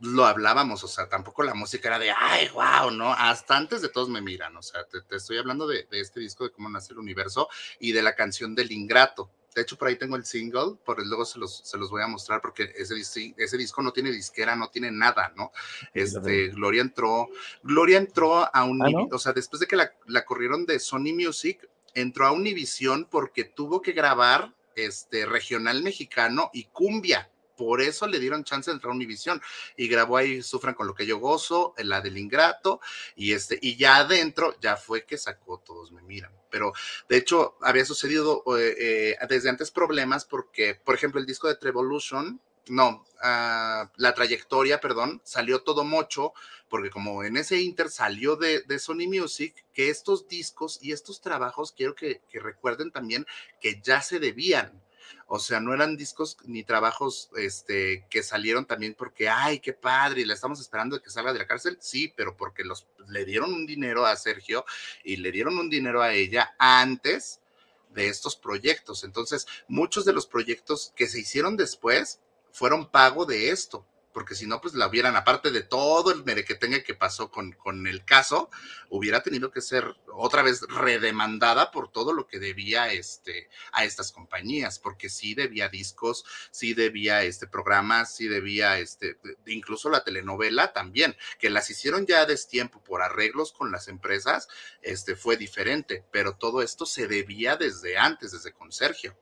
lo 0.00 0.24
hablábamos, 0.26 0.84
o 0.84 0.88
sea, 0.88 1.08
tampoco 1.08 1.42
la 1.42 1.54
música 1.54 1.88
era 1.88 1.98
de, 1.98 2.10
ay, 2.10 2.48
wow, 2.48 2.90
¿no? 2.90 3.12
Hasta 3.12 3.56
antes 3.56 3.82
de 3.82 3.88
todos 3.88 4.08
me 4.08 4.20
miran, 4.20 4.56
o 4.56 4.62
sea, 4.62 4.84
te, 4.84 5.00
te 5.02 5.16
estoy 5.16 5.38
hablando 5.38 5.66
de, 5.66 5.88
de, 5.90 6.00
este 6.00 6.20
disco 6.20 6.44
de 6.44 6.50
cómo 6.50 6.68
nace 6.68 6.92
el 6.92 6.98
universo 6.98 7.48
y 7.80 7.92
de 7.92 8.02
la 8.02 8.14
canción 8.14 8.54
del 8.54 8.70
ingrato. 8.70 9.30
De 9.54 9.62
hecho, 9.62 9.76
por 9.76 9.88
ahí 9.88 9.96
tengo 9.96 10.14
el 10.14 10.24
single, 10.24 10.76
por 10.84 11.00
el 11.00 11.08
luego 11.08 11.24
se 11.24 11.38
los, 11.38 11.62
se 11.64 11.76
los 11.78 11.90
voy 11.90 12.02
a 12.02 12.06
mostrar 12.06 12.40
porque 12.40 12.72
ese, 12.76 12.94
ese 13.36 13.56
disco 13.56 13.82
no 13.82 13.92
tiene 13.92 14.12
disquera, 14.12 14.54
no 14.54 14.68
tiene 14.68 14.92
nada, 14.92 15.32
¿no? 15.34 15.50
Este, 15.92 16.48
Gloria 16.48 16.82
entró, 16.82 17.28
Gloria 17.64 17.98
entró 17.98 18.54
a 18.54 18.64
un, 18.64 18.80
¿Ah, 18.84 18.90
no? 18.90 19.08
o 19.10 19.18
sea, 19.18 19.32
después 19.32 19.58
de 19.58 19.66
que 19.66 19.74
la, 19.74 19.92
la 20.06 20.24
corrieron 20.24 20.64
de 20.64 20.78
Sony 20.78 21.12
Music, 21.12 21.68
entró 21.94 22.26
a 22.26 22.32
Univision 22.32 23.06
porque 23.10 23.44
tuvo 23.44 23.82
que 23.82 23.92
grabar 23.92 24.54
este 24.76 25.26
regional 25.26 25.82
mexicano 25.82 26.50
y 26.52 26.66
cumbia 26.66 27.28
por 27.58 27.82
eso 27.82 28.06
le 28.06 28.20
dieron 28.20 28.44
chance 28.44 28.70
de 28.70 28.76
entrar 28.76 28.92
a 28.92 28.94
Univision 28.94 29.42
y 29.76 29.88
grabó 29.88 30.16
ahí 30.16 30.42
Sufran 30.42 30.74
con 30.74 30.86
lo 30.86 30.94
que 30.94 31.04
yo 31.04 31.18
gozo, 31.18 31.74
la 31.78 32.00
del 32.00 32.16
ingrato, 32.16 32.80
y 33.16 33.32
este, 33.32 33.58
y 33.60 33.76
ya 33.76 33.96
adentro 33.96 34.54
ya 34.60 34.76
fue 34.76 35.04
que 35.04 35.18
sacó 35.18 35.58
Todos 35.58 35.90
me 35.90 36.00
miran. 36.02 36.32
Pero 36.50 36.72
de 37.08 37.16
hecho 37.16 37.58
había 37.60 37.84
sucedido 37.84 38.44
eh, 38.56 39.16
eh, 39.20 39.26
desde 39.28 39.50
antes 39.50 39.72
problemas 39.72 40.24
porque, 40.24 40.76
por 40.76 40.94
ejemplo, 40.94 41.20
el 41.20 41.26
disco 41.26 41.48
de 41.48 41.56
Trevolution, 41.56 42.40
no, 42.68 43.04
uh, 43.16 43.88
la 43.96 44.14
trayectoria, 44.14 44.80
perdón, 44.80 45.20
salió 45.24 45.62
todo 45.62 45.84
mocho, 45.84 46.32
porque 46.68 46.90
como 46.90 47.24
en 47.24 47.36
ese 47.36 47.60
inter 47.60 47.90
salió 47.90 48.36
de, 48.36 48.60
de 48.60 48.78
Sony 48.78 49.08
Music, 49.08 49.66
que 49.72 49.88
estos 49.88 50.28
discos 50.28 50.78
y 50.80 50.92
estos 50.92 51.20
trabajos, 51.20 51.72
quiero 51.72 51.94
que, 51.94 52.22
que 52.28 52.40
recuerden 52.40 52.92
también 52.92 53.26
que 53.60 53.80
ya 53.82 54.00
se 54.00 54.20
debían 54.20 54.80
o 55.26 55.38
sea, 55.38 55.60
no 55.60 55.74
eran 55.74 55.96
discos 55.96 56.36
ni 56.44 56.64
trabajos 56.64 57.30
este, 57.36 58.06
que 58.10 58.22
salieron 58.22 58.66
también 58.66 58.94
porque, 58.94 59.28
ay, 59.28 59.60
qué 59.60 59.72
padre, 59.72 60.26
la 60.26 60.34
estamos 60.34 60.60
esperando 60.60 60.96
de 60.96 61.02
que 61.02 61.10
salga 61.10 61.32
de 61.32 61.38
la 61.38 61.46
cárcel. 61.46 61.78
Sí, 61.80 62.12
pero 62.16 62.36
porque 62.36 62.64
los, 62.64 62.86
le 63.08 63.24
dieron 63.24 63.52
un 63.52 63.66
dinero 63.66 64.06
a 64.06 64.16
Sergio 64.16 64.64
y 65.04 65.16
le 65.16 65.32
dieron 65.32 65.58
un 65.58 65.68
dinero 65.70 66.02
a 66.02 66.12
ella 66.14 66.54
antes 66.58 67.40
de 67.94 68.08
estos 68.08 68.36
proyectos. 68.36 69.04
Entonces, 69.04 69.46
muchos 69.66 70.04
de 70.04 70.12
los 70.12 70.26
proyectos 70.26 70.92
que 70.96 71.06
se 71.06 71.20
hicieron 71.20 71.56
después 71.56 72.20
fueron 72.52 72.90
pago 72.90 73.26
de 73.26 73.50
esto 73.50 73.86
porque 74.18 74.34
si 74.34 74.48
no, 74.48 74.60
pues 74.60 74.74
la 74.74 74.88
hubieran, 74.88 75.14
aparte 75.14 75.52
de 75.52 75.62
todo 75.62 76.12
el 76.12 76.24
merequetengue 76.24 76.82
que 76.82 76.96
pasó 76.96 77.30
con, 77.30 77.52
con 77.52 77.86
el 77.86 78.04
caso, 78.04 78.50
hubiera 78.88 79.22
tenido 79.22 79.52
que 79.52 79.60
ser 79.60 79.94
otra 80.12 80.42
vez 80.42 80.62
redemandada 80.62 81.70
por 81.70 81.92
todo 81.92 82.12
lo 82.12 82.26
que 82.26 82.40
debía 82.40 82.92
este, 82.92 83.48
a 83.70 83.84
estas 83.84 84.10
compañías, 84.10 84.80
porque 84.80 85.08
sí 85.08 85.36
debía 85.36 85.68
discos, 85.68 86.24
sí 86.50 86.74
debía 86.74 87.22
este, 87.22 87.46
programas, 87.46 88.16
sí 88.16 88.26
debía, 88.26 88.80
este, 88.80 89.20
incluso 89.46 89.88
la 89.88 90.02
telenovela 90.02 90.72
también, 90.72 91.16
que 91.38 91.48
las 91.48 91.70
hicieron 91.70 92.04
ya 92.04 92.22
a 92.22 92.26
destiempo 92.26 92.82
por 92.82 93.02
arreglos 93.02 93.52
con 93.52 93.70
las 93.70 93.86
empresas, 93.86 94.48
este, 94.82 95.14
fue 95.14 95.36
diferente, 95.36 96.04
pero 96.10 96.34
todo 96.34 96.60
esto 96.62 96.86
se 96.86 97.06
debía 97.06 97.54
desde 97.54 97.96
antes, 97.96 98.32
desde 98.32 98.52
con 98.52 98.72
Sergio. 98.72 99.16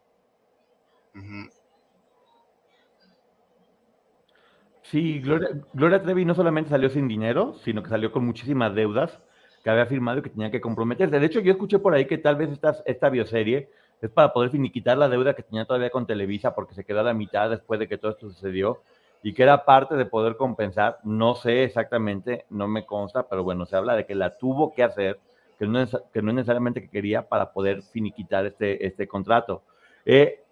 Sí, 4.91 5.21
Gloria, 5.21 6.03
Trevi 6.03 6.25
no 6.25 6.35
solamente 6.35 6.71
salió 6.71 6.89
sin 6.89 7.09
dinero, 7.09 7.55
sino 7.65 7.83
que 7.83 7.89
salió 7.89 8.13
con 8.13 8.25
muchísimas 8.25 8.75
deudas 8.75 9.19
que 9.65 9.71
había 9.71 9.87
firmado 9.87 10.23
que 10.23 10.31
tenía 10.31 10.51
que 10.51 10.61
comprometerse. 10.61 11.19
De 11.19 11.27
hecho, 11.27 11.41
yo 11.41 11.53
escuché 11.53 11.81
por 11.81 11.93
ahí 11.93 12.07
que 12.07 12.19
tal 12.19 12.37
vez 12.37 12.53
esta, 12.53 12.77
esta 12.85 13.09
bioserie 13.09 13.69
es 14.01 14.11
para 14.11 14.33
poder 14.33 14.51
finiquitar 14.51 14.97
la 14.97 15.09
deuda 15.09 15.35
que 15.35 15.43
tenía 15.43 15.65
todavía 15.65 15.91
con 15.91 16.07
Televisa 16.07 16.55
porque 16.55 16.75
se 16.75 16.85
quedó 16.85 17.01
a 17.01 17.05
la 17.05 17.15
mitad 17.15 17.51
después 17.51 17.81
de 17.81 17.89
que 17.89 17.99
todo 17.99 18.13
esto 18.13 18.31
sucedió 18.31 18.83
y 19.25 19.33
que 19.33 19.43
era 19.43 19.65
parte 19.65 19.97
de 19.97 20.07
poder 20.07 20.37
compensar, 20.37 20.99
no 21.03 21.35
sé 21.35 21.65
exactamente, 21.65 22.45
no 22.51 22.69
me 22.69 22.87
consta, 22.87 23.27
pero 23.29 23.43
bueno, 23.43 23.67
se 23.67 23.75
habla 23.75 23.97
de 23.97 24.07
que 24.07 24.15
la 24.15 24.39
tuvo 24.39 24.73
que 24.73 24.85
hacer, 24.85 25.19
que 25.59 25.67
no 25.67 25.81
es, 25.81 25.97
que 26.13 26.23
no 26.23 26.31
es 26.31 26.37
necesariamente 26.37 26.81
que 26.81 26.91
quería 26.91 27.23
para 27.29 27.53
poder 27.53 27.83
finiquitar 27.83 28.47
este, 28.47 28.87
este 28.87 29.09
contrato. 29.09 29.65
Eh, 30.05 30.45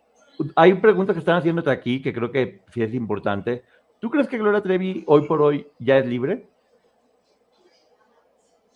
hay 0.56 0.74
preguntas 0.74 1.14
que 1.14 1.20
están 1.20 1.36
haciéndote 1.36 1.70
aquí 1.70 2.02
que 2.02 2.12
creo 2.12 2.30
que 2.32 2.62
sí 2.72 2.82
es 2.82 2.94
importante. 2.94 3.62
¿Tú 4.04 4.10
crees 4.10 4.28
que 4.28 4.36
Gloria 4.36 4.62
Trevi 4.62 5.02
hoy 5.06 5.26
por 5.26 5.40
hoy 5.40 5.66
ya 5.78 5.96
es 5.96 6.04
libre? 6.04 6.46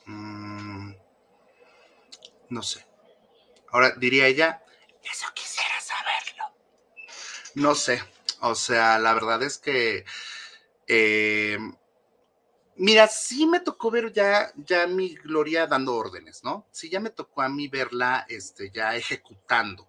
Mm, 0.07 0.93
no 2.49 2.63
sé. 2.63 2.87
Ahora 3.71 3.91
diría 3.99 4.27
ella, 4.27 4.65
eso 5.03 5.27
quisiera 5.35 5.75
saberlo. 5.83 6.45
No 7.57 7.75
sé. 7.75 8.03
O 8.41 8.55
sea, 8.55 8.99
la 8.99 9.13
verdad 9.13 9.43
es 9.43 9.59
que, 9.59 10.07
eh, 10.87 11.59
mira, 12.77 13.07
sí 13.07 13.47
me 13.47 13.61
tocó 13.61 13.91
ver 13.91 14.11
ya, 14.15 14.51
ya 14.57 14.87
mi 14.87 15.15
Gloria 15.15 15.67
dando 15.67 15.95
órdenes, 15.95 16.43
¿no? 16.43 16.67
Sí, 16.71 16.89
ya 16.89 17.01
me 17.01 17.11
tocó 17.11 17.43
a 17.43 17.51
mí 17.51 17.69
verla, 17.69 18.25
este, 18.31 18.71
ya 18.71 18.97
ejecutando 18.97 19.87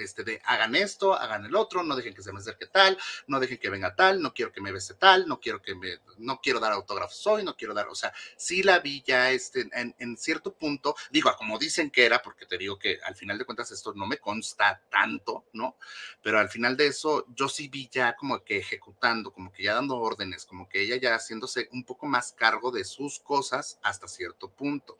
este, 0.00 0.24
de 0.24 0.40
hagan 0.44 0.74
esto, 0.74 1.14
hagan 1.14 1.44
el 1.44 1.54
otro, 1.54 1.82
no 1.82 1.96
dejen 1.96 2.14
que 2.14 2.22
se 2.22 2.32
me 2.32 2.40
acerque 2.40 2.66
tal, 2.66 2.98
no 3.26 3.40
dejen 3.40 3.58
que 3.58 3.70
venga 3.70 3.94
tal, 3.94 4.20
no 4.20 4.34
quiero 4.34 4.52
que 4.52 4.60
me 4.60 4.72
bese 4.72 4.94
tal, 4.94 5.26
no 5.28 5.40
quiero 5.40 5.60
que 5.62 5.74
me, 5.74 5.98
no 6.18 6.40
quiero 6.40 6.60
dar 6.60 6.72
autógrafos 6.72 7.26
hoy, 7.26 7.44
no 7.44 7.56
quiero 7.56 7.74
dar, 7.74 7.88
o 7.88 7.94
sea, 7.94 8.12
sí 8.36 8.62
la 8.62 8.78
vi 8.80 9.02
ya 9.06 9.30
este, 9.30 9.68
en, 9.72 9.94
en 9.98 10.16
cierto 10.16 10.52
punto, 10.54 10.94
digo, 11.10 11.30
como 11.36 11.58
dicen 11.58 11.90
que 11.90 12.04
era, 12.04 12.22
porque 12.22 12.46
te 12.46 12.58
digo 12.58 12.78
que 12.78 12.98
al 13.04 13.14
final 13.14 13.38
de 13.38 13.44
cuentas 13.44 13.70
esto 13.70 13.92
no 13.94 14.06
me 14.06 14.18
consta 14.18 14.82
tanto, 14.90 15.46
¿no? 15.52 15.76
Pero 16.22 16.38
al 16.38 16.48
final 16.48 16.76
de 16.76 16.88
eso, 16.88 17.26
yo 17.34 17.48
sí 17.48 17.68
vi 17.68 17.88
ya 17.90 18.16
como 18.16 18.42
que 18.42 18.58
ejecutando, 18.58 19.32
como 19.32 19.52
que 19.52 19.64
ya 19.64 19.74
dando 19.74 19.96
órdenes, 19.96 20.44
como 20.44 20.68
que 20.68 20.82
ella 20.82 20.96
ya 20.96 21.14
haciéndose 21.14 21.68
un 21.72 21.84
poco 21.84 22.06
más 22.06 22.32
cargo 22.32 22.70
de 22.70 22.84
sus 22.84 23.18
cosas 23.20 23.78
hasta 23.82 24.08
cierto 24.08 24.50
punto. 24.50 24.96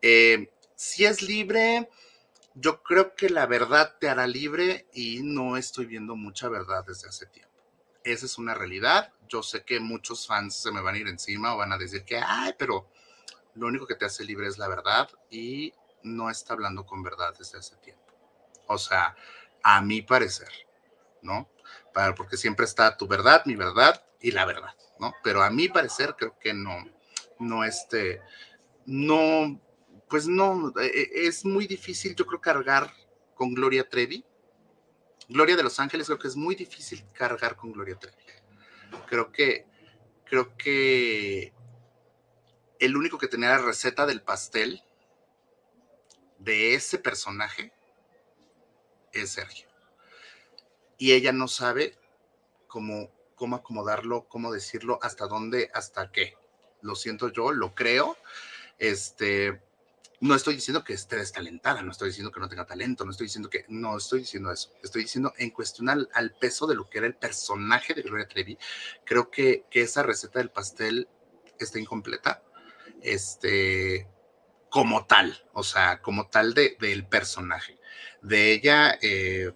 Eh, 0.00 0.50
si 0.74 1.04
es 1.04 1.22
libre, 1.22 1.88
yo 2.60 2.82
creo 2.82 3.14
que 3.14 3.28
la 3.30 3.46
verdad 3.46 3.96
te 4.00 4.08
hará 4.08 4.26
libre 4.26 4.88
y 4.92 5.20
no 5.22 5.56
estoy 5.56 5.86
viendo 5.86 6.16
mucha 6.16 6.48
verdad 6.48 6.84
desde 6.84 7.08
hace 7.08 7.26
tiempo. 7.26 7.54
Esa 8.02 8.26
es 8.26 8.36
una 8.36 8.54
realidad. 8.54 9.12
Yo 9.28 9.42
sé 9.42 9.64
que 9.64 9.78
muchos 9.78 10.26
fans 10.26 10.60
se 10.60 10.72
me 10.72 10.80
van 10.80 10.96
a 10.96 10.98
ir 10.98 11.08
encima 11.08 11.54
o 11.54 11.58
van 11.58 11.72
a 11.72 11.78
decir 11.78 12.04
que, 12.04 12.18
ay, 12.18 12.54
pero 12.58 12.90
lo 13.54 13.66
único 13.68 13.86
que 13.86 13.94
te 13.94 14.06
hace 14.06 14.24
libre 14.24 14.48
es 14.48 14.58
la 14.58 14.66
verdad 14.66 15.08
y 15.30 15.72
no 16.02 16.30
está 16.30 16.54
hablando 16.54 16.84
con 16.84 17.02
verdad 17.02 17.32
desde 17.38 17.58
hace 17.58 17.76
tiempo. 17.76 18.02
O 18.66 18.78
sea, 18.78 19.14
a 19.62 19.80
mi 19.80 20.02
parecer, 20.02 20.50
¿no? 21.22 21.48
porque 22.16 22.36
siempre 22.36 22.64
está 22.64 22.96
tu 22.96 23.08
verdad, 23.08 23.42
mi 23.44 23.56
verdad 23.56 24.04
y 24.20 24.30
la 24.30 24.44
verdad, 24.44 24.72
¿no? 25.00 25.14
Pero 25.24 25.42
a 25.42 25.50
mi 25.50 25.68
parecer 25.68 26.14
creo 26.16 26.38
que 26.38 26.54
no, 26.54 26.84
no 27.40 27.64
este, 27.64 28.22
no, 28.86 29.60
pues 30.08 30.26
no, 30.26 30.72
e, 30.80 30.86
e, 30.86 31.26
es 31.26 31.44
muy 31.44 31.66
difícil, 31.66 32.14
yo 32.14 32.26
creo, 32.26 32.40
cargar 32.40 32.92
con 33.34 33.54
Gloria 33.54 33.88
Trevi. 33.88 34.24
Gloria 35.28 35.56
de 35.56 35.62
Los 35.62 35.78
Ángeles, 35.78 36.06
creo 36.06 36.18
que 36.18 36.28
es 36.28 36.36
muy 36.36 36.54
difícil 36.54 37.04
cargar 37.12 37.56
con 37.56 37.72
Gloria 37.72 37.98
Trevi. 37.98 38.16
Creo 39.06 39.30
que, 39.30 39.66
creo 40.24 40.56
que 40.56 41.52
el 42.78 42.96
único 42.96 43.18
que 43.18 43.28
tenía 43.28 43.50
la 43.50 43.58
receta 43.58 44.06
del 44.06 44.22
pastel 44.22 44.82
de 46.38 46.74
ese 46.74 46.98
personaje 46.98 47.72
es 49.12 49.30
Sergio. 49.30 49.68
Y 50.96 51.12
ella 51.12 51.32
no 51.32 51.48
sabe 51.48 51.98
cómo, 52.66 53.12
cómo 53.34 53.56
acomodarlo, 53.56 54.28
cómo 54.28 54.52
decirlo, 54.52 54.98
hasta 55.02 55.26
dónde, 55.26 55.70
hasta 55.74 56.10
qué. 56.10 56.36
Lo 56.80 56.94
siento 56.94 57.28
yo, 57.28 57.52
lo 57.52 57.74
creo. 57.74 58.16
Este, 58.78 59.60
no 60.20 60.34
estoy 60.34 60.56
diciendo 60.56 60.82
que 60.82 60.94
esté 60.94 61.16
destalentada, 61.16 61.82
no 61.82 61.92
estoy 61.92 62.08
diciendo 62.08 62.32
que 62.32 62.40
no 62.40 62.48
tenga 62.48 62.66
talento, 62.66 63.04
no 63.04 63.12
estoy 63.12 63.26
diciendo 63.26 63.48
que, 63.48 63.64
no 63.68 63.96
estoy 63.96 64.20
diciendo 64.20 64.50
eso, 64.52 64.72
estoy 64.82 65.02
diciendo 65.02 65.32
en 65.38 65.50
cuestión 65.50 65.88
al, 65.88 66.34
peso 66.40 66.66
de 66.66 66.74
lo 66.74 66.88
que 66.88 66.98
era 66.98 67.06
el 67.06 67.14
personaje 67.14 67.94
de 67.94 68.02
Gloria 68.02 68.26
Trevi, 68.26 68.58
creo 69.04 69.30
que, 69.30 69.64
que 69.70 69.82
esa 69.82 70.02
receta 70.02 70.40
del 70.40 70.50
pastel 70.50 71.08
está 71.58 71.78
incompleta, 71.78 72.42
este, 73.00 74.08
como 74.70 75.06
tal, 75.06 75.44
o 75.52 75.62
sea, 75.62 76.00
como 76.02 76.28
tal 76.28 76.54
de, 76.54 76.76
del 76.80 77.06
personaje. 77.06 77.78
De 78.22 78.52
ella, 78.52 78.98
eh, 79.00 79.52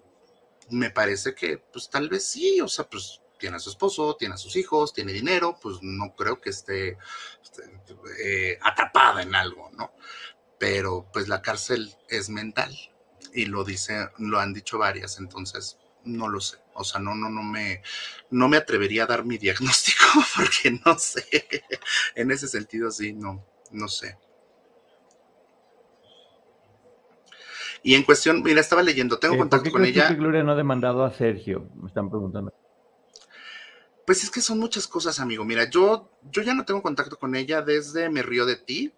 me 0.69 0.89
parece 0.89 1.35
que, 1.35 1.57
pues 1.57 1.89
tal 1.89 2.09
vez 2.09 2.25
sí, 2.25 2.61
o 2.61 2.67
sea, 2.67 2.89
pues 2.89 3.21
tiene 3.37 3.57
a 3.57 3.59
su 3.59 3.71
esposo, 3.71 4.15
tiene 4.15 4.35
a 4.35 4.37
sus 4.37 4.55
hijos, 4.55 4.93
tiene 4.93 5.11
dinero, 5.11 5.59
pues 5.61 5.79
no 5.81 6.15
creo 6.15 6.39
que 6.39 6.49
esté, 6.49 6.97
esté 7.41 7.63
eh, 8.23 8.57
atrapada 8.61 9.21
en 9.21 9.35
algo, 9.35 9.69
¿no? 9.73 9.91
Pero 10.59 11.07
pues 11.11 11.27
la 11.27 11.41
cárcel 11.41 11.93
es 12.09 12.29
mental 12.29 12.75
y 13.33 13.45
lo 13.45 13.63
dice, 13.63 14.09
lo 14.17 14.39
han 14.39 14.53
dicho 14.53 14.77
varias, 14.77 15.19
entonces 15.19 15.77
no 16.05 16.27
lo 16.27 16.39
sé. 16.39 16.57
O 16.75 16.83
sea, 16.83 16.99
no, 16.99 17.15
no, 17.15 17.29
no 17.29 17.43
me, 17.43 17.81
no 18.31 18.49
me 18.49 18.57
atrevería 18.57 19.03
a 19.03 19.07
dar 19.07 19.25
mi 19.25 19.37
diagnóstico 19.39 20.05
porque 20.35 20.79
no 20.85 20.97
sé. 20.97 21.47
En 22.15 22.31
ese 22.31 22.47
sentido, 22.47 22.91
sí, 22.91 23.13
no, 23.13 23.45
no 23.71 23.87
sé. 23.87 24.17
Y 27.83 27.95
en 27.95 28.03
cuestión, 28.03 28.41
mira, 28.41 28.61
estaba 28.61 28.81
leyendo, 28.81 29.19
tengo 29.19 29.35
eh, 29.35 29.39
contacto 29.39 29.69
con 29.69 29.83
ella. 29.83 30.07
Que 30.07 30.15
Gloria 30.15 30.41
no 30.41 30.53
ha 30.53 30.55
demandado 30.55 31.03
a 31.03 31.11
Sergio? 31.11 31.69
Me 31.75 31.87
están 31.87 32.09
preguntando. 32.09 32.53
Pues 34.05 34.23
es 34.23 34.31
que 34.31 34.41
son 34.41 34.59
muchas 34.59 34.87
cosas, 34.87 35.19
amigo. 35.19 35.43
Mira, 35.43 35.69
yo, 35.69 36.09
yo 36.31 36.41
ya 36.41 36.53
no 36.53 36.63
tengo 36.63 36.81
contacto 36.81 37.17
con 37.17 37.35
ella 37.35 37.61
desde 37.61 38.09
Me 38.09 38.23
Río 38.23 38.45
de 38.45 38.55
Ti. 38.55 38.93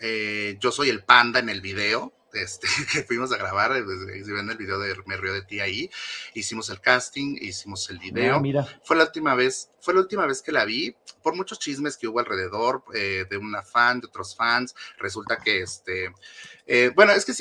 Eh, 0.00 0.56
yo 0.60 0.72
soy 0.72 0.88
el 0.88 1.04
panda 1.04 1.40
en 1.40 1.48
el 1.48 1.60
video, 1.60 2.12
este, 2.32 2.66
que 2.92 3.02
fuimos 3.04 3.32
a 3.32 3.36
grabar, 3.36 3.76
eh, 3.76 3.82
pues, 3.82 4.24
si 4.24 4.32
ven 4.32 4.50
el 4.50 4.56
video 4.56 4.78
de 4.78 4.94
Me 5.06 5.16
Río 5.16 5.32
de 5.32 5.42
Ti 5.42 5.60
ahí, 5.60 5.90
hicimos 6.34 6.68
el 6.70 6.80
casting, 6.80 7.36
hicimos 7.40 7.88
el 7.90 7.98
video. 7.98 8.40
mira. 8.40 8.66
Fue 8.84 8.96
la 8.96 9.04
última 9.04 9.34
vez, 9.34 9.70
fue 9.80 9.94
la 9.94 10.00
última 10.00 10.26
vez 10.26 10.42
que 10.42 10.52
la 10.52 10.64
vi, 10.64 10.96
por 11.22 11.36
muchos 11.36 11.58
chismes 11.58 11.96
que 11.96 12.08
hubo 12.08 12.20
alrededor 12.20 12.84
eh, 12.94 13.26
de 13.28 13.36
una 13.36 13.62
fan, 13.62 14.00
de 14.00 14.08
otros 14.08 14.34
fans, 14.36 14.74
resulta 14.98 15.38
que 15.38 15.62
este, 15.62 16.12
bueno, 16.94 17.12
es 17.12 17.24
que 17.24 17.32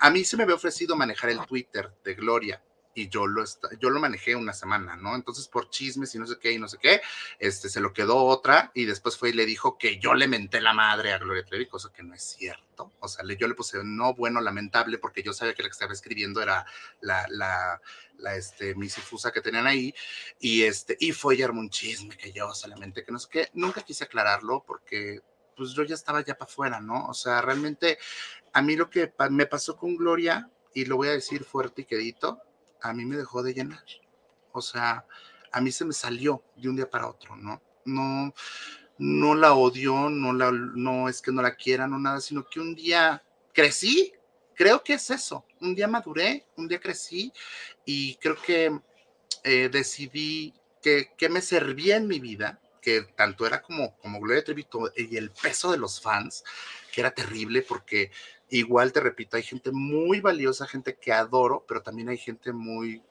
a 0.00 0.10
mí 0.10 0.24
se 0.24 0.36
me 0.36 0.42
había 0.42 0.56
ofrecido 0.56 0.96
manejar 0.96 1.30
el 1.30 1.44
Twitter 1.46 1.90
de 2.04 2.14
Gloria, 2.14 2.62
y 2.94 3.08
yo 3.08 3.26
lo, 3.26 3.44
yo 3.78 3.90
lo 3.90 4.00
manejé 4.00 4.34
una 4.34 4.52
semana, 4.52 4.96
¿no? 4.96 5.14
Entonces 5.14 5.48
por 5.48 5.70
chismes 5.70 6.14
y 6.14 6.18
no 6.18 6.26
sé 6.26 6.38
qué 6.40 6.52
y 6.52 6.58
no 6.58 6.68
sé 6.68 6.78
qué, 6.78 7.00
este, 7.38 7.68
se 7.68 7.80
lo 7.80 7.92
quedó 7.92 8.24
otra 8.24 8.70
y 8.74 8.84
después 8.84 9.16
fue 9.16 9.30
y 9.30 9.32
le 9.32 9.46
dijo 9.46 9.78
que 9.78 9.98
yo 9.98 10.14
le 10.14 10.28
menté 10.28 10.60
la 10.60 10.72
madre 10.72 11.12
a 11.12 11.18
Gloria 11.18 11.44
Trevi, 11.44 11.66
cosa 11.66 11.92
que 11.92 12.02
no 12.02 12.14
es 12.14 12.22
cierto. 12.22 12.92
O 13.00 13.08
sea, 13.08 13.24
yo 13.38 13.46
le 13.46 13.54
puse 13.54 13.78
no 13.84 14.14
bueno, 14.14 14.40
lamentable, 14.40 14.98
porque 14.98 15.22
yo 15.22 15.32
sabía 15.32 15.54
que 15.54 15.62
la 15.62 15.68
que 15.68 15.72
estaba 15.72 15.92
escribiendo 15.92 16.42
era 16.42 16.64
la, 17.00 17.26
la, 17.28 17.80
la 18.18 18.36
este, 18.36 18.74
misifusa 18.74 19.32
que 19.32 19.40
tenían 19.40 19.66
ahí 19.66 19.94
y 20.38 20.62
este, 20.62 20.96
y 20.98 21.12
fue 21.12 21.36
y 21.36 21.42
armó 21.42 21.60
un 21.60 21.70
chisme 21.70 22.16
que 22.16 22.32
yo 22.32 22.52
solamente 22.54 23.04
que 23.04 23.12
no 23.12 23.18
sé 23.18 23.28
qué, 23.30 23.50
nunca 23.54 23.82
quise 23.82 24.04
aclararlo 24.04 24.64
porque 24.66 25.20
pues 25.56 25.72
yo 25.72 25.84
ya 25.84 25.94
estaba 25.94 26.24
ya 26.24 26.38
para 26.38 26.50
afuera, 26.50 26.80
¿no? 26.80 27.06
O 27.06 27.14
sea, 27.14 27.42
realmente 27.42 27.98
a 28.52 28.62
mí 28.62 28.76
lo 28.76 28.88
que 28.88 29.12
me 29.30 29.44
pasó 29.46 29.76
con 29.76 29.94
Gloria, 29.94 30.48
y 30.74 30.84
lo 30.84 30.96
voy 30.96 31.08
a 31.08 31.12
decir 31.12 31.44
fuerte 31.44 31.82
y 31.82 31.84
quedito, 31.84 32.40
a 32.82 32.92
mí 32.92 33.04
me 33.04 33.16
dejó 33.16 33.42
de 33.42 33.54
llenar. 33.54 33.84
O 34.52 34.60
sea, 34.60 35.06
a 35.52 35.60
mí 35.60 35.72
se 35.72 35.84
me 35.84 35.92
salió 35.92 36.42
de 36.56 36.68
un 36.68 36.76
día 36.76 36.88
para 36.88 37.08
otro, 37.08 37.36
¿no? 37.36 37.62
No, 37.84 38.34
no 38.98 39.34
la 39.34 39.54
odio, 39.54 40.10
no, 40.10 40.32
la, 40.32 40.50
no 40.50 41.08
es 41.08 41.22
que 41.22 41.32
no 41.32 41.42
la 41.42 41.56
quiera, 41.56 41.86
no 41.86 41.98
nada, 41.98 42.20
sino 42.20 42.46
que 42.48 42.60
un 42.60 42.74
día 42.74 43.22
crecí, 43.52 44.12
creo 44.54 44.84
que 44.84 44.94
es 44.94 45.10
eso, 45.10 45.46
un 45.60 45.74
día 45.74 45.88
maduré, 45.88 46.46
un 46.56 46.68
día 46.68 46.78
crecí 46.78 47.32
y 47.84 48.16
creo 48.16 48.36
que 48.40 48.78
eh, 49.44 49.68
decidí 49.72 50.54
que, 50.82 51.12
que, 51.16 51.28
me 51.28 51.40
servía 51.40 51.96
en 51.96 52.06
mi 52.06 52.20
vida 52.20 52.60
que 52.80 53.02
tanto 53.16 53.46
era 53.46 53.62
como, 53.62 53.96
como 53.98 54.20
Gloria 54.20 54.44
Trevi 54.44 54.66
y 54.96 55.16
el 55.16 55.30
peso 55.30 55.70
de 55.70 55.78
los 55.78 56.00
fans, 56.00 56.44
que 56.92 57.00
era 57.00 57.10
terrible 57.10 57.62
porque 57.62 58.10
igual 58.50 58.92
te 58.92 59.00
repito, 59.00 59.36
hay 59.36 59.42
gente 59.42 59.70
muy 59.72 60.20
valiosa, 60.20 60.66
gente 60.66 60.96
que 60.96 61.12
adoro, 61.12 61.64
pero 61.66 61.82
también 61.82 62.08
hay 62.08 62.18
gente 62.18 62.52
muy 62.52 63.02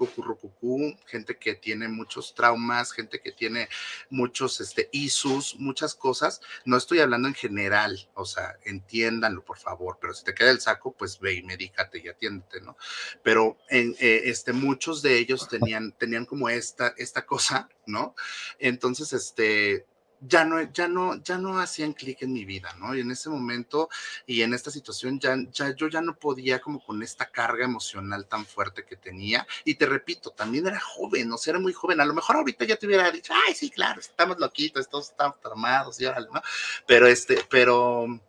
cucurrucucú, 0.00 0.96
gente 1.04 1.36
que 1.36 1.54
tiene 1.54 1.86
muchos 1.86 2.34
traumas, 2.34 2.90
gente 2.90 3.20
que 3.20 3.32
tiene 3.32 3.68
muchos 4.08 4.58
este, 4.62 4.88
isus, 4.92 5.56
muchas 5.56 5.94
cosas. 5.94 6.40
No 6.64 6.78
estoy 6.78 7.00
hablando 7.00 7.28
en 7.28 7.34
general, 7.34 8.08
o 8.14 8.24
sea, 8.24 8.56
entiéndanlo, 8.64 9.44
por 9.44 9.58
favor, 9.58 9.98
pero 10.00 10.14
si 10.14 10.24
te 10.24 10.34
queda 10.34 10.52
el 10.52 10.60
saco, 10.62 10.92
pues 10.92 11.20
ve 11.20 11.34
y 11.34 11.42
medícate 11.42 11.98
y 12.02 12.08
atiéndete, 12.08 12.62
¿no? 12.62 12.78
Pero 13.22 13.58
eh, 13.68 14.22
este, 14.24 14.54
muchos 14.54 15.02
de 15.02 15.18
ellos 15.18 15.48
tenían, 15.48 15.92
tenían 15.92 16.24
como 16.24 16.48
esta, 16.48 16.94
esta 16.96 17.26
cosa, 17.26 17.68
¿no? 17.84 18.14
Entonces, 18.58 19.12
este, 19.12 19.84
ya 20.20 20.44
no, 20.44 20.60
ya 20.72 20.86
no, 20.86 21.22
ya 21.22 21.38
no 21.38 21.58
hacían 21.58 21.94
clic 21.94 22.22
en 22.22 22.32
mi 22.32 22.44
vida, 22.44 22.74
¿no? 22.78 22.94
Y 22.94 23.00
en 23.00 23.10
ese 23.10 23.30
momento 23.30 23.88
y 24.26 24.42
en 24.42 24.52
esta 24.52 24.70
situación 24.70 25.18
ya, 25.18 25.36
ya, 25.50 25.74
yo 25.74 25.88
ya 25.88 26.00
no 26.02 26.18
podía 26.18 26.60
como 26.60 26.84
con 26.84 27.02
esta 27.02 27.26
carga 27.26 27.64
emocional 27.64 28.26
tan 28.26 28.44
fuerte 28.44 28.84
que 28.84 28.96
tenía. 28.96 29.46
Y 29.64 29.74
te 29.74 29.86
repito, 29.86 30.30
también 30.30 30.66
era 30.66 30.80
joven, 30.80 31.32
o 31.32 31.38
sea, 31.38 31.52
era 31.52 31.60
muy 31.60 31.72
joven. 31.72 32.00
A 32.00 32.04
lo 32.04 32.14
mejor 32.14 32.36
ahorita 32.36 32.64
ya 32.64 32.76
te 32.76 32.86
hubiera 32.86 33.10
dicho, 33.10 33.32
ay, 33.46 33.54
sí, 33.54 33.70
claro, 33.70 34.00
estamos 34.00 34.38
loquitos, 34.38 34.88
todos 34.88 35.10
estamos 35.10 35.40
tramados 35.40 36.00
y 36.00 36.06
órale, 36.06 36.28
¿no? 36.32 36.42
Pero 36.86 37.06
este, 37.06 37.38
pero, 37.48 38.20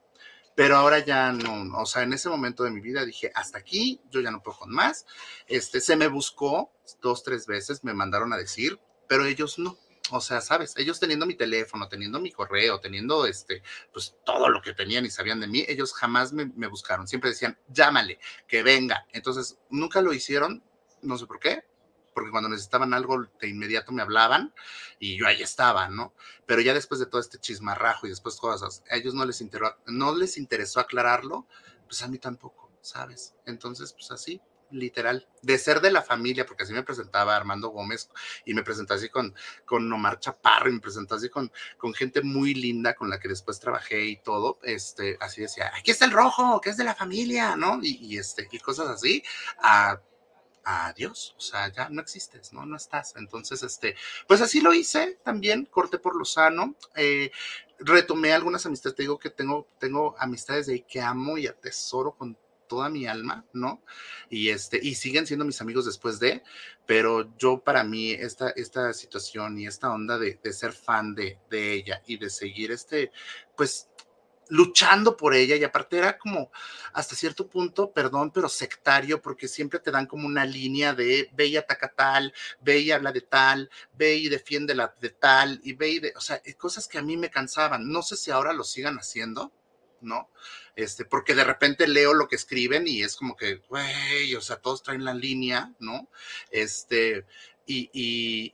pero 0.55 0.77
ahora 0.77 0.99
ya 0.99 1.31
no, 1.33 1.77
o 1.77 1.85
sea, 1.85 2.03
en 2.03 2.13
ese 2.13 2.29
momento 2.29 2.63
de 2.63 2.71
mi 2.71 2.81
vida 2.81 3.05
dije, 3.05 3.31
hasta 3.35 3.57
aquí, 3.57 3.99
yo 4.09 4.21
ya 4.21 4.31
no 4.31 4.41
puedo 4.41 4.59
con 4.59 4.71
más. 4.71 5.05
Este, 5.47 5.81
se 5.81 5.95
me 5.95 6.07
buscó 6.07 6.71
dos, 7.01 7.23
tres 7.23 7.45
veces, 7.47 7.83
me 7.83 7.93
mandaron 7.93 8.31
a 8.33 8.37
decir, 8.37 8.79
pero 9.07 9.25
ellos 9.25 9.59
no 9.59 9.77
o 10.11 10.21
sea, 10.21 10.41
sabes, 10.41 10.75
ellos 10.77 10.99
teniendo 10.99 11.25
mi 11.25 11.35
teléfono, 11.35 11.87
teniendo 11.87 12.19
mi 12.19 12.31
correo, 12.31 12.79
teniendo 12.79 13.25
este, 13.25 13.63
pues 13.91 14.15
todo 14.25 14.49
lo 14.49 14.61
que 14.61 14.73
tenían 14.73 15.05
y 15.05 15.09
sabían 15.09 15.39
de 15.39 15.47
mí, 15.47 15.65
ellos 15.67 15.93
jamás 15.93 16.33
me, 16.33 16.67
buscaron. 16.67 17.07
Siempre 17.07 17.29
decían, 17.29 17.57
llámale, 17.69 18.19
que 18.47 18.63
venga. 18.63 19.05
Entonces, 19.13 19.57
nunca 19.69 20.01
lo 20.01 20.13
hicieron, 20.13 20.63
no 21.01 21.17
sé 21.17 21.25
por 21.25 21.39
qué, 21.39 21.63
porque 22.13 22.31
cuando 22.31 22.49
necesitaban 22.49 22.93
algo 22.93 23.25
de 23.39 23.47
inmediato 23.47 23.93
me 23.93 24.01
hablaban 24.01 24.53
y 24.99 25.17
yo 25.17 25.27
ahí 25.27 25.41
estaba, 25.41 25.87
¿no? 25.87 26.13
Pero 26.45 26.61
ya 26.61 26.73
después 26.73 26.99
de 26.99 27.05
todo 27.05 27.21
este 27.21 27.39
chismarrajo 27.39 28.05
y 28.05 28.09
después 28.09 28.35
cosas, 28.35 28.83
a 28.89 28.97
ellos 28.97 29.13
no 29.13 29.25
les, 29.25 29.43
no 29.87 30.15
les 30.15 30.37
interesó 30.37 30.81
aclararlo, 30.81 31.47
pues 31.85 32.01
a 32.03 32.07
mí 32.07 32.17
tampoco, 32.19 32.69
¿sabes? 32.81 33.35
Entonces, 33.45 33.93
pues 33.93 34.11
así, 34.11 34.41
literal, 34.71 35.27
de 35.41 35.57
ser 35.57 35.81
de 35.81 35.91
la 35.91 36.01
familia, 36.01 36.45
porque 36.45 36.63
así 36.63 36.73
me 36.73 36.83
presentaba 36.83 37.35
Armando 37.35 37.69
Gómez 37.69 38.09
y 38.45 38.53
me 38.53 38.63
presentaba 38.63 38.97
así 38.97 39.09
con, 39.09 39.33
con 39.65 39.91
Omar 39.91 40.19
Chaparro 40.19 40.69
y 40.69 40.73
me 40.73 40.79
presentaba 40.79 41.17
así 41.17 41.29
con, 41.29 41.51
con 41.77 41.93
gente 41.93 42.21
muy 42.21 42.53
linda 42.53 42.93
con 42.95 43.09
la 43.09 43.19
que 43.19 43.27
después 43.27 43.59
trabajé 43.59 44.05
y 44.05 44.17
todo, 44.17 44.59
este, 44.63 45.17
así 45.19 45.41
decía, 45.41 45.71
aquí 45.75 45.91
está 45.91 46.05
el 46.05 46.11
rojo, 46.11 46.61
que 46.61 46.69
es 46.69 46.77
de 46.77 46.83
la 46.83 46.95
familia, 46.95 47.55
¿no? 47.55 47.79
Y, 47.81 48.17
este, 48.17 48.47
y 48.51 48.59
cosas 48.59 48.87
así, 48.87 49.23
a 49.61 49.99
adiós, 50.63 51.33
o 51.37 51.41
sea, 51.41 51.69
ya 51.69 51.89
no 51.89 52.01
existes, 52.01 52.53
¿no? 52.53 52.65
No 52.65 52.77
estás. 52.77 53.15
Entonces, 53.15 53.63
este, 53.63 53.95
pues 54.27 54.41
así 54.41 54.61
lo 54.61 54.73
hice 54.73 55.19
también, 55.23 55.65
corté 55.65 55.97
por 55.97 56.15
lo 56.15 56.25
sano, 56.25 56.75
eh, 56.95 57.31
retomé 57.79 58.33
algunas 58.33 58.65
amistades, 58.65 58.95
te 58.95 59.03
digo 59.03 59.17
que 59.17 59.29
tengo, 59.29 59.67
tengo 59.79 60.15
amistades 60.19 60.67
de 60.67 60.73
ahí 60.73 60.85
que 60.87 61.01
amo 61.01 61.37
y 61.37 61.47
atesoro 61.47 62.11
con 62.11 62.37
toda 62.71 62.87
mi 62.87 63.05
alma, 63.05 63.43
¿no? 63.51 63.83
Y 64.29 64.47
este, 64.47 64.79
y 64.81 64.95
siguen 64.95 65.27
siendo 65.27 65.43
mis 65.43 65.59
amigos 65.59 65.85
después 65.85 66.21
de, 66.21 66.41
pero 66.85 67.35
yo 67.37 67.59
para 67.59 67.83
mí 67.83 68.11
esta, 68.11 68.51
esta 68.51 68.93
situación 68.93 69.59
y 69.59 69.67
esta 69.67 69.91
onda 69.91 70.17
de, 70.17 70.39
ser 70.53 70.71
fan 70.71 71.13
de, 71.13 71.37
de 71.49 71.73
ella 71.73 72.01
y 72.07 72.15
de 72.15 72.29
seguir 72.29 72.71
este, 72.71 73.11
pues 73.57 73.89
luchando 74.47 75.17
por 75.17 75.33
ella 75.33 75.57
y 75.57 75.65
aparte 75.65 75.97
era 75.97 76.17
como 76.17 76.49
hasta 76.93 77.13
cierto 77.13 77.49
punto, 77.49 77.91
perdón, 77.91 78.31
pero 78.31 78.47
sectario 78.47 79.21
porque 79.21 79.49
siempre 79.49 79.79
te 79.79 79.91
dan 79.91 80.05
como 80.05 80.25
una 80.25 80.45
línea 80.45 80.93
de 80.93 81.29
ve 81.33 81.47
y 81.47 81.57
ataca 81.57 81.91
tal, 81.93 82.33
ve 82.61 82.79
y 82.79 82.91
habla 82.91 83.11
de 83.11 83.21
tal, 83.21 83.69
ve 83.97 84.15
y 84.15 84.29
defiende 84.29 84.75
la 84.75 84.95
de 85.01 85.09
tal 85.09 85.59
y 85.61 85.73
ve 85.73 85.89
y 85.89 85.99
de, 85.99 86.13
o 86.15 86.21
sea, 86.21 86.41
cosas 86.57 86.87
que 86.87 86.97
a 86.97 87.01
mí 87.01 87.17
me 87.17 87.29
cansaban. 87.29 87.91
No 87.91 88.01
sé 88.01 88.15
si 88.15 88.31
ahora 88.31 88.53
lo 88.53 88.63
sigan 88.63 88.95
haciendo, 88.95 89.51
¿no? 89.99 90.29
Este, 90.75 91.05
porque 91.05 91.35
de 91.35 91.43
repente 91.43 91.87
leo 91.87 92.13
lo 92.13 92.27
que 92.27 92.35
escriben 92.35 92.87
y 92.87 93.03
es 93.03 93.15
como 93.15 93.35
que, 93.35 93.55
güey, 93.69 94.35
o 94.35 94.41
sea, 94.41 94.57
todos 94.57 94.83
traen 94.83 95.03
la 95.03 95.13
línea, 95.13 95.73
¿no? 95.79 96.07
Este, 96.49 97.25
y, 97.65 97.89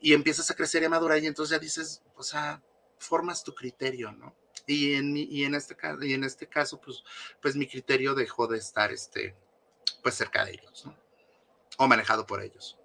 y, 0.01 0.13
empiezas 0.13 0.49
a 0.51 0.55
crecer 0.55 0.83
y 0.83 0.85
a 0.85 0.89
madurar 0.89 1.21
y 1.23 1.27
entonces 1.27 1.51
ya 1.51 1.59
dices, 1.59 2.01
o 2.15 2.23
sea, 2.23 2.61
formas 2.97 3.43
tu 3.43 3.53
criterio, 3.53 4.11
¿no? 4.11 4.35
Y 4.65 4.93
en, 4.93 5.15
y 5.15 5.43
en, 5.43 5.55
este, 5.55 5.77
y 6.01 6.13
en 6.13 6.23
este 6.23 6.47
caso, 6.47 6.81
pues, 6.81 7.03
pues 7.41 7.55
mi 7.55 7.67
criterio 7.67 8.15
dejó 8.15 8.47
de 8.47 8.57
estar, 8.57 8.91
este, 8.91 9.35
pues 10.03 10.15
cerca 10.15 10.45
de 10.45 10.51
ellos, 10.53 10.85
¿no? 10.85 10.95
O 11.77 11.87
manejado 11.87 12.25
por 12.25 12.41
ellos. 12.41 12.76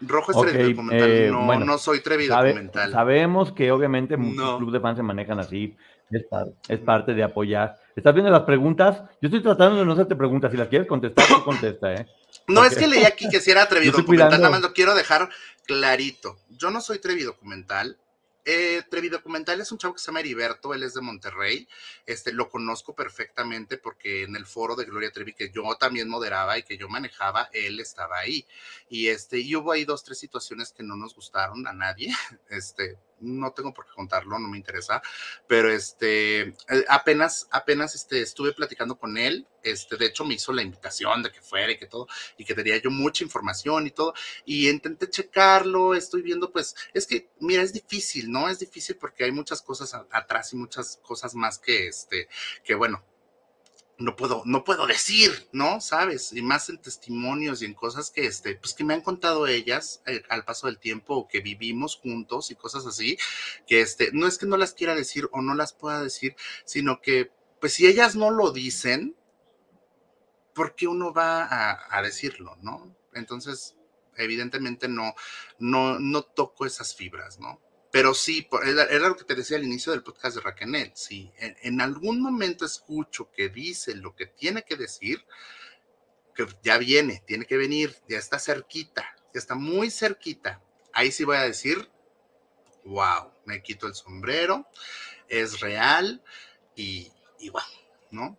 Rojo 0.00 0.32
es 0.32 0.36
okay, 0.36 0.72
documental, 0.72 1.10
eh, 1.10 1.30
no, 1.30 1.58
no 1.60 1.78
soy 1.78 2.00
Trevi 2.00 2.26
documental. 2.26 2.92
Sabemos 2.92 3.52
que 3.52 3.70
obviamente 3.70 4.16
muchos 4.16 4.58
clubes 4.58 4.72
de 4.74 4.80
fans 4.80 4.96
se 4.96 5.02
manejan 5.02 5.38
así, 5.40 5.76
es, 6.10 6.78
parte 6.80 7.14
de 7.14 7.22
apoyar. 7.22 7.76
¿Estás 7.94 8.14
viendo 8.14 8.30
las 8.30 8.42
preguntas? 8.42 9.02
Yo 9.20 9.28
estoy 9.28 9.42
tratando 9.42 9.78
de 9.78 9.84
no 9.84 9.92
hacerte 9.92 10.16
preguntas, 10.16 10.50
si 10.50 10.56
las 10.56 10.68
quieres 10.68 10.86
contestar, 10.86 11.26
tú 11.26 11.44
contesta, 11.44 11.94
¿eh? 11.94 12.06
No 12.46 12.64
es 12.64 12.76
que 12.76 12.86
leí 12.86 13.04
aquí 13.04 13.28
que 13.28 13.40
si 13.40 13.50
era 13.50 13.68
Trevi 13.68 13.90
documental, 13.90 14.40
nada 14.40 14.50
más 14.50 14.60
lo 14.60 14.72
quiero 14.72 14.94
dejar 14.94 15.28
clarito. 15.66 16.38
Yo 16.50 16.70
no 16.70 16.80
soy 16.80 16.98
Trevi 16.98 17.22
documental, 17.22 17.96
eh, 18.46 18.82
Trevi 18.88 19.08
Documental 19.08 19.60
es 19.60 19.72
un 19.72 19.78
chavo 19.78 19.94
que 19.94 20.00
se 20.00 20.06
llama 20.06 20.20
Heriberto, 20.20 20.72
él 20.72 20.84
es 20.84 20.94
de 20.94 21.00
Monterrey, 21.00 21.68
este, 22.06 22.32
lo 22.32 22.48
conozco 22.48 22.94
perfectamente 22.94 23.76
porque 23.76 24.22
en 24.22 24.36
el 24.36 24.46
foro 24.46 24.76
de 24.76 24.84
Gloria 24.84 25.10
Trevi 25.10 25.34
que 25.34 25.50
yo 25.50 25.62
también 25.74 26.08
moderaba 26.08 26.56
y 26.56 26.62
que 26.62 26.78
yo 26.78 26.88
manejaba, 26.88 27.50
él 27.52 27.80
estaba 27.80 28.18
ahí. 28.18 28.46
Y, 28.88 29.08
este, 29.08 29.40
y 29.40 29.56
hubo 29.56 29.72
ahí 29.72 29.84
dos, 29.84 30.04
tres 30.04 30.18
situaciones 30.18 30.72
que 30.72 30.84
no 30.84 30.96
nos 30.96 31.14
gustaron 31.14 31.66
a 31.66 31.72
nadie, 31.72 32.14
este, 32.48 32.98
no 33.20 33.52
tengo 33.52 33.72
por 33.72 33.86
qué 33.86 33.92
contarlo, 33.94 34.38
no 34.38 34.48
me 34.48 34.56
interesa, 34.56 35.02
pero 35.46 35.70
este, 35.70 36.40
eh, 36.40 36.54
apenas, 36.88 37.48
apenas 37.50 37.94
este, 37.94 38.20
estuve 38.20 38.52
platicando 38.52 38.98
con 38.98 39.16
él, 39.16 39.46
este, 39.62 39.96
de 39.96 40.06
hecho 40.06 40.24
me 40.24 40.34
hizo 40.34 40.52
la 40.52 40.62
invitación 40.62 41.22
de 41.22 41.32
que 41.32 41.40
fuera 41.40 41.72
y 41.72 41.78
que 41.78 41.86
todo, 41.86 42.06
y 42.36 42.44
que 42.44 42.54
tenía 42.54 42.76
yo 42.78 42.90
mucha 42.90 43.24
información 43.24 43.86
y 43.86 43.90
todo, 43.90 44.14
y 44.44 44.68
intenté 44.68 45.10
checarlo, 45.10 45.94
estoy 45.94 46.22
viendo, 46.22 46.52
pues, 46.52 46.76
es 46.94 47.06
que, 47.06 47.30
mira, 47.40 47.62
es 47.62 47.72
difícil, 47.72 48.30
¿no? 48.30 48.48
Es 48.48 48.58
difícil 48.58 48.96
porque 48.96 49.24
hay 49.24 49.32
muchas 49.32 49.62
cosas 49.62 49.94
atrás 50.10 50.52
y 50.52 50.56
muchas 50.56 50.98
cosas 51.02 51.34
más 51.34 51.58
que, 51.58 51.88
este, 51.88 52.28
que 52.64 52.74
bueno, 52.74 53.04
no 53.98 54.14
puedo, 54.14 54.42
no 54.44 54.64
puedo 54.64 54.86
decir, 54.86 55.48
¿no? 55.52 55.80
¿Sabes? 55.80 56.32
Y 56.32 56.42
más 56.42 56.68
en 56.68 56.78
testimonios 56.78 57.62
y 57.62 57.64
en 57.64 57.74
cosas 57.74 58.10
que, 58.10 58.26
este, 58.26 58.54
pues 58.56 58.74
que 58.74 58.84
me 58.84 58.94
han 58.94 59.00
contado 59.00 59.46
ellas 59.46 60.02
eh, 60.06 60.22
al 60.28 60.44
paso 60.44 60.66
del 60.66 60.78
tiempo 60.78 61.28
que 61.28 61.40
vivimos 61.40 61.96
juntos 61.96 62.50
y 62.50 62.56
cosas 62.56 62.86
así, 62.86 63.18
que 63.66 63.80
este, 63.80 64.10
no 64.12 64.26
es 64.26 64.38
que 64.38 64.46
no 64.46 64.56
las 64.56 64.74
quiera 64.74 64.94
decir 64.94 65.28
o 65.32 65.40
no 65.40 65.54
las 65.54 65.72
pueda 65.72 66.02
decir, 66.02 66.36
sino 66.64 67.00
que, 67.00 67.30
pues 67.60 67.72
si 67.72 67.86
ellas 67.86 68.16
no 68.16 68.30
lo 68.30 68.52
dicen, 68.52 69.16
¿por 70.54 70.74
qué 70.74 70.86
uno 70.86 71.12
va 71.12 71.44
a, 71.44 71.96
a 71.96 72.02
decirlo, 72.02 72.56
no? 72.60 72.94
Entonces, 73.14 73.76
evidentemente 74.16 74.88
no, 74.88 75.14
no, 75.58 75.98
no 75.98 76.22
toco 76.22 76.66
esas 76.66 76.94
fibras, 76.94 77.38
¿no? 77.38 77.60
Pero 77.90 78.14
sí, 78.14 78.48
era, 78.64 79.08
lo 79.08 79.16
que 79.16 79.24
te 79.24 79.34
decía 79.34 79.56
al 79.56 79.64
inicio 79.64 79.92
del 79.92 80.02
podcast 80.02 80.36
de 80.36 80.42
Raquel. 80.42 80.92
Si 80.94 81.32
en, 81.38 81.80
algún 81.80 82.20
momento 82.20 82.64
escucho 82.64 83.30
que 83.30 83.48
dice 83.48 83.94
lo 83.94 84.14
que 84.14 84.26
tiene 84.26 84.64
que 84.64 84.76
decir, 84.76 85.24
que 86.34 86.46
ya 86.62 86.78
viene, 86.78 87.22
tiene 87.26 87.46
que 87.46 87.56
venir, 87.56 87.96
ya 88.08 88.18
está 88.18 88.38
cerquita, 88.38 89.16
ya 89.32 89.38
está 89.38 89.54
muy 89.54 89.90
cerquita. 89.90 90.62
Ahí 90.92 91.10
sí 91.12 91.24
voy 91.24 91.36
a 91.36 91.42
decir, 91.42 91.88
wow, 92.84 93.32
me 93.44 93.62
quito 93.62 93.86
el 93.86 93.94
sombrero, 93.94 94.66
es 95.28 95.60
real 95.60 96.22
y, 96.74 97.10
y 97.38 97.50
wow, 97.50 97.62
¿no? 98.10 98.38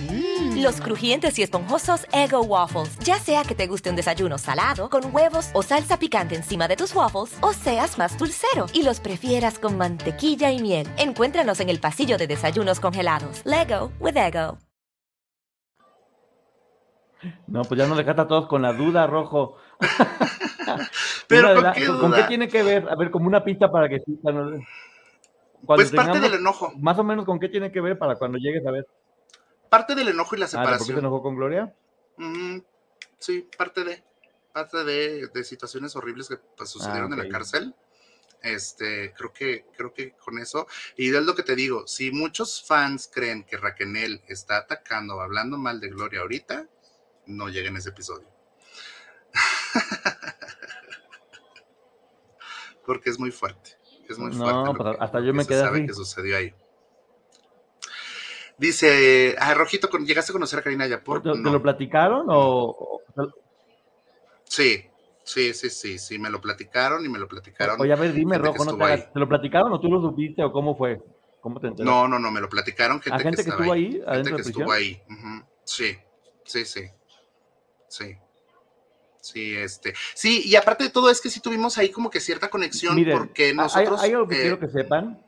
Mm. 0.00 0.62
Los 0.62 0.80
crujientes 0.80 1.38
y 1.38 1.42
esponjosos 1.42 2.06
Ego 2.12 2.42
Waffles. 2.42 2.98
Ya 3.00 3.18
sea 3.18 3.42
que 3.42 3.54
te 3.54 3.66
guste 3.66 3.90
un 3.90 3.96
desayuno 3.96 4.38
salado, 4.38 4.88
con 4.90 5.14
huevos 5.14 5.50
o 5.54 5.62
salsa 5.62 5.98
picante 5.98 6.34
encima 6.34 6.68
de 6.68 6.76
tus 6.76 6.94
waffles, 6.94 7.36
o 7.40 7.52
seas 7.52 7.98
más 7.98 8.18
dulcero 8.18 8.66
y 8.72 8.82
los 8.82 9.00
prefieras 9.00 9.58
con 9.58 9.76
mantequilla 9.76 10.52
y 10.52 10.60
miel. 10.60 10.86
Encuéntranos 10.98 11.60
en 11.60 11.68
el 11.68 11.80
pasillo 11.80 12.18
de 12.18 12.26
desayunos 12.26 12.80
congelados. 12.80 13.42
Lego 13.44 13.92
with 14.00 14.16
Ego. 14.16 14.58
No, 17.46 17.62
pues 17.62 17.78
ya 17.78 17.86
no 17.86 17.96
dejaste 17.96 18.22
a 18.22 18.26
todos 18.28 18.46
con 18.46 18.62
la 18.62 18.72
duda, 18.72 19.06
Rojo. 19.06 19.56
Pero 21.28 21.54
¿con, 21.54 21.72
qué 21.72 21.86
¿con, 21.86 22.12
qué 22.12 22.22
tiene 22.24 22.48
que 22.48 22.62
ver? 22.62 22.88
A 22.88 22.96
ver, 22.96 23.10
como 23.10 23.26
una 23.26 23.42
pista 23.42 23.70
para 23.70 23.88
que... 23.88 24.02
pues 25.66 25.90
parte 25.92 26.20
del 26.20 26.34
enojo. 26.34 26.72
Más 26.78 26.98
o 26.98 27.04
menos, 27.04 27.24
¿con 27.24 27.40
qué 27.40 27.48
tiene 27.48 27.72
que 27.72 27.80
ver 27.80 27.98
para 27.98 28.16
cuando 28.16 28.38
llegues 28.38 28.64
a 28.66 28.70
ver? 28.70 28.86
Parte 29.68 29.94
del 29.94 30.08
enojo 30.08 30.36
y 30.36 30.38
la 30.38 30.48
separación. 30.48 30.74
Ah, 30.74 30.78
¿Por 30.78 30.86
qué 30.86 30.92
se 30.92 30.98
enojó 30.98 31.22
con 31.22 31.36
Gloria? 31.36 31.74
sí, 33.18 33.48
parte 33.56 33.84
de, 33.84 34.02
parte 34.52 34.84
de, 34.84 35.28
de 35.28 35.44
situaciones 35.44 35.94
horribles 35.94 36.28
que 36.28 36.36
pues, 36.36 36.70
sucedieron 36.70 37.12
en 37.12 37.18
la 37.18 37.28
cárcel. 37.28 37.74
Este, 38.42 39.12
creo 39.14 39.32
que, 39.32 39.66
creo 39.76 39.92
que 39.92 40.12
con 40.12 40.38
eso, 40.38 40.68
y 40.96 41.12
es 41.12 41.22
lo 41.24 41.34
que 41.34 41.42
te 41.42 41.56
digo, 41.56 41.88
si 41.88 42.12
muchos 42.12 42.64
fans 42.64 43.10
creen 43.12 43.42
que 43.42 43.56
Raquel 43.56 44.22
está 44.28 44.58
atacando 44.58 45.16
o 45.16 45.20
hablando 45.20 45.58
mal 45.58 45.80
de 45.80 45.88
Gloria 45.88 46.20
ahorita, 46.20 46.68
no 47.26 47.48
lleguen 47.48 47.74
a 47.74 47.78
ese 47.80 47.88
episodio. 47.90 48.28
Porque 52.86 53.10
es 53.10 53.18
muy 53.18 53.32
fuerte. 53.32 53.72
Es 54.08 54.18
muy 54.18 54.32
fuerte. 54.32 54.72
No, 54.72 54.96
hasta 55.00 55.20
yo 55.20 55.34
me 55.34 55.44
quedé 55.44 55.60
sabe 55.60 55.84
que 55.86 55.92
sucedió 55.92 56.36
ahí. 56.36 56.54
Dice, 58.58 59.36
ah, 59.38 59.54
Rojito, 59.54 59.88
¿llegaste 59.98 60.32
a 60.32 60.34
conocer 60.34 60.58
a 60.58 60.62
Karina 60.62 60.86
Yapor? 60.86 61.22
¿Te, 61.22 61.28
lo 61.28 61.62
platicaron 61.62 62.26
o, 62.28 63.00
Sí, 64.44 64.84
sí, 65.22 65.54
sí, 65.54 65.70
sí, 65.70 65.98
sí, 65.98 66.18
me 66.18 66.30
lo 66.30 66.40
platicaron 66.40 67.04
y 67.04 67.08
me 67.08 67.18
lo 67.18 67.28
platicaron. 67.28 67.80
Oye, 67.80 67.92
a 67.92 67.96
ver, 67.96 68.12
dime, 68.12 68.38
Rojo, 68.38 68.64
no 68.64 68.76
te 68.76 68.84
hagas. 68.84 69.12
¿Te 69.12 69.18
lo 69.20 69.28
platicaron 69.28 69.72
o 69.72 69.80
tú 69.80 69.88
lo 69.88 70.00
supiste 70.00 70.42
o 70.42 70.50
cómo 70.50 70.76
fue? 70.76 71.00
¿Cómo 71.40 71.60
te 71.60 71.68
enteraste? 71.68 71.84
No, 71.84 72.08
no, 72.08 72.18
no, 72.18 72.30
me 72.30 72.40
lo 72.40 72.48
platicaron 72.48 73.00
gente, 73.00 73.16
¿A 73.16 73.18
gente 73.20 73.44
que, 73.44 73.50
estuvo 73.50 73.72
ahí, 73.72 74.02
gente 74.06 74.34
que 74.34 74.42
estuvo 74.42 74.72
ahí. 74.72 75.02
Sí, 75.64 75.96
sí, 76.44 76.64
sí, 76.64 76.90
sí. 77.88 78.16
Sí, 79.20 79.56
este. 79.56 79.94
Sí, 80.14 80.42
y 80.44 80.56
aparte 80.56 80.84
de 80.84 80.90
todo 80.90 81.10
es 81.10 81.20
que 81.20 81.28
sí 81.28 81.40
tuvimos 81.40 81.76
ahí 81.76 81.90
como 81.90 82.08
que 82.08 82.20
cierta 82.20 82.48
conexión 82.48 82.96
porque 83.12 83.52
nosotros. 83.52 84.00
Hay, 84.00 84.12
algo 84.12 84.26
que 84.26 84.40
quiero 84.40 84.58
que 84.58 84.68
sepan. 84.68 85.22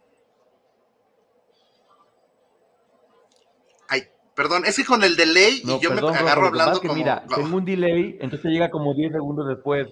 Ay, 3.88 4.08
perdón, 4.34 4.64
es 4.66 4.76
que 4.76 4.84
con 4.84 5.02
el 5.02 5.16
delay 5.16 5.62
y 5.64 5.78
yo 5.80 5.90
me 5.90 6.00
agarro 6.00 6.48
hablando 6.48 6.80
como. 6.80 6.94
Mira, 6.94 7.24
tengo 7.34 7.56
un 7.56 7.64
delay, 7.64 8.18
entonces 8.20 8.50
llega 8.50 8.70
como 8.70 8.94
10 8.94 9.12
segundos 9.12 9.48
después. 9.48 9.88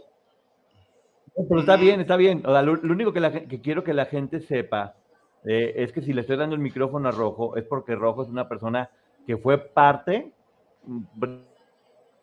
Pero 1.49 1.61
está 1.61 1.77
bien, 1.77 2.01
está 2.01 2.17
bien. 2.17 2.43
O 2.45 2.51
sea, 2.51 2.63
lo, 2.63 2.73
único 2.73 3.13
que, 3.13 3.47
que, 3.49 3.61
quiero 3.61 3.85
que 3.85 3.95
la 3.95 4.07
gente 4.07 4.41
sepa 4.41 4.97
eh, 5.45 5.75
es 5.77 5.93
que 5.93 6.03
si 6.03 6.13
le 6.13 6.23
estoy 6.23 6.37
dando 6.37 6.57
el 6.57 6.61
micrófono 6.61 7.09
a 7.09 7.13
Rojo 7.13 7.57
es 7.57 7.65
porque 7.65 7.95
Rojo 7.95 8.23
es 8.23 8.29
una 8.29 8.49
persona 8.49 8.91
que 9.27 9.37
fue 9.37 9.59
parte 9.59 10.33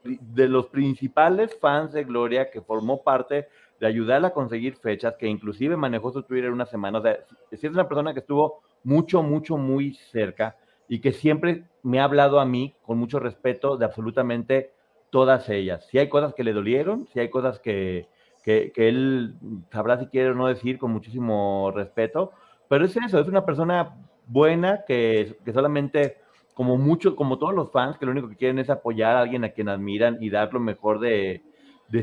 de 0.03 0.47
los 0.47 0.67
principales 0.67 1.57
fans 1.59 1.93
de 1.93 2.03
Gloria 2.03 2.51
que 2.51 2.61
formó 2.61 3.03
parte 3.03 3.47
de 3.79 3.87
ayudarla 3.87 4.29
a 4.29 4.33
conseguir 4.33 4.75
fechas, 4.75 5.15
que 5.17 5.27
inclusive 5.27 5.77
manejó 5.77 6.11
su 6.11 6.23
Twitter 6.23 6.51
una 6.51 6.65
semana. 6.65 6.99
O 6.99 7.01
sea, 7.01 7.17
es 7.51 7.63
una 7.63 7.87
persona 7.87 8.13
que 8.13 8.19
estuvo 8.19 8.61
mucho, 8.83 9.23
mucho, 9.23 9.57
muy 9.57 9.93
cerca 10.11 10.55
y 10.87 10.99
que 10.99 11.11
siempre 11.11 11.65
me 11.83 11.99
ha 11.99 12.03
hablado 12.03 12.39
a 12.39 12.45
mí 12.45 12.75
con 12.83 12.97
mucho 12.97 13.19
respeto 13.19 13.77
de 13.77 13.85
absolutamente 13.85 14.71
todas 15.09 15.49
ellas. 15.49 15.87
Si 15.89 15.97
hay 15.97 16.09
cosas 16.09 16.33
que 16.33 16.43
le 16.43 16.53
dolieron, 16.53 17.07
si 17.07 17.19
hay 17.19 17.29
cosas 17.29 17.59
que, 17.59 18.07
que, 18.43 18.71
él 18.75 19.35
sabrá 19.71 19.99
si 19.99 20.07
quiere 20.07 20.31
o 20.31 20.35
no 20.35 20.47
decir 20.47 20.77
con 20.77 20.91
muchísimo 20.91 21.71
respeto, 21.73 22.31
pero 22.67 22.85
es 22.85 22.95
eso, 22.97 23.19
es 23.19 23.27
una 23.27 23.45
persona 23.45 23.95
buena 24.27 24.83
que, 24.85 25.37
que 25.43 25.53
solamente 25.53 26.17
como 26.55 26.77
muchos, 26.77 27.13
como 27.15 27.37
todos 27.37 27.53
los 27.53 27.69
fans, 27.71 27.97
que 27.97 28.05
lo 28.05 28.13
único 28.13 28.29
que 28.29 28.37
quieren 28.37 28.59
es 28.59 28.69
apoyar 28.69 29.17
a 29.17 29.19
alguien 29.19 29.43
a 29.43 29.49
quien 29.49 29.67
admiran 29.67 30.17
y 30.21 30.29
dar 30.29 30.53
lo 30.53 30.61
mejor 30.61 30.99
de, 30.99 31.43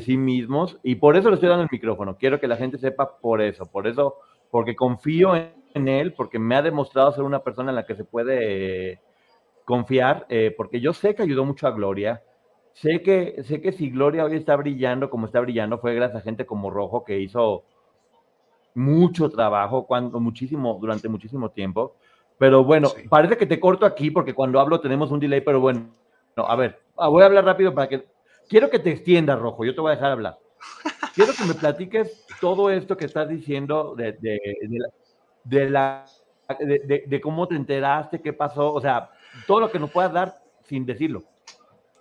sí 0.00 0.16
mismos. 0.16 0.78
Y 0.82 0.96
por 0.96 1.16
eso 1.16 1.30
le 1.30 1.34
estoy 1.34 1.48
dando 1.48 1.64
el 1.64 1.70
micrófono. 1.72 2.16
Quiero 2.18 2.38
que 2.38 2.46
la 2.46 2.56
gente 2.56 2.78
sepa 2.78 3.18
por 3.18 3.40
eso, 3.40 3.66
por 3.66 3.86
eso, 3.86 4.16
porque 4.50 4.76
confío 4.76 5.34
en, 5.34 5.52
él, 5.74 6.12
porque 6.15 6.39
me 6.39 6.55
ha 6.57 6.62
demostrado 6.62 7.12
ser 7.12 7.24
una 7.24 7.43
persona 7.43 7.70
en 7.70 7.77
la 7.77 7.86
que 7.86 7.94
se 7.94 8.05
puede 8.05 9.01
confiar, 9.65 10.27
eh, 10.28 10.55
porque 10.57 10.81
yo 10.81 10.93
sé 10.93 11.15
que 11.15 11.23
ayudó 11.23 11.44
mucho 11.44 11.66
a 11.66 11.70
Gloria. 11.73 12.23
Sé 12.73 13.03
que, 13.03 13.43
sé 13.44 13.61
que 13.61 13.73
si 13.73 13.90
Gloria 13.90 14.24
hoy 14.24 14.36
está 14.36 14.57
brillando 14.57 15.11
como 15.11 15.27
está 15.27 15.40
brillando, 15.40 15.78
fue 15.78 15.94
gracias 15.94 16.20
a 16.20 16.24
gente 16.24 16.47
como 16.47 16.70
Rojo 16.70 17.05
que 17.05 17.19
hizo 17.19 17.65
mucho 18.74 19.28
trabajo, 19.28 19.86
cuando, 19.86 20.19
muchísimo, 20.20 20.78
durante 20.81 21.09
muchísimo 21.09 21.51
tiempo. 21.51 21.97
Pero 22.39 22.65
bueno, 22.65 22.90
parece 23.09 23.36
que 23.36 23.47
te 23.47 23.61
corto 23.61 23.86
aquí 23.86 24.11
porque 24.11 24.35
cuando 24.35 24.59
hablo 24.59 24.81
tenemos 24.81 25.11
un 25.11 25.20
delay, 25.20 25.43
pero 25.43 25.61
bueno, 25.61 25.90
no, 26.36 26.47
a 26.47 26.57
ver, 26.57 26.81
ah, 26.97 27.09
voy 27.09 27.23
a 27.23 27.27
hablar 27.27 27.44
rápido 27.44 27.74
para 27.74 27.89
que... 27.89 28.07
Quiero 28.49 28.70
que 28.70 28.78
te 28.78 28.90
extiendas, 28.90 29.39
Rojo, 29.39 29.65
yo 29.65 29.74
te 29.74 29.81
voy 29.81 29.93
a 29.93 29.94
dejar 29.94 30.12
hablar. 30.12 30.39
Quiero 31.15 31.32
que 31.35 31.44
me 31.44 31.55
platiques 31.55 32.27
todo 32.40 32.70
esto 32.70 32.97
que 32.97 33.05
estás 33.05 33.28
diciendo 33.28 33.94
de, 33.97 34.12
de, 34.12 34.39
la, 34.70 34.89
de, 35.44 37.20
cómo 37.23 37.48
te 37.48 37.55
enteraste, 37.55 38.20
qué 38.20 38.32
pasó, 38.32 38.73
o 38.73 38.81
sea, 38.81 39.10
todo 39.47 39.60
lo 39.60 39.70
que 39.70 39.78
nos 39.78 39.90
puedas 39.90 40.12
dar 40.12 40.43
sin 40.64 40.86
decirlo. 40.86 41.24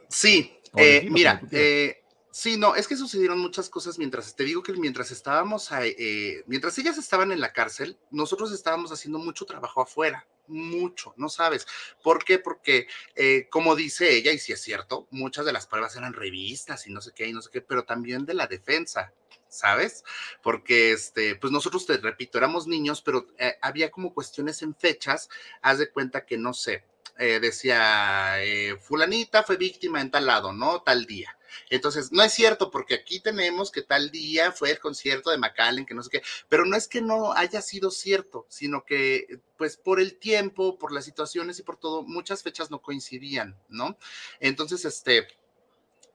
Sí, 0.07 0.57
eh, 0.76 1.07
mira, 1.09 1.41
eh, 1.51 2.01
Sí, 2.34 2.55
no, 2.55 2.76
es 2.76 2.88
que 2.88 2.95
sucedieron 2.95 3.39
muchas 3.39 3.69
cosas 3.69 3.99
mientras, 3.99 4.34
te 4.38 4.45
digo 4.45 4.63
que 4.63 4.72
mientras 4.72 5.11
estábamos, 5.11 5.69
eh, 5.81 6.43
mientras 6.47 6.77
ellas 6.77 6.97
estaban 6.97 7.34
en 7.34 7.41
la 7.41 7.51
cárcel, 7.51 7.97
nosotros 8.09 8.53
estábamos 8.53 8.89
haciendo 8.93 9.19
mucho 9.19 9.45
trabajo 9.45 9.81
afuera, 9.81 10.26
mucho, 10.47 11.13
no 11.18 11.27
sabes. 11.27 11.68
¿Por 12.01 12.23
qué? 12.23 12.39
Porque, 12.39 12.88
eh, 13.15 13.47
como 13.49 13.76
dice 13.76 14.15
ella, 14.15 14.31
y 14.31 14.39
si 14.39 14.53
es 14.53 14.61
cierto, 14.61 15.09
muchas 15.11 15.45
de 15.45 15.51
las 15.51 15.68
pruebas 15.68 15.93
eran 15.97 16.13
revistas 16.13 16.88
y 16.88 16.93
no 16.93 17.01
sé 17.01 17.11
qué, 17.13 17.27
y 17.27 17.34
no 17.34 17.41
sé 17.41 17.49
qué, 17.51 17.59
pero 17.59 17.84
también 17.84 18.26
de 18.26 18.34
la 18.34 18.47
defensa, 18.47 19.11
¿sabes? 19.51 20.03
Porque, 20.41 20.91
este, 20.93 21.35
pues 21.35 21.53
nosotros, 21.53 21.85
te 21.85 21.97
repito, 21.97 22.37
éramos 22.39 22.65
niños, 22.65 23.01
pero 23.01 23.27
eh, 23.37 23.57
había 23.61 23.91
como 23.91 24.13
cuestiones 24.13 24.61
en 24.63 24.75
fechas, 24.75 25.29
haz 25.61 25.77
de 25.77 25.91
cuenta 25.91 26.25
que, 26.25 26.37
no 26.37 26.53
sé, 26.53 26.85
decía, 27.17 28.37
fulanita 28.79 29.43
fue 29.43 29.55
víctima 29.55 30.01
en 30.01 30.09
tal 30.09 30.25
lado, 30.25 30.53
¿no? 30.53 30.81
Tal 30.81 31.05
día 31.05 31.37
entonces, 31.69 32.11
no 32.11 32.23
es 32.23 32.33
cierto, 32.33 32.71
porque 32.71 32.95
aquí 32.95 33.19
tenemos 33.19 33.71
que 33.71 33.81
tal 33.81 34.11
día 34.11 34.51
fue 34.51 34.71
el 34.71 34.79
concierto 34.79 35.29
de 35.29 35.37
McAllen, 35.37 35.85
que 35.85 35.93
no 35.93 36.03
sé 36.03 36.09
qué, 36.09 36.21
pero 36.49 36.65
no 36.65 36.75
es 36.75 36.87
que 36.87 37.01
no 37.01 37.33
haya 37.33 37.61
sido 37.61 37.91
cierto, 37.91 38.45
sino 38.49 38.85
que, 38.85 39.39
pues, 39.57 39.77
por 39.77 39.99
el 39.99 40.17
tiempo, 40.17 40.77
por 40.77 40.91
las 40.91 41.05
situaciones 41.05 41.59
y 41.59 41.63
por 41.63 41.77
todo, 41.77 42.03
muchas 42.03 42.43
fechas 42.43 42.71
no 42.71 42.81
coincidían, 42.81 43.57
¿no? 43.69 43.97
Entonces, 44.39 44.85
este, 44.85 45.27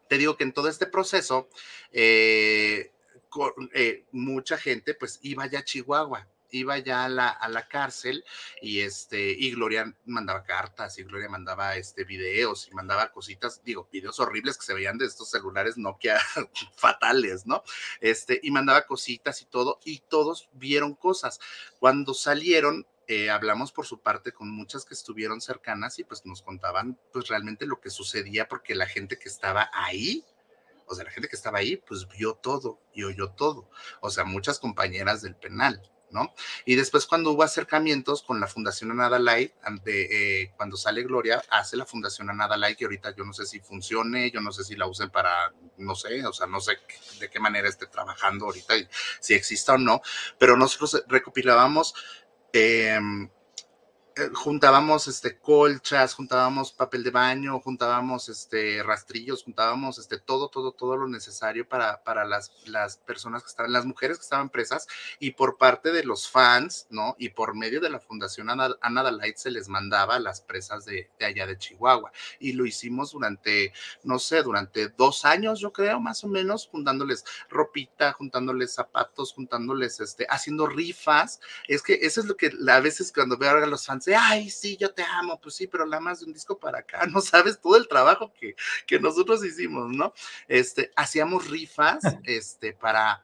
te 0.09 0.19
digo 0.19 0.37
que 0.37 0.45
en 0.45 0.53
todo 0.53 0.69
este 0.69 0.87
proceso, 0.87 1.49
eh, 1.93 2.93
eh, 3.75 4.05
mucha 4.13 4.59
gente, 4.59 4.95
pues, 4.95 5.19
iba 5.23 5.47
ya 5.47 5.61
a 5.61 5.65
Chihuahua 5.65 6.29
iba 6.51 6.79
ya 6.79 7.05
a 7.05 7.09
la, 7.09 7.29
a 7.29 7.49
la, 7.49 7.69
cárcel 7.69 8.25
y 8.63 8.81
este 8.81 9.31
y 9.31 9.53
Gloria 9.53 9.95
mandaba 10.05 10.45
cartas 10.45 10.99
y 10.99 11.05
Gloria 11.05 11.29
mandaba 11.29 11.77
este 11.77 12.05
videos 12.05 12.69
y 12.71 12.75
mandaba 12.75 13.11
cositas, 13.13 13.63
digo, 13.65 13.89
videos 13.93 14.21
horribles 14.21 14.57
que 14.57 14.67
se 14.67 14.75
veían 14.75 14.99
de 14.99 15.07
estos 15.07 15.31
celulares 15.31 15.77
Nokia 15.77 16.19
fatales, 16.77 17.47
¿no? 17.47 17.63
Este 18.01 18.41
y 18.43 18.51
mandaba 18.51 18.87
cositas 18.87 19.43
y 19.43 19.47
todo 19.47 19.81
y 19.85 20.01
todos 20.09 20.49
vieron 20.53 20.95
cosas. 20.95 21.41
Cuando 21.79 22.15
salieron 22.15 22.87
eh, 23.09 23.31
hablamos 23.31 23.71
por 23.71 23.87
su 23.87 24.01
parte 24.01 24.33
con 24.33 24.51
muchas 24.51 24.85
que 24.85 24.95
estuvieron 24.95 25.41
cercanas 25.41 26.01
y 26.01 26.05
pues 26.05 26.27
nos 26.27 26.43
contaban 26.43 26.99
pues 27.13 27.29
realmente 27.29 27.65
lo 27.65 27.81
que 27.81 27.89
sucedía 27.89 28.49
porque 28.49 28.75
la 28.75 28.87
gente 28.87 29.17
que 29.17 29.29
estaba 29.29 29.71
ahí 29.73 30.25
o 30.87 30.95
sea, 30.95 31.05
la 31.05 31.11
gente 31.11 31.29
que 31.29 31.37
estaba 31.37 31.59
ahí, 31.59 31.77
pues 31.77 32.07
vio 32.09 32.35
todo 32.35 32.81
y 32.93 33.05
oyó 33.05 33.31
todo. 33.31 33.69
O 34.01 34.11
sea, 34.11 34.25
muchas 34.25 34.59
compañeras 34.59 35.23
del 35.23 35.37
penal, 35.37 35.83
¿no? 36.11 36.33
Y 36.65 36.77
después 36.77 37.07
cuando 37.07 37.33
hubo 37.33 37.43
acercamientos 37.43 38.23
con 38.23 38.41
la 38.41 38.47
Fundación 38.47 38.91
Anada 38.93 39.19
Light, 39.19 39.53
eh, 39.87 40.53
cuando 40.57 40.77
sale 40.77 41.03
Gloria, 41.03 41.43
hace 41.51 41.77
la 41.77 41.87
Fundación 41.87 42.31
Anada 42.31 42.57
Light, 42.57 42.79
que 42.79 42.85
ahorita 42.85 43.15
yo 43.15 43.25
no 43.25 43.33
sé 43.33 43.47
si 43.47 43.61
funcione, 43.61 44.31
yo 44.31 44.41
no 44.41 44.53
sé 44.53 44.65
si 44.65 44.77
la 44.77 44.87
usen 44.87 45.11
para, 45.11 45.53
no 45.79 45.95
sé, 45.95 46.25
o 46.27 46.33
sea, 46.33 46.47
no 46.47 46.61
sé 46.61 46.79
de 47.19 47.29
qué 47.29 47.41
manera 47.41 47.69
esté 47.69 47.87
trabajando 47.87 48.47
ahorita, 48.47 48.77
y 48.77 48.89
si 49.21 49.35
exista 49.35 49.75
o 49.75 49.79
no, 49.79 50.01
pero 50.39 50.57
nosotros 50.57 51.05
recopilábamos 51.09 51.95
em, 52.53 53.25
eh, 53.25 53.31
juntábamos 54.35 55.09
este 55.09 55.37
colchas, 55.39 56.15
juntábamos 56.15 56.73
papel 56.73 57.05
de 57.05 57.11
baño, 57.11 57.61
juntábamos 57.61 58.31
este 58.31 58.83
rastrillos, 58.83 59.45
juntábamos 59.45 59.99
este 59.99 60.19
todo, 60.19 60.49
todo, 60.49 60.73
todo 60.73 60.97
lo 60.97 61.07
necesario 61.07 61.69
para, 61.69 62.03
para 62.03 62.25
las, 62.25 62.51
las 62.65 62.97
personas 62.97 63.43
que 63.43 63.49
estaban, 63.49 63.73
las 63.73 63.85
mujeres 63.85 64.17
que 64.17 64.23
estaban 64.23 64.49
presas 64.49 64.87
y 65.19 65.33
por 65.33 65.59
parte 65.59 65.93
de 65.93 66.03
los 66.03 66.31
fans, 66.31 66.87
¿no? 66.89 67.15
Y 67.19 67.31
por 67.31 67.55
medio 67.55 67.81
de 67.81 67.91
la 67.91 68.01
Fundación 68.01 68.49
Anada 68.49 69.11
Light 69.11 69.37
se 69.37 69.51
les 69.51 69.69
mandaba 69.69 70.19
las 70.19 70.41
presas 70.41 70.87
de, 70.87 71.11
de, 71.19 71.27
allá 71.27 71.47
de 71.47 71.59
Chihuahua 71.59 72.11
y 72.41 72.53
lo 72.55 72.65
hicimos 72.65 73.13
durante, 73.13 73.75
no 74.03 74.19
sé, 74.19 74.43
durante 74.43 74.89
dos 74.89 75.27
años, 75.27 75.61
yo 75.61 75.75
creo, 75.75 76.01
más 76.01 76.25
o 76.25 76.29
menos, 76.29 76.69
juntándoles 76.69 77.25
ropita, 77.51 78.13
juntándoles 78.15 78.73
zapatos, 78.73 79.35
juntándoles, 79.35 80.01
este, 80.01 80.27
haciendo 80.31 80.67
rifas. 80.67 81.41
Es 81.69 81.83
que 81.83 81.99
eso 82.01 82.21
es 82.21 82.27
lo 82.27 82.37
que 82.37 82.51
a 82.67 82.81
veces 82.81 83.13
cuando 83.13 83.37
veo 83.37 83.51
a 83.51 83.67
los 83.67 83.85
fans 83.85 84.06
de, 84.07 84.17
ay, 84.17 84.49
sí, 84.49 84.77
yo 84.77 84.93
te 84.93 85.03
amo, 85.03 85.39
pues 85.41 85.57
sí, 85.57 85.67
pero 85.67 85.85
la 85.85 86.01
más 86.01 86.21
de 86.21 86.27
un 86.27 86.33
disco 86.33 86.59
para 86.59 86.79
acá, 86.79 87.07
no 87.13 87.21
sabes 87.21 87.61
todo 87.61 87.77
el 87.77 87.89
trabajo 87.89 88.33
que, 88.33 88.57
que 88.87 88.99
nosotros 88.99 89.45
hicimos, 89.45 89.91
¿no? 89.91 90.15
Este, 90.49 90.91
hacíamos 90.97 91.51
rifas, 91.51 91.99
este, 92.25 92.73
para, 92.73 93.23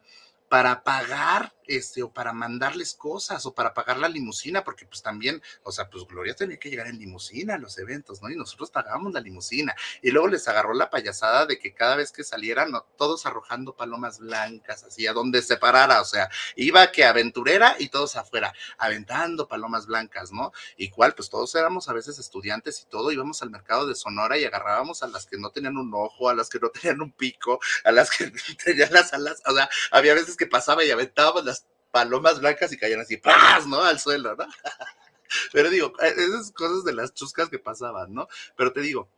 para 0.49 0.85
pagar 0.85 1.55
este, 1.67 2.03
o 2.03 2.13
para 2.13 2.33
mandarles 2.33 2.95
cosas 2.95 3.47
o 3.47 3.55
para 3.55 3.75
pagar 3.75 3.99
la 3.99 4.09
limusina, 4.09 4.65
porque 4.65 4.87
pues 4.87 5.03
también, 5.03 5.43
o 5.63 5.73
sea, 5.73 5.89
pues 5.89 6.05
Gloria 6.07 6.35
tenía 6.35 6.59
que 6.59 6.71
llegar 6.71 6.87
en 6.87 6.99
limusina 6.99 7.55
a 7.55 7.59
los 7.59 7.79
eventos, 7.79 8.23
¿no? 8.23 8.31
Y 8.31 8.37
nosotros 8.37 8.71
pagábamos 8.71 9.13
la 9.13 9.21
limusina. 9.21 9.75
Y 10.03 10.11
luego 10.11 10.29
les 10.29 10.47
agarró 10.49 10.75
la 10.75 10.91
payasada 10.91 11.47
de 11.47 11.59
que 11.59 11.75
cada 11.75 11.97
vez 11.97 12.13
que 12.13 12.25
salieran, 12.25 12.73
todos 12.97 13.27
arrojando 13.27 13.77
palomas 13.77 14.19
blancas, 14.19 14.85
así 14.85 15.07
a 15.07 15.13
donde 15.13 15.43
se 15.43 15.57
parara, 15.57 16.01
o 16.01 16.05
sea, 16.05 16.29
iba 16.57 16.91
que 16.91 17.05
aventurera 17.05 17.77
y 17.79 17.89
todos 17.89 18.17
afuera, 18.17 18.53
aventando 18.79 19.49
palomas 19.49 19.87
blancas, 19.87 20.33
¿no? 20.33 20.53
Y 20.77 20.91
cual, 20.91 21.15
pues 21.15 21.31
todos 21.31 21.55
éramos 21.55 21.89
a 21.89 21.93
veces 21.93 22.19
estudiantes 22.19 22.81
y 22.81 22.87
todo, 22.87 23.13
íbamos 23.13 23.43
al 23.43 23.51
mercado 23.51 23.87
de 23.87 23.95
Sonora 23.95 24.39
y 24.39 24.45
agarrábamos 24.45 25.03
a 25.03 25.09
las 25.09 25.27
que 25.27 25.39
no 25.39 25.51
tenían 25.51 25.77
un 25.77 25.93
ojo, 25.95 26.29
a 26.29 26.35
las 26.35 26.49
que 26.49 26.59
no 26.59 26.71
tenían 26.71 27.01
un 27.01 27.13
pico, 27.13 27.61
a 27.85 27.93
las 27.93 28.11
que 28.11 28.31
tenían 28.65 28.93
las 28.93 29.13
alas, 29.13 29.43
o 29.47 29.55
sea, 29.55 29.69
había 29.91 30.15
veces 30.15 30.37
que 30.37 30.47
pasaba 30.47 30.85
y 30.85 30.91
aventábamos 30.91 31.45
las 31.45 31.62
palomas 31.93 32.41
blancas 32.41 32.73
y 32.73 32.79
caían 32.79 33.01
así, 33.01 33.17
¡pras! 33.19 33.67
¿no? 33.67 33.81
Al 33.81 34.01
suelo, 34.01 34.35
¿no? 34.35 34.47
Pero 35.53 35.71
digo, 35.71 35.93
e, 36.01 36.09
esas 36.09 36.51
cosas 36.51 36.83
de 36.85 36.95
las 36.95 37.15
chuscas 37.15 37.49
que 37.49 37.59
pasaban, 37.59 38.13
¿no? 38.13 38.27
Pero 38.57 38.73
te 38.73 38.81
digo, 38.81 39.09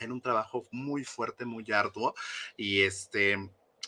en 0.00 0.10
un 0.10 0.20
trabajo 0.20 0.66
muy 0.72 1.04
fuerte, 1.04 1.44
muy 1.44 1.70
arduo, 1.70 2.14
y 2.56 2.82
este, 2.82 3.36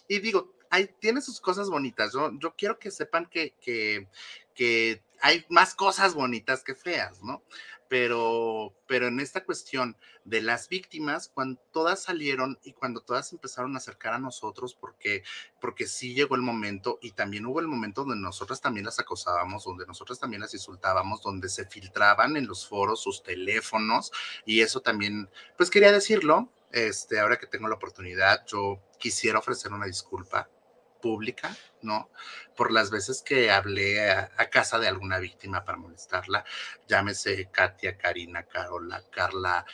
y 0.07 0.19
digo, 0.21 0.55
hay, 0.71 0.87
tiene 1.01 1.21
sus 1.21 1.41
cosas 1.41 1.69
bonitas. 1.69 2.13
Yo, 2.13 2.31
yo 2.39 2.55
quiero 2.57 2.79
que 2.79 2.91
sepan 2.91 3.27
que, 3.27 3.55
que, 3.61 4.09
que 4.55 5.03
hay 5.21 5.45
más 5.49 5.75
cosas 5.75 6.15
bonitas 6.15 6.63
que 6.63 6.75
feas, 6.75 7.23
¿no? 7.23 7.43
Pero, 7.95 8.75
pero 8.89 9.07
en 9.07 9.21
esta 9.21 9.45
cuestión 9.45 9.97
de 10.25 10.43
las 10.43 10.69
víctimas, 10.69 11.31
cuando 11.33 11.61
todas 11.71 12.03
salieron 12.03 12.59
y 12.65 12.73
cuando 12.73 13.01
todas 13.01 13.33
empezaron 13.33 13.73
a 13.73 13.79
acercar 13.79 14.15
a 14.15 14.19
nosotros, 14.19 14.75
porque, 14.75 15.23
porque 15.61 15.87
sí 15.87 16.13
llegó 16.13 16.35
el 16.35 16.43
momento 16.43 16.99
y 17.01 17.13
también 17.13 17.47
hubo 17.47 17.61
el 17.61 17.69
momento 17.69 18.01
donde 18.01 18.17
nosotras 18.17 18.61
también 18.61 18.85
las 18.85 18.99
acosábamos, 18.99 19.63
donde 19.63 19.87
nosotras 19.87 20.19
también 20.19 20.41
las 20.41 20.53
insultábamos, 20.55 21.23
donde 21.23 21.49
se 21.49 21.67
filtraban 21.67 22.37
en 22.37 22.49
los 22.49 22.67
foros 22.67 23.01
sus 23.01 23.23
teléfonos 23.23 24.11
y 24.45 24.63
eso 24.63 24.81
también, 24.81 25.31
pues 25.57 25.71
quería 25.71 25.93
decirlo, 25.93 26.49
este, 26.73 27.21
ahora 27.21 27.39
que 27.39 27.47
tengo 27.47 27.69
la 27.69 27.77
oportunidad, 27.77 28.45
yo 28.49 28.83
quisiera 28.99 29.39
ofrecer 29.39 29.73
una 29.73 29.87
disculpa 29.87 30.51
pública, 31.05 31.55
¿no? 31.83 32.09
Por 32.57 32.73
las 32.73 32.91
veces 32.91 33.21
que 33.21 33.51
hablé 33.51 34.11
a, 34.11 34.49
casa 34.49 34.79
de 34.79 34.89
alguna 34.89 35.19
víctima 35.19 35.63
para 35.63 35.77
molestarla, 35.77 36.47
llámese 36.89 37.51
Katia, 37.51 37.99
Karina, 37.99 38.45
Carola, 38.45 39.03
Carla, 39.11 39.67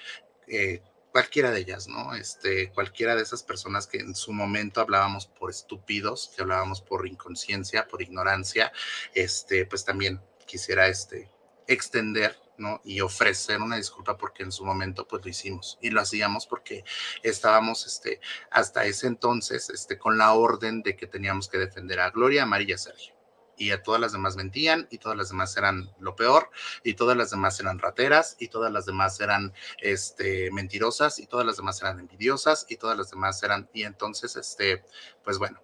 eh, 0.48 0.82
cualquiera 1.12 1.52
de 1.52 1.60
ellas, 1.60 1.86
¿no? 1.86 2.16
Este, 2.16 2.72
cualquiera 2.72 3.14
de 3.14 3.22
esas 3.22 3.44
personas 3.44 3.86
que 3.86 3.98
en 3.98 4.16
su 4.16 4.32
momento 4.32 4.80
hablábamos 4.80 5.28
por 5.28 5.50
estúpidos, 5.50 6.32
que 6.34 6.42
hablábamos 6.42 6.82
por 6.82 7.06
inconsciencia, 7.06 7.86
por 7.86 8.02
ignorancia, 8.02 8.72
este, 9.14 9.66
pues 9.66 9.84
también 9.84 10.20
quisiera 10.46 10.88
este, 10.88 11.30
extender 11.68 12.36
y 12.84 13.00
ofrecer 13.00 13.60
una 13.60 13.76
disculpa 13.76 14.16
porque 14.16 14.42
en 14.42 14.52
su 14.52 14.64
momento 14.64 15.06
pues 15.06 15.24
lo 15.24 15.30
hicimos 15.30 15.78
y 15.80 15.90
lo 15.90 16.00
hacíamos 16.00 16.46
porque 16.46 16.84
estábamos 17.22 17.86
este, 17.86 18.20
hasta 18.50 18.84
ese 18.84 19.06
entonces 19.06 19.70
este, 19.70 19.98
con 19.98 20.18
la 20.18 20.32
orden 20.32 20.82
de 20.82 20.96
que 20.96 21.06
teníamos 21.06 21.48
que 21.48 21.58
defender 21.58 22.00
a 22.00 22.10
Gloria, 22.10 22.44
a 22.44 22.46
María 22.46 22.70
y 22.70 22.72
a 22.72 22.78
Sergio. 22.78 23.14
Y 23.56 23.72
a 23.72 23.82
todas 23.82 24.00
las 24.00 24.12
demás 24.12 24.36
mentían 24.36 24.88
y 24.90 24.96
todas 24.96 25.18
las 25.18 25.28
demás 25.28 25.54
eran 25.58 25.94
lo 25.98 26.16
peor 26.16 26.48
y 26.82 26.94
todas 26.94 27.14
las 27.14 27.30
demás 27.30 27.60
eran 27.60 27.78
rateras 27.78 28.36
y 28.38 28.48
todas 28.48 28.72
las 28.72 28.86
demás 28.86 29.20
eran 29.20 29.52
este, 29.82 30.50
mentirosas 30.50 31.18
y 31.18 31.26
todas 31.26 31.44
las 31.44 31.58
demás 31.58 31.82
eran 31.82 32.00
envidiosas 32.00 32.64
y 32.70 32.76
todas 32.78 32.96
las 32.96 33.10
demás 33.10 33.42
eran... 33.42 33.68
Y 33.74 33.82
entonces, 33.82 34.34
este, 34.36 34.82
pues 35.22 35.36
bueno, 35.36 35.62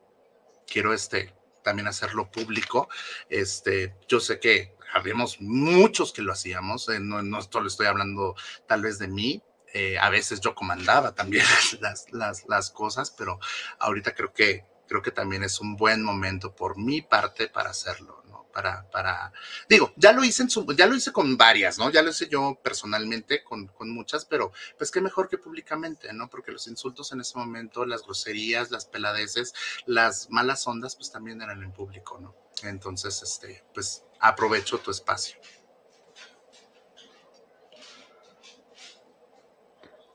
quiero 0.66 0.92
este, 0.92 1.34
también 1.66 1.88
hacerlo 1.88 2.30
público. 2.30 2.88
Este, 3.30 3.96
yo 4.06 4.20
sé 4.20 4.38
que 4.38 4.75
habíamos 4.92 5.40
muchos 5.40 6.12
que 6.12 6.22
lo 6.22 6.32
hacíamos, 6.32 6.88
eh, 6.88 7.00
no, 7.00 7.22
no 7.22 7.38
le 7.38 7.66
estoy 7.66 7.86
hablando 7.86 8.34
tal 8.66 8.82
vez 8.82 8.98
de 8.98 9.08
mí, 9.08 9.42
eh, 9.78 9.98
a 9.98 10.08
veces 10.08 10.40
yo 10.40 10.54
comandaba 10.54 11.14
también 11.14 11.44
las, 11.80 12.10
las, 12.12 12.44
las, 12.48 12.70
cosas, 12.70 13.10
pero 13.10 13.38
ahorita 13.78 14.14
creo 14.14 14.32
que, 14.32 14.64
creo 14.88 15.02
que 15.02 15.10
también 15.10 15.42
es 15.42 15.60
un 15.60 15.76
buen 15.76 16.02
momento 16.02 16.54
por 16.54 16.78
mi 16.78 17.02
parte 17.02 17.48
para 17.48 17.70
hacerlo, 17.70 18.22
¿no? 18.26 18.46
Para, 18.54 18.88
para, 18.90 19.34
digo, 19.68 19.92
ya 19.96 20.12
lo 20.12 20.24
hice 20.24 20.44
en 20.44 20.48
su, 20.48 20.64
ya 20.74 20.86
lo 20.86 20.94
hice 20.94 21.12
con 21.12 21.36
varias, 21.36 21.76
¿no? 21.76 21.90
Ya 21.90 22.00
lo 22.00 22.08
hice 22.08 22.26
yo 22.26 22.58
personalmente 22.64 23.44
con, 23.44 23.66
con 23.66 23.90
muchas, 23.90 24.24
pero 24.24 24.50
pues 24.78 24.90
qué 24.90 25.02
mejor 25.02 25.28
que 25.28 25.36
públicamente, 25.36 26.10
¿no? 26.14 26.30
Porque 26.30 26.52
los 26.52 26.66
insultos 26.68 27.12
en 27.12 27.20
ese 27.20 27.36
momento, 27.36 27.84
las 27.84 28.02
groserías, 28.02 28.70
las 28.70 28.86
peladeces, 28.86 29.52
las 29.84 30.30
malas 30.30 30.66
ondas, 30.66 30.96
pues 30.96 31.12
también 31.12 31.42
eran 31.42 31.62
en 31.62 31.72
público, 31.72 32.18
¿no? 32.18 32.45
Entonces, 32.64 33.22
este, 33.22 33.62
pues 33.74 34.04
aprovecho 34.20 34.78
tu 34.78 34.90
espacio. 34.90 35.36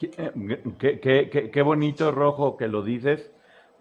Eh, 0.01 1.49
qué, 1.53 1.61
bonito, 1.61 2.11
Rojo, 2.11 2.57
que 2.57 2.67
lo 2.67 2.81
dices, 2.81 3.31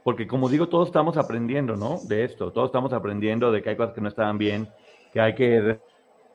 porque 0.05 0.27
como 0.27 0.49
digo, 0.49 0.69
todos 0.69 0.89
estamos 0.89 1.17
aprendiendo, 1.17 1.77
¿no? 1.77 1.99
De 2.05 2.25
esto, 2.25 2.53
todos 2.53 2.69
estamos 2.69 2.93
aprendiendo 2.93 3.51
de 3.51 3.63
que 3.63 3.71
hay 3.71 3.77
cosas 3.77 3.95
que 3.95 4.01
no 4.03 4.09
estaban 4.09 4.37
bien, 4.37 4.69
que 5.13 5.21
hay 5.21 5.35
que 5.35 5.81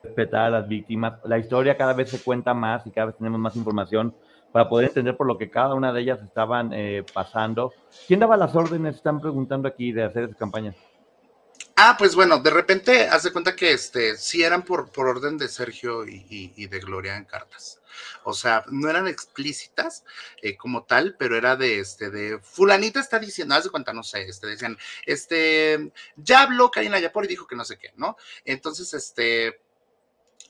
respetar 0.02 0.46
a 0.46 0.50
las 0.50 0.68
víctimas. 0.68 1.20
La 1.24 1.38
historia 1.38 1.76
cada 1.76 1.92
vez 1.92 2.10
se 2.10 2.18
cuenta 2.18 2.52
más 2.52 2.86
y 2.86 2.90
cada 2.90 3.06
vez 3.06 3.16
tenemos 3.16 3.38
más 3.38 3.54
información 3.54 4.14
para 4.50 4.68
poder 4.68 4.88
entender 4.88 5.16
por 5.16 5.26
lo 5.26 5.38
que 5.38 5.50
cada 5.50 5.74
una 5.74 5.92
de 5.92 6.00
ellas 6.00 6.20
estaban 6.22 6.72
eh, 6.72 7.04
pasando. 7.12 7.72
¿Quién 8.08 8.20
daba 8.20 8.36
las 8.36 8.56
órdenes? 8.56 8.96
Están 8.96 9.20
preguntando 9.20 9.68
aquí 9.68 9.92
de 9.92 10.04
hacer 10.04 10.24
esa 10.24 10.34
campaña. 10.34 10.74
Ah, 11.78 11.96
pues 11.98 12.14
bueno, 12.14 12.38
de 12.38 12.48
repente 12.48 13.06
haz 13.06 13.24
de 13.24 13.32
cuenta 13.32 13.54
que 13.54 13.72
este 13.72 14.16
sí 14.16 14.42
eran 14.42 14.62
por, 14.62 14.90
por 14.90 15.08
orden 15.08 15.36
de 15.36 15.46
Sergio 15.46 16.06
y, 16.06 16.66
de 16.66 16.78
Gloria 16.80 17.16
en 17.16 17.26
cartas. 17.26 17.82
O 18.24 18.32
sea, 18.32 18.64
no 18.70 18.88
eran 18.88 19.06
explícitas 19.08 20.04
eh, 20.40 20.56
como 20.56 20.84
tal, 20.84 21.16
pero 21.18 21.36
era 21.36 21.54
de 21.54 21.78
este, 21.80 22.10
de 22.10 22.38
fulanita 22.40 22.98
está 23.00 23.18
diciendo, 23.18 23.54
haz 23.54 23.64
de 23.64 23.70
cuenta, 23.70 23.92
no 23.92 24.02
sé, 24.02 24.22
este, 24.22 24.46
decían, 24.46 24.78
este, 25.04 25.92
ya 26.16 26.42
habló 26.42 26.70
Karina 26.70 26.98
Yapor 26.98 27.26
y 27.26 27.28
dijo 27.28 27.46
que 27.46 27.56
no 27.56 27.64
sé 27.64 27.76
qué, 27.78 27.92
¿no? 27.96 28.16
Entonces, 28.46 28.94
este, 28.94 29.60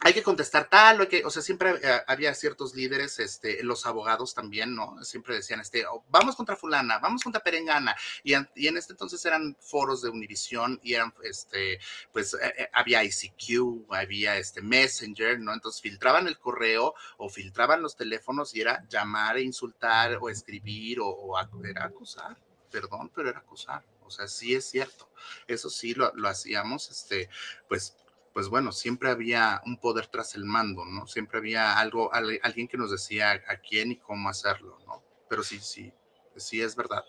hay 0.00 0.12
que 0.12 0.22
contestar 0.22 0.68
tal, 0.68 1.00
o, 1.00 1.08
que, 1.08 1.24
o 1.24 1.30
sea, 1.30 1.42
siempre 1.42 1.80
había 2.06 2.34
ciertos 2.34 2.74
líderes, 2.74 3.18
este, 3.18 3.62
los 3.62 3.86
abogados 3.86 4.34
también, 4.34 4.74
¿no? 4.74 5.02
Siempre 5.02 5.34
decían, 5.34 5.60
este, 5.60 5.86
oh, 5.86 6.04
vamos 6.10 6.36
contra 6.36 6.56
fulana, 6.56 6.98
vamos 6.98 7.22
contra 7.22 7.42
perengana, 7.42 7.96
y, 8.22 8.34
y, 8.54 8.68
en 8.68 8.76
este 8.76 8.92
entonces 8.92 9.24
eran 9.24 9.56
foros 9.58 10.02
de 10.02 10.10
Univisión 10.10 10.78
y 10.82 10.94
eran, 10.94 11.14
este, 11.22 11.80
pues 12.12 12.34
eh, 12.34 12.54
eh, 12.58 12.68
había 12.72 13.04
ICQ, 13.04 13.90
había 13.90 14.36
este 14.36 14.60
Messenger, 14.60 15.40
¿no? 15.40 15.54
Entonces 15.54 15.80
filtraban 15.80 16.28
el 16.28 16.38
correo 16.38 16.94
o 17.16 17.28
filtraban 17.28 17.82
los 17.82 17.96
teléfonos 17.96 18.54
y 18.54 18.60
era 18.60 18.86
llamar 18.88 19.38
e 19.38 19.42
insultar 19.42 20.18
o 20.20 20.28
escribir 20.28 21.00
o, 21.00 21.08
o 21.08 21.38
era 21.64 21.84
acusar, 21.84 22.36
perdón, 22.70 23.10
pero 23.14 23.30
era 23.30 23.38
acusar. 23.38 23.82
O 24.04 24.10
sea, 24.10 24.28
sí 24.28 24.54
es 24.54 24.66
cierto. 24.66 25.08
Eso 25.48 25.68
sí 25.68 25.94
lo, 25.94 26.12
lo 26.14 26.28
hacíamos, 26.28 26.90
este, 26.90 27.28
pues 27.68 27.96
pues 28.36 28.50
bueno, 28.50 28.70
siempre 28.70 29.08
había 29.08 29.62
un 29.64 29.78
poder 29.78 30.08
tras 30.08 30.34
el 30.34 30.44
mando, 30.44 30.84
¿no? 30.84 31.06
Siempre 31.06 31.38
había 31.38 31.78
algo, 31.78 32.12
alguien 32.12 32.68
que 32.68 32.76
nos 32.76 32.90
decía 32.90 33.30
a 33.30 33.56
quién 33.62 33.92
y 33.92 33.96
cómo 33.96 34.28
hacerlo, 34.28 34.78
¿no? 34.86 35.02
Pero 35.26 35.42
sí, 35.42 35.58
sí, 35.58 35.90
sí 36.36 36.60
es 36.60 36.76
verdad. 36.76 37.02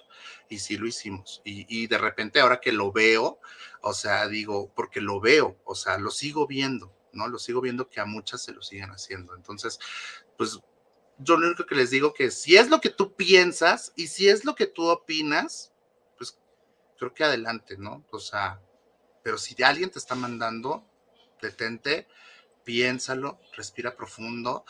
Y 0.47 0.59
sí 0.59 0.77
lo 0.77 0.87
hicimos. 0.87 1.41
Y, 1.43 1.87
de 1.87 1.97
repente 1.97 2.39
ahora 2.39 2.61
que 2.61 2.71
lo 2.71 2.93
veo, 2.93 3.41
o 3.81 3.91
sea, 3.91 4.25
digo, 4.29 4.71
porque 4.73 5.01
lo 5.01 5.19
veo, 5.19 5.59
o 5.65 5.75
sea, 5.75 5.97
lo 5.97 6.11
sigo 6.11 6.47
viendo, 6.47 6.95
¿no? 7.11 7.27
Lo 7.27 7.39
sigo 7.39 7.59
viendo 7.59 7.89
que 7.89 7.99
a 7.99 8.05
muchas 8.05 8.41
se 8.41 8.53
lo 8.53 8.61
siguen 8.61 8.91
haciendo. 8.91 9.35
Entonces, 9.35 9.79
pues 10.37 10.57
yo 11.17 11.35
lo 11.35 11.47
único 11.47 11.65
que 11.65 11.75
les 11.75 11.89
digo 11.89 12.13
que 12.13 12.31
si 12.31 12.55
es 12.55 12.69
lo 12.69 12.79
que 12.79 12.89
tú 12.89 13.17
piensas 13.17 13.91
y 13.97 14.07
si 14.07 14.29
es 14.29 14.45
lo 14.45 14.55
que 14.55 14.67
tú 14.67 14.87
opinas, 14.87 15.73
pues 16.17 16.39
creo 16.97 17.13
que 17.13 17.25
adelante, 17.25 17.75
¿no? 17.77 18.05
O 18.11 18.19
sea, 18.19 18.61
pero 19.23 19.37
si 19.37 19.61
alguien 19.61 19.91
te 19.91 19.99
está 19.99 20.15
mandando, 20.15 20.87
detente, 21.41 22.07
piénsalo, 22.63 23.39
respira 23.53 23.95
profundo 23.95 24.65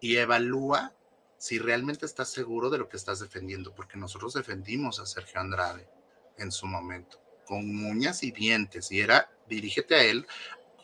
y 0.00 0.16
evalúa 0.16 0.94
si 1.38 1.58
realmente 1.58 2.04
estás 2.04 2.30
seguro 2.30 2.68
de 2.68 2.76
lo 2.76 2.88
que 2.88 2.98
estás 2.98 3.20
defendiendo, 3.20 3.74
porque 3.74 3.96
nosotros 3.96 4.34
defendimos 4.34 5.00
a 5.00 5.06
Sergio 5.06 5.40
Andrade 5.40 5.88
en 6.36 6.52
su 6.52 6.66
momento, 6.66 7.18
con 7.46 7.64
uñas 7.86 8.22
y 8.22 8.30
dientes, 8.30 8.92
y 8.92 9.00
era 9.00 9.30
dirígete 9.48 9.94
a 9.94 10.04
él 10.04 10.26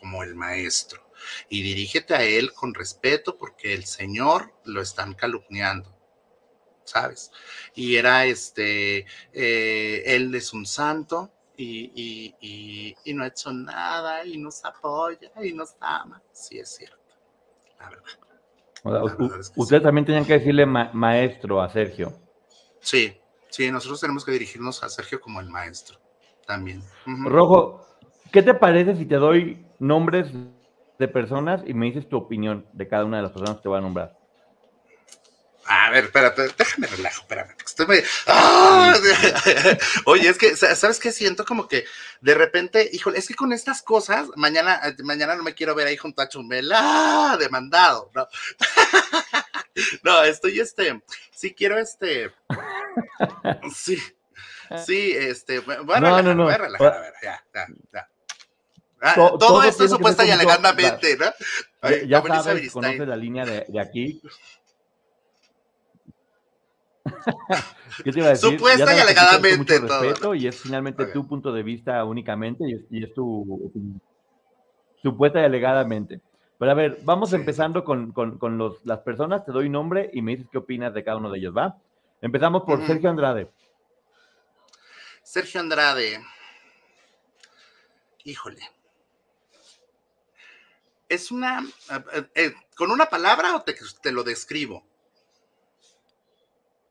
como 0.01 0.23
el 0.23 0.35
maestro, 0.35 1.11
y 1.51 1.62
dirígete 1.62 2.15
a 2.15 2.23
él 2.23 2.55
con 2.55 2.73
respeto, 2.73 3.36
porque 3.36 3.74
el 3.74 3.85
Señor 3.85 4.55
lo 4.65 4.81
están 4.81 5.15
calumniando. 5.15 5.94
¿Sabes? 6.85 7.32
Y 7.74 7.97
era 7.97 8.27
este, 8.27 9.07
eh, 9.32 10.05
él 10.07 10.35
es 10.35 10.53
un 10.53 10.65
santo, 10.65 11.32
y, 11.57 12.95
no 13.15 13.24
ha 13.24 13.28
hecho 13.28 13.53
nada 13.53 14.24
y 14.24 14.37
nos 14.39 14.65
apoya 14.65 15.31
y 15.43 15.53
nos 15.53 15.74
ama. 15.81 16.23
Sí, 16.33 16.59
es 16.59 16.77
cierto. 16.77 16.97
la 17.78 17.91
verdad. 19.03 19.53
ustedes 19.57 19.83
también 19.83 20.05
tenían 20.05 20.24
que 20.24 20.35
decirle 20.35 20.66
maestro 20.66 21.61
a 21.61 21.69
Sergio. 21.69 22.12
Sí, 22.81 23.16
sí, 23.49 23.70
nosotros 23.70 24.01
tenemos 24.01 24.24
que 24.24 24.33
dirigirnos 24.33 24.83
a 24.83 24.89
Sergio 24.89 25.20
como 25.20 25.41
el 25.41 25.49
maestro 25.49 25.99
también. 26.47 26.83
Rojo, 27.07 27.85
¿qué 28.33 28.43
te 28.43 28.55
parece 28.55 28.97
si 28.97 29.07
te 29.07 29.16
doy 29.16 29.66
nombres 29.78 30.28
de 30.99 31.09
personas 31.09 31.62
y 31.66 31.74
me 31.74 31.87
dices 31.87 32.09
tu 32.09 32.16
opinión 32.16 32.66
de 32.73 32.89
cada 32.89 33.05
una 33.05 33.19
de 33.19 33.24
las 33.24 33.33
personas 33.33 33.57
que 33.57 33.62
te 33.62 33.69
voy 33.69 33.78
a 33.78 33.83
nombrar? 33.83 34.26
A 35.68 35.90
ver, 35.90 36.05
espérate, 36.05 36.48
déjame 36.56 36.86
relajo, 36.86 37.22
espérame. 37.22 37.55
Estoy 37.64 37.86
muy... 37.86 38.02
¡Ah! 38.26 38.94
Oye, 40.06 40.28
es 40.28 40.38
que, 40.38 40.55
¿sabes 40.56 41.01
qué? 41.01 41.12
Siento 41.12 41.44
como 41.44 41.66
que 41.66 41.84
de 42.20 42.34
repente, 42.34 42.88
híjole, 42.93 43.18
es 43.18 43.28
que 43.28 43.34
con 43.34 43.52
estas 43.52 43.82
cosas, 43.82 44.28
mañana, 44.36 44.80
mañana 45.02 45.34
no 45.34 45.43
me 45.43 45.55
quiero 45.55 45.74
ver 45.74 45.88
ahí 45.88 45.97
junto 45.97 46.22
a 46.22 46.28
Chumel, 46.28 46.70
¡ah! 46.72 47.36
Demandado, 47.38 48.10
¿no? 48.14 48.28
no, 50.02 50.22
estoy, 50.24 50.60
este, 50.60 51.02
sí 51.32 51.55
quiero, 51.55 51.78
este, 51.78 52.32
sí, 53.74 54.01
sí, 54.84 55.12
este, 55.12 55.59
voy 55.60 55.74
a 55.74 56.01
relajar, 56.01 56.24
no, 56.24 56.34
no, 56.34 56.44
voy 56.44 56.55
a 56.55 56.59
relajar, 56.59 56.93
a 56.93 57.01
ver, 57.01 57.14
ya, 57.22 57.44
ya, 57.55 57.66
ya. 57.93 58.09
Ah, 59.02 59.14
todo, 59.14 59.62
esto 59.62 59.86
supuesta 59.88 60.24
y 60.24 60.30
alegadamente, 60.30 61.16
¿no? 61.16 61.26
ya, 62.06 62.22
sabes, 62.43 62.72
conoces 62.72 63.06
la 63.06 63.16
línea 63.16 63.44
de, 63.44 63.66
de 63.68 63.80
aquí, 63.80 64.22
¿Qué 68.05 68.12
te 68.12 68.19
iba 68.19 68.28
a 68.28 68.31
decir? 68.31 68.51
Supuesta 68.51 68.95
y 68.95 68.99
alegadamente. 68.99 69.78
respeto 69.78 70.35
y 70.35 70.47
es 70.47 70.61
finalmente 70.61 71.07
tu 71.07 71.27
punto 71.27 71.53
de 71.53 71.62
vista 71.62 72.05
únicamente 72.05 72.65
y 72.91 73.03
es, 73.03 73.15
tu 73.15 73.73
supuesta 75.03 75.41
y 75.41 75.45
alegadamente. 75.45 76.20
Pero 76.59 76.70
a 76.70 76.74
ver, 76.74 76.99
vamos 77.03 77.33
empezando 77.33 77.85
con, 77.85 78.12
los, 78.59 78.85
las 78.85 79.01
personas, 79.01 79.45
te 79.45 79.53
doy 79.53 79.69
nombre 79.69 80.11
y 80.12 80.23
me 80.23 80.33
dices 80.33 80.49
qué 80.51 80.59
opinas 80.59 80.95
de 80.95 81.05
cada 81.05 81.19
uno 81.19 81.31
de 81.31 81.39
ellos, 81.39 81.57
¿va? 81.57 81.77
Empezamos 82.20 82.62
por 82.65 82.85
Sergio 82.87 83.11
Andrade. 83.11 83.51
Sergio 85.23 85.61
Andrade. 85.61 86.24
Híjole. 88.24 88.62
Es 91.09 91.31
una. 91.31 91.65
Eh, 92.15 92.24
eh, 92.35 92.55
¿Con 92.74 92.91
una 92.91 93.07
palabra 93.07 93.55
o 93.55 93.62
te 93.62 94.12
lo 94.12 94.24
describo? 94.24 94.85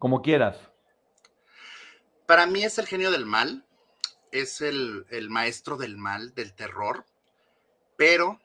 Como 0.05 0.21
quieras. 0.21 0.59
Para 2.27 2.45
mí 2.45 2.63
es 2.63 2.77
el 2.77 2.85
genio 2.85 3.09
del 3.09 3.25
mal, 3.25 3.65
es 4.31 4.61
el, 4.61 5.03
maestro 5.29 5.77
del 5.77 5.97
mal, 5.97 6.35
del 6.35 6.53
terror, 6.53 7.07
pero 7.97 8.39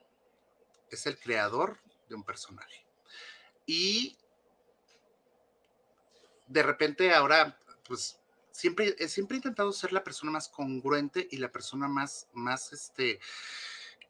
es 0.90 1.04
el 1.04 1.18
creador 1.18 1.78
de 2.08 2.14
un 2.14 2.24
personaje. 2.24 2.86
Y 3.66 4.16
de 6.46 6.62
repente 6.62 7.12
ahora, 7.12 7.58
pues 7.86 8.18
siempre, 8.52 8.96
siempre 9.06 9.34
he 9.34 9.40
intentado 9.40 9.70
ser 9.72 9.92
la 9.92 10.02
persona 10.02 10.32
más 10.32 10.48
congruente 10.48 11.28
y 11.30 11.36
la 11.36 11.52
persona 11.52 11.88
más, 11.88 12.26
más, 12.32 12.72
este, 12.72 13.20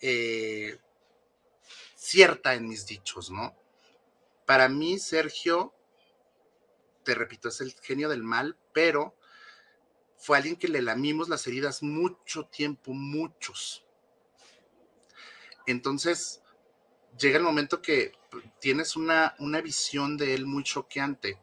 eh, 0.00 0.78
cierta 1.96 2.54
en 2.54 2.68
mis 2.68 2.86
dichos, 2.86 3.28
¿no? 3.28 3.56
Para 4.46 4.68
mí, 4.68 5.00
Sergio 5.00 5.74
repito, 7.14 7.48
es 7.48 7.60
el 7.60 7.72
genio 7.72 8.08
del 8.08 8.22
mal, 8.22 8.58
pero 8.72 9.16
fue 10.16 10.36
alguien 10.36 10.56
que 10.56 10.68
le 10.68 10.82
lamimos 10.82 11.28
las 11.28 11.46
heridas 11.46 11.82
mucho 11.82 12.46
tiempo, 12.46 12.92
muchos. 12.92 13.84
Entonces, 15.66 16.42
llega 17.18 17.38
el 17.38 17.44
momento 17.44 17.80
que 17.80 18.12
tienes 18.60 18.96
una, 18.96 19.34
una 19.38 19.60
visión 19.60 20.16
de 20.16 20.34
él 20.34 20.46
muy 20.46 20.62
choqueante. 20.62 21.40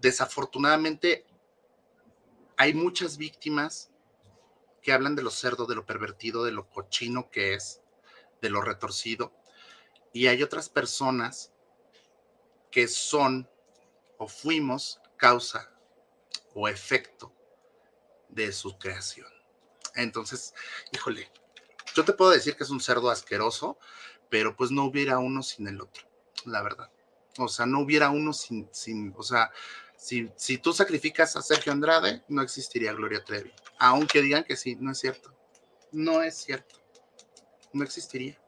Desafortunadamente, 0.00 1.24
hay 2.56 2.74
muchas 2.74 3.16
víctimas 3.16 3.90
que 4.82 4.92
hablan 4.92 5.16
de 5.16 5.22
lo 5.22 5.30
cerdo, 5.30 5.66
de 5.66 5.74
lo 5.74 5.86
pervertido, 5.86 6.44
de 6.44 6.52
lo 6.52 6.68
cochino 6.68 7.30
que 7.30 7.54
es, 7.54 7.80
de 8.42 8.50
lo 8.50 8.60
retorcido. 8.60 9.32
Y 10.12 10.26
hay 10.26 10.42
otras 10.42 10.68
personas 10.68 11.52
que 12.70 12.86
son 12.86 13.48
o 14.18 14.28
fuimos 14.28 15.00
causa 15.16 15.70
o 16.54 16.68
efecto 16.68 17.32
de 18.28 18.52
su 18.52 18.78
creación. 18.78 19.28
Entonces, 19.94 20.54
híjole, 20.92 21.30
yo 21.94 22.04
te 22.04 22.12
puedo 22.12 22.30
decir 22.30 22.56
que 22.56 22.64
es 22.64 22.70
un 22.70 22.80
cerdo 22.80 23.10
asqueroso, 23.10 23.78
pero 24.28 24.56
pues 24.56 24.70
no 24.70 24.84
hubiera 24.84 25.18
uno 25.18 25.42
sin 25.42 25.68
el 25.68 25.80
otro, 25.80 26.04
la 26.44 26.62
verdad. 26.62 26.90
O 27.38 27.48
sea, 27.48 27.66
no 27.66 27.80
hubiera 27.80 28.10
uno 28.10 28.32
sin, 28.32 28.68
sin 28.72 29.12
o 29.16 29.22
sea, 29.22 29.50
si, 29.96 30.30
si 30.36 30.58
tú 30.58 30.72
sacrificas 30.72 31.36
a 31.36 31.42
Sergio 31.42 31.72
Andrade, 31.72 32.24
no 32.28 32.42
existiría 32.42 32.92
Gloria 32.92 33.24
Trevi. 33.24 33.52
Aunque 33.78 34.22
digan 34.22 34.44
que 34.44 34.56
sí, 34.56 34.76
no 34.76 34.92
es 34.92 34.98
cierto. 34.98 35.34
No 35.92 36.22
es 36.22 36.36
cierto. 36.36 36.80
No 37.72 37.84
existiría. 37.84 38.40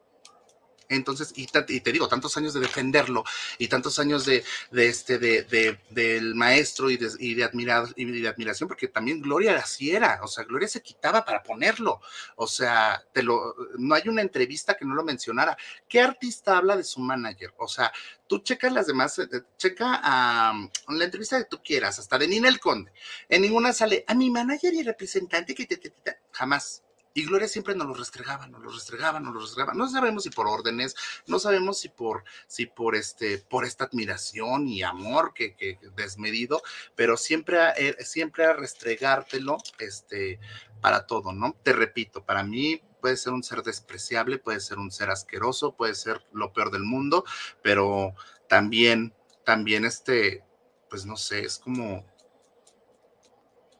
Entonces, 0.88 1.32
y, 1.36 1.46
te 1.46 1.92
digo, 1.92 2.08
tantos 2.08 2.36
años 2.36 2.54
de 2.54 2.60
defenderlo 2.60 3.24
y 3.58 3.68
tantos 3.68 3.98
años 3.98 4.24
de, 4.24 4.44
este, 4.72 5.18
de, 5.18 5.78
del 5.90 6.34
maestro 6.34 6.90
y 6.90 6.96
de, 6.96 7.10
y, 7.18 7.34
de 7.34 7.50
y 7.96 8.20
de 8.20 8.28
admiración, 8.28 8.68
porque 8.68 8.88
también 8.88 9.20
Gloria 9.20 9.56
así 9.56 9.90
era, 9.90 10.20
o 10.22 10.28
sea, 10.28 10.44
Gloria 10.44 10.68
se 10.68 10.82
quitaba 10.82 11.24
para 11.24 11.42
ponerlo, 11.42 12.00
o 12.36 12.46
sea, 12.46 13.02
te 13.12 13.22
lo, 13.22 13.54
no 13.78 13.94
hay 13.94 14.08
una 14.08 14.22
entrevista 14.22 14.76
que 14.76 14.84
no 14.84 14.94
lo 14.94 15.04
mencionara. 15.04 15.56
¿Qué 15.88 16.00
artista 16.00 16.56
habla 16.56 16.76
de 16.76 16.84
su 16.84 17.00
manager? 17.00 17.52
O 17.58 17.68
sea, 17.68 17.92
tú 18.26 18.38
checas 18.40 18.72
las 18.72 18.86
demás, 18.86 19.18
eh, 19.18 19.28
checa 19.56 20.00
a 20.02 20.52
la 20.88 21.04
entrevista 21.04 21.38
que 21.38 21.48
tú 21.48 21.60
quieras, 21.62 21.98
hasta 21.98 22.18
de 22.18 22.28
Ninel 22.28 22.60
Conde, 22.60 22.92
en 23.28 23.42
ninguna 23.42 23.72
sale 23.72 24.04
a 24.06 24.14
mi 24.14 24.30
manager 24.30 24.74
y 24.74 24.82
representante 24.82 25.54
que 25.54 25.66
te, 25.66 25.76
te, 25.76 25.90
te 25.90 26.18
jamás 26.32 26.82
y 27.16 27.24
Gloria 27.24 27.48
siempre 27.48 27.74
nos 27.74 27.88
lo 27.88 27.94
restregaba, 27.94 28.47
nos 28.47 28.60
lo 28.60 28.70
restregaba, 28.70 29.18
nos 29.20 29.32
lo 29.32 29.40
restregaba. 29.40 29.72
No 29.72 29.88
sabemos 29.88 30.24
si 30.24 30.28
por 30.28 30.47
órdenes, 30.47 30.94
no 31.26 31.38
sabemos 31.38 31.78
si 31.78 31.88
por, 31.88 32.24
si 32.47 32.66
por 32.66 32.94
este, 32.94 33.38
por 33.38 33.64
esta 33.64 33.84
admiración 33.84 34.68
y 34.68 34.82
amor 34.82 35.32
que, 35.32 35.56
que 35.56 35.78
desmedido, 35.97 36.60
pero 36.94 37.16
siempre 37.16 37.59
a, 37.59 37.70
eh, 37.70 37.97
siempre 38.05 38.44
a 38.44 38.52
restregártelo, 38.52 39.56
este, 39.78 40.38
para 40.82 41.06
todo, 41.06 41.32
¿no? 41.32 41.56
Te 41.62 41.72
repito, 41.72 42.22
para 42.22 42.43
mí 42.43 42.82
puede 43.01 43.16
ser 43.16 43.32
un 43.32 43.43
ser 43.43 43.62
despreciable, 43.62 44.36
puede 44.36 44.60
ser 44.60 44.76
un 44.76 44.90
ser 44.90 45.09
asqueroso, 45.09 45.74
puede 45.74 45.94
ser 45.94 46.22
lo 46.32 46.52
peor 46.52 46.70
del 46.70 46.82
mundo, 46.82 47.24
pero 47.62 48.14
también, 48.47 49.14
también 49.43 49.86
este, 49.86 50.44
pues 50.90 51.06
no 51.06 51.16
sé, 51.16 51.47
es 51.47 51.59
como, 51.59 52.05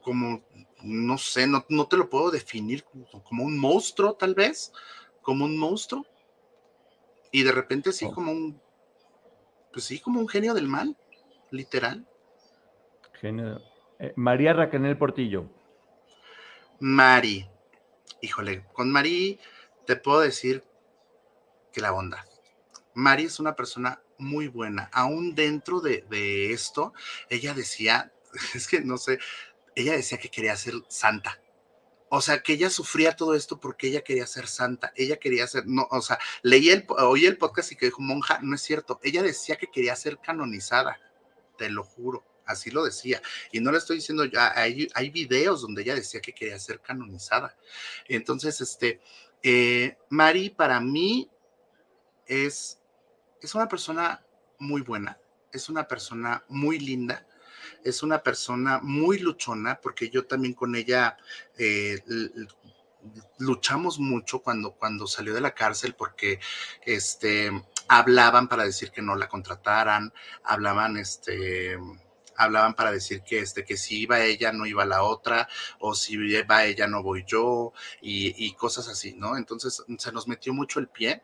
como 0.01 0.43
no 0.83 1.17
sé, 1.17 1.47
no, 1.47 1.63
te 1.87 1.97
lo 1.97 2.09
puedo 2.09 2.31
definir 2.31 2.83
como, 3.23 3.43
un 3.43 3.57
monstruo, 3.57 4.13
tal 4.13 4.35
vez, 4.35 4.71
como 5.21 5.45
un 5.45 5.57
monstruo. 5.57 6.05
Y 7.31 7.43
de 7.43 7.51
repente 7.51 7.91
sí, 7.91 8.05
oh. 8.05 8.13
como 8.13 8.31
un, 8.31 8.61
pues 9.71 9.85
sí, 9.85 9.99
como 9.99 10.19
un 10.19 10.27
genio 10.27 10.53
del 10.53 10.67
mal, 10.67 10.97
literal. 11.51 12.07
Genio. 13.19 13.61
Eh, 13.99 14.13
María 14.15 14.53
Raquel 14.53 14.97
Portillo. 14.97 15.49
Mari. 16.79 17.49
Híjole, 18.21 18.65
con 18.73 18.91
Mari 18.91 19.39
te 19.85 19.95
puedo 19.95 20.21
decir 20.21 20.63
que 21.71 21.81
la 21.81 21.91
bondad. 21.91 22.25
Mari 22.93 23.25
es 23.25 23.39
una 23.39 23.55
persona 23.55 24.01
muy 24.17 24.47
buena. 24.47 24.89
Aún 24.93 25.35
dentro 25.35 25.81
de, 25.81 26.05
de 26.09 26.51
esto, 26.51 26.93
ella 27.29 27.53
decía, 27.53 28.11
es 28.55 28.67
que 28.67 28.81
no 28.81 28.97
sé, 28.97 29.19
ella 29.77 29.93
decía 29.93 30.17
que 30.17 30.29
quería 30.29 30.55
ser 30.55 30.73
santa. 30.87 31.39
O 32.09 32.21
sea, 32.21 32.41
que 32.41 32.53
ella 32.53 32.69
sufría 32.69 33.15
todo 33.15 33.35
esto 33.35 33.59
porque 33.59 33.87
ella 33.87 34.01
quería 34.01 34.25
ser 34.25 34.47
santa, 34.47 34.91
ella 34.95 35.17
quería 35.17 35.45
ser, 35.45 35.67
no, 35.67 35.87
o 35.91 36.01
sea, 36.01 36.17
leí 36.41 36.69
el, 36.69 36.85
oí 36.89 37.25
el 37.25 37.37
podcast 37.37 37.71
y 37.71 37.75
que 37.75 37.87
dijo, 37.87 38.01
monja, 38.01 38.39
no 38.41 38.55
es 38.55 38.61
cierto, 38.61 38.99
ella 39.03 39.21
decía 39.21 39.57
que 39.57 39.67
quería 39.67 39.95
ser 39.95 40.17
canonizada, 40.19 40.97
te 41.57 41.69
lo 41.69 41.83
juro, 41.83 42.23
así 42.45 42.71
lo 42.71 42.85
decía. 42.85 43.21
Y 43.51 43.59
no 43.59 43.71
le 43.71 43.77
estoy 43.77 43.97
diciendo 43.97 44.23
hay, 44.55 44.87
hay 44.93 45.09
videos 45.09 45.61
donde 45.61 45.81
ella 45.81 45.95
decía 45.95 46.21
que 46.21 46.33
quería 46.33 46.57
ser 46.59 46.79
canonizada. 46.79 47.55
Entonces, 48.07 48.61
este, 48.61 49.01
eh, 49.43 49.97
Mari 50.09 50.49
para 50.49 50.79
mí 50.79 51.29
es, 52.25 52.79
es 53.41 53.53
una 53.53 53.67
persona 53.67 54.25
muy 54.59 54.81
buena, 54.81 55.19
es 55.51 55.67
una 55.69 55.87
persona 55.87 56.43
muy 56.47 56.79
linda, 56.79 57.27
es 57.83 58.03
una 58.03 58.23
persona 58.23 58.79
muy 58.81 59.19
luchona, 59.19 59.79
porque 59.81 60.09
yo 60.09 60.25
también 60.25 60.53
con 60.53 60.75
ella 60.75 61.17
eh, 61.57 62.03
luchamos 63.39 63.99
mucho 63.99 64.39
cuando, 64.39 64.71
cuando 64.73 65.07
salió 65.07 65.33
de 65.33 65.41
la 65.41 65.53
cárcel, 65.53 65.95
porque 65.95 66.39
este, 66.85 67.51
hablaban 67.87 68.47
para 68.47 68.63
decir 68.63 68.91
que 68.91 69.01
no 69.01 69.15
la 69.15 69.27
contrataran, 69.27 70.13
hablaban 70.43 70.97
este 70.97 71.77
hablaban 72.39 72.75
para 72.75 72.91
decir 72.91 73.23
que 73.23 73.39
este 73.39 73.65
que 73.65 73.77
si 73.77 74.01
iba 74.01 74.21
ella 74.21 74.51
no 74.51 74.67
iba 74.67 74.85
la 74.85 75.01
otra 75.01 75.49
o 75.79 75.95
si 75.95 76.13
iba 76.13 76.65
ella 76.65 76.85
no 76.85 77.01
voy 77.01 77.23
yo 77.25 77.73
y 77.99 78.53
cosas 78.53 78.87
así 78.89 79.15
no 79.15 79.37
entonces 79.37 79.83
se 79.97 80.11
nos 80.11 80.27
metió 80.27 80.53
mucho 80.53 80.79
el 80.79 80.87
pie 80.87 81.23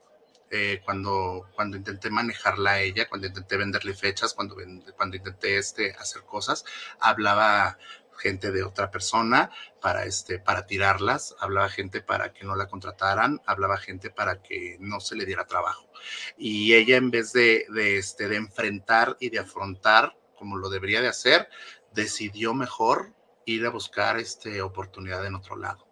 eh, 0.56 0.82
cuando, 0.86 1.50
cuando 1.56 1.78
intenté 1.78 2.12
manejarla 2.12 2.74
a 2.74 2.82
ella, 2.82 3.10
cuando 3.10 3.26
intenté 3.26 3.58
venderle 3.58 3.96
fechas, 3.96 4.36
cuando, 4.36 4.56
cuando 4.96 5.18
intenté 5.18 5.58
este, 5.58 5.94
hacer 5.94 6.22
cosas, 6.22 6.64
hablaba 7.00 7.80
gente 8.20 8.52
de 8.52 8.62
otra 8.62 8.92
persona 8.92 9.50
para, 9.82 10.06
este, 10.06 10.38
para 10.38 10.68
tirarlas, 10.68 11.36
hablaba 11.40 11.70
gente 11.70 12.02
para 12.02 12.34
que 12.34 12.46
no 12.46 12.56
la 12.56 12.68
contrataran, 12.68 13.42
hablaba 13.48 13.78
gente 13.78 14.12
para 14.12 14.44
que 14.44 14.78
no 14.80 15.00
se 15.00 15.16
le 15.16 15.26
diera 15.26 15.48
trabajo. 15.48 15.90
Y 16.38 16.76
ella 16.76 16.98
en 16.98 17.10
vez 17.10 17.34
de, 17.34 17.66
de, 17.70 17.98
este, 17.98 18.28
de 18.28 18.36
enfrentar 18.36 19.18
y 19.20 19.32
de 19.32 19.40
afrontar 19.40 20.16
como 20.38 20.58
lo 20.58 20.70
debería 20.70 21.02
de 21.02 21.08
hacer, 21.08 21.50
decidió 21.94 22.54
mejor 22.54 23.12
ir 23.46 23.66
a 23.66 23.72
buscar 23.72 24.20
este, 24.20 24.62
oportunidad 24.62 25.26
en 25.26 25.34
otro 25.34 25.56
lado. 25.56 25.88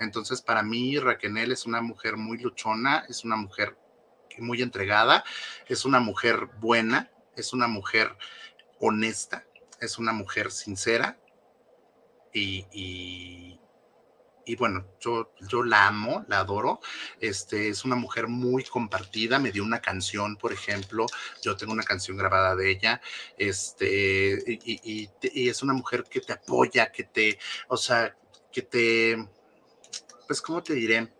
Entonces, 0.00 0.40
para 0.40 0.62
mí, 0.62 0.98
Raquel 0.98 1.52
es 1.52 1.66
una 1.66 1.82
mujer 1.82 2.16
muy 2.16 2.38
luchona, 2.38 3.04
es 3.08 3.24
una 3.24 3.36
mujer 3.36 3.76
muy 4.38 4.62
entregada, 4.62 5.24
es 5.66 5.84
una 5.84 6.00
mujer 6.00 6.48
buena, 6.60 7.10
es 7.36 7.52
una 7.52 7.68
mujer 7.68 8.16
honesta, 8.80 9.44
es 9.80 9.98
una 9.98 10.12
mujer 10.12 10.50
sincera 10.50 11.18
y, 12.32 13.58
y, 14.44 14.56
bueno, 14.56 14.86
yo, 15.00 15.32
yo 15.48 15.62
la 15.62 15.86
amo, 15.86 16.24
la 16.28 16.40
adoro. 16.40 16.80
Este, 17.20 17.68
es 17.68 17.84
una 17.84 17.96
mujer 17.96 18.28
muy 18.28 18.64
compartida, 18.64 19.38
me 19.38 19.52
dio 19.52 19.64
una 19.64 19.80
canción, 19.80 20.36
por 20.36 20.52
ejemplo, 20.52 21.06
yo 21.42 21.56
tengo 21.56 21.72
una 21.72 21.84
canción 21.84 22.16
grabada 22.16 22.54
de 22.54 22.70
ella, 22.70 23.00
este, 23.38 24.42
y, 24.46 25.08
y 25.22 25.48
es 25.48 25.62
una 25.62 25.72
mujer 25.72 26.04
que 26.04 26.20
te 26.20 26.32
apoya, 26.32 26.92
que 26.92 27.04
te, 27.04 27.38
o 27.68 27.76
sea, 27.76 28.16
que 28.52 28.62
te, 28.62 29.28
pues, 30.26 30.40
¿cómo 30.40 30.62
te 30.62 30.74
diré? 30.74 31.12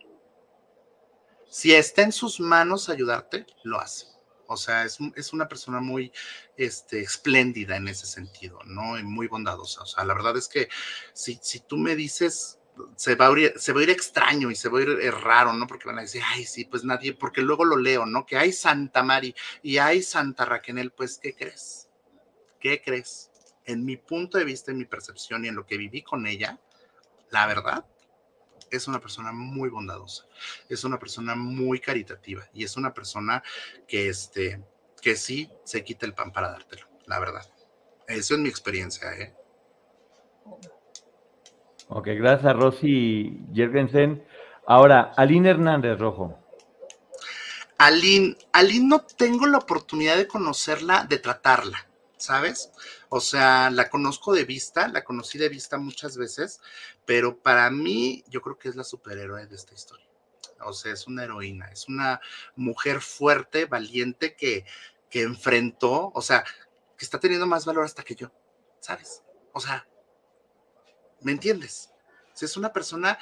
Si 1.53 1.75
está 1.75 2.01
en 2.01 2.13
sus 2.13 2.41
manos 2.41 2.89
ayudarte, 2.89 3.45
lo 3.63 3.79
hace. 3.79 4.07
O 4.47 4.57
sea, 4.57 4.87
es, 4.87 4.97
es 5.17 5.35
una 5.35 5.49
persona 5.49 5.81
muy 5.81 6.11
este, 6.57 7.01
espléndida 7.01 7.77
en 7.77 7.89
ese 7.89 8.07
sentido, 8.07 8.59
¿no? 8.65 8.99
Y 8.99 9.03
muy 9.03 9.29
bondadosa. 9.29 9.83
O 9.83 9.87
sea, 9.87 10.03
la 10.05 10.15
verdad 10.15 10.35
es 10.39 10.49
que 10.49 10.71
si, 11.13 11.39
si 11.43 11.61
tú 11.61 11.77
me 11.77 11.95
dices, 11.95 12.59
se 12.97 13.17
va, 13.17 13.27
a 13.27 13.39
ir, 13.39 13.53
se 13.59 13.75
va 13.75 13.81
a 13.81 13.83
ir 13.83 13.91
extraño 13.91 14.51
y 14.51 14.57
se 14.57 14.71
va 14.71 14.79
a 14.79 14.83
ir 14.83 14.89
eh, 14.89 15.11
raro, 15.11 15.53
¿no? 15.53 15.67
Porque 15.67 15.85
van 15.85 15.99
a 15.99 16.01
decir, 16.01 16.23
ay, 16.25 16.47
sí, 16.47 16.65
pues 16.65 16.85
nadie, 16.85 17.13
porque 17.13 17.43
luego 17.43 17.67
lo 17.67 17.77
leo, 17.77 18.07
¿no? 18.07 18.25
Que 18.25 18.39
hay 18.39 18.51
Santa 18.51 19.03
Mari 19.03 19.35
y 19.63 19.77
hay 19.77 20.03
Santa 20.03 20.47
Raquel, 20.47 20.91
pues, 20.93 21.19
¿qué 21.19 21.37
crees? 21.37 21.91
¿Qué 22.61 22.81
crees? 22.81 23.31
En 23.67 23.85
mi 23.85 23.99
punto 23.99 24.39
de 24.39 24.45
vista, 24.45 24.71
en 24.71 24.79
mi 24.79 24.87
percepción 24.87 25.45
y 25.45 25.49
en 25.49 25.57
lo 25.57 25.67
que 25.67 25.77
viví 25.77 26.01
con 26.01 26.27
ella, 26.27 26.59
la 27.29 27.47
verdad, 27.47 27.85
es 28.77 28.89
una 28.89 29.01
persona 29.01 29.33
muy 29.33 29.69
bondadosa, 29.69 30.25
es 30.69 30.85
una 30.85 30.99
persona 30.99 31.35
muy 31.35 31.81
caritativa 31.81 32.49
y 32.53 32.65
es 32.65 32.77
una 32.77 32.93
persona 32.93 33.43
que, 33.87 34.09
este, 34.09 34.63
que 35.01 35.17
sí 35.17 35.51
se 35.65 35.85
quita 35.85 36.07
el 36.07 36.15
pan 36.15 36.33
para 36.33 36.51
dártelo, 36.51 36.87
la 37.07 37.19
verdad. 37.19 37.47
Eso 38.07 38.35
es 38.35 38.41
mi 38.41 38.49
experiencia, 38.49 39.13
¿eh? 39.13 39.35
Ok, 41.89 42.09
gracias 42.15 42.57
Rosy 42.57 43.39
Jergensen. 43.53 44.25
Ahora, 44.67 45.13
Aline 45.17 45.51
Hernández 45.51 45.99
Rojo. 45.99 46.39
Aline, 47.79 48.37
Aline 48.53 48.87
no 48.87 49.01
tengo 49.01 49.47
la 49.47 49.59
oportunidad 49.59 50.17
de 50.17 50.29
conocerla, 50.29 51.05
de 51.09 51.19
tratarla, 51.19 51.89
¿sabes? 52.17 52.71
O 53.09 53.21
sea, 53.21 53.71
la 53.71 53.91
conozco 53.91 54.33
de 54.33 54.45
vista, 54.45 54.87
la 54.89 55.03
conocí 55.03 55.37
de 55.37 55.49
vista 55.49 55.79
muchas 55.79 56.17
veces, 56.17 56.61
pero 57.05 57.39
para 57.39 57.71
mí 57.71 58.25
yo 58.29 58.41
creo 58.41 58.59
que 58.59 58.69
es 58.69 58.77
la 58.77 58.85
superhéroe 58.85 59.47
de 59.47 59.57
esta 59.57 59.75
historia. 59.75 60.07
O 60.65 60.73
sea, 60.73 60.93
es 60.93 61.07
una 61.07 61.25
heroína, 61.25 61.67
es 61.69 61.89
una 61.89 62.21
mujer 62.55 63.01
fuerte, 63.01 63.65
valiente 63.65 64.37
que, 64.37 64.65
que 65.11 65.23
enfrentó, 65.23 66.13
o 66.15 66.23
sea, 66.23 66.45
que 66.97 67.05
está 67.05 67.19
teniendo 67.19 67.47
más 67.47 67.65
valor 67.65 67.85
hasta 67.85 68.05
que 68.05 68.15
yo, 68.15 68.33
¿sabes? 68.81 69.23
O 69.53 69.61
sea, 69.61 69.87
¿me 71.21 71.33
entiendes? 71.33 71.89
es 72.41 72.57
una 72.57 72.73
persona 72.73 73.19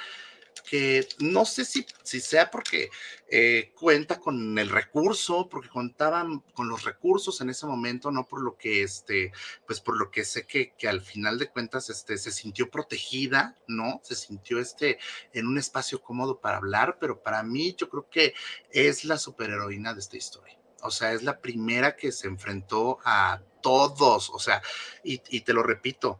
que 0.61 1.07
no 1.19 1.45
sé 1.45 1.65
si, 1.65 1.85
si 2.03 2.19
sea 2.19 2.49
porque 2.49 2.89
eh, 3.27 3.71
cuenta 3.77 4.19
con 4.19 4.57
el 4.57 4.69
recurso, 4.69 5.47
porque 5.49 5.69
contaban 5.69 6.39
con 6.53 6.67
los 6.67 6.83
recursos 6.83 7.39
en 7.41 7.49
ese 7.49 7.65
momento, 7.65 8.11
no 8.11 8.27
por 8.27 8.41
lo 8.41 8.57
que, 8.57 8.83
este, 8.83 9.31
pues 9.65 9.79
por 9.79 9.97
lo 9.97 10.11
que 10.11 10.25
sé 10.25 10.45
que, 10.45 10.73
que 10.77 10.87
al 10.87 11.01
final 11.01 11.39
de 11.39 11.49
cuentas, 11.49 11.89
este, 11.89 12.17
se 12.17 12.31
sintió 12.31 12.69
protegida, 12.69 13.55
¿no? 13.67 14.01
Se 14.03 14.15
sintió, 14.15 14.59
este, 14.59 14.99
en 15.33 15.47
un 15.47 15.57
espacio 15.57 16.01
cómodo 16.01 16.41
para 16.41 16.57
hablar, 16.57 16.97
pero 16.99 17.21
para 17.21 17.43
mí 17.43 17.75
yo 17.77 17.89
creo 17.89 18.09
que 18.09 18.33
es 18.71 19.05
la 19.05 19.17
superheroína 19.17 19.93
de 19.93 19.99
esta 19.99 20.17
historia. 20.17 20.57
O 20.83 20.91
sea, 20.91 21.13
es 21.13 21.23
la 21.23 21.39
primera 21.39 21.95
que 21.95 22.11
se 22.11 22.27
enfrentó 22.27 22.99
a 23.05 23.41
todos, 23.61 24.29
o 24.31 24.39
sea, 24.39 24.61
y, 25.03 25.21
y 25.29 25.41
te 25.41 25.53
lo 25.53 25.63
repito, 25.63 26.19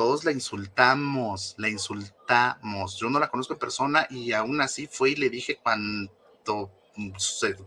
todos 0.00 0.24
la 0.24 0.32
insultamos, 0.32 1.54
la 1.58 1.68
insultamos. 1.68 2.96
Yo 2.96 3.10
no 3.10 3.18
la 3.18 3.28
conozco 3.28 3.52
en 3.52 3.58
persona 3.58 4.06
y 4.08 4.32
aún 4.32 4.62
así 4.62 4.86
fue 4.86 5.10
y 5.10 5.16
le 5.16 5.28
dije 5.28 5.58
cuánto, 5.62 6.72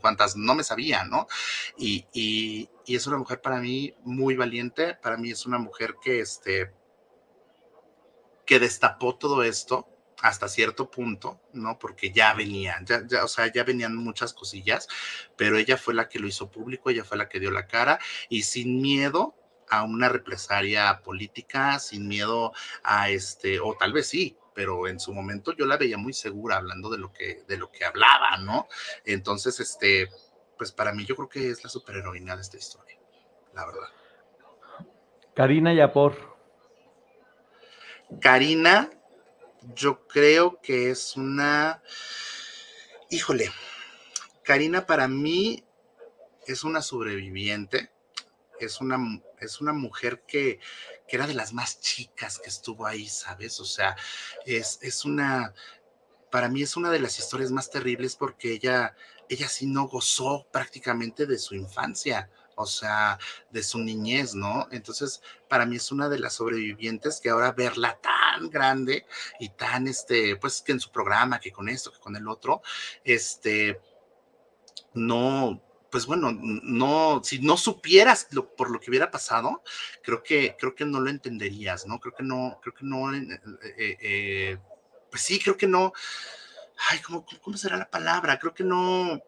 cuántas 0.02 0.36
no 0.36 0.56
me 0.56 0.64
sabía, 0.64 1.04
¿no? 1.04 1.28
Y, 1.78 2.08
y, 2.12 2.70
es 2.88 3.06
una 3.06 3.20
mujer 3.20 3.40
para 3.40 3.60
mí 3.60 3.94
muy 4.04 4.36
valiente, 4.36 4.96
para 4.96 5.16
mí 5.16 5.30
es 5.30 5.46
una 5.46 5.60
mujer 5.60 5.98
que, 6.02 6.22
este, 6.22 6.72
que 8.48 8.58
destapó 8.58 9.16
todo 9.16 9.44
esto 9.44 9.88
hasta 10.20 10.48
cierto 10.48 10.90
punto, 10.90 11.40
¿no? 11.54 11.78
Porque 11.78 12.12
ya 12.12 12.34
venían, 12.34 12.84
ya, 12.88 13.06
ya, 13.06 13.26
o 13.26 13.28
sea, 13.28 13.54
ya 13.54 13.64
venían 13.64 13.96
muchas 13.96 14.34
cosillas, 14.34 14.88
pero 15.38 15.60
ella 15.60 15.78
fue 15.78 15.94
la 15.94 16.10
que 16.10 16.18
lo 16.18 16.26
hizo 16.26 16.50
público, 16.50 16.90
ella 16.90 17.04
fue 17.04 17.16
la 17.16 17.30
que 17.30 17.40
dio 17.40 17.52
la 17.52 17.68
cara 17.68 18.00
y 18.28 18.42
sin 18.42 18.82
miedo 18.82 19.36
a 19.70 19.84
una 19.84 20.10
represalia 20.10 21.02
política, 21.04 21.80
sin 21.80 22.08
miedo 22.08 22.54
a 22.84 23.10
este, 23.10 23.60
o 23.60 23.76
tal 23.76 23.94
vez 23.94 24.08
sí, 24.08 24.38
pero 24.54 24.88
en 24.88 25.00
su 25.00 25.14
momento 25.14 25.54
yo 25.54 25.66
la 25.66 25.78
veía 25.78 25.98
muy 25.98 26.14
segura 26.14 26.58
hablando 26.58 26.90
de 26.90 26.98
lo 26.98 27.12
que, 27.12 27.44
de 27.48 27.58
lo 27.58 27.72
que 27.72 27.86
hablaba, 27.86 28.38
¿no? 28.38 28.68
Entonces, 29.06 29.60
este, 29.60 30.10
pues 30.58 30.72
para 30.72 30.94
mí 30.94 31.06
yo 31.06 31.16
creo 31.16 31.30
que 31.30 31.50
es 31.50 31.64
la 31.64 31.70
superheroína 31.70 32.36
de 32.36 32.42
esta 32.42 32.58
historia, 32.58 32.98
la 33.54 33.66
verdad. 33.66 33.88
Karina 35.34 35.74
Yapor. 35.74 36.38
Karina, 38.22 38.92
yo 39.74 40.06
creo 40.08 40.62
que 40.62 40.92
es 40.92 41.16
una, 41.18 41.82
híjole, 43.10 43.52
Karina 44.44 44.86
para 44.86 45.08
mí 45.08 45.64
es 46.46 46.64
una 46.64 46.82
sobreviviente 46.82 47.94
es 48.60 48.82
una, 48.82 48.98
es 49.46 49.62
una 49.62 49.74
mujer 49.74 50.24
que, 50.28 50.60
que, 51.08 51.16
era 51.16 51.28
de 51.28 51.34
las 51.34 51.54
más 51.54 51.80
chicas 51.82 52.40
que 52.40 52.50
estuvo 52.50 52.86
ahí, 52.86 53.08
¿sabes? 53.08 53.60
O 53.60 53.66
sea, 53.66 53.96
es, 54.46 54.80
es 54.82 55.06
una, 55.06 55.54
para 56.32 56.50
mí 56.50 56.64
es 56.64 56.76
una 56.76 56.90
de 56.90 57.00
las 57.00 57.20
historias 57.20 57.52
más 57.52 57.70
terribles 57.70 58.16
porque 58.16 58.54
ella, 58.54 58.96
ella 59.30 59.48
sí 59.48 59.68
no 59.68 59.88
gozó 59.88 60.48
prácticamente 60.52 61.26
de 61.26 61.38
su 61.38 61.56
infancia, 61.56 62.30
o 62.56 62.66
sea, 62.66 63.20
de 63.52 63.64
su 63.64 63.80
niñez, 63.80 64.36
¿no? 64.36 64.68
Entonces, 64.72 65.22
para 65.48 65.66
mí 65.66 65.76
es 65.76 65.92
una 65.92 66.10
de 66.10 66.20
las 66.20 66.34
sobrevivientes 66.34 67.20
que 67.20 67.30
ahora 67.30 67.52
verla 67.52 68.00
tan 68.02 68.50
grande 68.50 69.06
y 69.40 69.50
tan, 69.50 69.88
este, 69.88 70.36
pues 70.38 70.62
que 70.62 70.72
en 70.72 70.80
su 70.80 70.92
programa, 70.92 71.40
que 71.40 71.52
con 71.52 71.70
esto, 71.70 71.92
que 71.92 72.00
con 72.00 72.16
el 72.16 72.28
otro, 72.28 72.62
este, 73.04 73.80
no, 74.94 75.62
pues 75.94 76.08
bueno, 76.08 76.32
no, 76.32 77.22
si 77.24 77.38
no 77.38 77.56
supieras 77.56 78.28
lo, 78.32 78.56
por 78.56 78.72
lo 78.72 78.80
que 78.80 78.90
hubiera 78.90 79.12
pasado, 79.12 79.62
creo 80.02 80.24
que, 80.24 80.56
creo 80.58 80.74
que 80.74 80.86
no 80.86 81.00
lo 81.00 81.12
entenderías, 81.12 81.86
¿no? 81.86 82.00
Creo 82.00 82.16
que 82.16 82.24
no, 82.24 82.60
creo 82.64 82.74
que 82.74 82.84
no, 82.84 83.14
eh, 83.14 83.40
eh, 83.78 83.98
eh, 84.02 84.58
pues 85.12 85.22
sí, 85.22 85.38
creo 85.38 85.56
que 85.56 85.68
no, 85.68 85.94
ay, 86.90 86.98
¿cómo, 87.02 87.24
¿cómo 87.44 87.58
será 87.58 87.78
la 87.78 87.92
palabra? 87.92 88.40
Creo 88.40 88.56
que 88.56 88.64
no, 88.64 89.22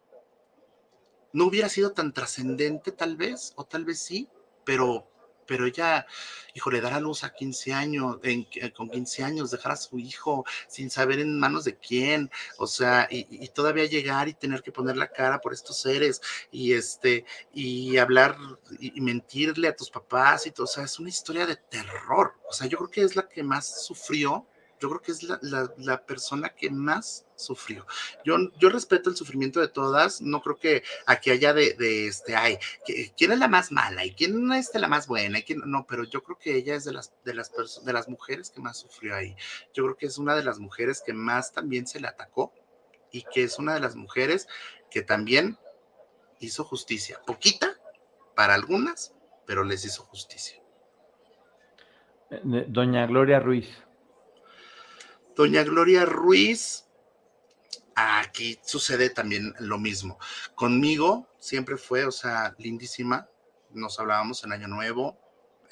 no 1.34 1.46
hubiera 1.46 1.70
sido 1.70 1.92
tan 1.92 2.14
trascendente 2.14 2.92
tal 2.92 3.16
vez, 3.16 3.54
o 3.58 3.66
tal 3.66 3.86
vez 3.86 4.00
sí, 4.00 4.28
pero 4.64 5.08
pero 5.46 5.66
ella, 5.66 6.06
hijo, 6.54 6.72
le 6.72 6.82
dar 6.82 6.94
a 6.94 7.00
luz 7.00 7.24
a 7.24 7.34
15 7.34 7.74
años, 7.74 8.18
en, 8.24 8.48
eh, 8.54 8.72
con 8.72 8.90
15 8.90 9.24
años, 9.24 9.52
dejar 9.52 9.74
a 9.74 9.76
su 9.78 10.00
hijo 10.00 10.46
sin 10.68 10.90
saber 10.90 11.20
en 11.20 11.40
manos 11.40 11.64
de 11.66 11.78
quién, 11.78 12.30
o 12.58 12.68
sea, 12.68 13.08
y, 13.10 13.48
todavía 13.50 13.86
llegar 13.86 14.28
y 14.28 14.34
tener 14.34 14.62
que 14.64 14.72
poner 14.72 14.98
la 14.98 15.08
cara 15.08 15.40
por 15.40 15.54
estos 15.54 15.80
seres 15.80 16.22
y 16.52 16.74
este, 16.74 17.26
y 17.54 17.98
hablar 17.98 18.38
y, 18.80 18.98
y 18.98 19.02
mentirle 19.02 19.68
a 19.68 19.76
tus 19.76 19.90
papás 19.90 20.46
y 20.48 20.52
todo, 20.52 20.66
o 20.66 20.68
sea, 20.68 20.84
es 20.84 21.00
una 21.00 21.10
historia 21.10 21.46
de 21.46 21.56
terror, 21.56 22.34
o 22.50 22.54
sea, 22.54 22.68
yo 22.68 22.78
creo 22.78 22.90
que 22.90 23.02
es 23.02 23.16
la 23.16 23.28
que 23.28 23.44
más 23.44 23.86
sufrió 23.86 24.46
yo 24.80 24.90
creo 24.90 25.02
que 25.02 25.12
es 25.12 25.24
la, 25.24 26.06
persona 26.06 26.50
que 26.50 26.70
más 26.70 27.26
sufrió. 27.36 27.86
Yo, 28.24 28.38
yo 28.60 28.70
respeto 28.70 29.10
el 29.10 29.16
sufrimiento 29.16 29.60
de 29.60 29.68
todas, 29.68 30.22
no 30.22 30.42
creo 30.42 30.58
que 30.58 30.84
aquí 31.06 31.32
haya 31.32 31.54
de, 31.54 32.08
este, 32.08 32.36
ay, 32.36 32.58
¿quién 33.18 33.32
es 33.32 33.40
la 33.40 33.48
más 33.48 33.72
mala 33.72 34.06
y 34.06 34.14
quién 34.14 34.52
es 34.54 34.74
la 34.74 34.88
más 34.88 35.08
buena? 35.08 35.42
Quién, 35.42 35.62
no, 35.66 35.86
pero 35.88 36.04
yo 36.04 36.24
creo 36.24 36.38
que 36.38 36.56
ella 36.56 36.76
es 36.76 36.84
de 36.84 36.94
las, 36.94 37.14
de, 37.24 37.34
las, 37.34 37.52
de 37.84 37.94
las 37.94 38.10
mujeres 38.10 38.50
que 38.50 38.62
más 38.62 38.78
sufrió 38.78 39.16
ahí. 39.16 39.36
Yo 39.74 39.84
creo 39.84 39.98
que 39.98 40.08
es 40.08 40.18
una 40.18 40.36
de 40.36 40.44
las 40.44 40.60
mujeres 40.60 41.02
que 41.06 41.14
más 41.14 41.52
también 41.54 41.88
se 41.88 42.00
le 42.00 42.08
atacó 42.08 42.54
y 43.12 43.24
que 43.24 43.44
es 43.44 43.60
una 43.60 43.74
de 43.74 43.80
las 43.80 43.96
mujeres 43.96 44.48
que 44.92 45.02
también 45.02 45.58
hizo 46.40 46.64
justicia. 46.64 47.20
Poquita 47.26 47.76
para 48.36 48.54
algunas, 48.54 49.14
pero 49.46 49.64
les 49.64 49.86
hizo 49.86 50.04
justicia. 50.04 50.62
Eh, 52.30 52.66
doña 52.68 53.06
Gloria 53.06 53.40
Ruiz. 53.40 53.85
Doña 55.36 55.64
Gloria 55.64 56.06
Ruiz, 56.06 56.86
aquí 57.96 58.58
sucede 58.64 59.10
también 59.10 59.54
lo 59.60 59.78
mismo. 59.78 60.18
Conmigo 60.56 61.28
siempre 61.40 61.78
fue, 61.78 62.06
o 62.06 62.12
sea, 62.12 62.56
lindísima. 62.58 63.30
Nos 63.72 64.00
hablábamos 64.00 64.44
en 64.44 64.54
Año 64.54 64.68
Nuevo, 64.68 65.20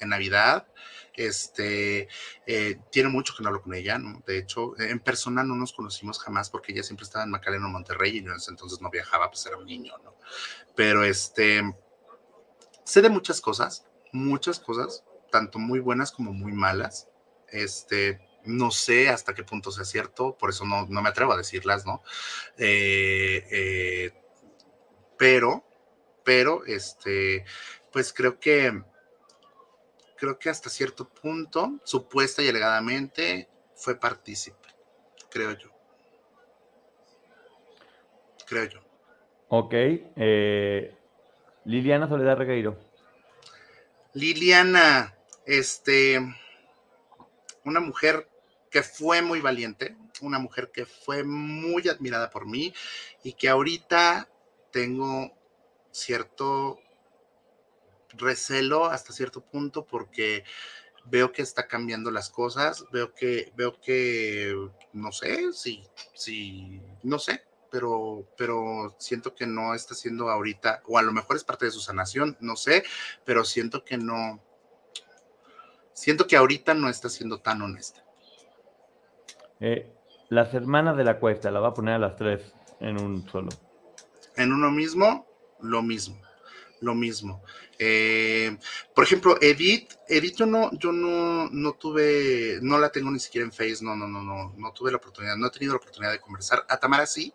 en 0.00 0.10
Navidad. 0.10 0.66
Este, 1.14 2.08
eh, 2.46 2.78
tiene 2.90 3.08
mucho 3.08 3.34
que 3.34 3.42
no 3.42 3.48
hablo 3.48 3.62
con 3.62 3.72
ella, 3.74 3.98
¿no? 3.98 4.22
De 4.26 4.38
hecho, 4.38 4.78
en 4.78 5.00
persona 5.00 5.42
no 5.44 5.54
nos 5.54 5.72
conocimos 5.72 6.18
jamás 6.18 6.50
porque 6.50 6.72
ella 6.72 6.82
siempre 6.82 7.04
estaba 7.04 7.24
en 7.24 7.30
Macaleno, 7.30 7.68
Monterrey, 7.68 8.18
y 8.18 8.22
yo 8.22 8.32
en 8.32 8.36
ese 8.36 8.50
entonces 8.50 8.80
no 8.80 8.90
viajaba, 8.90 9.30
pues 9.30 9.46
era 9.46 9.56
un 9.56 9.66
niño, 9.66 9.94
¿no? 10.04 10.16
Pero 10.74 11.04
este, 11.04 11.62
sé 12.84 13.00
de 13.00 13.08
muchas 13.08 13.40
cosas, 13.40 13.86
muchas 14.12 14.58
cosas, 14.60 15.04
tanto 15.30 15.58
muy 15.58 15.80
buenas 15.80 16.12
como 16.12 16.32
muy 16.32 16.52
malas. 16.52 17.08
Este, 17.48 18.20
no 18.44 18.70
sé 18.70 19.08
hasta 19.08 19.34
qué 19.34 19.44
punto 19.44 19.70
sea 19.70 19.84
cierto, 19.84 20.36
por 20.36 20.50
eso 20.50 20.64
no, 20.64 20.86
me 20.86 21.08
atrevo 21.08 21.32
a 21.32 21.36
decirlas, 21.36 21.86
¿no? 21.86 22.02
Eh, 22.58 23.46
eh, 23.50 24.12
pero, 25.16 25.64
pero, 26.24 26.64
este, 26.66 27.44
pues 27.92 28.12
creo 28.12 28.38
que 28.38 28.82
creo 30.16 30.38
que 30.38 30.48
hasta 30.48 30.70
cierto 30.70 31.08
punto, 31.08 31.80
supuesta 31.84 32.42
y 32.42 32.48
alegadamente, 32.48 33.48
fue 33.74 33.98
partícipe, 33.98 34.68
creo 35.30 35.52
yo. 35.52 35.70
Creo 38.46 38.64
yo. 38.64 38.80
Ok. 39.48 39.72
Eh, 39.74 40.96
Liliana 41.64 42.08
Soledad 42.08 42.36
Regueiro. 42.36 42.78
Liliana, 44.14 45.14
este, 45.44 46.18
una 47.64 47.80
mujer 47.80 48.28
que 48.74 48.82
fue 48.82 49.22
muy 49.22 49.40
valiente, 49.40 49.96
una 50.20 50.40
mujer 50.40 50.72
que 50.72 50.84
fue 50.84 51.22
muy 51.22 51.88
admirada 51.88 52.28
por 52.28 52.44
mí 52.44 52.74
y 53.22 53.34
que 53.34 53.48
ahorita 53.48 54.28
tengo 54.72 55.32
cierto 55.92 56.80
recelo 58.14 58.86
hasta 58.86 59.12
cierto 59.12 59.42
punto 59.42 59.86
porque 59.86 60.42
veo 61.04 61.30
que 61.30 61.42
está 61.42 61.68
cambiando 61.68 62.10
las 62.10 62.30
cosas, 62.30 62.84
veo 62.90 63.14
que, 63.14 63.52
veo 63.54 63.80
que, 63.80 64.56
no 64.92 65.12
sé, 65.12 65.52
si, 65.52 65.84
si, 66.12 66.82
no 67.04 67.20
sé, 67.20 67.44
pero, 67.70 68.28
pero 68.36 68.96
siento 68.98 69.36
que 69.36 69.46
no 69.46 69.72
está 69.76 69.94
siendo 69.94 70.30
ahorita, 70.30 70.82
o 70.86 70.98
a 70.98 71.02
lo 71.02 71.12
mejor 71.12 71.36
es 71.36 71.44
parte 71.44 71.66
de 71.66 71.70
su 71.70 71.78
sanación, 71.78 72.36
no 72.40 72.56
sé, 72.56 72.82
pero 73.24 73.44
siento 73.44 73.84
que 73.84 73.98
no, 73.98 74.42
siento 75.92 76.26
que 76.26 76.36
ahorita 76.36 76.74
no 76.74 76.88
está 76.88 77.08
siendo 77.08 77.38
tan 77.38 77.62
honesta. 77.62 78.03
Eh, 79.66 79.90
las 80.28 80.52
hermanas 80.52 80.94
de 80.96 81.04
la 81.04 81.18
cuesta, 81.18 81.50
la 81.50 81.60
va 81.60 81.68
a 81.68 81.74
poner 81.74 81.94
a 81.94 81.98
las 81.98 82.16
tres 82.16 82.52
en 82.80 83.00
un 83.00 83.26
solo. 83.30 83.48
En 84.36 84.52
uno 84.52 84.70
mismo, 84.70 85.26
lo 85.60 85.82
mismo 85.82 86.20
lo 86.84 86.94
mismo. 86.94 87.42
Eh, 87.78 88.56
por 88.94 89.04
ejemplo, 89.04 89.36
Edith, 89.40 89.94
Edith 90.06 90.36
yo 90.36 90.46
no, 90.46 90.70
yo 90.78 90.92
no, 90.92 91.48
no 91.50 91.72
tuve, 91.72 92.58
no 92.62 92.78
la 92.78 92.90
tengo 92.90 93.10
ni 93.10 93.18
siquiera 93.18 93.44
en 93.44 93.52
Face, 93.52 93.78
no, 93.80 93.96
no, 93.96 94.06
no, 94.06 94.22
no, 94.22 94.54
no 94.56 94.72
tuve 94.72 94.90
la 94.90 94.98
oportunidad, 94.98 95.36
no 95.36 95.46
he 95.46 95.50
tenido 95.50 95.72
la 95.72 95.78
oportunidad 95.78 96.12
de 96.12 96.20
conversar. 96.20 96.64
A 96.68 96.76
Tamara 96.78 97.06
sí, 97.06 97.32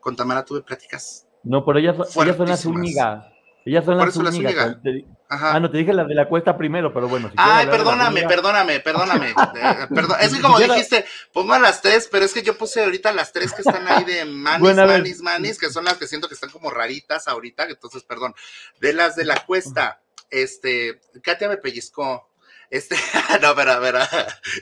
con 0.00 0.16
Tamara 0.16 0.44
tuve 0.44 0.62
pláticas. 0.62 1.26
No, 1.42 1.64
pero 1.64 1.78
ella, 1.78 1.92
ella 1.92 2.34
fue 2.34 2.44
una 2.44 2.56
Zúñiga. 2.56 3.29
Ellas 3.64 3.84
son 3.84 3.98
las 3.98 4.34
únicas. 4.34 4.76
Ah, 5.28 5.60
no, 5.60 5.70
te 5.70 5.78
dije 5.78 5.92
las 5.92 6.08
de 6.08 6.14
la 6.14 6.28
cuesta 6.28 6.56
primero, 6.56 6.92
pero 6.92 7.08
bueno. 7.08 7.30
Ay, 7.36 7.66
perdóname, 7.66 8.26
perdóname, 8.26 8.80
perdóname, 8.80 9.30
eh, 9.54 9.86
perdón. 9.94 10.16
Es 10.20 10.34
que 10.34 10.40
como 10.40 10.58
dijiste, 10.58 11.04
pongo 11.32 11.52
a 11.52 11.60
las 11.60 11.80
tres, 11.80 12.08
pero 12.10 12.24
es 12.24 12.32
que 12.32 12.42
yo 12.42 12.58
puse 12.58 12.82
ahorita 12.82 13.12
las 13.12 13.32
tres 13.32 13.52
que 13.52 13.62
están 13.62 13.86
ahí 13.86 14.04
de 14.04 14.24
manis, 14.24 14.74
manis, 14.74 15.22
manis, 15.22 15.58
que 15.58 15.70
son 15.70 15.84
las 15.84 15.98
que 15.98 16.08
siento 16.08 16.26
que 16.26 16.34
están 16.34 16.50
como 16.50 16.70
raritas 16.70 17.28
ahorita, 17.28 17.64
entonces, 17.64 18.02
perdón. 18.02 18.34
De 18.80 18.92
las 18.92 19.14
de 19.14 19.24
la 19.24 19.36
cuesta, 19.46 20.02
este, 20.30 21.00
Katia 21.22 21.48
me 21.48 21.58
pellizcó. 21.58 22.28
Este, 22.68 22.96
no, 23.42 23.54
pero, 23.54 23.78
pero, 23.80 23.98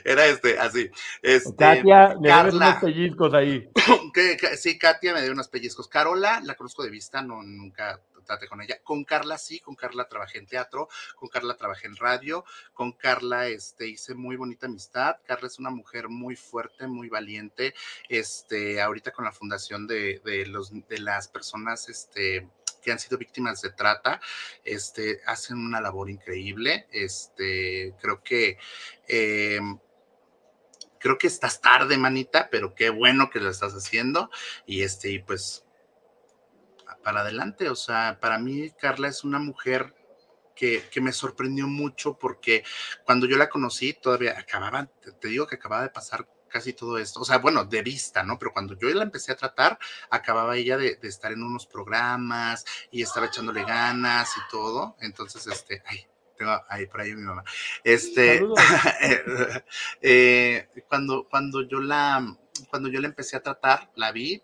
era 0.05 0.25
este, 0.27 0.59
así. 0.59 0.89
Este, 1.23 1.55
Katia, 1.55 2.15
le 2.21 2.29
dio 2.29 2.57
unos 2.57 2.75
pellizcos 2.75 3.33
ahí. 3.33 3.69
sí, 4.57 4.77
Katia 4.77 5.13
me 5.15 5.23
dio 5.23 5.31
unos 5.31 5.47
pellizcos. 5.47 5.87
Carola, 5.87 6.41
la 6.43 6.53
conozco 6.53 6.83
de 6.83 6.91
vista, 6.91 7.23
no, 7.23 7.41
nunca 7.41 7.99
con 8.37 8.61
ella. 8.61 8.79
Con 8.83 9.03
Carla 9.03 9.37
sí, 9.37 9.59
con 9.59 9.75
Carla 9.75 10.07
trabajé 10.07 10.37
en 10.37 10.47
teatro, 10.47 10.89
con 11.15 11.29
Carla 11.29 11.55
trabajé 11.55 11.87
en 11.87 11.95
radio, 11.95 12.45
con 12.73 12.91
Carla 12.91 13.47
este, 13.47 13.87
hice 13.87 14.13
muy 14.13 14.35
bonita 14.35 14.67
amistad. 14.67 15.17
Carla 15.25 15.47
es 15.47 15.59
una 15.59 15.69
mujer 15.69 16.09
muy 16.09 16.35
fuerte, 16.35 16.87
muy 16.87 17.09
valiente. 17.09 17.73
Este, 18.07 18.81
ahorita 18.81 19.11
con 19.11 19.25
la 19.25 19.31
fundación 19.31 19.87
de, 19.87 20.21
los, 20.47 20.71
de 20.87 20.99
las 20.99 21.27
personas 21.27 21.89
este, 21.89 22.47
que 22.81 22.91
han 22.91 22.99
sido 22.99 23.17
víctimas 23.17 23.61
de 23.61 23.71
trata, 23.71 24.21
este, 24.63 25.21
hacen 25.25 25.57
una 25.57 25.81
labor 25.81 26.09
increíble. 26.09 26.87
Este, 26.91 27.95
creo 28.01 28.21
que 28.23 28.57
em, 29.07 29.79
creo 30.99 31.17
que 31.17 31.27
estás 31.27 31.61
tarde, 31.61 31.97
manita, 31.97 32.49
pero 32.51 32.75
qué 32.75 32.89
bueno 32.89 33.29
que 33.29 33.39
lo 33.39 33.49
estás 33.49 33.73
haciendo. 33.73 34.29
Y 34.65 34.83
este, 34.83 35.09
y 35.09 35.19
pues 35.19 35.65
para 37.09 37.21
adelante. 37.21 37.69
O 37.69 37.75
sea, 37.75 38.19
para 38.21 38.37
mí 38.37 38.69
Carla 38.79 39.07
es 39.07 39.23
una 39.23 39.39
mujer 39.39 39.95
que, 40.55 40.83
me 41.01 41.11
sorprendió 41.11 41.67
mucho 41.67 42.19
porque 42.19 42.63
cuando 43.03 43.25
yo 43.25 43.35
la 43.35 43.49
conocí 43.49 43.93
todavía 43.93 44.37
acababa, 44.37 44.85
te, 44.85 45.27
digo 45.27 45.47
que 45.47 45.55
acababa 45.55 45.81
de 45.81 45.89
pasar 45.89 46.27
casi 46.49 46.73
todo 46.73 46.99
esto, 46.99 47.21
o 47.21 47.25
sea, 47.25 47.39
bueno, 47.39 47.63
de 47.63 47.81
vista, 47.81 48.21
¿no? 48.23 48.37
Pero 48.37 48.53
cuando 48.53 48.77
yo 48.77 48.89
la 48.89 49.03
empecé 49.03 49.31
a 49.31 49.37
tratar, 49.37 49.79
acababa 50.11 50.55
ella 50.55 50.77
de, 50.77 50.99
estar 51.01 51.31
en 51.31 51.41
unos 51.41 51.65
programas 51.65 52.63
y 52.91 53.01
estaba 53.01 53.25
echándole 53.25 53.63
ganas 53.63 54.29
y 54.37 54.41
todo. 54.51 54.95
Entonces, 54.99 55.47
este, 55.47 55.81
ay, 55.87 56.05
tengo 56.37 56.51
ahí 56.69 56.85
por 56.85 57.01
ahí 57.01 57.15
mi 57.15 57.23
mamá. 57.23 57.43
Este, 57.83 58.43
eh, 60.01 60.67
cuando, 60.87 61.27
cuando 61.27 61.63
yo 61.63 61.79
la, 61.79 62.35
cuando 62.69 62.89
yo 62.89 62.99
la 63.01 63.07
empecé 63.07 63.35
a 63.35 63.41
tratar, 63.41 63.89
la 63.95 64.11
vi, 64.11 64.43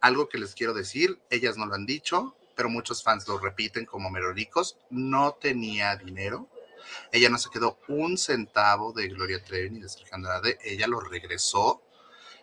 algo 0.00 0.28
que 0.28 0.38
les 0.38 0.54
quiero 0.54 0.74
decir, 0.74 1.20
ellas 1.30 1.56
no 1.56 1.66
lo 1.66 1.74
han 1.74 1.86
dicho, 1.86 2.36
pero 2.54 2.68
muchos 2.68 3.02
fans 3.02 3.26
lo 3.28 3.38
repiten 3.38 3.86
como 3.86 4.10
meroricos, 4.10 4.76
no 4.90 5.32
tenía 5.34 5.96
dinero. 5.96 6.48
Ella 7.12 7.28
no 7.28 7.38
se 7.38 7.50
quedó 7.50 7.78
un 7.88 8.18
centavo 8.18 8.92
de 8.92 9.08
Gloria 9.08 9.42
Trevi 9.42 9.70
ni 9.70 9.80
de 9.80 9.88
Sergio 9.88 10.14
Andrade, 10.14 10.58
ella 10.62 10.86
lo 10.86 11.00
regresó. 11.00 11.82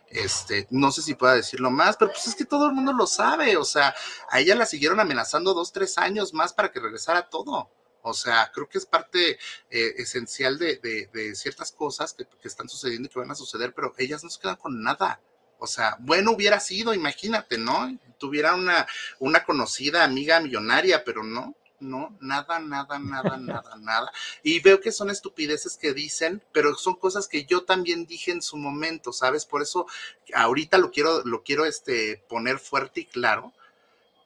Este, 0.09 0.67
no 0.69 0.91
sé 0.91 1.01
si 1.01 1.15
pueda 1.15 1.35
decirlo 1.35 1.69
más, 1.69 1.97
pero 1.97 2.11
pues 2.11 2.27
es 2.27 2.35
que 2.35 2.45
todo 2.45 2.67
el 2.67 2.73
mundo 2.73 2.93
lo 2.93 3.07
sabe. 3.07 3.57
O 3.57 3.65
sea, 3.65 3.93
a 4.29 4.39
ella 4.39 4.55
la 4.55 4.65
siguieron 4.65 4.99
amenazando 4.99 5.53
dos, 5.53 5.71
tres 5.71 5.97
años 5.97 6.33
más 6.33 6.53
para 6.53 6.71
que 6.71 6.79
regresara 6.79 7.29
todo. 7.29 7.69
O 8.01 8.13
sea, 8.13 8.51
creo 8.53 8.69
que 8.69 8.77
es 8.77 8.85
parte 8.85 9.37
eh, 9.69 9.93
esencial 9.97 10.57
de, 10.57 11.35
ciertas 11.35 11.71
cosas 11.73 12.13
que, 12.13 12.25
que, 12.25 12.47
están 12.47 12.69
sucediendo 12.69 13.07
y 13.07 13.11
que 13.11 13.19
van 13.19 13.31
a 13.31 13.35
suceder, 13.35 13.73
pero 13.73 13.93
ellas 13.97 14.23
no 14.23 14.29
se 14.29 14.39
quedan 14.39 14.55
con 14.55 14.81
nada. 14.81 15.19
O 15.59 15.67
sea, 15.67 15.97
bueno 15.99 16.31
hubiera 16.31 16.59
sido, 16.59 16.93
imagínate, 16.93 17.57
¿no? 17.57 17.97
Tuviera 18.17 18.55
una, 18.55 18.87
una 19.19 19.43
conocida 19.43 20.03
amiga 20.03 20.39
millonaria, 20.39 21.03
pero 21.03 21.23
no, 21.23 21.55
no, 21.79 22.17
nada, 22.19 22.59
nada, 22.59 22.99
nada, 22.99 23.37
nada, 23.37 23.75
nada. 23.79 24.11
Y 24.43 24.59
veo 24.59 24.79
que 24.79 24.91
son 24.91 25.09
estupideces 25.09 25.77
que 25.77 25.93
dicen, 25.93 26.41
pero 26.51 26.75
son 26.75 26.95
cosas 26.95 27.27
que 27.27 27.45
yo 27.45 27.63
también 27.63 28.05
dije 28.05 28.31
en 28.31 28.41
su 28.41 28.57
momento, 28.57 29.13
¿sabes? 29.13 29.45
Por 29.45 29.61
eso 29.61 29.87
ahorita 30.33 30.77
lo 30.77 30.91
quiero, 30.91 31.23
lo 31.23 31.43
quiero 31.43 31.65
este, 31.65 32.23
poner 32.29 32.59
fuerte 32.59 33.01
y 33.01 33.05
claro, 33.05 33.53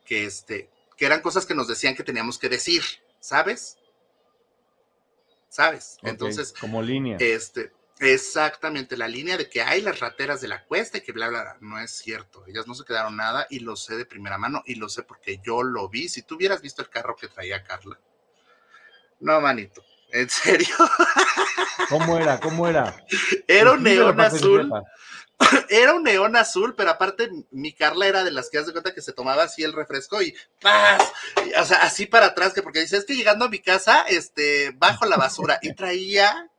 que 0.05 0.25
este, 0.25 0.69
que 0.97 1.05
eran 1.05 1.21
cosas 1.21 1.45
que 1.45 1.55
nos 1.55 1.67
decían 1.67 1.95
que 1.95 2.03
teníamos 2.03 2.37
que 2.37 2.49
decir, 2.49 2.83
¿sabes? 3.19 3.77
¿Sabes? 5.49 5.97
Entonces, 6.03 6.53
como 6.59 6.81
línea. 6.81 7.17
Este, 7.19 7.71
Exactamente, 8.01 8.97
la 8.97 9.07
línea 9.07 9.37
de 9.37 9.47
que 9.47 9.61
hay 9.61 9.83
las 9.83 9.99
rateras 9.99 10.41
de 10.41 10.47
la 10.47 10.63
cuesta 10.65 10.97
y 10.97 11.01
que 11.01 11.11
bla, 11.11 11.29
bla, 11.29 11.41
bla, 11.43 11.57
no 11.61 11.79
es 11.79 11.91
cierto. 11.91 12.43
Ellas 12.47 12.65
no 12.65 12.73
se 12.73 12.83
quedaron 12.83 13.15
nada 13.15 13.45
y 13.47 13.59
lo 13.59 13.75
sé 13.75 13.95
de 13.95 14.07
primera 14.07 14.39
mano 14.39 14.63
y 14.65 14.73
lo 14.73 14.89
sé 14.89 15.03
porque 15.03 15.39
yo 15.43 15.61
lo 15.61 15.87
vi. 15.87 16.09
Si 16.09 16.23
tú 16.23 16.33
hubieras 16.33 16.63
visto 16.63 16.81
el 16.81 16.89
carro 16.89 17.15
que 17.15 17.27
traía 17.27 17.63
Carla. 17.63 17.99
No, 19.19 19.39
manito, 19.39 19.83
¿en 20.11 20.27
serio? 20.31 20.75
¿Cómo 21.89 22.17
era? 22.17 22.39
¿Cómo 22.39 22.67
era? 22.67 23.05
Era 23.47 23.73
un 23.73 23.83
neón 23.83 24.19
azul. 24.19 24.71
Era 25.69 25.93
un 25.93 26.03
neón 26.03 26.35
azul, 26.35 26.75
pero 26.75 26.91
aparte 26.91 27.27
mi 27.49 27.73
Carla 27.73 28.05
era 28.05 28.23
de 28.23 28.29
las 28.29 28.51
que 28.51 28.59
hace 28.59 28.71
cuenta 28.71 28.93
que 28.93 29.01
se 29.01 29.11
tomaba 29.11 29.41
así 29.41 29.63
el 29.63 29.73
refresco 29.73 30.21
y 30.21 30.35
¡paz! 30.61 31.01
O 31.59 31.65
sea, 31.65 31.77
así 31.77 32.05
para 32.05 32.27
atrás, 32.27 32.53
que 32.53 32.61
porque 32.61 32.81
dice, 32.81 32.97
es 32.97 33.05
que 33.05 33.15
llegando 33.15 33.45
a 33.45 33.49
mi 33.49 33.57
casa, 33.57 34.05
este, 34.07 34.69
bajo 34.75 35.07
la 35.07 35.17
basura 35.17 35.57
y 35.63 35.73
traía 35.73 36.50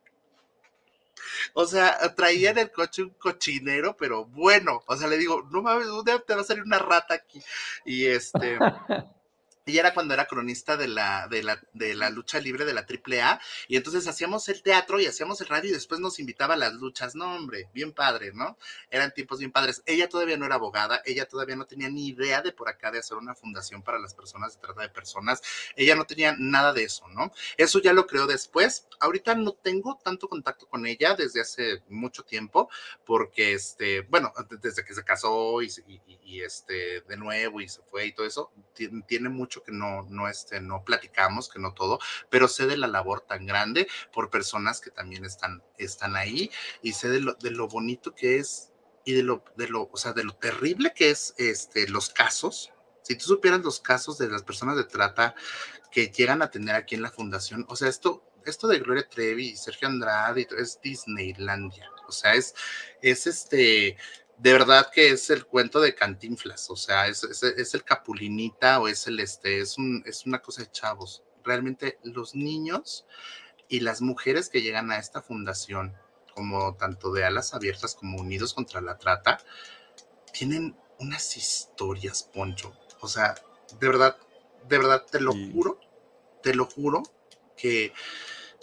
O 1.55 1.67
sea, 1.67 2.15
traía 2.15 2.51
en 2.51 2.59
el 2.59 2.71
coche 2.71 3.03
un 3.03 3.11
cochinero, 3.11 3.97
pero 3.97 4.25
bueno. 4.27 4.83
O 4.87 4.97
sea, 4.97 5.09
le 5.09 5.19
digo, 5.19 5.49
no 5.51 5.63
mames, 5.63 5.87
¿dónde 5.87 6.19
te 6.21 6.35
va 6.35 6.43
a 6.43 6.45
salir 6.45 6.63
una 6.63 6.79
rata 6.79 7.15
aquí? 7.15 7.43
Y 7.85 8.07
este. 8.07 8.59
Y 9.65 9.79
era 9.79 9.95
cuando 9.95 10.15
era 10.15 10.27
cronista 10.27 10.77
de 10.77 10.89
la, 10.89 11.29
de 11.29 11.43
la, 11.43 11.63
de 11.73 11.95
la 11.95 12.11
lucha 12.11 12.41
libre 12.41 12.65
de 12.65 12.75
la 12.75 12.81
AAA. 12.81 13.41
Y 13.69 13.77
entonces 13.77 14.09
hacíamos 14.09 14.49
el 14.49 14.63
teatro 14.63 14.99
y 15.01 15.07
hacíamos 15.07 15.41
el 15.41 15.47
radio 15.47 15.71
y 15.71 15.73
después 15.73 16.01
nos 16.01 16.19
invitaba 16.19 16.55
a 16.55 16.57
las 16.57 16.75
luchas. 16.75 17.15
No, 17.15 17.37
hombre, 17.37 17.69
bien 17.73 17.93
padre, 17.93 18.33
¿no? 18.33 18.59
Eran 18.91 19.13
tiempos 19.15 19.39
bien 19.39 19.53
padres. 19.53 19.83
Ella 19.87 20.09
todavía 20.09 20.37
no 20.37 20.47
era 20.47 20.57
abogada, 20.57 21.01
ella 21.05 21.27
todavía 21.27 21.55
no 21.55 21.67
tenía 21.67 21.89
ni 21.89 22.09
idea 22.09 22.43
de 22.43 22.53
por 22.53 22.69
acá 22.69 22.91
de 22.91 22.99
hacer 22.99 23.17
una 23.17 23.35
fundación 23.35 23.83
para 23.83 24.01
las 24.01 24.15
personas 24.15 24.55
de 24.55 24.61
trata 24.61 24.83
de 24.83 24.89
personas. 24.89 25.41
Ella 25.77 25.95
no 25.95 26.05
tenía 26.07 26.35
nada 26.37 26.73
de 26.73 26.85
eso, 26.85 27.07
¿no? 27.09 27.33
Eso 27.57 27.81
ya 27.81 27.93
lo 27.93 28.07
creó 28.07 28.27
después. 28.27 28.89
Ahorita 28.99 29.35
no 29.37 29.53
tengo 29.53 29.99
tanto 30.03 30.29
contacto 30.29 30.67
con 30.67 30.87
ella 30.87 31.15
desde 31.15 31.41
hace 31.41 31.83
mucho 31.89 32.25
tiempo, 32.25 32.69
porque 33.05 33.53
este, 33.53 34.01
bueno, 34.03 34.33
desde 34.61 34.85
que 34.85 34.95
se 34.95 35.05
casó 35.05 35.63
y, 35.63 35.71
y 36.25 36.41
este, 36.41 37.03
de 37.03 37.17
nuevo 37.17 37.61
y 37.61 37.69
se 37.69 37.83
fue 37.83 38.07
y 38.07 38.13
todo 38.13 38.27
eso, 38.27 38.53
tiene 39.07 39.29
mucho 39.29 39.52
que 39.61 39.73
no, 39.73 40.03
no, 40.09 40.29
este, 40.29 40.61
no 40.61 40.85
platicamos, 40.85 41.49
que 41.49 41.59
no 41.59 41.75
todo, 41.75 41.99
pero 42.31 42.49
sé 42.49 42.67
de 42.67 42.77
la 42.77 42.87
labor 42.87 43.21
tan 43.21 43.45
grande 43.45 43.89
por 44.13 44.31
personas 44.31 44.81
que 44.81 44.91
también 44.91 45.25
están, 45.25 45.63
están 45.79 46.17
ahí 46.17 46.51
y 46.81 46.93
sé 46.93 47.09
de 47.09 47.21
lo, 47.21 47.35
de 47.35 47.51
lo 47.51 47.69
bonito 47.69 48.15
que 48.15 48.39
es 48.39 48.73
y 49.05 49.15
de 49.15 49.23
lo, 49.23 49.45
de 49.57 49.69
lo, 49.69 49.89
o 49.93 49.97
sea, 49.97 50.13
de 50.13 50.25
lo 50.25 50.35
terrible 50.35 50.93
que 50.95 51.11
es 51.11 51.35
este, 51.37 51.89
los 51.89 52.11
casos. 52.11 52.73
Si 53.03 53.17
tú 53.17 53.25
supieras 53.25 53.61
los 53.61 53.81
casos 53.81 54.19
de 54.19 54.29
las 54.29 54.43
personas 54.43 54.77
de 54.77 54.85
trata 54.85 55.35
que 55.91 56.09
llegan 56.09 56.41
a 56.41 56.51
tener 56.51 56.75
aquí 56.77 56.95
en 56.95 57.03
la 57.03 57.11
fundación, 57.11 57.67
o 57.69 57.77
sea, 57.77 57.89
esto, 57.89 58.25
esto 58.47 58.69
de 58.69 58.79
Gloria 58.79 59.09
Trevi 59.09 59.49
y 59.49 59.57
Sergio 59.57 59.89
Andrade 59.89 60.47
es 60.57 60.81
Disneylandia. 60.81 61.91
O 62.07 62.13
sea, 62.13 62.35
es, 62.35 62.55
es 63.01 63.27
este, 63.27 63.97
de 64.43 64.53
verdad 64.53 64.91
que 64.93 65.11
es 65.11 65.31
el 65.31 65.47
cuento 65.47 65.81
de 65.81 65.95
Cantinflas, 65.95 66.69
o 66.69 66.75
sea, 66.75 67.07
es, 67.07 67.23
es, 67.23 67.75
el 67.75 67.85
Capulinita 67.85 68.81
o 68.81 68.89
es 68.89 69.07
el 69.07 69.21
este, 69.21 69.61
es, 69.61 69.79
un, 69.79 70.03
es 70.05 70.27
una 70.27 70.41
cosa 70.41 70.63
de 70.63 70.71
chavos. 70.73 71.23
Realmente 71.45 72.01
los 72.03 72.35
niños 72.35 73.07
y 73.69 73.79
las 73.81 74.01
mujeres 74.01 74.49
que 74.49 74.61
llegan 74.61 74.91
a 74.91 74.99
esta 74.99 75.23
fundación, 75.23 75.95
como 76.35 76.75
tanto 76.75 77.13
de 77.13 77.25
alas 77.25 77.55
abiertas 77.55 77.95
como 77.95 78.19
unidos 78.19 78.53
contra 78.53 78.81
la 78.81 78.99
trata, 78.99 79.39
tienen 80.33 80.77
unas 80.99 81.37
historias, 81.37 82.25
Poncho. 82.25 82.77
O 83.01 83.07
sea, 83.07 83.37
de 83.79 83.87
verdad, 83.87 84.17
de 84.69 84.79
verdad, 84.79 85.07
te 85.09 85.21
lo 85.21 85.35
juro, 85.35 85.79
te 86.43 86.53
lo 86.53 86.67
juro 86.67 87.05
que 87.57 87.93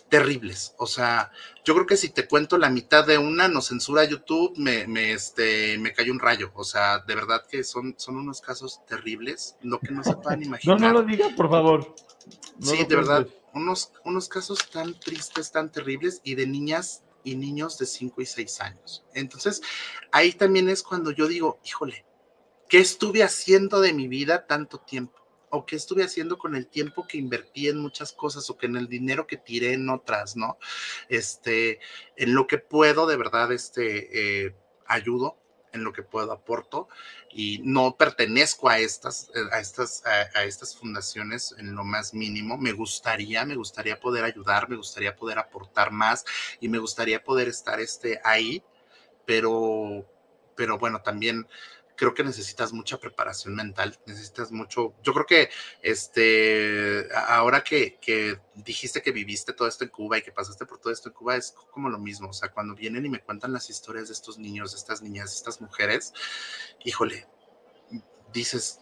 terribles. 0.09 0.73
O 0.77 0.87
sea, 0.87 1.31
yo 1.63 1.73
creo 1.73 1.85
que 1.85 1.97
si 1.97 2.09
te 2.09 2.27
cuento 2.27 2.57
la 2.57 2.69
mitad 2.69 3.05
de 3.05 3.17
una, 3.17 3.47
nos 3.47 3.67
censura 3.67 4.03
YouTube, 4.03 4.53
me, 4.57 4.87
me, 4.87 5.13
este, 5.13 5.77
me 5.77 5.93
cayó 5.93 6.11
un 6.11 6.19
rayo. 6.19 6.51
O 6.55 6.63
sea, 6.63 6.99
de 6.99 7.15
verdad 7.15 7.45
que 7.49 7.63
son, 7.63 7.95
son 7.97 8.17
unos 8.17 8.41
casos 8.41 8.85
terribles, 8.87 9.55
lo 9.61 9.79
que 9.79 9.91
no 9.91 10.03
se 10.03 10.15
puedan 10.17 10.43
imaginar. 10.43 10.79
No, 10.79 10.87
no 10.87 10.93
lo 10.93 11.03
digas, 11.03 11.33
por 11.33 11.49
favor. 11.49 11.95
sí, 12.59 12.83
de 12.83 12.95
verdad, 12.95 13.27
unos, 13.53 13.91
unos 14.03 14.27
casos 14.27 14.69
tan 14.69 14.99
tristes, 14.99 15.51
tan 15.51 15.71
terribles 15.71 16.21
y 16.23 16.35
de 16.35 16.47
niñas 16.47 17.03
y 17.23 17.35
niños 17.35 17.77
de 17.77 17.85
5 17.85 18.21
y 18.21 18.25
6 18.25 18.61
años. 18.61 19.03
Entonces, 19.13 19.61
ahí 20.11 20.31
también 20.31 20.69
es 20.69 20.83
cuando 20.83 21.11
yo 21.11 21.27
digo, 21.27 21.59
híjole, 21.65 22.05
¿qué 22.67 22.79
estuve 22.79 23.23
haciendo 23.23 23.81
de 23.81 23.93
mi 23.93 24.07
vida 24.07 24.47
tanto 24.47 24.79
tiempo? 24.79 25.18
O 25.49 25.65
qué 25.65 25.75
estuve 25.75 26.03
haciendo 26.03 26.37
con 26.37 26.55
el 26.55 26.67
tiempo 26.67 27.07
que 27.07 27.17
invertí 27.17 27.67
en 27.67 27.79
muchas 27.79 28.11
cosas 28.11 28.49
o 28.49 28.57
que 28.57 28.67
en 28.67 28.75
el 28.75 28.87
dinero 28.87 29.27
que 29.27 29.37
tiré 29.37 29.73
en 29.73 29.89
otras, 29.89 30.35
¿no? 30.35 30.57
Este, 31.09 31.79
en 32.15 32.33
lo 32.33 32.47
que 32.47 32.57
puedo, 32.57 33.07
de 33.07 33.17
verdad, 33.17 33.51
este, 33.51 34.45
eh, 34.45 34.55
ayudo, 34.85 35.37
en 35.73 35.83
lo 35.83 35.93
que 35.93 36.03
puedo 36.03 36.31
aporto 36.31 36.87
y 37.31 37.59
no 37.63 37.95
pertenezco 37.95 38.69
a 38.69 38.79
estas, 38.79 39.29
eh, 39.35 39.39
a 39.51 39.59
estas, 39.59 40.03
a, 40.05 40.43
estas 40.43 40.75
fundaciones 40.75 41.53
en 41.57 41.75
lo 41.75 41.83
más 41.83 42.13
mínimo. 42.13 42.57
Me 42.57 42.71
gustaría, 42.71 43.45
me 43.45 43.55
gustaría 43.55 43.99
poder 43.99 44.23
ayudar, 44.23 44.69
me 44.69 44.75
gustaría 44.75 45.15
poder 45.15 45.39
aportar 45.39 45.91
más 45.91 46.25
y 46.59 46.69
me 46.69 46.79
gustaría 46.79 47.23
poder 47.23 47.47
estar 47.47 47.79
este, 47.79 48.19
ahí, 48.23 48.63
pero, 49.25 50.05
pero 50.55 50.77
bueno, 50.77 51.01
también 51.01 51.47
creo 51.99 52.13
que 52.13 52.23
necesitas 52.23 52.71
mucha 52.71 52.97
preparación 52.97 53.53
mental, 53.55 53.99
necesitas 54.05 54.53
mucho, 54.53 54.93
yo 55.03 55.13
creo 55.13 55.25
que 55.25 55.49
este, 55.81 57.09
ahora 57.27 57.61
que, 57.61 57.97
que, 57.99 58.39
dijiste 58.55 59.01
que 59.01 59.11
viviste 59.11 59.51
todo 59.51 59.67
esto 59.67 59.83
en 59.83 59.89
Cuba 59.89 60.17
y 60.17 60.21
que 60.21 60.31
pasaste 60.31 60.65
por 60.65 60.79
todo 60.79 60.93
esto 60.93 61.09
en 61.09 61.15
Cuba, 61.15 61.35
es 61.35 61.53
como 61.71 61.89
lo 61.89 61.99
mismo, 61.99 62.29
o 62.29 62.33
sea, 62.33 62.53
cuando 62.53 62.73
vienen 62.73 63.05
y 63.05 63.09
me 63.09 63.19
cuentan 63.19 63.51
las 63.51 63.69
historias 63.69 64.07
de 64.07 64.13
estos 64.13 64.37
niños, 64.37 64.71
de 64.71 64.77
estas 64.77 65.01
niñas, 65.01 65.31
de 65.31 65.35
estas 65.35 65.59
mujeres, 65.59 66.13
híjole, 66.85 67.27
dices, 68.31 68.79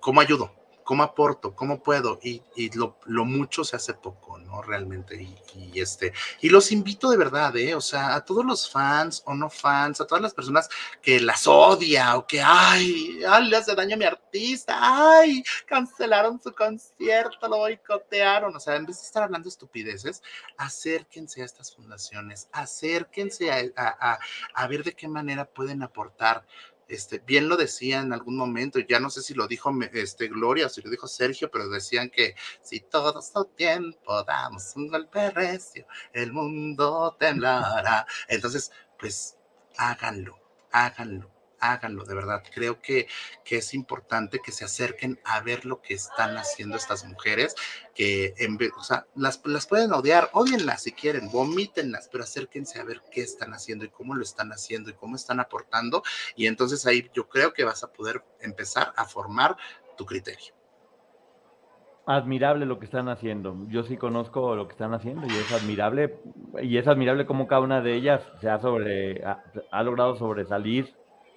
¿cómo 0.00 0.20
ayudo? 0.20 0.52
¿Cómo 0.86 1.02
aporto? 1.02 1.52
¿Cómo 1.56 1.82
puedo? 1.82 2.20
Y, 2.22 2.42
lo, 2.76 2.96
mucho 3.24 3.64
se 3.64 3.74
hace 3.74 3.92
poco, 3.92 4.38
¿no? 4.38 4.62
Realmente. 4.62 5.20
Y, 5.56 5.80
este, 5.80 6.12
y 6.40 6.48
los 6.48 6.70
invito 6.70 7.10
de 7.10 7.16
verdad, 7.16 7.56
¿eh? 7.56 7.74
O 7.74 7.80
sea, 7.80 8.14
a 8.14 8.24
todos 8.24 8.44
los 8.44 8.70
fans 8.70 9.20
o 9.26 9.34
no 9.34 9.50
fans, 9.50 10.00
a 10.00 10.06
todas 10.06 10.22
las 10.22 10.32
personas 10.32 10.68
que 11.02 11.18
las 11.18 11.48
odia 11.48 12.16
o 12.16 12.24
que, 12.24 12.40
ay, 12.40 13.18
ay, 13.28 13.48
le 13.48 13.56
hace 13.56 13.74
daño 13.74 13.96
a 13.96 13.98
mi 13.98 14.04
artista, 14.04 14.78
ay, 14.78 15.42
cancelaron 15.66 16.40
su 16.40 16.54
concierto, 16.54 17.48
lo 17.48 17.56
boicotearon. 17.56 18.54
O 18.54 18.60
sea, 18.60 18.76
en 18.76 18.86
vez 18.86 19.00
de 19.00 19.06
estar 19.06 19.24
hablando 19.24 19.48
estupideces, 19.48 20.22
acérquense 20.56 21.42
a 21.42 21.46
estas 21.46 21.74
fundaciones, 21.74 22.48
acérquense 22.52 23.72
a, 23.76 24.18
a 24.54 24.66
ver 24.68 24.84
de 24.84 24.92
qué 24.92 25.08
manera 25.08 25.46
pueden 25.46 25.82
aportar 25.82 26.46
este, 26.88 27.18
bien 27.18 27.48
lo 27.48 27.56
decía 27.56 28.00
en 28.00 28.12
algún 28.12 28.36
momento, 28.36 28.78
ya 28.78 29.00
no 29.00 29.10
sé 29.10 29.22
si 29.22 29.34
lo 29.34 29.46
dijo 29.48 29.72
este, 29.92 30.28
Gloria 30.28 30.66
o 30.66 30.68
si 30.68 30.82
lo 30.82 30.90
dijo 30.90 31.06
Sergio, 31.06 31.50
pero 31.50 31.68
decían 31.68 32.10
que 32.10 32.34
si 32.62 32.80
todos 32.80 33.32
el 33.34 33.46
tiempo 33.54 34.22
damos 34.24 34.74
un 34.76 34.88
golpe 34.88 35.30
recio, 35.30 35.86
el 36.12 36.32
mundo 36.32 37.16
temblará. 37.18 38.06
Entonces, 38.28 38.72
pues 38.98 39.36
háganlo, 39.76 40.38
háganlo 40.72 41.35
háganlo, 41.60 42.04
de 42.04 42.14
verdad. 42.14 42.42
Creo 42.54 42.80
que, 42.80 43.06
que 43.44 43.58
es 43.58 43.74
importante 43.74 44.40
que 44.44 44.52
se 44.52 44.64
acerquen 44.64 45.20
a 45.24 45.40
ver 45.40 45.64
lo 45.64 45.80
que 45.80 45.94
están 45.94 46.36
haciendo 46.36 46.76
estas 46.76 47.04
mujeres, 47.04 47.54
que 47.94 48.34
en 48.38 48.56
vez, 48.56 48.70
o 48.78 48.82
sea, 48.82 49.06
las, 49.14 49.40
las 49.44 49.66
pueden 49.66 49.92
odiar, 49.92 50.30
odienlas 50.32 50.82
si 50.82 50.92
quieren, 50.92 51.30
vomítenlas, 51.30 52.08
pero 52.10 52.24
acérquense 52.24 52.80
a 52.80 52.84
ver 52.84 53.02
qué 53.10 53.22
están 53.22 53.54
haciendo 53.54 53.84
y 53.84 53.88
cómo 53.88 54.14
lo 54.14 54.22
están 54.22 54.52
haciendo 54.52 54.90
y 54.90 54.94
cómo 54.94 55.16
están 55.16 55.40
aportando. 55.40 56.02
Y 56.34 56.46
entonces 56.46 56.86
ahí 56.86 57.10
yo 57.14 57.28
creo 57.28 57.52
que 57.52 57.64
vas 57.64 57.82
a 57.84 57.92
poder 57.92 58.24
empezar 58.40 58.92
a 58.96 59.04
formar 59.04 59.56
tu 59.96 60.04
criterio 60.04 60.56
admirable 62.06 62.66
lo 62.66 62.78
que 62.78 62.84
están 62.84 63.08
haciendo. 63.08 63.66
Yo 63.68 63.82
sí 63.82 63.96
conozco 63.96 64.54
lo 64.54 64.68
que 64.68 64.72
están 64.72 64.94
haciendo 64.94 65.26
y 65.26 65.30
es 65.30 65.52
admirable 65.52 66.20
y 66.62 66.78
es 66.78 66.86
admirable 66.86 67.26
cómo 67.26 67.48
cada 67.48 67.60
una 67.60 67.80
de 67.80 67.94
ellas 67.94 68.22
se 68.40 68.48
ha 68.48 68.60
sobre 68.60 69.24
ha 69.24 69.82
logrado 69.82 70.14
sobresalir 70.14 70.94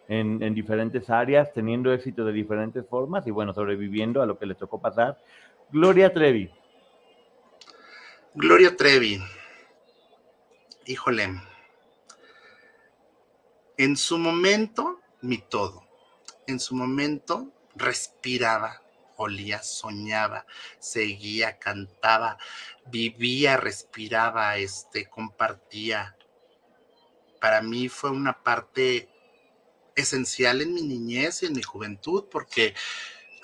en, 0.09 0.55
diferentes 0.55 1.07
áreas, 1.11 1.53
teniendo 1.53 1.93
éxito 1.93 2.25
de 2.25 2.33
diferentes 2.33 2.83
formas 2.87 3.27
y 3.27 3.31
bueno, 3.31 3.53
sobreviviendo 3.53 4.23
a 4.23 4.25
lo 4.25 4.39
que 4.39 4.47
le 4.47 4.55
tocó 4.55 4.81
pasar. 4.81 5.21
Gloria 5.71 6.11
Trevi. 6.11 6.51
Gloria 8.33 8.75
Trevi. 8.75 9.21
Híjole. 10.87 11.29
En 13.77 13.95
su 13.95 14.17
momento, 14.17 14.99
mi 15.21 15.37
todo. 15.37 15.83
En 16.47 16.59
su 16.59 16.75
momento, 16.75 17.53
respiraba, 17.75 18.81
olía, 19.15 19.61
soñaba, 19.61 20.47
seguía, 20.79 21.59
cantaba, 21.59 22.39
vivía, 22.87 23.57
respiraba, 23.57 24.57
este, 24.57 25.07
compartía. 25.07 26.17
Para 27.39 27.61
mí 27.61 27.89
fue 27.89 28.09
una 28.09 28.41
parte 28.41 29.07
esencial 29.99 30.61
en 30.61 30.73
mi 30.73 30.81
niñez 30.81 31.43
y 31.43 31.47
en 31.47 31.53
mi 31.53 31.63
juventud, 31.63 32.25
porque 32.29 32.73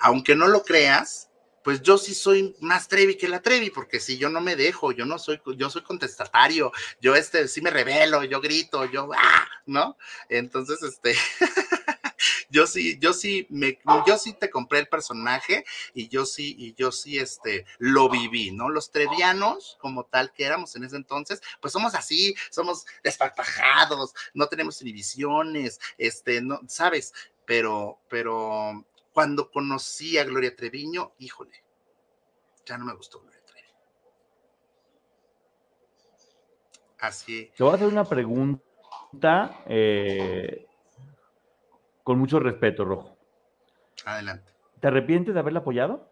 aunque 0.00 0.34
no 0.34 0.48
lo 0.48 0.62
creas, 0.62 1.30
pues 1.66 1.82
yo 1.82 1.98
sí 1.98 2.14
soy 2.14 2.54
más 2.60 2.86
Trevi 2.86 3.16
que 3.16 3.26
la 3.26 3.42
Trevi, 3.42 3.70
porque 3.70 3.98
si 3.98 4.18
yo 4.18 4.28
no 4.28 4.40
me 4.40 4.54
dejo, 4.54 4.92
yo 4.92 5.04
no 5.04 5.18
soy, 5.18 5.40
yo 5.56 5.68
soy 5.68 5.82
contestatario, 5.82 6.70
yo 7.00 7.16
este 7.16 7.48
sí 7.48 7.60
me 7.60 7.70
revelo, 7.70 8.22
yo 8.22 8.40
grito, 8.40 8.84
yo, 8.84 9.10
¡ah! 9.16 9.48
¿no? 9.66 9.96
Entonces, 10.28 10.80
este, 10.84 11.16
yo 12.50 12.66
sí, 12.66 12.98
yo 12.98 13.12
sí, 13.12 13.46
me, 13.50 13.78
yo 14.06 14.18
sí 14.18 14.32
te 14.32 14.50
compré 14.50 14.80
el 14.80 14.88
personaje 14.88 15.64
y 15.94 16.08
yo 16.08 16.26
sí, 16.26 16.54
y 16.58 16.74
yo 16.74 16.92
sí, 16.92 17.18
este, 17.18 17.64
lo 17.78 18.08
viví, 18.08 18.52
¿no? 18.52 18.68
Los 18.68 18.90
trevianos, 18.90 19.76
como 19.80 20.04
tal 20.04 20.32
que 20.32 20.44
éramos 20.44 20.76
en 20.76 20.84
ese 20.84 20.96
entonces, 20.96 21.40
pues 21.60 21.72
somos 21.72 21.94
así, 21.94 22.34
somos 22.50 22.86
desparpajados, 23.02 24.14
no 24.34 24.48
tenemos 24.48 24.80
inhibiciones, 24.82 25.80
este, 25.98 26.40
no, 26.40 26.60
¿sabes? 26.68 27.12
Pero, 27.44 28.00
pero 28.08 28.84
cuando 29.12 29.50
conocí 29.50 30.18
a 30.18 30.24
Gloria 30.24 30.54
Treviño, 30.54 31.12
híjole, 31.18 31.64
ya 32.64 32.76
no 32.76 32.84
me 32.84 32.94
gustó 32.94 33.20
Gloria 33.20 33.40
Trevi. 33.46 33.68
Así. 36.98 37.52
Te 37.56 37.62
voy 37.62 37.72
a 37.72 37.76
hacer 37.76 37.88
una 37.88 38.04
pregunta 38.04 38.66
eh, 39.66 40.66
con 42.06 42.20
mucho 42.20 42.38
respeto, 42.38 42.84
Rojo. 42.84 43.18
Adelante. 44.04 44.52
¿Te 44.80 44.86
arrepientes 44.86 45.34
de 45.34 45.40
haberla 45.40 45.58
apoyado? 45.58 46.08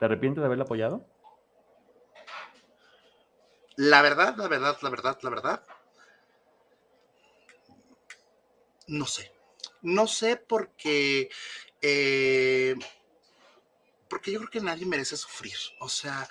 ¿Te 0.00 0.06
arrepientes 0.06 0.40
de 0.42 0.46
haberla 0.46 0.64
apoyado? 0.64 1.06
La 3.76 4.02
verdad, 4.02 4.34
la 4.36 4.48
verdad, 4.48 4.76
la 4.82 4.90
verdad, 4.90 5.16
la 5.22 5.30
verdad. 5.30 5.62
No 8.88 9.06
sé. 9.06 9.30
No 9.80 10.08
sé 10.08 10.38
porque, 10.38 11.30
eh, 11.80 12.74
porque 14.08 14.32
yo 14.32 14.40
creo 14.40 14.50
que 14.50 14.60
nadie 14.60 14.86
merece 14.86 15.16
sufrir. 15.16 15.54
O 15.78 15.88
sea, 15.88 16.28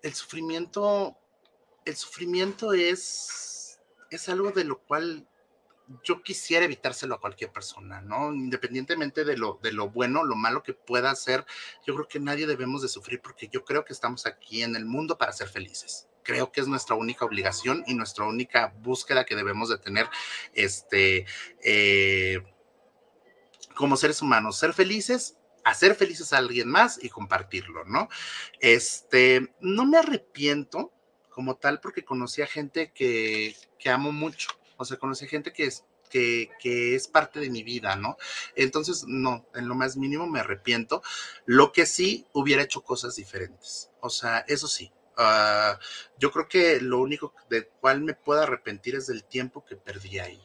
el 0.00 0.14
sufrimiento, 0.14 1.14
el 1.84 1.94
sufrimiento 1.94 2.72
es, 2.72 3.82
es 4.08 4.30
algo 4.30 4.50
de 4.50 4.64
lo 4.64 4.78
cual 4.78 5.28
yo 6.02 6.22
quisiera 6.22 6.64
evitárselo 6.64 7.14
a 7.14 7.20
cualquier 7.20 7.52
persona, 7.52 8.00
¿no? 8.00 8.32
Independientemente 8.32 9.24
de 9.24 9.36
lo, 9.36 9.58
de 9.62 9.72
lo 9.72 9.90
bueno, 9.90 10.24
lo 10.24 10.34
malo 10.34 10.62
que 10.62 10.72
pueda 10.72 11.10
hacer, 11.10 11.44
yo 11.86 11.94
creo 11.94 12.08
que 12.08 12.20
nadie 12.20 12.46
debemos 12.46 12.82
de 12.82 12.88
sufrir 12.88 13.20
porque 13.20 13.48
yo 13.48 13.64
creo 13.64 13.84
que 13.84 13.92
estamos 13.92 14.26
aquí 14.26 14.62
en 14.62 14.76
el 14.76 14.84
mundo 14.84 15.18
para 15.18 15.32
ser 15.32 15.48
felices. 15.48 16.08
Creo 16.22 16.50
que 16.50 16.60
es 16.60 16.68
nuestra 16.68 16.96
única 16.96 17.24
obligación 17.24 17.84
y 17.86 17.94
nuestra 17.94 18.24
única 18.24 18.74
búsqueda 18.78 19.24
que 19.24 19.36
debemos 19.36 19.68
de 19.68 19.78
tener, 19.78 20.08
este, 20.54 21.26
eh, 21.62 22.42
como 23.74 23.96
seres 23.96 24.22
humanos, 24.22 24.58
ser 24.58 24.72
felices 24.72 25.36
hacer 25.64 25.94
felices 25.94 26.34
a 26.34 26.38
alguien 26.38 26.68
más 26.68 27.02
y 27.02 27.08
compartirlo, 27.08 27.84
¿no? 27.86 28.08
Este, 28.60 29.54
no 29.60 29.86
me 29.86 29.96
arrepiento 29.96 30.92
como 31.30 31.56
tal 31.56 31.80
porque 31.80 32.04
conocí 32.04 32.42
a 32.42 32.46
gente 32.46 32.92
que, 32.92 33.56
que 33.78 33.90
amo 33.90 34.12
mucho, 34.12 34.50
sea, 34.84 34.98
conocí 34.98 35.26
gente 35.26 35.52
que 35.52 35.66
es, 35.66 35.84
que, 36.10 36.94
es 36.94 37.08
parte 37.08 37.40
de 37.40 37.50
mi 37.50 37.62
vida, 37.62 37.96
¿no? 37.96 38.16
Entonces, 38.54 39.04
no, 39.06 39.46
en 39.54 39.68
lo 39.68 39.74
más 39.74 39.96
mínimo 39.96 40.26
me 40.26 40.40
arrepiento. 40.40 41.02
Lo 41.46 41.72
que 41.72 41.86
sí, 41.86 42.26
hubiera 42.32 42.62
hecho 42.62 42.82
cosas 42.82 43.16
diferentes. 43.16 43.90
O 44.00 44.10
sea, 44.10 44.44
eso 44.48 44.68
sí. 44.68 44.92
Uh, 45.16 45.78
yo 46.18 46.32
creo 46.32 46.48
que 46.48 46.80
lo 46.80 46.98
único 46.98 47.34
de 47.48 47.68
cual 47.68 48.00
me 48.00 48.14
puedo 48.14 48.40
arrepentir 48.40 48.96
es 48.96 49.06
del 49.06 49.24
tiempo 49.24 49.64
que 49.64 49.76
perdí 49.76 50.18
ahí. 50.18 50.40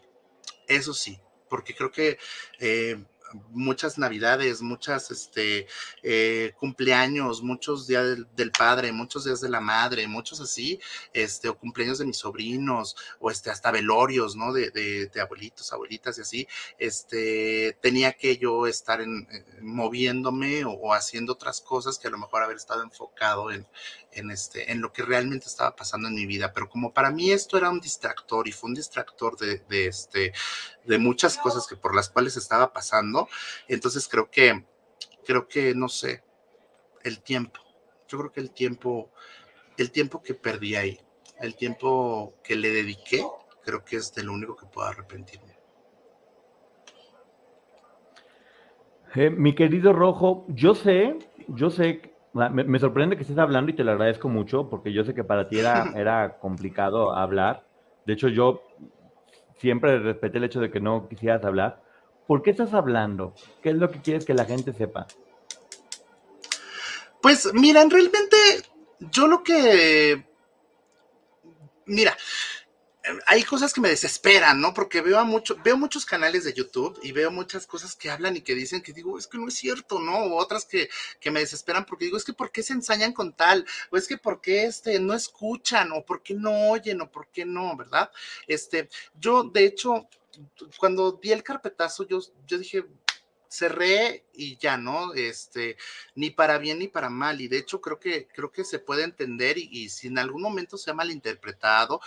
Eso 0.68 0.94
sí, 0.94 1.20
porque 1.50 1.76
creo 1.76 1.92
que 1.92 2.20
eh, 2.60 3.04
muchas 3.52 3.98
navidades, 3.98 4.62
muchas 4.62 5.12
este, 5.12 5.68
eh, 6.04 6.54
cumpleaños, 6.58 7.42
muchos 7.42 7.88
días 7.88 8.18
del, 8.36 8.52
padre, 8.52 8.92
muchos 8.92 9.26
días 9.26 9.42
de 9.42 9.50
la 9.50 9.62
madre, 9.62 10.08
muchos 10.08 10.42
así, 10.42 10.80
este, 11.14 11.50
o 11.50 11.58
cumpleaños 11.58 12.00
de 12.00 12.06
mis 12.06 12.18
sobrinos, 12.18 12.96
o 13.20 13.32
este, 13.32 13.50
hasta 13.50 13.72
velorios, 13.72 14.36
¿no? 14.36 14.54
De, 14.54 14.72
de, 14.72 15.22
abuelitos, 15.22 15.72
abuelitas 15.74 16.18
y 16.18 16.22
así, 16.22 16.48
este, 16.78 17.78
tenía 17.82 18.14
que 18.14 18.38
yo 18.38 18.68
estar 18.68 19.02
en, 19.02 19.28
moviéndome 19.62 20.64
o, 20.66 20.94
haciendo 20.94 21.34
otras 21.34 21.62
cosas 21.62 22.00
que 22.00 22.08
a 22.08 22.12
lo 22.12 22.18
mejor 22.18 22.44
haber 22.44 22.58
estado 22.58 22.84
enfocado 22.84 23.52
en, 23.52 23.68
en, 24.12 24.32
este, 24.32 24.72
en 24.72 24.82
lo 24.82 24.92
que 24.92 25.04
realmente 25.04 25.48
estaba 25.48 25.76
pasando 25.76 26.08
en 26.08 26.16
mi 26.16 26.26
vida. 26.26 26.54
Pero 26.54 26.70
como 26.70 26.94
para 26.94 27.12
mí 27.12 27.32
esto 27.32 27.58
era 27.58 27.70
un 27.70 27.80
distractor 27.80 28.48
y 28.48 28.52
fue 28.52 28.70
un 28.70 28.76
distractor 28.76 29.38
de, 29.38 29.60
de, 29.70 29.88
este, 29.88 30.34
de 30.86 30.98
muchas 30.98 31.38
cosas 31.38 31.68
que 31.68 31.76
por 31.76 31.96
las 31.96 32.10
cuales 32.10 32.38
estaba 32.38 32.74
pasando, 32.74 33.19
entonces 33.68 34.08
creo 34.08 34.30
que, 34.30 34.64
creo 35.26 35.48
que, 35.48 35.74
no 35.74 35.90
sé, 35.90 36.24
el 37.04 37.22
tiempo. 37.22 37.60
Yo 38.08 38.18
creo 38.20 38.32
que 38.32 38.40
el 38.40 38.52
tiempo, 38.52 39.12
el 39.78 39.92
tiempo 39.92 40.22
que 40.22 40.34
perdí 40.34 40.76
ahí, 40.76 41.00
el 41.40 41.56
tiempo 41.56 42.36
que 42.44 42.56
le 42.56 42.70
dediqué, 42.70 43.26
creo 43.64 43.84
que 43.84 43.98
es 43.98 44.14
de 44.14 44.24
lo 44.24 44.34
único 44.34 44.56
que 44.56 44.66
puedo 44.66 44.88
arrepentirme. 44.88 45.58
Eh, 49.16 49.30
mi 49.30 49.56
querido 49.56 49.92
Rojo, 49.92 50.46
yo 50.50 50.76
sé, 50.76 51.18
yo 51.48 51.72
sé 51.72 52.10
me, 52.34 52.80
sorprende 52.80 53.16
que 53.16 53.24
estés 53.24 53.38
hablando 53.38 53.72
y 53.72 53.76
te 53.76 53.84
lo 53.84 53.92
agradezco 53.92 54.30
mucho 54.30 54.70
porque 54.70 54.94
yo 54.94 55.04
sé 55.04 55.14
que 55.14 55.24
para 55.24 55.48
ti 55.50 55.58
era, 55.60 55.92
era 55.96 56.38
complicado 56.40 57.16
hablar. 57.16 57.64
De 58.06 58.14
hecho, 58.14 58.28
yo 58.28 58.62
siempre 59.58 60.00
respeté 60.00 60.38
el 60.38 60.44
hecho 60.44 60.60
de 60.60 60.72
que 60.72 60.80
no 60.80 61.08
quisieras 61.08 61.44
hablar. 61.44 61.82
¿Por 62.30 62.44
qué 62.44 62.52
estás 62.52 62.76
hablando? 62.76 63.34
¿Qué 63.64 63.72
es 63.72 63.76
lo 63.78 63.90
que 63.90 64.04
quieres 64.04 64.24
que 64.24 64.36
la 64.36 64.46
gente 64.46 64.72
sepa? 64.72 65.08
Pues 67.24 67.52
miran, 67.56 67.90
realmente 67.90 68.38
yo 69.00 69.26
lo 69.26 69.44
que... 69.44 70.28
Mira, 71.88 72.16
hay 73.26 73.42
cosas 73.42 73.74
que 73.74 73.82
me 73.82 73.90
desesperan, 73.90 74.62
¿no? 74.62 74.76
Porque 74.76 75.02
veo 75.02 75.18
a 75.18 75.24
mucho, 75.24 75.58
veo 75.64 75.76
muchos 75.76 76.06
canales 76.06 76.44
de 76.44 76.54
YouTube 76.54 77.00
y 77.02 77.14
veo 77.14 77.32
muchas 77.32 77.66
cosas 77.66 77.96
que 77.96 78.12
hablan 78.12 78.38
y 78.38 78.42
que 78.42 78.54
dicen 78.54 78.84
que 78.84 78.94
digo, 78.94 79.18
es 79.18 79.26
que 79.26 79.40
no 79.40 79.48
es 79.48 79.56
cierto, 79.56 80.00
¿no? 80.00 80.20
O 80.20 80.38
otras 80.38 80.66
que, 80.66 80.88
que 81.20 81.32
me 81.32 81.40
desesperan 81.40 81.84
porque 81.84 82.06
digo, 82.06 82.18
es 82.18 82.26
que 82.26 82.34
¿por 82.34 82.52
qué 82.52 82.62
se 82.62 82.74
ensañan 82.74 83.12
con 83.12 83.34
tal? 83.34 83.66
O 83.90 83.98
es 83.98 84.08
que 84.08 84.20
¿por 84.20 84.40
qué 84.40 84.66
este, 84.66 85.00
no 85.00 85.16
escuchan? 85.16 85.92
O 85.94 86.06
¿por 86.06 86.22
qué 86.22 86.36
no 86.36 86.70
oyen? 86.70 87.02
O 87.02 87.10
¿por 87.10 87.28
qué 87.30 87.44
no? 87.44 87.76
¿Verdad? 87.76 88.12
Este, 88.46 88.88
yo, 89.20 89.46
de 89.46 89.66
hecho, 89.66 90.08
cuando 90.78 91.14
di 91.14 91.32
el 91.32 91.44
carpetazo, 91.44 92.08
yo, 92.08 92.20
yo 92.48 92.58
dije, 92.58 92.86
cerré 93.50 94.26
y 94.34 94.58
ya, 94.58 94.78
¿no? 94.78 95.14
Este, 95.14 95.78
ni 96.16 96.30
para 96.30 96.58
bien 96.58 96.80
ni 96.80 96.88
para 96.88 97.10
mal. 97.10 97.42
Y 97.42 97.48
de 97.48 97.58
hecho 97.58 97.82
creo 97.82 98.00
que, 98.00 98.28
creo 98.28 98.52
que 98.52 98.64
se 98.64 98.80
puede 98.80 99.04
entender 99.04 99.58
y, 99.58 99.70
y 99.72 99.90
si 99.90 100.08
en 100.08 100.20
algún 100.20 100.42
momento 100.42 100.78
se 100.78 100.92
ha 100.92 100.94
malinterpretado, 100.94 102.00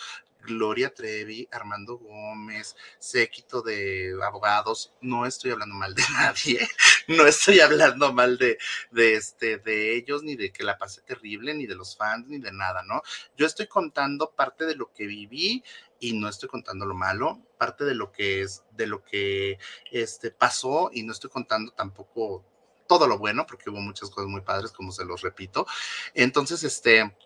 Gloria 0.43 0.93
Trevi, 0.93 1.49
Armando 1.51 1.97
Gómez, 1.99 2.77
séquito 2.99 3.63
de 3.63 4.13
abogados. 4.25 4.93
No 5.01 5.25
estoy 5.27 5.53
hablando 5.53 5.75
mal 5.75 5.95
de 5.95 6.03
nadie, 6.13 6.69
no 7.09 7.27
estoy 7.27 7.61
hablando 7.61 8.13
mal 8.13 8.39
de, 8.39 8.59
de, 8.91 9.15
este, 9.15 9.59
de 9.59 9.97
ellos, 9.97 10.23
ni 10.23 10.37
de 10.37 10.53
que 10.53 10.65
la 10.65 10.79
pasé 10.79 11.01
terrible, 11.03 11.55
ni 11.55 11.67
de 11.67 11.75
los 11.75 11.97
fans, 11.97 12.27
ni 12.27 12.39
de 12.39 12.53
nada, 12.53 12.83
¿no? 12.83 13.03
Yo 13.37 13.47
estoy 13.47 13.67
contando 13.67 14.31
parte 14.31 14.67
de 14.67 14.75
lo 14.75 14.93
que 14.93 15.07
viví 15.07 15.63
y 16.03 16.15
no 16.15 16.29
estoy 16.29 16.49
contando 16.49 16.85
lo 16.85 16.97
malo, 16.97 17.41
parte 17.57 17.85
de 17.85 17.95
lo 17.95 18.11
que 18.11 18.43
es, 18.43 18.65
de 18.73 18.89
lo 18.89 19.05
que 19.05 19.61
este, 19.93 20.33
pasó 20.33 20.91
y 20.93 21.05
no 21.05 21.13
estoy 21.13 21.31
contando 21.31 21.73
tampoco 21.73 22.45
todo 22.89 23.07
lo 23.07 23.19
bueno, 23.19 23.47
porque 23.47 23.71
hubo 23.71 23.79
muchas 23.79 24.11
cosas 24.11 24.29
muy 24.29 24.41
padres, 24.41 24.73
como 24.73 24.91
se 24.91 25.05
los 25.05 25.21
repito. 25.21 25.65
Entonces, 26.13 26.65
este, 26.65 27.17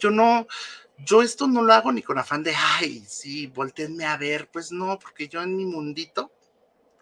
yo 0.00 0.10
no, 0.10 0.48
yo 0.98 1.22
esto 1.22 1.46
no 1.46 1.62
lo 1.62 1.72
hago 1.72 1.92
ni 1.92 2.02
con 2.02 2.18
afán 2.18 2.42
de, 2.42 2.52
ay, 2.56 3.04
sí, 3.06 3.46
volteenme 3.46 4.06
a 4.06 4.16
ver, 4.16 4.50
pues 4.50 4.72
no, 4.72 4.98
porque 4.98 5.28
yo 5.28 5.40
en 5.40 5.56
mi 5.56 5.64
mundito, 5.64 6.32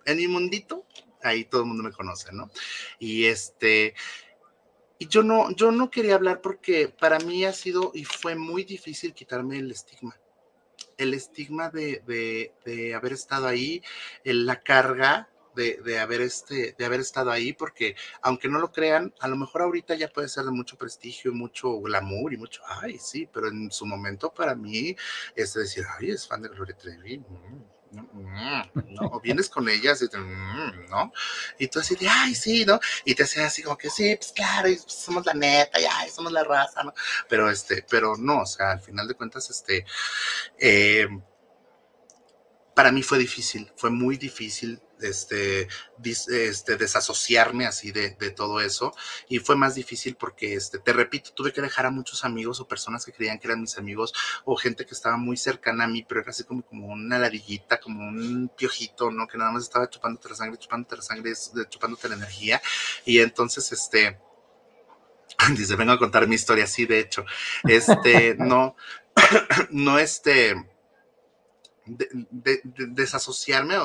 en 0.04 0.18
mi 0.18 0.28
mundito, 0.28 0.86
ahí 1.22 1.46
todo 1.46 1.62
el 1.62 1.68
mundo 1.68 1.82
me 1.82 1.92
conoce, 1.92 2.32
¿no? 2.32 2.50
Y 2.98 3.24
este, 3.24 3.94
y 4.98 5.08
yo 5.08 5.22
no, 5.22 5.50
yo 5.52 5.70
no 5.70 5.90
quería 5.90 6.14
hablar 6.14 6.40
porque 6.40 6.88
para 6.88 7.18
mí 7.20 7.44
ha 7.44 7.52
sido 7.52 7.92
y 7.94 8.04
fue 8.04 8.34
muy 8.34 8.64
difícil 8.64 9.14
quitarme 9.14 9.58
el 9.58 9.70
estigma. 9.70 10.18
El 10.96 11.14
estigma 11.14 11.70
de, 11.70 12.02
de, 12.06 12.52
de 12.64 12.94
haber 12.94 13.12
estado 13.12 13.46
ahí, 13.46 13.82
en 14.24 14.46
la 14.46 14.60
carga 14.60 15.28
de, 15.58 15.98
haber 15.98 16.20
este, 16.20 16.74
de 16.78 16.84
haber 16.84 17.00
estado 17.00 17.30
ahí, 17.30 17.52
porque 17.52 17.96
aunque 18.22 18.48
no 18.48 18.58
lo 18.58 18.70
crean, 18.70 19.12
a 19.20 19.28
lo 19.28 19.36
mejor 19.36 19.62
ahorita 19.62 19.94
ya 19.96 20.08
puede 20.08 20.28
ser 20.28 20.44
de 20.44 20.52
mucho 20.52 20.76
prestigio, 20.76 21.32
mucho 21.32 21.80
glamour 21.80 22.32
y 22.32 22.36
mucho, 22.36 22.62
ay, 22.66 22.98
sí, 22.98 23.28
pero 23.32 23.48
en 23.48 23.70
su 23.70 23.84
momento 23.86 24.32
para 24.32 24.54
mí 24.54 24.94
es 25.34 25.54
decir, 25.54 25.84
ay, 25.98 26.10
es 26.10 26.26
fan 26.26 26.42
de 26.42 26.48
Gloria 26.48 26.76
Trevi. 26.76 27.18
Mm, 27.18 27.77
¿no? 27.92 29.08
O 29.12 29.20
vienes 29.20 29.48
con 29.48 29.68
ellas 29.68 30.02
y 30.02 30.16
mm, 30.16 30.90
¿no? 30.90 31.12
Y 31.58 31.68
tú 31.68 31.80
así 31.80 31.94
de, 31.96 32.08
ay, 32.08 32.34
sí, 32.34 32.64
¿no? 32.64 32.80
Y 33.04 33.14
te 33.14 33.22
hace 33.22 33.42
así 33.42 33.62
como 33.62 33.76
que, 33.76 33.90
sí, 33.90 34.16
pues 34.16 34.32
claro, 34.32 34.68
somos 34.86 35.24
la 35.26 35.34
neta, 35.34 35.78
ya, 35.80 35.90
somos 36.10 36.32
la 36.32 36.44
raza, 36.44 36.82
¿no? 36.82 36.94
Pero 37.28 37.50
este, 37.50 37.84
pero 37.88 38.16
no, 38.16 38.42
o 38.42 38.46
sea, 38.46 38.72
al 38.72 38.80
final 38.80 39.08
de 39.08 39.14
cuentas, 39.14 39.50
este, 39.50 39.84
eh, 40.58 41.08
para 42.74 42.92
mí 42.92 43.02
fue 43.02 43.18
difícil, 43.18 43.72
fue 43.76 43.90
muy 43.90 44.16
difícil 44.16 44.80
este, 45.02 45.68
este, 46.04 46.76
desasociarme 46.76 47.66
así 47.66 47.92
de, 47.92 48.10
todo 48.36 48.60
eso. 48.60 48.94
Y 49.28 49.38
fue 49.38 49.56
más 49.56 49.74
difícil 49.74 50.16
porque, 50.16 50.54
este, 50.54 50.78
te 50.78 50.92
repito, 50.92 51.32
tuve 51.32 51.52
que 51.52 51.60
dejar 51.60 51.86
a 51.86 51.90
muchos 51.90 52.24
amigos 52.24 52.60
o 52.60 52.68
personas 52.68 53.04
que 53.04 53.12
creían 53.12 53.38
que 53.38 53.48
eran 53.48 53.60
mis 53.60 53.78
amigos 53.78 54.12
o 54.44 54.56
gente 54.56 54.84
que 54.86 54.94
estaba 54.94 55.16
muy 55.16 55.36
cercana 55.36 55.84
a 55.84 55.88
mí, 55.88 56.04
pero 56.06 56.20
era 56.20 56.30
así 56.30 56.44
como, 56.44 56.62
como 56.62 56.88
una 56.88 57.18
ladillita, 57.18 57.80
como 57.80 58.06
un 58.08 58.50
piojito, 58.56 59.10
¿no? 59.10 59.26
Que 59.26 59.38
nada 59.38 59.50
más 59.50 59.64
estaba 59.64 59.88
chupándote 59.88 60.28
la 60.28 60.34
sangre, 60.36 60.58
chupándote 60.58 60.96
la 60.96 61.02
sangre, 61.02 61.32
chupándote 61.68 62.08
la 62.08 62.16
energía. 62.16 62.60
Y 63.04 63.20
entonces, 63.20 63.72
este, 63.72 64.18
dice, 65.56 65.76
vengo 65.76 65.92
a 65.92 65.98
contar 65.98 66.26
mi 66.26 66.34
historia, 66.34 66.66
sí, 66.66 66.86
de 66.86 67.00
hecho, 67.00 67.24
este, 67.64 68.36
no, 68.38 68.76
no, 69.70 69.98
este, 69.98 70.54
de, 71.88 72.60
desasociarme 72.88 73.76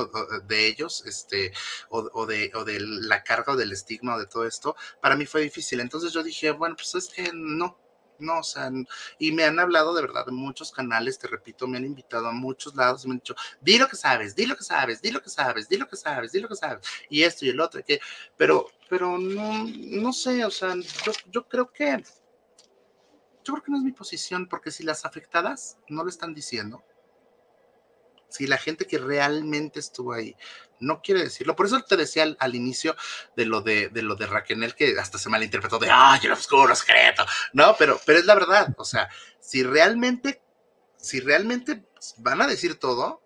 de 0.45 0.67
ellos, 0.67 1.03
este, 1.05 1.51
o, 1.89 2.25
de, 2.25 2.51
o 2.55 2.63
de 2.63 2.79
la 2.79 3.23
carga 3.23 3.53
o 3.53 3.55
del 3.55 3.71
estigma 3.71 4.15
o 4.15 4.19
de 4.19 4.27
todo 4.27 4.45
esto, 4.45 4.75
para 5.01 5.15
mí 5.15 5.25
fue 5.25 5.41
difícil. 5.41 5.79
Entonces 5.79 6.11
yo 6.11 6.23
dije, 6.23 6.51
bueno, 6.51 6.75
pues 6.75 6.95
es 6.95 7.09
que 7.09 7.31
no, 7.33 7.77
No, 8.19 8.39
o 8.39 8.43
sea, 8.43 8.71
y 9.17 9.31
me 9.31 9.43
han 9.43 9.59
hablado 9.59 9.93
de 9.93 10.01
verdad 10.01 10.25
de 10.25 10.31
muchos 10.31 10.71
canales, 10.71 11.17
te 11.19 11.27
repito, 11.27 11.67
me 11.67 11.77
han 11.77 11.85
invitado 11.85 12.27
a 12.27 12.31
muchos 12.31 12.75
lados 12.75 13.03
y 13.03 13.07
me 13.07 13.13
han 13.13 13.19
dicho, 13.19 13.35
di 13.59 13.77
lo 13.77 13.87
que 13.87 13.95
sabes, 13.95 14.35
di 14.35 14.45
lo 14.45 14.55
que 14.55 14.63
sabes, 14.63 15.01
di 15.01 15.11
lo 15.11 15.21
que 15.21 15.29
sabes, 15.29 15.67
di 15.67 15.77
lo 15.77 15.87
que 15.87 15.97
sabes, 15.97 16.31
di 16.31 16.39
lo 16.39 16.47
que 16.47 16.55
sabes, 16.55 16.87
y 17.09 17.23
esto 17.23 17.45
y 17.45 17.49
el 17.49 17.59
otro, 17.59 17.83
que, 17.83 17.99
pero, 18.37 18.67
pero 18.89 19.17
no, 19.17 19.65
no 19.67 20.13
sé, 20.13 20.45
o 20.45 20.51
sea, 20.51 20.75
yo, 21.05 21.11
yo 21.31 21.47
creo 21.49 21.71
que, 21.73 22.03
yo 23.43 23.53
creo 23.53 23.63
que 23.63 23.71
no 23.71 23.77
es 23.77 23.83
mi 23.83 23.91
posición, 23.91 24.47
porque 24.47 24.71
si 24.71 24.83
las 24.83 25.05
afectadas 25.05 25.77
no 25.89 26.03
lo 26.03 26.09
están 26.09 26.33
diciendo, 26.33 26.83
si 28.33 28.47
la 28.47 28.57
gente 28.57 28.87
que 28.87 28.97
realmente 28.97 29.79
estuvo 29.79 30.11
ahí 30.11 30.35
no 30.79 31.01
quiere 31.01 31.21
decirlo. 31.21 31.55
Por 31.55 31.67
eso 31.67 31.79
te 31.81 31.95
decía 31.95 32.35
al, 32.39 32.55
inicio 32.55 32.95
de 33.37 33.45
lo 33.45 33.61
de, 33.61 33.89
de, 33.89 34.01
lo 34.01 34.15
de 34.15 34.25
Raquel, 34.25 34.73
que 34.73 34.97
hasta 34.99 35.19
se 35.19 35.29
malinterpretó 35.29 35.77
de, 35.77 35.89
ay, 35.91 36.19
el 36.23 36.31
oscuro 36.31 36.73
secreto. 36.75 37.25
No, 37.53 37.75
pero, 37.77 38.01
pero 38.05 38.17
es 38.17 38.25
la 38.25 38.33
verdad. 38.33 38.73
O 38.77 38.85
sea, 38.85 39.07
si 39.39 39.61
realmente, 39.61 40.41
si 40.97 41.19
realmente 41.19 41.85
van 42.17 42.41
a 42.41 42.47
decir 42.47 42.79
todo, 42.79 43.21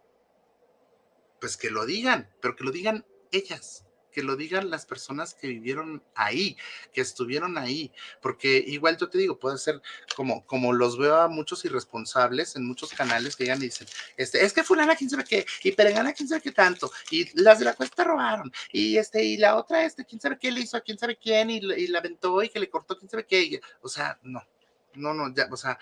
pues 1.39 1.55
que 1.55 1.71
lo 1.71 1.85
digan, 1.85 2.29
pero 2.41 2.57
que 2.57 2.65
lo 2.65 2.71
digan 2.71 3.05
ellas 3.31 3.86
que 4.17 4.23
lo 4.23 4.35
digan 4.35 4.71
las 4.71 4.87
personas 4.87 5.35
que 5.35 5.45
vivieron 5.45 6.01
ahí, 6.15 6.57
que 6.91 7.01
estuvieron 7.01 7.55
ahí, 7.55 7.91
porque 8.19 8.57
igual 8.65 8.97
yo 8.97 9.09
te 9.09 9.19
digo, 9.19 9.37
puede 9.37 9.59
ser 9.59 9.79
como, 10.15 10.43
como 10.47 10.73
los 10.73 10.97
veo 10.97 11.17
a 11.17 11.27
muchos 11.27 11.63
irresponsables 11.65 12.55
en 12.55 12.65
muchos 12.65 12.93
canales 12.93 13.35
que 13.35 13.45
ya 13.45 13.55
me 13.55 13.65
dicen, 13.65 13.85
este, 14.17 14.43
es 14.43 14.53
que 14.53 14.63
fulana 14.63 14.95
quién 14.95 15.11
sabe 15.11 15.23
qué, 15.23 15.45
y 15.61 15.71
perengana 15.71 16.13
quién 16.13 16.27
sabe 16.27 16.41
qué 16.41 16.51
tanto, 16.51 16.91
y 17.11 17.29
las 17.39 17.59
de 17.59 17.65
la 17.65 17.75
cuesta 17.75 18.03
robaron, 18.05 18.51
y 18.71 18.97
este, 18.97 19.23
y 19.23 19.37
la 19.37 19.55
otra, 19.55 19.85
este, 19.85 20.03
quién 20.03 20.19
sabe 20.19 20.39
qué 20.39 20.51
le 20.51 20.61
hizo 20.61 20.77
a 20.77 20.81
quién 20.81 20.97
sabe 20.97 21.15
quién, 21.15 21.51
y, 21.51 21.57
y 21.57 21.87
la 21.89 21.99
aventó 21.99 22.41
y 22.41 22.49
que 22.49 22.59
le 22.59 22.71
cortó 22.71 22.97
quién 22.97 23.11
sabe 23.11 23.27
qué, 23.27 23.61
o 23.81 23.87
sea, 23.87 24.17
no, 24.23 24.41
no, 24.95 25.13
no, 25.13 25.31
ya, 25.31 25.47
o 25.51 25.57
sea, 25.57 25.77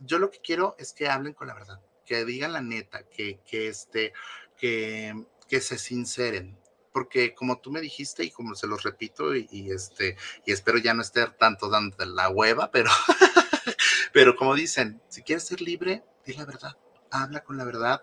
yo 0.00 0.18
lo 0.18 0.28
que 0.28 0.40
quiero 0.40 0.74
es 0.76 0.92
que 0.92 1.08
hablen 1.08 1.34
con 1.34 1.46
la 1.46 1.54
verdad, 1.54 1.80
que 2.04 2.24
digan 2.24 2.52
la 2.52 2.62
neta, 2.62 3.04
que, 3.04 3.38
que 3.48 3.68
este, 3.68 4.12
que, 4.56 5.14
que 5.48 5.60
se 5.60 5.78
sinceren, 5.78 6.59
porque 6.92 7.34
como 7.34 7.60
tú 7.60 7.70
me 7.70 7.80
dijiste 7.80 8.24
y 8.24 8.30
como 8.30 8.54
se 8.54 8.66
los 8.66 8.82
repito 8.82 9.34
y, 9.34 9.70
este 9.70 10.16
y 10.44 10.52
espero 10.52 10.78
ya 10.78 10.94
no 10.94 11.02
estar 11.02 11.36
tanto 11.36 11.68
dando 11.68 12.04
la 12.04 12.28
hueva, 12.28 12.70
pero 12.70 12.90
pero 14.12 14.36
como 14.36 14.54
dicen, 14.54 15.00
si 15.08 15.22
quieres 15.22 15.44
ser 15.44 15.60
libre, 15.60 16.04
di 16.24 16.34
la 16.34 16.44
verdad, 16.44 16.76
habla 17.10 17.42
con 17.42 17.56
la 17.56 17.64
verdad. 17.64 18.02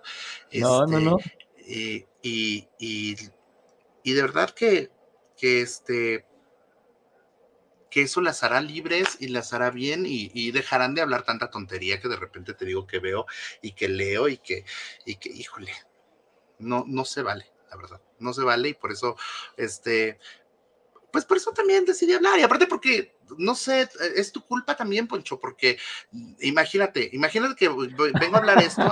No, 0.54 0.86
no, 0.86 1.00
no. 1.00 1.18
Este, 1.58 2.08
y, 2.22 2.68
y, 2.80 4.14
de 4.14 4.22
verdad 4.22 4.50
que, 4.52 4.90
que 5.38 5.62
este 5.62 6.26
que 7.90 8.02
eso 8.02 8.20
las 8.22 8.44
hará 8.44 8.60
libres 8.62 9.18
y 9.20 9.30
las 9.30 9.54
hará 9.54 9.70
bien 9.70 10.06
y, 10.06 10.30
y, 10.34 10.52
dejarán 10.52 10.94
de 10.94 11.02
hablar 11.02 11.24
tanta 11.24 11.50
tontería 11.50 12.00
que 12.02 12.10
de 12.10 12.18
repente 12.18 12.54
te 12.54 12.66
digo 12.66 12.86
que 12.86 13.00
veo 13.00 13.26
y 13.62 13.72
que 13.72 13.88
leo 13.88 14.28
y 14.28 14.38
que, 14.38 14.66
y 15.06 15.16
que 15.16 15.30
híjole, 15.30 15.72
no, 16.60 16.84
no 16.86 17.06
se 17.06 17.22
vale, 17.22 17.52
la 17.70 17.78
verdad 17.78 18.02
no 18.20 18.34
se 18.34 18.44
vale 18.44 18.70
y 18.70 18.74
por 18.74 18.92
eso, 18.92 19.16
este, 19.56 20.20
pues 21.12 21.26
por 21.26 21.38
eso 21.38 21.52
también 21.52 21.86
decidí 21.86 22.14
hablar 22.14 22.40
y 22.40 22.44
aparte 22.44 22.68
porque, 22.68 23.16
no 23.38 23.56
sé, 23.56 23.90
es 24.16 24.32
tu 24.32 24.46
culpa 24.46 24.76
también, 24.76 25.08
Poncho, 25.08 25.40
porque 25.40 25.78
imagínate, 26.42 27.10
imagínate 27.14 27.56
que 27.56 27.70
vengo 27.70 28.36
a 28.36 28.40
hablar 28.40 28.62
esto 28.62 28.84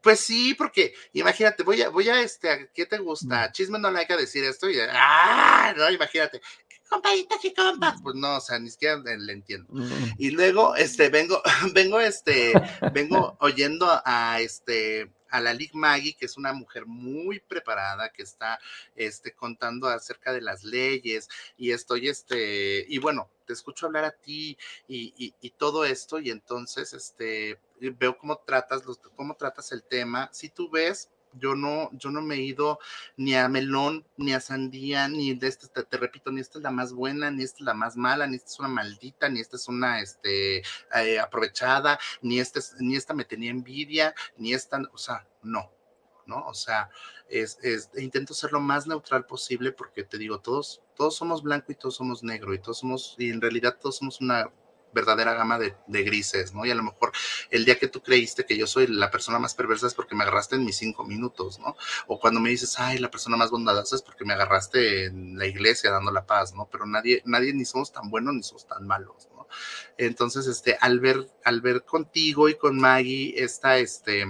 Pues 0.00 0.20
sí, 0.20 0.54
porque 0.54 0.94
imagínate, 1.12 1.64
voy 1.64 1.82
a, 1.82 1.88
voy 1.88 2.08
a 2.08 2.20
este, 2.20 2.70
¿qué 2.72 2.86
te 2.86 2.98
gusta? 2.98 3.50
Chisme 3.52 3.78
no 3.78 3.90
le 3.90 4.00
hay 4.00 4.06
que 4.06 4.16
decir 4.16 4.44
esto 4.44 4.70
y, 4.70 4.78
ah, 4.80 5.74
no, 5.76 5.90
imagínate, 5.90 6.40
compaditas 6.88 7.44
y 7.44 7.52
compas. 7.52 8.00
Pues 8.02 8.14
no, 8.14 8.36
o 8.36 8.40
sea, 8.40 8.58
ni 8.58 8.70
siquiera 8.70 8.96
le 8.96 9.32
entiendo. 9.32 9.72
Y 10.16 10.30
luego, 10.30 10.76
este, 10.76 11.08
vengo, 11.08 11.42
vengo, 11.74 12.00
este, 12.00 12.52
vengo 12.92 13.36
oyendo 13.40 13.86
a, 14.04 14.40
este, 14.40 15.10
a 15.30 15.40
la 15.40 15.54
Lig 15.54 15.74
Maggie, 15.74 16.14
que 16.14 16.26
es 16.26 16.36
una 16.36 16.52
mujer 16.52 16.86
muy 16.86 17.40
preparada, 17.40 18.10
que 18.10 18.22
está 18.22 18.58
este, 18.96 19.34
contando 19.34 19.88
acerca 19.88 20.32
de 20.32 20.40
las 20.40 20.64
leyes, 20.64 21.28
y 21.56 21.72
estoy, 21.72 22.08
este, 22.08 22.84
y 22.88 22.98
bueno, 22.98 23.30
te 23.46 23.52
escucho 23.52 23.86
hablar 23.86 24.04
a 24.04 24.12
ti 24.12 24.58
y, 24.88 25.34
y, 25.40 25.50
todo 25.50 25.84
esto, 25.84 26.18
y 26.18 26.30
entonces, 26.30 26.92
este, 26.92 27.58
veo 27.80 28.16
cómo 28.18 28.38
tratas, 28.38 28.84
los, 28.84 28.98
cómo 29.16 29.34
tratas 29.34 29.72
el 29.72 29.82
tema. 29.82 30.28
Si 30.32 30.50
tú 30.50 30.70
ves, 30.70 31.10
yo 31.34 31.54
no, 31.54 31.90
yo 31.92 32.10
no 32.10 32.22
me 32.22 32.36
he 32.36 32.42
ido 32.42 32.78
ni 33.16 33.34
a 33.34 33.48
melón, 33.48 34.06
ni 34.16 34.32
a 34.32 34.40
sandía, 34.40 35.08
ni 35.08 35.34
de 35.34 35.48
este, 35.48 35.68
te, 35.68 35.96
repito, 35.96 36.30
ni 36.30 36.40
esta 36.40 36.58
es 36.58 36.64
la 36.64 36.70
más 36.70 36.92
buena, 36.92 37.30
ni 37.30 37.44
esta 37.44 37.58
es 37.58 37.64
la 37.64 37.74
más 37.74 37.96
mala, 37.96 38.26
ni 38.26 38.36
esta 38.36 38.50
es 38.50 38.58
una 38.58 38.68
maldita, 38.68 39.28
ni 39.28 39.40
esta 39.40 39.56
es 39.56 39.68
una 39.68 40.00
este, 40.00 40.58
eh, 40.94 41.18
aprovechada, 41.20 41.98
ni 42.22 42.40
esta, 42.40 42.60
ni 42.80 42.96
esta 42.96 43.14
me 43.14 43.24
tenía 43.24 43.50
envidia, 43.50 44.14
ni 44.36 44.52
esta, 44.52 44.80
o 44.92 44.98
sea, 44.98 45.26
no, 45.42 45.70
¿no? 46.26 46.46
O 46.46 46.54
sea, 46.54 46.90
es, 47.28 47.58
es, 47.62 47.90
intento 47.96 48.34
ser 48.34 48.52
lo 48.52 48.60
más 48.60 48.86
neutral 48.86 49.26
posible 49.26 49.72
porque 49.72 50.04
te 50.04 50.18
digo, 50.18 50.40
todos, 50.40 50.82
todos 50.94 51.16
somos 51.16 51.42
blanco 51.42 51.72
y 51.72 51.74
todos 51.74 51.96
somos 51.96 52.22
negro 52.22 52.54
y 52.54 52.58
todos 52.58 52.78
somos, 52.78 53.16
y 53.18 53.30
en 53.30 53.40
realidad 53.40 53.78
todos 53.80 53.96
somos 53.96 54.20
una 54.20 54.50
verdadera 54.92 55.34
gama 55.34 55.58
de, 55.58 55.74
grises, 56.02 56.54
¿no? 56.54 56.64
Y 56.64 56.70
a 56.70 56.74
lo 56.74 56.82
mejor 56.82 57.12
el 57.50 57.64
día 57.64 57.78
que 57.78 57.88
tú 57.88 58.02
creíste 58.02 58.44
que 58.44 58.56
yo 58.56 58.66
soy 58.66 58.86
la 58.86 59.10
persona 59.10 59.38
más 59.38 59.54
perversa 59.54 59.86
es 59.86 59.94
porque 59.94 60.14
me 60.14 60.22
agarraste 60.22 60.56
en 60.56 60.64
mis 60.64 60.76
cinco 60.76 61.04
minutos, 61.04 61.58
¿no? 61.58 61.76
O 62.06 62.18
cuando 62.20 62.40
me 62.40 62.50
dices, 62.50 62.78
ay, 62.78 62.98
la 62.98 63.10
persona 63.10 63.36
más 63.36 63.50
bondadosa 63.50 63.96
es 63.96 64.02
porque 64.02 64.24
me 64.24 64.34
agarraste 64.34 65.06
en 65.06 65.38
la 65.38 65.46
iglesia 65.46 65.90
dando 65.90 66.10
la 66.10 66.26
paz, 66.26 66.54
¿no? 66.54 66.68
Pero 66.70 66.86
nadie, 66.86 67.22
nadie 67.24 67.52
ni 67.52 67.64
somos 67.64 67.92
tan 67.92 68.10
buenos 68.10 68.34
ni 68.34 68.42
somos 68.42 68.66
tan 68.66 68.86
malos, 68.86 69.28
¿no? 69.34 69.48
Entonces, 69.96 70.46
este, 70.46 70.76
al 70.80 71.00
ver, 71.00 71.28
al 71.44 71.60
ver 71.60 71.84
contigo 71.84 72.48
y 72.48 72.54
con 72.54 72.78
Maggie 72.78 73.34
esta, 73.42 73.78
este, 73.78 74.26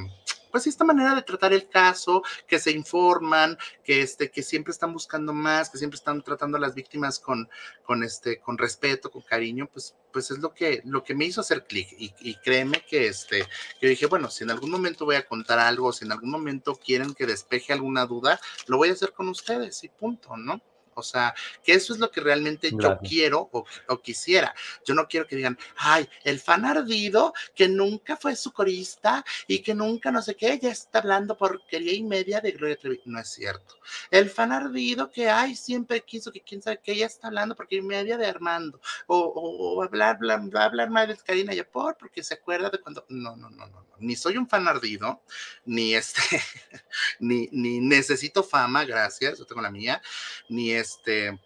pues 0.50 0.66
esta 0.66 0.84
manera 0.84 1.14
de 1.14 1.22
tratar 1.22 1.52
el 1.52 1.68
caso, 1.68 2.22
que 2.46 2.58
se 2.58 2.70
informan, 2.70 3.58
que 3.84 4.02
este, 4.02 4.30
que 4.30 4.42
siempre 4.42 4.72
están 4.72 4.92
buscando 4.92 5.32
más, 5.32 5.70
que 5.70 5.78
siempre 5.78 5.96
están 5.96 6.22
tratando 6.22 6.56
a 6.56 6.60
las 6.60 6.74
víctimas 6.74 7.18
con, 7.18 7.48
con 7.84 8.02
este, 8.02 8.40
con 8.40 8.58
respeto, 8.58 9.10
con 9.10 9.22
cariño, 9.22 9.68
pues, 9.72 9.94
pues 10.12 10.30
es 10.30 10.38
lo 10.38 10.52
que, 10.54 10.82
lo 10.84 11.04
que 11.04 11.14
me 11.14 11.24
hizo 11.24 11.40
hacer 11.40 11.66
clic. 11.66 11.88
Y, 11.98 12.34
créeme 12.36 12.84
que 12.88 13.08
este, 13.08 13.46
yo 13.80 13.88
dije, 13.88 14.06
bueno, 14.06 14.30
si 14.30 14.44
en 14.44 14.50
algún 14.50 14.70
momento 14.70 15.04
voy 15.04 15.16
a 15.16 15.26
contar 15.26 15.58
algo, 15.58 15.92
si 15.92 16.04
en 16.04 16.12
algún 16.12 16.30
momento 16.30 16.74
quieren 16.74 17.14
que 17.14 17.26
despeje 17.26 17.72
alguna 17.72 18.06
duda, 18.06 18.40
lo 18.66 18.76
voy 18.76 18.90
a 18.90 18.92
hacer 18.92 19.12
con 19.12 19.28
ustedes 19.28 19.84
y 19.84 19.88
punto, 19.88 20.36
¿no? 20.36 20.60
O 20.98 21.02
sea, 21.02 21.34
que 21.62 21.72
eso 21.72 21.92
es 21.92 22.00
lo 22.00 22.10
que 22.10 22.20
realmente 22.20 22.70
yo 22.72 22.98
quiero 22.98 23.48
o, 23.52 24.02
quisiera. 24.02 24.54
Yo 24.84 24.94
no 24.94 25.06
quiero 25.06 25.26
que 25.26 25.36
digan, 25.36 25.56
ay, 25.76 26.08
el 26.24 26.40
fan 26.40 26.64
ardido 26.64 27.32
que 27.54 27.68
nunca 27.68 28.16
fue 28.16 28.34
su 28.34 28.52
corista 28.52 29.24
y 29.46 29.60
que 29.60 29.74
nunca 29.74 30.10
no 30.10 30.20
sé 30.22 30.34
qué, 30.34 30.58
ya 30.58 30.70
está 30.70 30.98
hablando 30.98 31.36
porquería 31.36 31.94
y 31.94 32.02
media 32.02 32.40
de 32.40 32.52
Gloria 32.52 32.76
Trevi. 32.76 33.00
No 33.04 33.20
es 33.20 33.28
cierto. 33.28 33.76
El 34.10 34.28
fan 34.28 34.52
ardido 34.52 35.10
que, 35.10 35.28
ay, 35.30 35.54
siempre 35.54 36.02
quiso 36.02 36.32
que 36.32 36.40
quién 36.40 36.62
sabe 36.62 36.80
qué, 36.82 36.96
ya 36.96 37.06
está 37.06 37.28
hablando 37.28 37.54
porquería 37.54 37.84
y 37.84 37.86
media 37.86 38.18
de 38.18 38.26
Armando. 38.26 38.80
O, 39.06 39.18
o, 39.18 39.82
hablar, 39.82 40.18
bla, 40.18 40.36
bla, 40.38 40.64
hablar 40.64 40.90
mal 40.90 41.06
de 41.06 41.16
Karina 41.16 41.54
Yapor 41.54 41.96
porque 41.98 42.22
se 42.22 42.34
acuerda 42.34 42.70
de 42.70 42.80
cuando. 42.80 43.04
No, 43.08 43.36
no, 43.36 43.48
no, 43.50 43.66
no. 43.66 43.86
Ni 44.00 44.14
soy 44.14 44.36
un 44.36 44.48
fan 44.48 44.68
ardido, 44.68 45.22
ni 45.64 45.94
este, 45.94 46.20
ni, 47.18 47.48
ni 47.50 47.80
necesito 47.80 48.44
fama, 48.44 48.84
gracias, 48.84 49.38
yo 49.38 49.44
tengo 49.44 49.60
la 49.60 49.70
mía, 49.70 50.00
ni 50.48 50.70
es 50.72 50.87
este, 50.88 51.38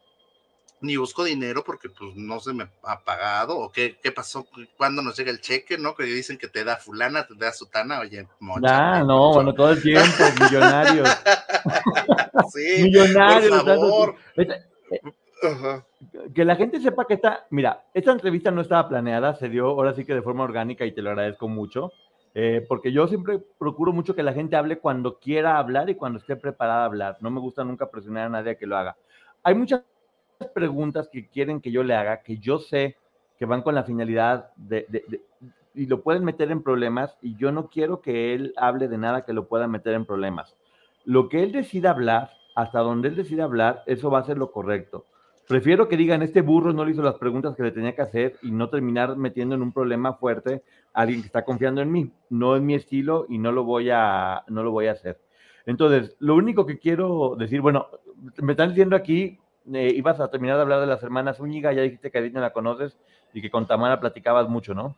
ni 0.80 0.96
busco 0.96 1.24
dinero 1.24 1.62
porque 1.64 1.88
pues 1.88 2.14
no 2.14 2.40
se 2.40 2.52
me 2.52 2.68
ha 2.82 3.00
pagado 3.04 3.58
o 3.58 3.70
qué, 3.70 3.98
qué 4.02 4.12
pasó 4.12 4.46
cuando 4.76 5.02
nos 5.02 5.16
llega 5.16 5.30
el 5.30 5.40
cheque, 5.40 5.78
¿no? 5.78 5.94
Que 5.94 6.04
dicen 6.04 6.38
que 6.38 6.48
te 6.48 6.64
da 6.64 6.76
fulana, 6.76 7.26
te 7.26 7.34
da 7.34 7.52
sutana, 7.52 8.00
oye, 8.00 8.26
mocha. 8.40 8.96
Ah, 8.96 9.02
no, 9.02 9.32
bueno, 9.32 9.54
todo 9.54 9.70
el 9.70 9.82
tiempo, 9.82 10.06
millonarios. 10.40 11.08
sí, 12.52 12.82
millonarios. 12.82 13.62
Por 13.62 13.64
favor. 13.64 14.16
Que 16.34 16.44
la 16.44 16.56
gente 16.56 16.80
sepa 16.80 17.06
que 17.06 17.14
esta, 17.14 17.46
mira, 17.50 17.84
esta 17.94 18.12
entrevista 18.12 18.50
no 18.50 18.60
estaba 18.60 18.88
planeada, 18.88 19.34
se 19.34 19.48
dio 19.48 19.66
ahora 19.66 19.94
sí 19.94 20.04
que 20.04 20.14
de 20.14 20.22
forma 20.22 20.44
orgánica 20.44 20.84
y 20.84 20.92
te 20.92 21.02
lo 21.02 21.10
agradezco 21.10 21.48
mucho. 21.48 21.92
Eh, 22.34 22.64
porque 22.66 22.92
yo 22.92 23.06
siempre 23.08 23.40
procuro 23.58 23.92
mucho 23.92 24.14
que 24.14 24.22
la 24.22 24.32
gente 24.32 24.56
hable 24.56 24.78
cuando 24.78 25.18
quiera 25.18 25.58
hablar 25.58 25.90
y 25.90 25.96
cuando 25.96 26.18
esté 26.18 26.34
preparada 26.34 26.82
a 26.82 26.86
hablar. 26.86 27.18
No 27.20 27.30
me 27.30 27.40
gusta 27.40 27.62
nunca 27.62 27.90
presionar 27.90 28.26
a 28.26 28.30
nadie 28.30 28.52
a 28.52 28.54
que 28.54 28.66
lo 28.66 28.76
haga 28.76 28.96
hay 29.42 29.54
muchas 29.54 29.84
preguntas 30.54 31.08
que 31.12 31.28
quieren 31.28 31.60
que 31.60 31.70
yo 31.70 31.82
le 31.82 31.94
haga, 31.94 32.22
que 32.22 32.38
yo 32.38 32.58
sé 32.58 32.96
que 33.38 33.46
van 33.46 33.62
con 33.62 33.74
la 33.74 33.84
finalidad 33.84 34.52
de, 34.56 34.86
y 35.74 35.86
lo 35.86 36.02
pueden 36.02 36.24
meter 36.24 36.50
en 36.50 36.62
problemas 36.62 37.16
y 37.22 37.36
yo 37.36 37.52
no 37.52 37.68
quiero 37.68 38.00
que 38.00 38.34
él 38.34 38.52
hable 38.56 38.88
de 38.88 38.98
nada 38.98 39.24
que 39.24 39.32
lo 39.32 39.48
pueda 39.48 39.66
meter 39.66 39.94
en 39.94 40.04
problemas. 40.04 40.56
Lo 41.04 41.28
que 41.28 41.42
él 41.42 41.52
decida 41.52 41.90
hablar, 41.90 42.30
hasta 42.54 42.80
donde 42.80 43.08
él 43.08 43.16
decida 43.16 43.44
hablar, 43.44 43.82
eso 43.86 44.10
va 44.10 44.20
a 44.20 44.24
ser 44.24 44.38
lo 44.38 44.52
correcto. 44.52 45.06
Prefiero 45.48 45.88
que 45.88 45.96
digan, 45.96 46.22
este 46.22 46.40
burro 46.40 46.72
no 46.72 46.84
le 46.84 46.92
hizo 46.92 47.02
las 47.02 47.16
preguntas 47.16 47.56
que 47.56 47.64
le 47.64 47.72
tenía 47.72 47.96
que 47.96 48.02
hacer 48.02 48.38
y 48.42 48.52
no 48.52 48.68
terminar 48.68 49.16
metiendo 49.16 49.56
en 49.56 49.62
un 49.62 49.72
problema 49.72 50.14
fuerte 50.14 50.62
a 50.92 51.00
alguien 51.02 51.20
que 51.20 51.26
está 51.26 51.44
confiando 51.44 51.80
en 51.82 51.90
mí. 51.90 52.12
No 52.30 52.54
es 52.54 52.62
mi 52.62 52.74
estilo 52.74 53.26
y 53.28 53.38
no 53.38 53.50
lo 53.50 53.64
voy 53.64 53.90
a, 53.90 54.44
no 54.48 54.62
lo 54.62 54.70
voy 54.70 54.86
a 54.86 54.92
hacer. 54.92 55.18
Entonces, 55.66 56.16
lo 56.18 56.34
único 56.34 56.66
que 56.66 56.78
quiero 56.78 57.36
decir, 57.38 57.60
bueno, 57.60 57.86
me 58.38 58.52
están 58.52 58.70
diciendo 58.70 58.96
aquí, 58.96 59.38
eh, 59.72 59.92
ibas 59.94 60.20
a 60.20 60.28
terminar 60.28 60.56
de 60.56 60.62
hablar 60.62 60.80
de 60.80 60.86
las 60.86 61.02
hermanas 61.02 61.40
Úñiga, 61.40 61.72
ya 61.72 61.82
dijiste 61.82 62.10
que 62.10 62.18
a 62.18 62.20
no 62.22 62.40
la 62.40 62.52
conoces. 62.52 62.96
y 63.34 63.40
que 63.40 63.50
con 63.50 63.66
Tamara 63.66 63.98
platicabas 63.98 64.48
mucho, 64.48 64.74
¿no? 64.74 64.94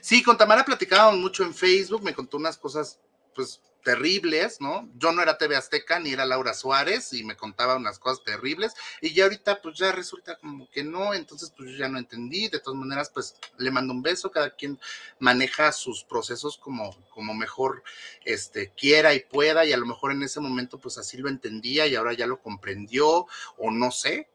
Sí, 0.00 0.22
con 0.22 0.36
Tamara 0.36 0.64
platicábamos 0.64 1.20
mucho 1.20 1.42
en 1.42 1.52
Facebook, 1.52 2.02
me 2.02 2.14
contó 2.14 2.36
unas 2.36 2.56
cosas, 2.56 3.00
pues, 3.34 3.60
terribles, 3.84 4.60
¿no? 4.60 4.90
Yo 4.96 5.12
no 5.12 5.22
era 5.22 5.38
TV 5.38 5.54
Azteca 5.54 6.00
ni 6.00 6.12
era 6.12 6.24
Laura 6.24 6.54
Suárez 6.54 7.12
y 7.12 7.22
me 7.22 7.36
contaba 7.36 7.76
unas 7.76 7.98
cosas 7.98 8.24
terribles 8.24 8.74
y 9.00 9.12
ya 9.12 9.24
ahorita 9.24 9.62
pues 9.62 9.76
ya 9.78 9.92
resulta 9.92 10.36
como 10.38 10.68
que 10.70 10.82
no, 10.82 11.14
entonces 11.14 11.52
pues 11.56 11.70
yo 11.70 11.76
ya 11.76 11.88
no 11.88 11.98
entendí, 11.98 12.48
de 12.48 12.58
todas 12.58 12.80
maneras 12.80 13.10
pues 13.10 13.36
le 13.58 13.70
mando 13.70 13.92
un 13.92 14.02
beso, 14.02 14.32
cada 14.32 14.50
quien 14.50 14.80
maneja 15.20 15.70
sus 15.70 16.02
procesos 16.02 16.58
como, 16.58 16.96
como 17.10 17.34
mejor 17.34 17.84
este, 18.24 18.72
quiera 18.72 19.14
y 19.14 19.20
pueda 19.20 19.64
y 19.64 19.72
a 19.72 19.76
lo 19.76 19.86
mejor 19.86 20.12
en 20.12 20.22
ese 20.22 20.40
momento 20.40 20.78
pues 20.78 20.98
así 20.98 21.18
lo 21.18 21.28
entendía 21.28 21.86
y 21.86 21.94
ahora 21.94 22.14
ya 22.14 22.26
lo 22.26 22.40
comprendió 22.40 23.26
o 23.58 23.70
no 23.70 23.90
sé, 23.90 24.28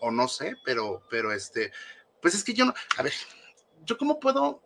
o 0.00 0.10
no 0.10 0.28
sé, 0.28 0.56
pero, 0.64 1.02
pero 1.10 1.32
este, 1.32 1.72
pues 2.20 2.34
es 2.34 2.44
que 2.44 2.54
yo 2.54 2.66
no, 2.66 2.74
a 2.98 3.02
ver, 3.02 3.14
yo 3.84 3.96
cómo 3.96 4.20
puedo, 4.20 4.62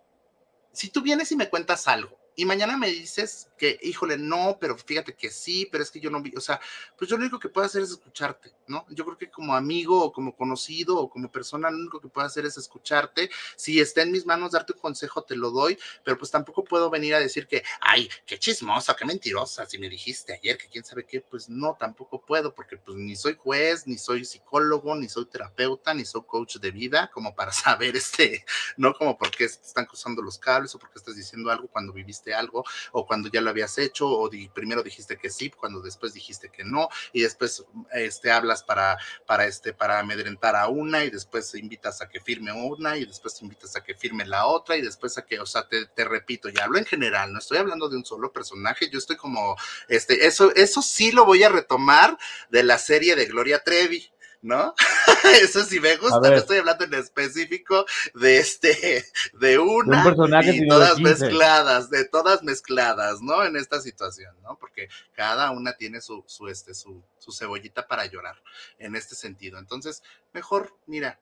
si 0.72 0.90
tú 0.90 1.00
vienes 1.02 1.30
y 1.30 1.36
me 1.36 1.48
cuentas 1.48 1.86
algo 1.86 2.23
y 2.36 2.44
mañana 2.44 2.76
me 2.76 2.88
dices 2.88 3.48
que, 3.56 3.78
híjole, 3.82 4.18
no, 4.18 4.58
pero 4.60 4.76
fíjate 4.76 5.14
que 5.14 5.30
sí, 5.30 5.68
pero 5.70 5.84
es 5.84 5.90
que 5.90 6.00
yo 6.00 6.10
no 6.10 6.20
vi, 6.20 6.32
o 6.36 6.40
sea, 6.40 6.60
pues 6.98 7.08
yo 7.08 7.16
lo 7.16 7.22
único 7.22 7.38
que 7.38 7.48
puedo 7.48 7.64
hacer 7.64 7.82
es 7.82 7.90
escucharte, 7.90 8.52
¿no? 8.66 8.84
Yo 8.90 9.04
creo 9.04 9.16
que 9.16 9.30
como 9.30 9.54
amigo 9.54 10.02
o 10.02 10.12
como 10.12 10.34
conocido 10.34 10.98
o 10.98 11.08
como 11.08 11.30
persona, 11.30 11.70
lo 11.70 11.78
único 11.78 12.00
que 12.00 12.08
puedo 12.08 12.26
hacer 12.26 12.44
es 12.44 12.56
escucharte. 12.58 13.30
Si 13.56 13.80
está 13.80 14.02
en 14.02 14.10
mis 14.10 14.26
manos 14.26 14.52
darte 14.52 14.72
un 14.72 14.80
consejo, 14.80 15.22
te 15.22 15.36
lo 15.36 15.50
doy, 15.50 15.78
pero 16.04 16.18
pues 16.18 16.30
tampoco 16.30 16.64
puedo 16.64 16.90
venir 16.90 17.14
a 17.14 17.20
decir 17.20 17.46
que, 17.46 17.62
ay, 17.80 18.08
qué 18.26 18.38
chismosa, 18.38 18.96
qué 18.96 19.04
mentirosa, 19.04 19.64
si 19.66 19.78
me 19.78 19.88
dijiste 19.88 20.32
ayer 20.34 20.58
que 20.58 20.68
quién 20.68 20.84
sabe 20.84 21.06
qué, 21.06 21.20
pues 21.20 21.48
no, 21.48 21.76
tampoco 21.78 22.20
puedo, 22.20 22.54
porque 22.54 22.76
pues 22.76 22.96
ni 22.96 23.14
soy 23.14 23.36
juez, 23.36 23.86
ni 23.86 23.96
soy 23.96 24.24
psicólogo, 24.24 24.96
ni 24.96 25.08
soy 25.08 25.26
terapeuta, 25.26 25.94
ni 25.94 26.04
soy 26.04 26.22
coach 26.26 26.56
de 26.56 26.70
vida, 26.72 27.10
como 27.12 27.34
para 27.34 27.52
saber 27.52 27.96
este, 27.96 28.44
¿no? 28.76 28.92
Como 28.92 29.16
por 29.16 29.30
qué 29.30 29.44
están 29.44 29.86
cruzando 29.86 30.20
los 30.20 30.38
cables 30.38 30.74
o 30.74 30.78
por 30.80 30.90
qué 30.90 30.98
estás 30.98 31.14
diciendo 31.14 31.50
algo 31.50 31.68
cuando 31.68 31.92
viviste 31.92 32.23
algo 32.32 32.64
o 32.92 33.06
cuando 33.06 33.28
ya 33.28 33.40
lo 33.40 33.50
habías 33.50 33.76
hecho 33.76 34.08
o 34.08 34.30
primero 34.54 34.82
dijiste 34.82 35.18
que 35.18 35.28
sí, 35.28 35.50
cuando 35.50 35.80
después 35.80 36.14
dijiste 36.14 36.48
que 36.48 36.64
no 36.64 36.88
y 37.12 37.22
después 37.22 37.64
este, 37.92 38.30
hablas 38.30 38.62
para, 38.62 38.96
para, 39.26 39.46
este, 39.46 39.72
para 39.72 39.98
amedrentar 39.98 40.56
a 40.56 40.68
una 40.68 41.04
y 41.04 41.10
después 41.10 41.54
invitas 41.54 42.00
a 42.00 42.08
que 42.08 42.20
firme 42.20 42.52
una 42.52 42.96
y 42.96 43.04
después 43.04 43.40
invitas 43.42 43.76
a 43.76 43.82
que 43.82 43.94
firme 43.94 44.24
la 44.24 44.46
otra 44.46 44.76
y 44.76 44.82
después 44.82 45.18
a 45.18 45.24
que, 45.24 45.40
o 45.40 45.46
sea, 45.46 45.66
te, 45.68 46.04
repito, 46.04 46.48
ya 46.48 46.64
hablo 46.64 46.78
en 46.78 46.86
general, 46.86 47.32
no 47.32 47.38
estoy 47.38 47.58
hablando 47.58 47.88
de 47.88 47.96
un 47.96 48.04
solo 48.04 48.32
personaje, 48.32 48.88
yo 48.90 48.98
estoy 48.98 49.16
como, 49.16 49.56
este, 49.88 50.26
eso, 50.26 50.54
eso 50.54 50.82
sí 50.82 51.12
lo 51.12 51.24
voy 51.24 51.42
a 51.42 51.48
retomar 51.48 52.16
de 52.50 52.62
la 52.62 52.78
serie 52.78 53.16
de 53.16 53.26
Gloria 53.26 53.62
Trevi. 53.64 54.10
¿No? 54.44 54.74
Eso 55.42 55.64
sí 55.64 55.80
me 55.80 55.96
gusta, 55.96 56.20
no 56.20 56.36
estoy 56.36 56.58
hablando 56.58 56.84
en 56.84 56.94
específico 56.94 57.86
de 58.14 58.38
este, 58.38 59.04
de 59.40 59.58
una 59.58 60.14
y 60.44 60.68
todas 60.68 61.00
mezcladas, 61.00 61.88
de 61.88 62.04
todas 62.04 62.42
mezcladas, 62.42 63.22
¿no? 63.22 63.42
En 63.44 63.56
esta 63.56 63.80
situación, 63.80 64.36
¿no? 64.42 64.58
Porque 64.58 64.88
cada 65.14 65.50
una 65.50 65.72
tiene 65.72 66.02
su, 66.02 66.22
su, 66.26 66.48
este, 66.48 66.74
su, 66.74 67.02
su 67.18 67.32
cebollita 67.32 67.88
para 67.88 68.04
llorar 68.04 68.40
en 68.78 68.96
este 68.96 69.14
sentido. 69.14 69.58
Entonces, 69.58 70.02
mejor, 70.34 70.76
mira, 70.86 71.18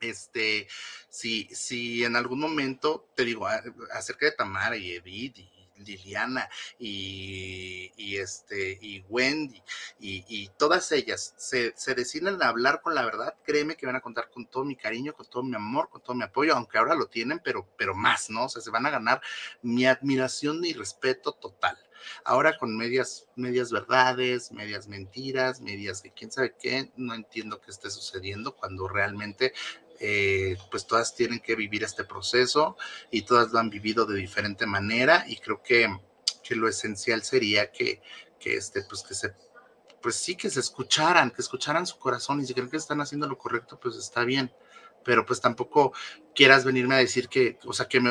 este, 0.00 0.68
si, 1.08 1.48
si 1.50 2.04
en 2.04 2.14
algún 2.14 2.40
momento, 2.40 3.10
te 3.16 3.24
digo, 3.24 3.46
acerca 3.92 4.26
de 4.26 4.32
Tamara 4.32 4.76
y 4.76 4.92
Edith 4.92 5.38
y 5.38 5.55
Liliana 5.78 6.48
y, 6.78 8.16
este, 8.16 8.78
y 8.80 9.04
Wendy 9.08 9.62
y, 9.98 10.48
todas 10.58 10.90
ellas 10.92 11.34
se, 11.36 11.74
se, 11.76 11.94
deciden 11.94 12.42
a 12.42 12.48
hablar 12.48 12.80
con 12.82 12.94
la 12.94 13.04
verdad, 13.04 13.34
créeme 13.44 13.76
que 13.76 13.86
van 13.86 13.96
a 13.96 14.00
contar 14.00 14.30
con 14.30 14.46
todo 14.46 14.64
mi 14.64 14.76
cariño, 14.76 15.14
con 15.14 15.26
todo 15.26 15.42
mi 15.42 15.54
amor, 15.54 15.88
con 15.90 16.02
todo 16.02 16.14
mi 16.14 16.24
apoyo, 16.24 16.54
aunque 16.54 16.78
ahora 16.78 16.94
lo 16.94 17.06
tienen, 17.06 17.40
pero, 17.40 17.66
pero 17.76 17.94
más, 17.94 18.30
¿no? 18.30 18.44
O 18.44 18.48
sea, 18.48 18.62
se 18.62 18.70
van 18.70 18.86
a 18.86 18.90
ganar 18.90 19.20
mi 19.62 19.86
admiración 19.86 20.64
y 20.64 20.72
respeto 20.72 21.32
total. 21.32 21.76
Ahora 22.24 22.56
con 22.58 22.76
medias, 22.76 23.26
medias 23.36 23.72
verdades, 23.72 24.52
medias 24.52 24.88
mentiras, 24.88 25.60
medias 25.60 26.02
de 26.02 26.12
quién 26.12 26.30
sabe 26.30 26.54
qué, 26.58 26.92
no 26.96 27.14
entiendo 27.14 27.60
qué 27.60 27.70
esté 27.70 27.90
sucediendo 27.90 28.54
cuando 28.54 28.88
realmente 28.88 29.52
eh, 30.00 30.56
pues 30.70 30.86
todas 30.86 31.14
tienen 31.14 31.40
que 31.40 31.56
vivir 31.56 31.84
este 31.84 32.04
proceso 32.04 32.76
y 33.10 33.22
todas 33.22 33.52
lo 33.52 33.58
han 33.58 33.70
vivido 33.70 34.06
de 34.06 34.18
diferente 34.18 34.66
manera 34.66 35.24
y 35.28 35.36
creo 35.36 35.62
que, 35.62 35.88
que 36.42 36.56
lo 36.56 36.68
esencial 36.68 37.22
sería 37.22 37.70
que, 37.70 38.00
que, 38.38 38.56
este, 38.56 38.82
pues 38.82 39.02
que 39.02 39.14
se, 39.14 39.34
pues 40.02 40.16
sí, 40.16 40.36
que 40.36 40.50
se 40.50 40.60
escucharan, 40.60 41.30
que 41.30 41.42
escucharan 41.42 41.86
su 41.86 41.98
corazón 41.98 42.40
y 42.40 42.46
si 42.46 42.54
creen 42.54 42.70
que 42.70 42.76
están 42.76 43.00
haciendo 43.00 43.26
lo 43.26 43.38
correcto, 43.38 43.78
pues 43.80 43.96
está 43.96 44.24
bien 44.24 44.52
pero 45.06 45.24
pues 45.24 45.40
tampoco 45.40 45.92
quieras 46.34 46.64
venirme 46.64 46.96
a 46.96 46.98
decir 46.98 47.28
que, 47.28 47.60
o 47.64 47.72
sea, 47.72 47.86
que 47.86 48.02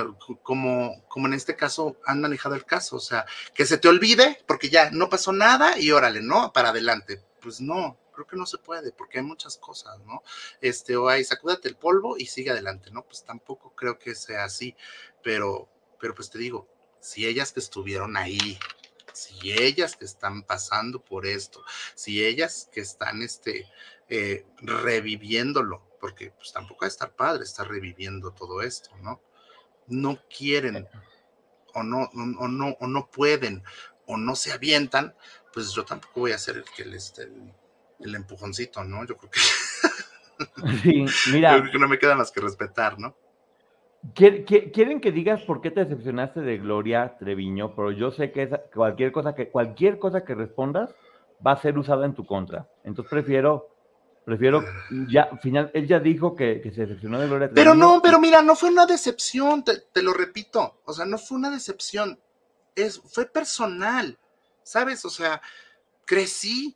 como, 0.42 1.06
como 1.10 1.28
en 1.28 1.34
este 1.34 1.58
caso 1.58 1.98
han 2.06 2.22
manejado 2.22 2.56
el 2.56 2.64
caso, 2.64 2.96
o 2.96 3.02
sea, 3.02 3.26
que 3.54 3.66
se 3.66 3.78
te 3.78 3.90
olvide 3.90 4.40
porque 4.48 4.70
ya 4.70 4.90
no 4.92 5.10
pasó 5.10 5.34
nada 5.34 5.78
y 5.78 5.92
órale, 5.92 6.22
¿no? 6.22 6.54
Para 6.54 6.70
adelante. 6.70 7.22
Pues 7.42 7.60
no, 7.60 8.00
creo 8.16 8.28
que 8.28 8.38
no 8.38 8.46
se 8.46 8.58
puede 8.58 8.92
porque 8.92 9.20
hay 9.20 9.26
muchas 9.26 9.58
cosas, 9.58 10.00
¿no? 10.00 10.24
Este, 10.62 10.96
o 10.96 11.08
hay, 11.10 11.24
sacúdate 11.24 11.68
el 11.68 11.76
polvo 11.76 12.18
y 12.18 12.26
sigue 12.26 12.52
adelante, 12.52 12.90
¿no? 12.92 13.04
Pues 13.04 13.24
tampoco 13.24 13.76
creo 13.76 14.00
que 14.00 14.16
sea 14.16 14.46
así, 14.46 14.76
pero, 15.22 15.70
pero 16.00 16.16
pues 16.16 16.30
te 16.30 16.40
digo, 16.40 16.68
si 17.00 17.28
ellas 17.28 17.52
que 17.52 17.60
estuvieron 17.60 18.18
ahí, 18.18 18.58
si 19.14 19.52
ellas 19.52 19.96
que 19.96 20.06
están 20.06 20.44
pasando 20.44 21.00
por 21.00 21.26
esto, 21.26 21.64
si 21.94 22.26
ellas 22.26 22.70
que 22.72 22.82
están, 22.82 23.22
este, 23.22 23.70
eh, 24.10 24.46
reviviéndolo, 24.58 25.82
porque 26.00 26.32
pues 26.32 26.54
tampoco 26.54 26.82
va 26.82 26.88
a 26.88 26.90
estar 26.90 27.16
padre 27.16 27.44
estar 27.44 27.68
reviviendo 27.68 28.32
todo 28.32 28.62
esto, 28.62 28.92
¿no? 29.02 29.22
No 29.88 30.20
quieren 30.36 30.88
o 31.74 31.84
no, 31.84 32.10
o 32.14 32.48
no, 32.48 32.78
o 32.80 32.88
no 32.88 33.12
pueden 33.12 33.64
o 34.08 34.18
no 34.18 34.36
se 34.36 34.52
avientan, 34.52 35.16
pues 35.54 35.72
yo 35.72 35.84
tampoco 35.86 36.22
voy 36.22 36.32
a 36.32 36.38
ser 36.38 36.58
el 36.58 36.66
que 36.66 36.86
les 36.86 37.18
el 37.18 37.54
empujoncito, 38.00 38.84
¿no? 38.84 39.06
Yo 39.06 39.18
creo 39.18 39.32
que. 39.32 39.40
Sí, 40.84 41.06
mira. 41.32 41.64
que 41.72 41.80
no 41.80 41.88
me 41.88 41.98
queda 41.98 42.14
más 42.14 42.30
que 42.30 42.42
respetar, 42.42 43.00
¿no? 43.00 43.16
Quieren 44.14 45.00
que 45.00 45.12
digas 45.14 45.42
por 45.44 45.62
qué 45.62 45.72
te 45.72 45.80
decepcionaste 45.86 46.42
de 46.42 46.58
Gloria 46.58 47.16
Treviño, 47.18 47.74
pero 47.74 47.92
yo 47.92 48.12
sé 48.12 48.34
que 48.34 48.50
cualquier 48.74 49.14
cosa 49.14 49.34
que 49.34 49.50
cualquier 49.50 49.98
cosa 49.98 50.26
que 50.26 50.36
respondas 50.36 50.94
va 51.46 51.54
a 51.54 51.62
ser 51.62 51.78
usada 51.78 52.06
en 52.06 52.14
tu 52.14 52.26
contra. 52.26 52.68
Entonces 52.84 53.10
prefiero 53.10 53.70
prefiero 54.26 54.64
ya 55.10 55.30
final 55.42 55.72
él 55.74 55.88
ya 55.88 56.00
dijo 56.00 56.36
que, 56.36 56.62
se 56.76 56.82
decepcionó 56.82 57.18
de 57.20 57.28
Gloria 57.28 57.48
Treviño. 57.48 57.72
Pero 57.72 57.76
no, 57.76 58.02
pero 58.02 58.20
mira, 58.20 58.42
no 58.42 58.58
fue 58.58 58.70
una 58.70 58.86
decepción, 58.86 59.64
te, 59.64 59.80
te 59.92 60.04
lo 60.04 60.14
repito, 60.14 60.82
o 60.84 60.92
sea, 60.92 61.06
no 61.06 61.18
fue 61.18 61.38
una 61.38 61.50
decepción, 61.50 62.20
es 62.76 63.00
fue 63.00 63.26
personal. 63.26 64.20
¿Sabes? 64.64 65.06
O 65.06 65.12
sea, 65.12 65.42
crecí 66.06 66.76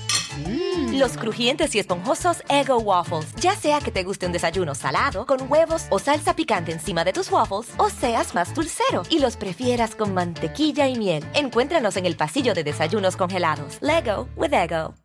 Mm. 0.37 0.99
Los 0.99 1.17
crujientes 1.17 1.75
y 1.75 1.79
esponjosos 1.79 2.43
Ego 2.49 2.77
Waffles. 2.77 3.33
Ya 3.35 3.55
sea 3.55 3.79
que 3.79 3.91
te 3.91 4.03
guste 4.03 4.25
un 4.25 4.31
desayuno 4.31 4.75
salado, 4.75 5.25
con 5.25 5.51
huevos 5.51 5.85
o 5.89 5.99
salsa 5.99 6.35
picante 6.35 6.71
encima 6.71 7.03
de 7.03 7.13
tus 7.13 7.31
waffles, 7.31 7.73
o 7.77 7.89
seas 7.89 8.33
más 8.33 8.53
dulcero 8.53 9.03
y 9.09 9.19
los 9.19 9.37
prefieras 9.37 9.95
con 9.95 10.13
mantequilla 10.13 10.87
y 10.87 10.97
miel. 10.97 11.25
Encuéntranos 11.33 11.97
en 11.97 12.05
el 12.05 12.15
pasillo 12.15 12.53
de 12.53 12.63
desayunos 12.63 13.17
congelados. 13.17 13.77
Lego 13.81 14.27
with 14.35 14.53
Ego. 14.53 14.95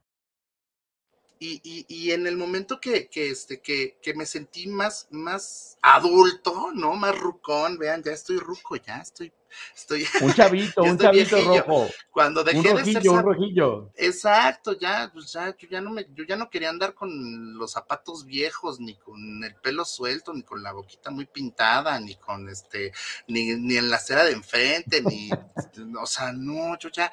Y, 1.38 1.84
y, 1.86 2.12
en 2.12 2.26
el 2.26 2.38
momento 2.38 2.80
que, 2.80 3.08
que, 3.08 3.28
este, 3.28 3.60
que, 3.60 3.98
que 4.00 4.14
me 4.14 4.24
sentí 4.24 4.66
más, 4.68 5.06
más 5.10 5.76
adulto, 5.82 6.70
¿no? 6.74 6.94
Más 6.94 7.16
rucón, 7.18 7.76
vean, 7.76 8.02
ya 8.02 8.12
estoy 8.12 8.38
ruco, 8.38 8.76
ya 8.76 9.02
estoy 9.02 9.30
Estoy, 9.74 10.06
un 10.22 10.32
chavito, 10.32 10.82
un 10.82 10.98
chavito 10.98 11.36
rojo. 11.40 11.88
Cuando 12.10 12.42
dejé 12.44 12.58
un 12.58 12.78
rojillo, 12.78 12.98
de 12.98 13.02
ser, 13.02 13.10
un 13.10 13.22
rojillo. 13.22 13.92
Exacto, 13.96 14.78
ya, 14.78 15.10
pues 15.12 15.32
ya, 15.32 15.54
yo 15.56 15.68
ya 15.68 15.80
no 15.80 15.90
me, 15.90 16.06
yo 16.14 16.24
ya 16.24 16.36
no 16.36 16.50
quería 16.50 16.70
andar 16.70 16.94
con 16.94 17.56
los 17.58 17.72
zapatos 17.72 18.24
viejos, 18.24 18.80
ni 18.80 18.96
con 18.96 19.42
el 19.44 19.54
pelo 19.56 19.84
suelto, 19.84 20.32
ni 20.32 20.42
con 20.42 20.62
la 20.62 20.72
boquita 20.72 21.10
muy 21.10 21.26
pintada, 21.26 21.98
ni 22.00 22.16
con 22.16 22.48
este, 22.48 22.92
ni, 23.28 23.54
ni 23.54 23.76
en 23.76 23.90
la 23.90 23.96
acera 23.96 24.24
de 24.24 24.32
enfrente, 24.32 25.02
ni, 25.02 25.30
o 26.00 26.06
sea, 26.06 26.32
no, 26.32 26.78
yo 26.78 26.88
ya, 26.90 27.10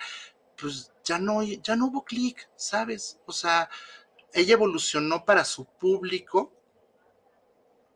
pues 0.60 0.92
ya 1.04 1.20
no, 1.20 1.44
ya 1.44 1.76
no 1.76 1.88
hubo 1.88 2.04
clic, 2.04 2.50
¿sabes? 2.56 3.20
O 3.26 3.32
sea, 3.32 3.70
ella 4.34 4.54
evolucionó 4.54 5.26
para 5.26 5.46
su 5.46 5.66
público 5.66 6.63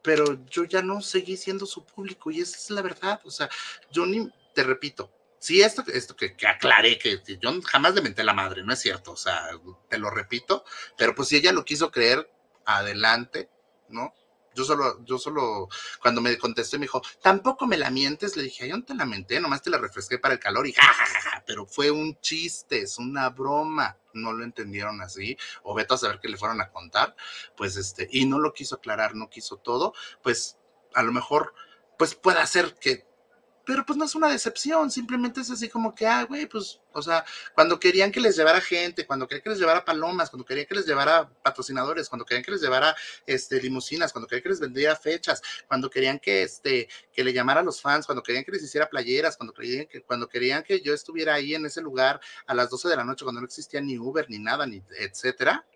pero 0.08 0.40
yo 0.50 0.64
ya 0.64 0.82
no 0.82 1.02
seguí 1.02 1.36
siendo 1.36 1.66
su 1.66 1.84
público 1.84 2.32
y 2.32 2.40
esa 2.40 2.56
es 2.56 2.70
la 2.70 2.82
verdad. 2.82 3.20
O 3.26 3.30
sea, 3.30 3.50
yo 3.92 4.06
ni, 4.06 4.32
te 4.54 4.64
repito, 4.64 5.12
sí, 5.38 5.62
esto, 5.62 5.84
esto 5.88 6.16
que, 6.16 6.34
que 6.34 6.48
aclaré, 6.48 6.98
que, 6.98 7.22
yo 7.42 7.62
jamás 7.64 7.94
le 7.94 8.02
menté 8.02 8.24
la 8.24 8.34
madre, 8.34 8.64
no 8.64 8.72
es 8.72 8.80
cierto, 8.80 9.12
o 9.12 9.18
sea, 9.18 9.50
te 9.90 9.98
lo 9.98 10.10
repito, 10.10 10.64
pero 10.98 11.14
pues 11.14 11.28
si 11.28 11.36
ella 11.36 11.52
lo 11.52 11.66
quiso 11.66 11.92
creer, 11.92 12.32
adelante, 12.64 13.50
¿no? 13.90 14.14
Yo 14.56 14.64
solo, 14.64 15.04
yo 15.04 15.20
solo, 15.20 15.68
cuando 16.02 16.22
me 16.22 16.38
contesté, 16.38 16.78
me 16.78 16.86
dijo, 16.86 17.02
tampoco 17.22 17.68
me 17.68 17.78
la 17.78 17.92
mientes. 17.92 18.38
Le 18.38 18.44
dije, 18.44 18.68
yo 18.68 18.78
no 18.78 18.84
te 18.84 18.96
la 18.96 19.06
menté, 19.06 19.42
nomás 19.42 19.62
te 19.62 19.70
la 19.70 19.78
refresqué 19.78 20.18
para 20.18 20.34
el 20.34 20.40
calor 20.40 20.66
y 20.66 20.74
jajaja. 20.74 21.44
Pero 21.46 21.68
fue 21.68 21.92
un 21.92 22.18
chiste, 22.22 22.82
es 22.82 22.98
una 22.98 23.30
broma. 23.30 23.98
No 24.18 24.34
lo 24.34 24.44
entendieron 24.44 25.02
así, 25.02 25.38
o 25.64 25.74
veto 25.74 25.96
a 25.96 25.98
saber 25.98 26.20
qué 26.20 26.30
le 26.30 26.38
fueron 26.38 26.62
a 26.62 26.70
contar. 26.70 27.16
Pues 27.56 27.78
este, 27.78 28.08
y 28.12 28.26
no 28.26 28.40
lo 28.40 28.54
quiso 28.54 28.76
aclarar, 28.76 29.16
no 29.16 29.30
quiso 29.30 29.58
todo. 29.58 29.94
Pues 30.22 30.58
a 30.94 31.04
lo 31.04 31.12
mejor, 31.12 31.54
pues 31.98 32.16
puede 32.16 32.40
hacer 32.40 32.76
que 32.76 33.06
pero 33.68 33.86
pues 33.86 33.98
no 33.98 34.06
es 34.06 34.16
una 34.16 34.30
decepción, 34.30 34.90
simplemente 34.90 35.42
es 35.42 35.52
así 35.52 35.68
como 35.68 35.94
que, 35.94 36.08
ah, 36.08 36.24
güey, 36.24 36.46
pues, 36.46 36.80
o 36.94 37.02
sea, 37.02 37.26
cuando 37.54 37.78
querían 37.78 38.14
que 38.14 38.22
les 38.22 38.38
llevara 38.38 38.62
gente, 38.62 39.06
cuando 39.06 39.28
querían 39.28 39.44
que 39.44 39.50
les 39.50 39.60
llevara 39.60 39.84
palomas, 39.84 40.30
cuando 40.30 40.46
querían 40.46 40.66
que 40.66 40.76
les 40.76 40.86
llevara 40.86 41.30
patrocinadores, 41.44 42.08
cuando 42.08 42.24
querían 42.24 42.46
que 42.46 42.52
les 42.52 42.62
llevara 42.62 42.96
este, 43.26 43.62
limusinas, 43.62 44.14
cuando 44.14 44.26
querían 44.26 44.44
que 44.44 44.50
les 44.50 44.62
vendiera 44.62 44.96
fechas, 44.96 45.42
cuando 45.68 45.90
querían 45.90 46.18
que, 46.18 46.44
este, 46.44 46.88
que 47.12 47.26
le 47.26 47.34
llamara 47.34 47.60
a 47.60 47.64
los 47.64 47.82
fans, 47.82 48.06
cuando 48.06 48.24
querían 48.24 48.46
que 48.46 48.54
les 48.54 48.64
hiciera 48.64 48.88
playeras, 48.90 49.36
cuando 49.36 49.54
querían 49.54 49.86
que, 49.86 50.02
cuando 50.02 50.30
querían 50.30 50.64
que 50.64 50.80
yo 50.80 50.94
estuviera 50.94 51.34
ahí 51.34 51.54
en 51.54 51.66
ese 51.66 51.82
lugar 51.82 52.22
a 52.46 52.54
las 52.54 52.70
12 52.70 52.88
de 52.88 52.96
la 52.96 53.04
noche, 53.04 53.26
cuando 53.26 53.42
no 53.42 53.48
existía 53.48 53.82
ni 53.82 53.98
Uber, 53.98 54.30
ni 54.30 54.40
nada, 54.40 54.66
ni 54.66 54.82
etcétera, 54.98 55.68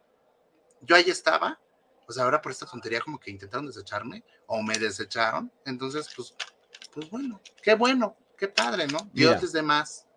yo 0.80 0.96
ahí 0.96 1.10
estaba, 1.10 1.60
pues 2.06 2.18
ahora 2.18 2.42
por 2.42 2.54
esta 2.54 2.66
tontería 2.66 3.02
como 3.02 3.20
que 3.20 3.32
intentaron 3.32 3.66
desecharme 3.66 4.24
o 4.48 4.64
me 4.64 4.78
desecharon, 4.78 5.52
entonces, 5.66 6.10
pues 6.16 6.34
pues 6.94 7.10
bueno, 7.10 7.40
qué 7.62 7.76
bueno, 7.76 8.16
qué 8.38 8.48
padre, 8.48 8.88
¿no? 8.88 9.00
Dios 9.14 9.42
es 9.44 9.52
de 9.54 9.62
más. 9.62 10.08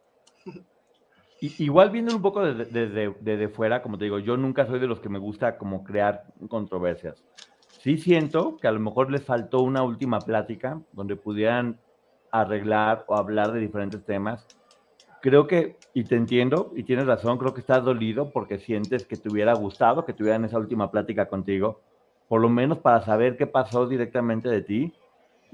Igual 1.41 1.91
viendo 1.91 2.15
un 2.17 2.23
poco 2.23 2.43
desde, 2.43 3.15
desde, 3.21 3.49
fuera, 3.49 3.83
como 3.83 3.99
te 3.99 4.05
digo, 4.05 4.19
yo 4.19 4.37
nunca 4.37 4.67
soy 4.67 4.81
de 4.81 4.87
los 4.87 5.01
que 5.01 5.09
me 5.09 5.19
gusta 5.19 5.59
como 5.59 5.85
crear 5.85 6.25
controversias. 6.49 7.23
Sí 7.81 7.99
siento 7.99 8.57
que 8.57 8.69
a 8.69 8.73
lo 8.73 8.81
mejor 8.81 9.11
les 9.11 9.25
faltó 9.25 9.61
una 9.61 9.83
última 9.83 10.21
plática 10.21 10.81
donde 10.93 11.17
pudieran 11.17 11.79
arreglar 12.31 13.05
o 13.09 13.15
hablar 13.15 13.53
de 13.53 13.61
diferentes 13.61 14.05
temas. 14.05 14.47
Creo 15.21 15.47
que, 15.47 15.77
y 15.93 16.05
te 16.05 16.17
entiendo, 16.17 16.73
y 16.77 16.85
tienes 16.85 17.07
razón, 17.07 17.37
creo 17.37 17.53
que 17.53 17.61
estás 17.61 17.85
dolido 17.85 18.31
porque 18.31 18.59
sientes 18.59 19.07
que 19.07 19.17
te 19.17 19.29
hubiera 19.29 19.53
gustado 19.55 20.07
que 20.07 20.15
tuvieran 20.15 20.45
esa 20.45 20.59
última 20.59 20.91
plática 20.91 21.27
contigo, 21.27 21.83
por 22.29 22.41
lo 22.41 22.49
menos 22.49 22.79
para 22.79 23.03
saber 23.05 23.37
qué 23.37 23.47
pasó 23.47 23.87
directamente 23.87 24.49
de 24.49 24.63
ti 24.63 24.95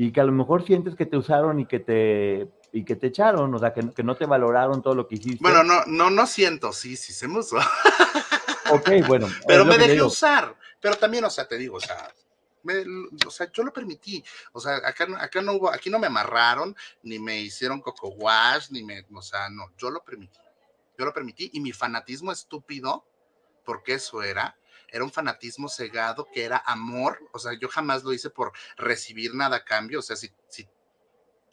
y 0.02 0.12
que 0.12 0.20
a 0.22 0.24
lo 0.24 0.32
mejor 0.32 0.64
sientes 0.64 0.94
que 0.94 1.04
te 1.04 1.18
usaron 1.18 1.60
y 1.60 1.66
que 1.66 1.78
te 1.78 2.48
y 2.72 2.86
que 2.86 2.96
te 2.96 3.08
echaron, 3.08 3.54
o 3.54 3.58
sea, 3.58 3.74
que, 3.74 3.90
que 3.90 4.02
no 4.02 4.16
te 4.16 4.24
valoraron 4.24 4.80
todo 4.80 4.94
lo 4.94 5.06
que 5.06 5.16
hiciste. 5.16 5.42
Bueno, 5.42 5.62
no, 5.62 5.84
no, 5.84 6.08
no 6.08 6.26
siento, 6.26 6.72
sí, 6.72 6.96
sí 6.96 7.12
se 7.12 7.28
me 7.28 7.40
usó. 7.40 7.58
Ok, 8.72 8.88
bueno. 9.08 9.26
Pero 9.48 9.64
me 9.64 9.76
dejé 9.76 10.00
usar, 10.00 10.54
pero 10.80 10.94
también, 10.94 11.24
o 11.24 11.30
sea, 11.30 11.48
te 11.48 11.58
digo, 11.58 11.76
o 11.76 11.80
sea, 11.80 12.14
o 13.26 13.30
sea, 13.30 13.50
yo 13.52 13.64
lo 13.64 13.72
permití, 13.72 14.22
o 14.52 14.60
sea, 14.60 14.76
acá, 14.76 15.08
acá 15.18 15.42
no 15.42 15.54
hubo, 15.54 15.68
aquí 15.68 15.90
no 15.90 15.98
me 15.98 16.06
amarraron, 16.06 16.76
ni 17.02 17.18
me 17.18 17.40
hicieron 17.40 17.80
coco 17.80 18.10
wash, 18.10 18.70
ni 18.70 18.84
me, 18.84 19.04
o 19.12 19.22
sea, 19.22 19.50
no, 19.50 19.72
yo 19.76 19.90
lo 19.90 20.04
permití, 20.04 20.38
yo 20.96 21.04
lo 21.04 21.12
permití, 21.12 21.50
y 21.52 21.58
mi 21.58 21.72
fanatismo 21.72 22.30
estúpido, 22.30 23.04
porque 23.64 23.94
eso 23.94 24.22
era, 24.22 24.56
era 24.92 25.04
un 25.04 25.12
fanatismo 25.12 25.68
cegado 25.68 26.26
que 26.32 26.44
era 26.44 26.62
amor, 26.66 27.18
o 27.32 27.38
sea, 27.38 27.52
yo 27.58 27.68
jamás 27.68 28.02
lo 28.02 28.12
hice 28.12 28.30
por 28.30 28.52
recibir 28.76 29.34
nada 29.34 29.56
a 29.56 29.64
cambio, 29.64 30.00
o 30.00 30.02
sea, 30.02 30.16
si, 30.16 30.30
si, 30.48 30.68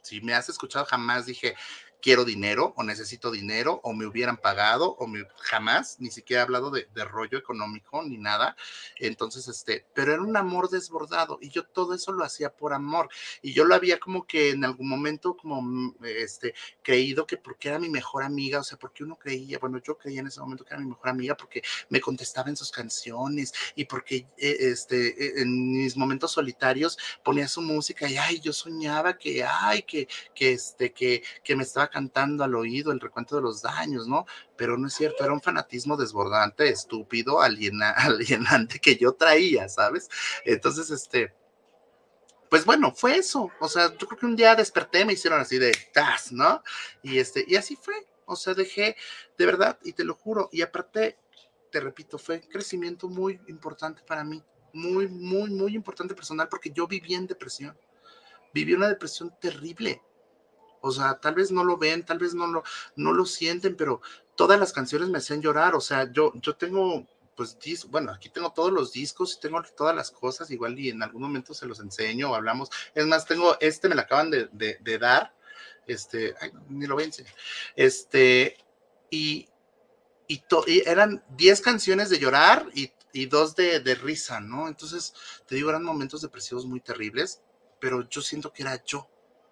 si 0.02 0.20
me 0.20 0.34
has 0.34 0.48
escuchado, 0.48 0.84
jamás 0.84 1.26
dije, 1.26 1.56
quiero 2.00 2.24
dinero 2.24 2.74
o 2.76 2.82
necesito 2.82 3.30
dinero 3.30 3.80
o 3.82 3.92
me 3.92 4.06
hubieran 4.06 4.36
pagado 4.36 4.94
o 4.98 5.06
me, 5.06 5.24
jamás, 5.40 5.96
ni 5.98 6.10
siquiera 6.10 6.42
he 6.42 6.44
hablado 6.44 6.70
de, 6.70 6.86
rollo 7.04 7.38
económico 7.38 8.02
ni 8.02 8.18
nada. 8.18 8.56
Entonces, 8.96 9.48
este, 9.48 9.86
pero 9.94 10.12
era 10.12 10.22
un 10.22 10.36
amor 10.36 10.68
desbordado 10.68 11.38
y 11.40 11.48
yo 11.48 11.64
todo 11.64 11.94
eso 11.94 12.12
lo 12.12 12.24
hacía 12.24 12.54
por 12.54 12.74
amor 12.74 13.08
y 13.40 13.52
yo 13.52 13.64
lo 13.64 13.74
había 13.74 13.98
como 13.98 14.26
que 14.26 14.50
en 14.50 14.64
algún 14.64 14.88
momento 14.88 15.36
como, 15.36 15.62
mm, 15.62 15.96
este, 16.04 16.54
creído 16.82 17.26
que 17.26 17.36
porque 17.36 17.68
era 17.68 17.78
mi 17.78 17.88
mejor 17.88 18.24
amiga, 18.24 18.60
o 18.60 18.64
sea, 18.64 18.78
porque 18.78 19.04
uno 19.04 19.16
creía, 19.16 19.58
bueno, 19.58 19.80
yo 19.82 19.96
creía 19.96 20.20
en 20.20 20.26
ese 20.26 20.40
momento 20.40 20.64
que 20.64 20.74
era 20.74 20.82
mi 20.82 20.88
mejor 20.88 21.08
amiga 21.08 21.36
porque 21.36 21.62
me 21.88 22.00
contestaba 22.00 22.48
en 22.50 22.56
sus 22.56 22.70
canciones 22.70 23.52
y 23.74 23.84
porque, 23.84 24.26
eh, 24.36 24.56
este, 24.60 25.38
e, 25.38 25.42
en 25.42 25.72
mis 25.72 25.96
momentos 25.96 26.32
solitarios 26.32 26.98
ponía 27.24 27.48
su 27.48 27.62
música 27.62 28.08
y, 28.08 28.16
ay, 28.16 28.40
yo 28.40 28.52
soñaba 28.52 29.16
que, 29.16 29.44
ay, 29.44 29.82
que, 29.82 30.08
que, 30.34 30.52
este, 30.52 30.92
que, 30.92 31.22
que 31.42 31.56
me 31.56 31.62
estaba 31.62 31.87
cantando 31.88 32.44
al 32.44 32.54
oído 32.54 32.92
el 32.92 33.00
recuento 33.00 33.36
de 33.36 33.42
los 33.42 33.62
daños, 33.62 34.06
¿no? 34.06 34.26
Pero 34.56 34.76
no 34.78 34.88
es 34.88 34.94
cierto, 34.94 35.24
era 35.24 35.32
un 35.32 35.40
fanatismo 35.40 35.96
desbordante, 35.96 36.68
estúpido, 36.68 37.40
alienante 37.42 38.78
que 38.80 38.96
yo 38.96 39.12
traía, 39.12 39.68
¿sabes? 39.68 40.08
Entonces, 40.44 40.90
este, 40.90 41.34
pues 42.48 42.64
bueno, 42.64 42.92
fue 42.94 43.16
eso. 43.16 43.50
O 43.60 43.68
sea, 43.68 43.96
yo 43.96 44.06
creo 44.06 44.18
que 44.18 44.26
un 44.26 44.36
día 44.36 44.54
desperté, 44.54 45.04
me 45.04 45.12
hicieron 45.12 45.40
así 45.40 45.58
de 45.58 45.72
tas, 45.92 46.32
¿no? 46.32 46.62
Y 47.02 47.18
este, 47.18 47.44
y 47.46 47.56
así 47.56 47.76
fue. 47.76 47.94
O 48.26 48.36
sea, 48.36 48.54
dejé, 48.54 48.96
de 49.38 49.46
verdad, 49.46 49.78
y 49.82 49.94
te 49.94 50.04
lo 50.04 50.14
juro, 50.14 50.50
y 50.52 50.60
aparte, 50.60 51.18
te 51.70 51.80
repito, 51.80 52.18
fue 52.18 52.40
crecimiento 52.40 53.08
muy 53.08 53.40
importante 53.48 54.02
para 54.06 54.22
mí, 54.22 54.42
muy, 54.74 55.08
muy, 55.08 55.50
muy 55.50 55.74
importante 55.74 56.14
personal, 56.14 56.48
porque 56.48 56.70
yo 56.70 56.86
viví 56.86 57.14
en 57.14 57.26
depresión. 57.26 57.76
Viví 58.52 58.74
una 58.74 58.88
depresión 58.88 59.34
terrible. 59.40 60.02
O 60.88 60.92
sea, 60.92 61.18
tal 61.20 61.34
vez 61.34 61.50
no 61.50 61.64
lo 61.64 61.76
ven, 61.76 62.04
tal 62.04 62.18
vez 62.18 62.34
no 62.34 62.46
lo, 62.46 62.64
no 62.96 63.12
lo 63.12 63.24
sienten, 63.26 63.76
pero 63.76 64.00
todas 64.34 64.58
las 64.58 64.72
canciones 64.72 65.08
me 65.08 65.18
hacen 65.18 65.42
llorar. 65.42 65.74
O 65.74 65.80
sea, 65.80 66.10
yo, 66.12 66.32
yo 66.36 66.56
tengo, 66.56 67.06
pues, 67.36 67.58
bueno, 67.88 68.12
aquí 68.12 68.28
tengo 68.30 68.52
todos 68.52 68.72
los 68.72 68.92
discos 68.92 69.34
y 69.34 69.40
tengo 69.40 69.62
todas 69.76 69.94
las 69.94 70.10
cosas, 70.10 70.50
igual 70.50 70.78
y 70.78 70.90
en 70.90 71.02
algún 71.02 71.22
momento 71.22 71.54
se 71.54 71.66
los 71.66 71.80
enseño 71.80 72.30
o 72.30 72.34
hablamos. 72.34 72.70
Es 72.94 73.06
más, 73.06 73.26
tengo, 73.26 73.56
este 73.60 73.88
me 73.88 73.94
lo 73.94 74.02
acaban 74.02 74.30
de, 74.30 74.48
de, 74.52 74.98
dar, 74.98 75.34
este, 75.86 76.34
ay, 76.40 76.52
ni 76.68 76.86
lo 76.86 76.94
voy 76.94 77.04
a 77.04 77.06
enseñar. 77.06 77.34
Este, 77.76 78.56
y, 79.10 79.48
y, 80.28 80.42
eran 80.86 81.24
10 81.36 81.60
canciones 81.60 82.10
de 82.10 82.18
llorar 82.18 82.66
y, 82.74 82.92
y 83.12 83.26
dos 83.26 83.56
de, 83.56 83.80
de 83.80 83.94
risa, 83.94 84.40
¿no? 84.40 84.68
Entonces, 84.68 85.14
te 85.46 85.56
digo, 85.56 85.70
eran 85.70 85.82
momentos 85.82 86.22
depresivos 86.22 86.64
muy 86.64 86.80
terribles, 86.80 87.42
pero 87.80 88.08
yo 88.08 88.20
siento 88.20 88.52
que 88.52 88.62
era 88.62 88.82
yo 88.84 89.08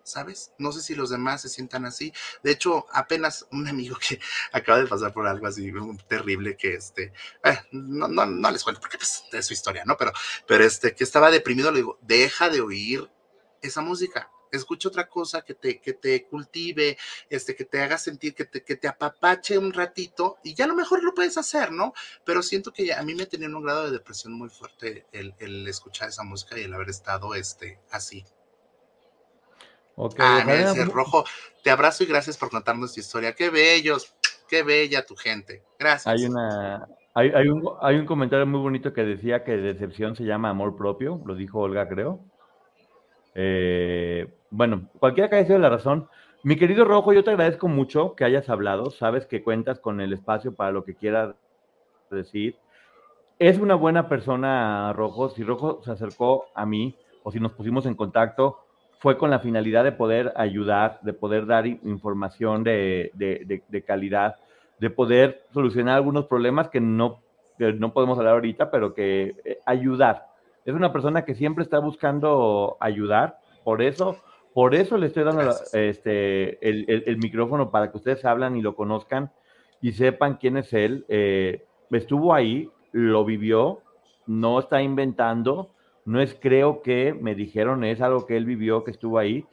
¿sabes? 0.07 0.53
No 0.59 0.71
sé 0.71 0.81
si 0.81 0.95
los 0.95 1.11
demás 1.11 1.43
se 1.43 1.49
sientan 1.49 1.85
así. 1.85 2.13
De 2.43 2.53
hecho, 2.53 2.87
apenas 2.93 3.47
un 3.51 3.67
amigo 3.67 3.97
que 3.99 4.21
acaba 4.53 4.79
de 4.79 4.87
pasar 4.87 5.13
por 5.13 5.27
algo 5.27 5.47
así 5.47 5.73
terrible 6.09 6.57
que 6.57 6.75
este, 6.75 7.13
eh, 7.45 7.59
no, 7.73 8.07
no, 8.09 8.25
no, 8.25 8.51
les 8.51 8.63
cuento 8.63 8.81
porque 8.81 8.99
pues, 8.99 9.25
es 9.33 9.47
su 9.47 9.53
historia, 9.53 9.85
¿no? 9.85 9.97
Pero, 9.97 10.13
pero 10.47 10.65
este, 10.65 10.95
que 10.95 11.05
estaba 11.05 11.31
deprimido, 11.31 11.71
le 11.71 11.79
digo, 11.79 11.99
deja 12.03 12.49
de 12.49 12.61
oír 12.61 13.11
esa 13.61 13.81
música. 13.81 14.31
Escucha 14.53 14.89
otra 14.89 15.09
cosa 15.09 15.43
que 15.43 15.55
te, 15.55 15.81
que 15.81 15.93
te 15.93 16.25
cultive, 16.25 16.97
este, 17.29 17.57
que 17.57 17.65
te 17.65 17.83
haga 17.83 17.99
sentir, 17.99 18.33
que 18.33 18.45
te, 18.45 18.63
que 18.63 18.77
te 18.77 18.87
apapache 18.87 19.59
un 19.59 19.73
ratito 19.73 20.39
y 20.45 20.55
ya 20.55 20.67
a 20.67 20.69
lo 20.69 20.77
mejor 20.77 21.03
lo 21.03 21.15
puedes 21.15 21.37
hacer, 21.37 21.73
¿no? 21.73 21.93
Pero 22.25 22.45
siento 22.45 22.73
que 22.73 22.95
a 22.95 23.03
mí 23.03 23.17
me 23.17 23.27
tenía 23.27 23.49
un 23.49 23.63
grado 23.63 23.87
de 23.87 23.91
depresión 23.91 24.35
muy 24.35 24.49
fuerte 24.49 25.05
el, 25.11 25.35
el 25.41 25.67
escuchar 25.67 26.11
esa 26.11 26.23
música 26.23 26.57
y 26.59 26.63
el 26.63 26.75
haber 26.75 26.91
estado 26.91 27.35
este, 27.35 27.81
así. 27.91 28.25
Okay, 29.99 30.27
ah, 30.27 30.75
Rojo, 30.93 31.25
te 31.63 31.71
abrazo 31.71 32.05
y 32.05 32.07
gracias 32.07 32.37
por 32.37 32.51
contarnos 32.51 32.93
tu 32.93 33.01
historia. 33.01 33.35
Qué 33.35 33.49
bellos, 33.49 34.15
qué 34.47 34.63
bella 34.63 35.07
tu 35.07 35.17
gente. 35.17 35.63
Gracias. 35.79 36.07
Hay 36.07 36.27
una, 36.27 36.87
hay, 37.15 37.31
hay, 37.31 37.49
un, 37.49 37.67
hay 37.81 37.97
un 37.97 38.05
comentario 38.05 38.47
muy 38.47 38.61
bonito 38.61 38.93
que 38.93 39.05
decía 39.05 39.43
que 39.43 39.57
decepción 39.57 40.15
se 40.15 40.25
llama 40.25 40.51
amor 40.51 40.77
propio, 40.77 41.23
lo 41.25 41.35
dijo 41.35 41.61
Olga, 41.61 41.89
creo. 41.89 42.21
Eh, 43.35 44.31
bueno, 44.51 44.91
cualquiera 44.99 45.31
que 45.31 45.37
haya 45.37 45.47
sido 45.47 45.59
la 45.59 45.71
razón. 45.71 46.11
Mi 46.43 46.57
querido 46.57 46.85
Rojo, 46.85 47.15
yo 47.15 47.25
te 47.25 47.31
agradezco 47.31 47.67
mucho 47.67 48.15
que 48.15 48.25
hayas 48.25 48.51
hablado. 48.51 48.91
Sabes 48.91 49.25
que 49.25 49.43
cuentas 49.43 49.81
con 49.81 50.03
el 50.03 50.13
espacio 50.13 50.55
para 50.55 50.73
lo 50.73 50.85
que 50.85 50.95
quieras 50.95 51.35
decir. 52.11 52.59
Es 53.39 53.59
una 53.59 53.75
buena 53.77 54.11
persona, 54.11 54.93
Rojo. 54.93 55.31
Si 55.31 55.43
Rojo 55.43 55.81
se 55.83 55.93
acercó 55.93 56.47
a 56.55 56.67
mí 56.67 56.97
o 57.23 57.33
si 57.33 57.41
nos 57.41 57.53
pusimos 57.53 57.87
en 57.87 57.95
contacto, 57.95 58.66
fue 58.99 59.19
con 59.19 59.31
la 59.31 59.41
finalidad 59.41 59.85
de 59.85 59.93
poder 59.93 60.33
ayudar, 60.37 61.01
de 61.03 61.13
poder 61.13 61.47
dar 61.47 61.67
información 61.67 62.65
de, 62.65 63.13
calidad, 63.87 64.37
de 64.79 64.91
poder 64.91 65.45
solucionar 65.53 65.97
algunos 65.97 66.27
problemas 66.27 66.69
que 66.69 66.81
no, 66.81 67.21
no 67.59 67.93
podemos 67.93 68.19
hablar 68.19 68.35
ahorita, 68.35 68.71
pero 68.71 68.95
que 68.95 69.35
eh, 69.45 69.59
ayudar. 69.67 70.27
Es 70.65 70.75
una 70.75 70.93
persona 70.93 71.25
que 71.25 71.35
siempre 71.35 71.63
está 71.63 71.79
buscando 71.79 72.77
ayudar, 72.81 73.39
por 73.65 73.83
eso, 73.83 74.17
por 74.53 74.75
eso 74.75 74.97
le 74.97 75.07
estoy 75.07 75.25
dando 75.25 75.55
este, 75.73 76.67
el, 76.67 77.17
micrófono 77.19 77.71
para 77.71 77.91
que 77.91 77.99
ustedes 77.99 78.25
hablan 78.25 78.57
y 78.57 78.63
lo 78.63 78.75
conozcan 78.75 79.31
y 79.81 79.93
sepan 79.93 80.37
quién 80.37 80.57
es 80.57 80.73
él. 80.73 81.05
Eh, 81.09 81.65
estuvo 81.91 82.35
ahí, 82.35 82.71
lo 82.93 83.25
vivió, 83.25 83.81
no 84.27 84.59
está 84.59 84.83
inventando, 84.83 85.71
no 86.07 86.21
es 86.21 86.35
creo 86.41 86.83
que 86.83 87.13
me 87.13 87.35
dijeron, 87.35 87.85
es 87.85 88.01
algo 88.01 88.27
que 88.27 88.37
él 88.37 88.47
vivió, 88.47 88.85
que 88.85 88.93
estuvo 88.93 89.19
ahí. 89.19 89.45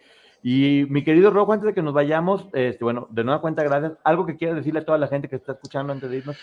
Y 0.42 0.86
mi 0.90 1.04
querido 1.04 1.32
Rojo, 1.32 1.54
antes 1.54 1.68
de 1.68 1.74
que 1.74 1.82
nos 1.82 1.94
vayamos, 1.94 2.48
este, 2.54 2.84
bueno, 2.84 3.08
de 3.10 3.24
nueva 3.24 3.42
cuenta, 3.42 3.64
gracias. 3.64 3.94
¿Algo 4.04 4.26
que 4.26 4.38
quieras 4.38 4.58
decirle 4.58 4.82
a 4.82 4.86
toda 4.86 4.98
la 4.98 5.08
gente 5.08 5.30
que 5.30 5.36
está 5.36 5.54
escuchando 5.54 5.94
antes 5.94 6.10
de 6.10 6.18
irnos? 6.18 6.38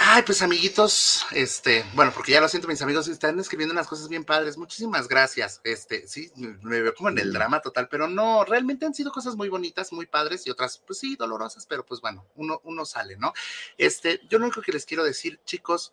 Ay, 0.00 0.22
pues 0.22 0.42
amiguitos, 0.42 1.26
este, 1.32 1.84
bueno, 1.94 2.12
porque 2.14 2.30
ya 2.30 2.40
lo 2.40 2.48
siento, 2.48 2.68
mis 2.68 2.80
amigos 2.80 3.08
están 3.08 3.38
escribiendo 3.40 3.72
unas 3.72 3.88
cosas 3.88 4.08
bien 4.08 4.24
padres. 4.24 4.56
Muchísimas 4.56 5.08
gracias. 5.08 5.60
Este, 5.64 6.06
sí, 6.06 6.30
me 6.36 6.80
veo 6.80 6.94
como 6.94 7.08
en 7.08 7.18
el 7.18 7.32
drama 7.32 7.60
total, 7.60 7.88
pero 7.90 8.06
no, 8.06 8.44
realmente 8.44 8.86
han 8.86 8.94
sido 8.94 9.10
cosas 9.10 9.34
muy 9.34 9.48
bonitas, 9.48 9.92
muy 9.92 10.06
padres 10.06 10.46
y 10.46 10.50
otras, 10.50 10.78
pues 10.86 11.00
sí, 11.00 11.16
dolorosas, 11.16 11.66
pero 11.66 11.84
pues 11.84 12.00
bueno, 12.00 12.26
uno, 12.36 12.60
uno 12.62 12.84
sale, 12.84 13.16
¿no? 13.16 13.32
Este, 13.76 14.20
yo 14.28 14.38
lo 14.38 14.44
único 14.44 14.62
que 14.62 14.72
les 14.72 14.86
quiero 14.86 15.02
decir, 15.02 15.40
chicos, 15.44 15.92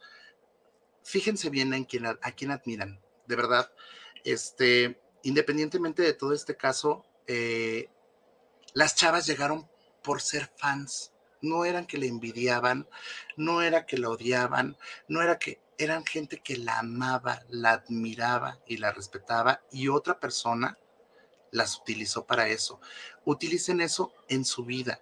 fíjense 1.04 1.50
bien 1.50 1.74
en 1.74 1.86
quién, 1.86 2.06
a 2.06 2.32
quién 2.32 2.52
admiran, 2.52 3.02
de 3.28 3.36
verdad. 3.36 3.72
Este, 4.24 5.00
independientemente 5.24 6.02
de 6.02 6.14
todo 6.14 6.34
este 6.34 6.56
caso, 6.56 7.06
eh, 7.28 7.90
las 8.74 8.96
chavas 8.96 9.26
llegaron 9.26 9.70
por 10.04 10.22
ser 10.22 10.52
fans 10.58 11.12
no 11.46 11.64
eran 11.66 11.86
que 11.86 11.98
le 11.98 12.08
envidiaban, 12.08 12.88
no 13.38 13.62
era 13.62 13.86
que 13.86 13.98
la 13.98 14.10
odiaban, 14.10 14.78
no 15.08 15.22
era 15.22 15.40
que 15.40 15.62
eran 15.78 16.06
gente 16.06 16.42
que 16.42 16.58
la 16.58 16.80
amaba, 16.80 17.44
la 17.50 17.72
admiraba 17.72 18.60
y 18.66 18.78
la 18.78 18.92
respetaba 18.92 19.62
y 19.72 19.88
otra 19.88 20.20
persona 20.20 20.78
las 21.52 21.78
utilizó 21.80 22.26
para 22.26 22.48
eso. 22.50 22.82
Utilicen 23.24 23.82
eso 23.82 24.14
en 24.28 24.44
su 24.44 24.66
vida. 24.66 25.02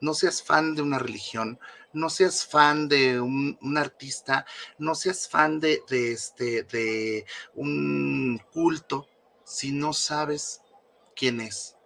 No 0.00 0.14
seas 0.14 0.42
fan 0.42 0.74
de 0.74 0.82
una 0.82 0.98
religión, 0.98 1.58
no 1.92 2.10
seas 2.10 2.46
fan 2.46 2.88
de 2.88 3.20
un, 3.20 3.58
artista, 3.76 4.46
no 4.78 4.94
seas 4.94 5.28
fan 5.28 5.60
de, 5.60 5.82
este, 5.90 6.62
de 6.64 7.26
un 7.54 8.40
culto 8.52 9.08
si 9.44 9.72
no 9.72 9.92
sabes 9.92 10.62
quién 11.16 11.40
es. 11.40 11.76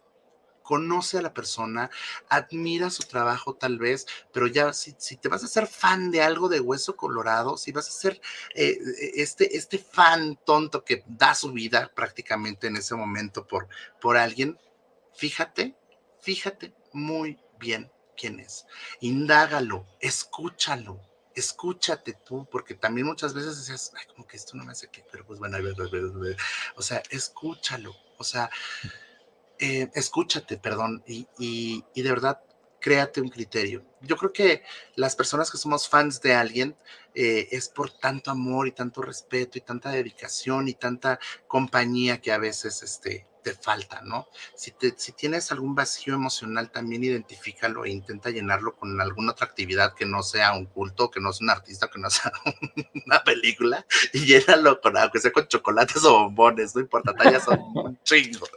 Conoce 0.62 1.18
a 1.18 1.22
la 1.22 1.34
persona, 1.34 1.90
admira 2.28 2.88
su 2.88 3.02
trabajo 3.02 3.54
tal 3.54 3.78
vez, 3.78 4.06
pero 4.32 4.46
ya 4.46 4.72
si, 4.72 4.94
te 4.94 5.28
vas 5.28 5.44
a 5.44 5.48
ser 5.48 5.66
fan 5.66 6.10
de 6.10 6.22
algo 6.22 6.48
de 6.48 6.60
hueso 6.60 6.96
colorado, 6.96 7.58
si 7.58 7.70
vas 7.70 7.88
a 7.88 7.92
ser 7.92 8.20
eh, 8.54 8.78
este, 9.14 9.56
este 9.58 9.78
fan 9.78 10.38
tonto 10.46 10.84
que 10.84 11.04
da 11.06 11.34
su 11.34 11.52
vida 11.52 11.92
prácticamente 11.94 12.68
en 12.68 12.76
ese 12.76 12.94
momento 12.94 13.46
por, 13.46 13.68
por 14.00 14.16
alguien, 14.16 14.58
fíjate, 15.14 15.76
fíjate 16.20 16.74
muy 16.92 17.38
bien 17.58 17.90
quién 18.16 18.40
es. 18.40 18.66
Indágalo, 19.00 19.86
escúchalo, 20.00 21.00
escúchate 21.34 22.16
tú, 22.24 22.46
porque 22.50 22.74
también 22.74 23.06
muchas 23.06 23.34
veces 23.34 23.58
decías, 23.58 23.92
ay, 23.96 24.06
como 24.06 24.26
que 24.26 24.36
esto 24.36 24.56
no 24.56 24.64
me 24.64 24.72
hace 24.72 24.88
qué, 24.88 25.04
pero 25.10 25.26
pues 25.26 25.38
bueno, 25.38 25.58
o 26.76 26.82
sea, 26.82 27.02
escúchalo, 27.10 27.94
o 28.18 28.24
sea, 28.24 28.50
eh, 29.58 29.90
escúchate, 29.94 30.58
perdón, 30.58 31.02
y, 31.06 31.28
y, 31.38 32.02
de 32.02 32.10
verdad 32.10 32.40
créate 32.80 33.20
un 33.22 33.30
criterio. 33.30 33.82
Yo 34.02 34.16
creo 34.16 34.32
que 34.32 34.62
las 34.94 35.16
personas 35.16 35.50
que 35.50 35.56
somos 35.56 35.88
fans 35.88 36.20
de 36.20 36.34
alguien 36.34 36.76
eh, 37.14 37.48
es 37.50 37.68
por 37.70 37.90
tanto 37.90 38.30
amor 38.30 38.68
y 38.68 38.72
tanto 38.72 39.00
respeto 39.00 39.56
y 39.56 39.62
tanta 39.62 39.90
dedicación 39.90 40.68
y 40.68 40.74
tanta 40.74 41.18
compañía 41.46 42.20
que 42.20 42.30
a 42.30 42.36
veces 42.36 42.82
este, 42.82 43.26
te 43.44 43.52
falta, 43.54 44.00
¿no? 44.00 44.26
Si, 44.56 44.72
te, 44.72 44.94
si 44.96 45.12
tienes 45.12 45.52
algún 45.52 45.74
vacío 45.74 46.14
emocional, 46.14 46.70
también 46.70 47.04
identifícalo 47.04 47.84
e 47.84 47.90
intenta 47.90 48.30
llenarlo 48.30 48.74
con 48.74 49.00
alguna 49.00 49.32
otra 49.32 49.46
actividad 49.46 49.94
que 49.94 50.06
no 50.06 50.22
sea 50.22 50.54
un 50.54 50.64
culto, 50.64 51.10
que 51.10 51.20
no 51.20 51.32
sea 51.32 51.44
un 51.44 51.50
artista, 51.50 51.88
que 51.88 52.00
no 52.00 52.08
sea 52.10 52.32
una 53.06 53.22
película, 53.22 53.86
y 54.12 54.24
llénalo 54.24 54.80
con, 54.80 54.96
aunque 54.96 55.20
sea 55.20 55.30
con 55.30 55.46
chocolates 55.46 56.02
o 56.04 56.24
bombones, 56.24 56.74
no 56.74 56.80
importa, 56.80 57.14
tallas 57.14 57.44
son 57.44 57.60
un 57.74 57.98
chingo. 58.02 58.48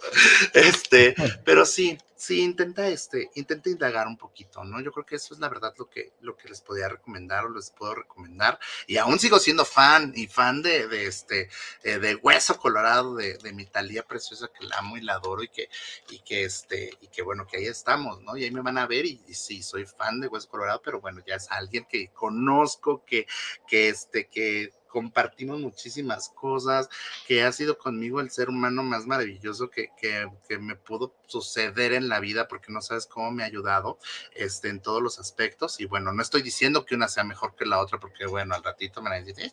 Este, 0.53 1.13
pero 1.43 1.65
sí, 1.65 1.97
sí, 2.17 2.41
intenta, 2.41 2.87
este, 2.87 3.29
intenta 3.35 3.69
indagar 3.69 4.07
un 4.07 4.17
poquito, 4.17 4.63
¿no? 4.63 4.81
Yo 4.81 4.91
creo 4.91 5.05
que 5.05 5.15
eso 5.15 5.33
es 5.33 5.39
la 5.39 5.49
verdad 5.49 5.73
lo 5.77 5.89
que, 5.89 6.13
lo 6.21 6.35
que 6.35 6.49
les 6.49 6.61
podía 6.61 6.89
recomendar 6.89 7.45
o 7.45 7.49
les 7.49 7.69
puedo 7.69 7.95
recomendar. 7.95 8.59
Y 8.87 8.97
aún 8.97 9.19
sigo 9.19 9.39
siendo 9.39 9.63
fan 9.63 10.11
y 10.15 10.27
fan 10.27 10.61
de, 10.61 10.87
de 10.87 11.05
este, 11.05 11.49
eh, 11.83 11.99
de 11.99 12.15
Hueso 12.15 12.57
Colorado, 12.57 13.15
de, 13.15 13.37
de 13.37 13.53
mi 13.53 13.65
Talía 13.65 14.03
preciosa 14.03 14.47
que 14.47 14.65
la 14.65 14.79
amo 14.79 14.97
y 14.97 15.01
la 15.01 15.13
adoro 15.13 15.43
y 15.43 15.49
que, 15.49 15.69
y 16.09 16.19
que 16.19 16.43
este, 16.43 16.91
y 16.99 17.07
que 17.07 17.21
bueno, 17.21 17.45
que 17.47 17.57
ahí 17.57 17.67
estamos, 17.67 18.21
¿no? 18.21 18.35
Y 18.35 18.43
ahí 18.43 18.51
me 18.51 18.61
van 18.61 18.77
a 18.77 18.87
ver 18.87 19.05
y, 19.05 19.21
sí, 19.33 19.61
soy 19.61 19.85
fan 19.85 20.19
de 20.19 20.27
Hueso 20.27 20.49
Colorado, 20.49 20.81
pero 20.83 20.99
bueno, 20.99 21.21
ya 21.25 21.35
es 21.35 21.49
alguien 21.51 21.85
que 21.85 22.09
conozco, 22.09 23.05
que, 23.05 23.27
que 23.67 23.89
este, 23.89 24.27
que 24.27 24.73
compartimos 24.97 25.59
muchísimas 25.59 26.29
cosas, 26.29 26.89
que 27.27 27.43
ha 27.43 27.51
sido 27.51 27.77
conmigo 27.77 28.19
el 28.19 28.31
ser 28.31 28.49
humano 28.49 28.81
más 28.81 29.05
maravilloso 29.05 29.69
que, 29.69 29.91
que, 29.95 30.27
que, 30.49 30.57
me 30.57 30.75
pudo 30.75 31.13
suceder 31.27 31.93
en 31.93 32.09
la 32.09 32.19
vida, 32.19 32.47
porque 32.47 32.71
no 32.73 32.81
sabes 32.81 33.05
cómo 33.05 33.29
me 33.29 33.43
ha 33.43 33.45
ayudado 33.45 33.99
este, 34.33 34.69
en 34.69 34.81
todos 34.81 35.03
los 35.03 35.19
aspectos. 35.19 35.79
Y 35.79 35.85
bueno, 35.85 36.11
no 36.13 36.23
estoy 36.23 36.41
diciendo 36.41 36.83
que 36.83 36.95
una 36.95 37.07
sea 37.09 37.23
mejor 37.23 37.55
que 37.55 37.67
la 37.67 37.79
otra, 37.79 37.99
porque 37.99 38.25
bueno, 38.25 38.55
al 38.55 38.63
ratito 38.63 39.03
me 39.03 39.11
van 39.11 39.21
a 39.21 39.23
decir, 39.23 39.51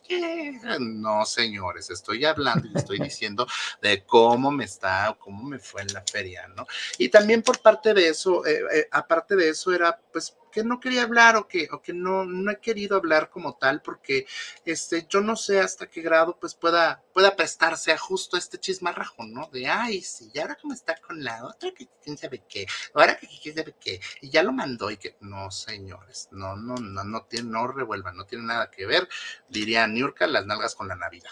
no, 0.79 1.23
señores, 1.27 1.91
estoy 1.91 2.25
hablando 2.25 2.67
y 2.67 2.75
estoy 2.75 2.97
diciendo 2.97 3.45
de 3.83 4.03
cómo 4.03 4.49
me 4.49 4.63
está 4.65 5.15
cómo 5.19 5.43
me 5.43 5.59
fue 5.59 5.83
en 5.83 5.93
la 5.93 6.01
feria, 6.01 6.47
¿no? 6.47 6.65
Y 6.97 7.09
también 7.09 7.43
por 7.43 7.59
parte 7.59 7.93
de 7.93 8.07
eso, 8.07 8.43
eh, 8.47 8.63
eh, 8.73 8.87
aparte 8.91 9.35
de 9.35 9.49
eso, 9.49 9.71
era 9.71 9.99
pues 10.11 10.35
que 10.55 10.63
no 10.63 10.79
quería 10.79 11.03
hablar 11.03 11.35
o 11.35 11.49
que, 11.49 11.67
o 11.69 11.81
que 11.81 11.91
no, 11.91 12.23
no 12.23 12.49
he 12.49 12.61
querido 12.61 12.95
hablar 12.95 13.29
como 13.29 13.57
tal, 13.57 13.81
porque 13.81 14.25
este, 14.63 15.05
yo 15.09 15.19
no 15.19 15.35
sé 15.35 15.59
hasta 15.59 15.89
qué 15.89 16.01
grado 16.01 16.39
pues 16.39 16.55
pueda, 16.55 17.03
pueda 17.13 17.35
prestarse 17.35 17.91
a 17.91 17.97
justo 17.97 18.37
este 18.37 18.57
chismarrajo, 18.57 19.25
¿no? 19.25 19.49
De, 19.51 19.67
ay, 19.67 20.01
sí, 20.01 20.31
y 20.33 20.39
ahora 20.39 20.55
cómo 20.55 20.73
está 20.73 20.95
con 20.95 21.21
la 21.21 21.45
otra, 21.45 21.73
que 21.73 21.89
quién 22.01 22.17
sabe 22.17 22.45
qué, 22.47 22.65
ahora 22.93 23.17
que 23.17 23.27
quién 23.43 23.53
sabe 23.53 23.75
qué, 23.77 23.99
y 24.21 24.29
ya 24.29 24.43
lo 24.43 24.53
mandó 24.53 24.89
y 24.89 24.95
que, 24.95 25.17
no, 25.19 25.51
señores, 25.51 26.29
no, 26.31 26.55
no, 26.55 26.75
no, 26.75 27.03
no, 27.03 27.25
tiene, 27.25 27.49
no 27.49 27.67
revuelvan, 27.67 28.15
no 28.15 28.25
tiene 28.25 28.45
nada 28.45 28.71
que 28.71 28.85
ver, 28.85 29.09
diría 29.49 29.85
Niurka, 29.87 30.25
las 30.25 30.45
nalgas 30.45 30.73
con 30.73 30.87
la 30.87 30.95
Navidad. 30.95 31.31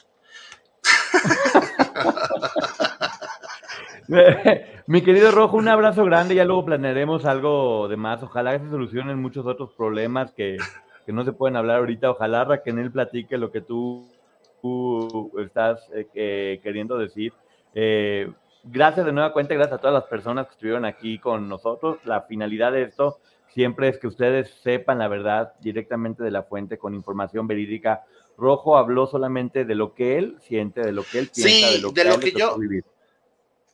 Mi 4.88 5.02
querido 5.02 5.32
Rojo, 5.32 5.58
un 5.58 5.68
abrazo 5.68 6.04
grande, 6.06 6.36
ya 6.36 6.46
luego 6.46 6.66
planearemos 6.66 7.26
algo 7.26 7.88
de 7.88 7.98
más. 7.98 8.22
Ojalá 8.24 8.58
que 8.58 8.66
se 8.66 8.70
solucionen 8.70 9.22
muchos 9.22 9.46
otros 9.46 9.72
problemas 9.74 10.32
que, 10.34 10.58
no 11.08 11.24
se 11.24 11.34
pueden 11.34 11.56
hablar 11.56 11.80
ahorita. 11.80 12.12
Ojalá 12.12 12.44
Raquel 12.44 12.92
platique 12.92 13.38
lo 13.38 13.52
que 13.52 13.62
tú, 13.62 14.10
estás 15.40 15.90
eh, 16.14 16.60
queriendo 16.64 16.98
decir. 16.98 17.34
Eh, 17.74 18.32
gracias 18.64 19.06
de 19.06 19.12
nueva 19.12 19.34
cuenta, 19.34 19.54
gracias 19.54 19.78
a 19.78 19.82
todas 19.82 19.94
las 19.94 20.06
personas 20.06 20.48
que 20.48 20.54
estuvieron 20.54 20.86
aquí 20.86 21.20
con 21.20 21.48
nosotros. 21.48 21.98
La 22.06 22.22
finalidad 22.22 22.72
de 22.72 22.84
esto 22.84 23.20
siempre 23.50 23.88
es 23.88 23.98
que 23.98 24.08
ustedes 24.08 24.50
sepan 24.64 25.00
la 25.00 25.08
verdad 25.08 25.54
directamente 25.62 26.24
de 26.24 26.32
la 26.32 26.44
fuente 26.44 26.78
con 26.78 26.94
información 26.94 27.48
verídica. 27.48 28.04
Rojo 28.38 28.78
habló 28.78 29.06
solamente 29.06 29.64
de 29.64 29.76
lo 29.76 29.94
que 29.94 30.18
él 30.18 30.38
siente, 30.42 30.82
de 30.82 30.92
lo 30.92 31.04
que 31.04 31.20
él 31.20 31.30
piensa, 31.34 31.72
de 31.72 31.80
lo 31.80 31.94
que, 31.94 32.04
lo 32.04 32.20
que 32.20 32.32
yo, 32.32 32.58
vivir. 32.58 32.84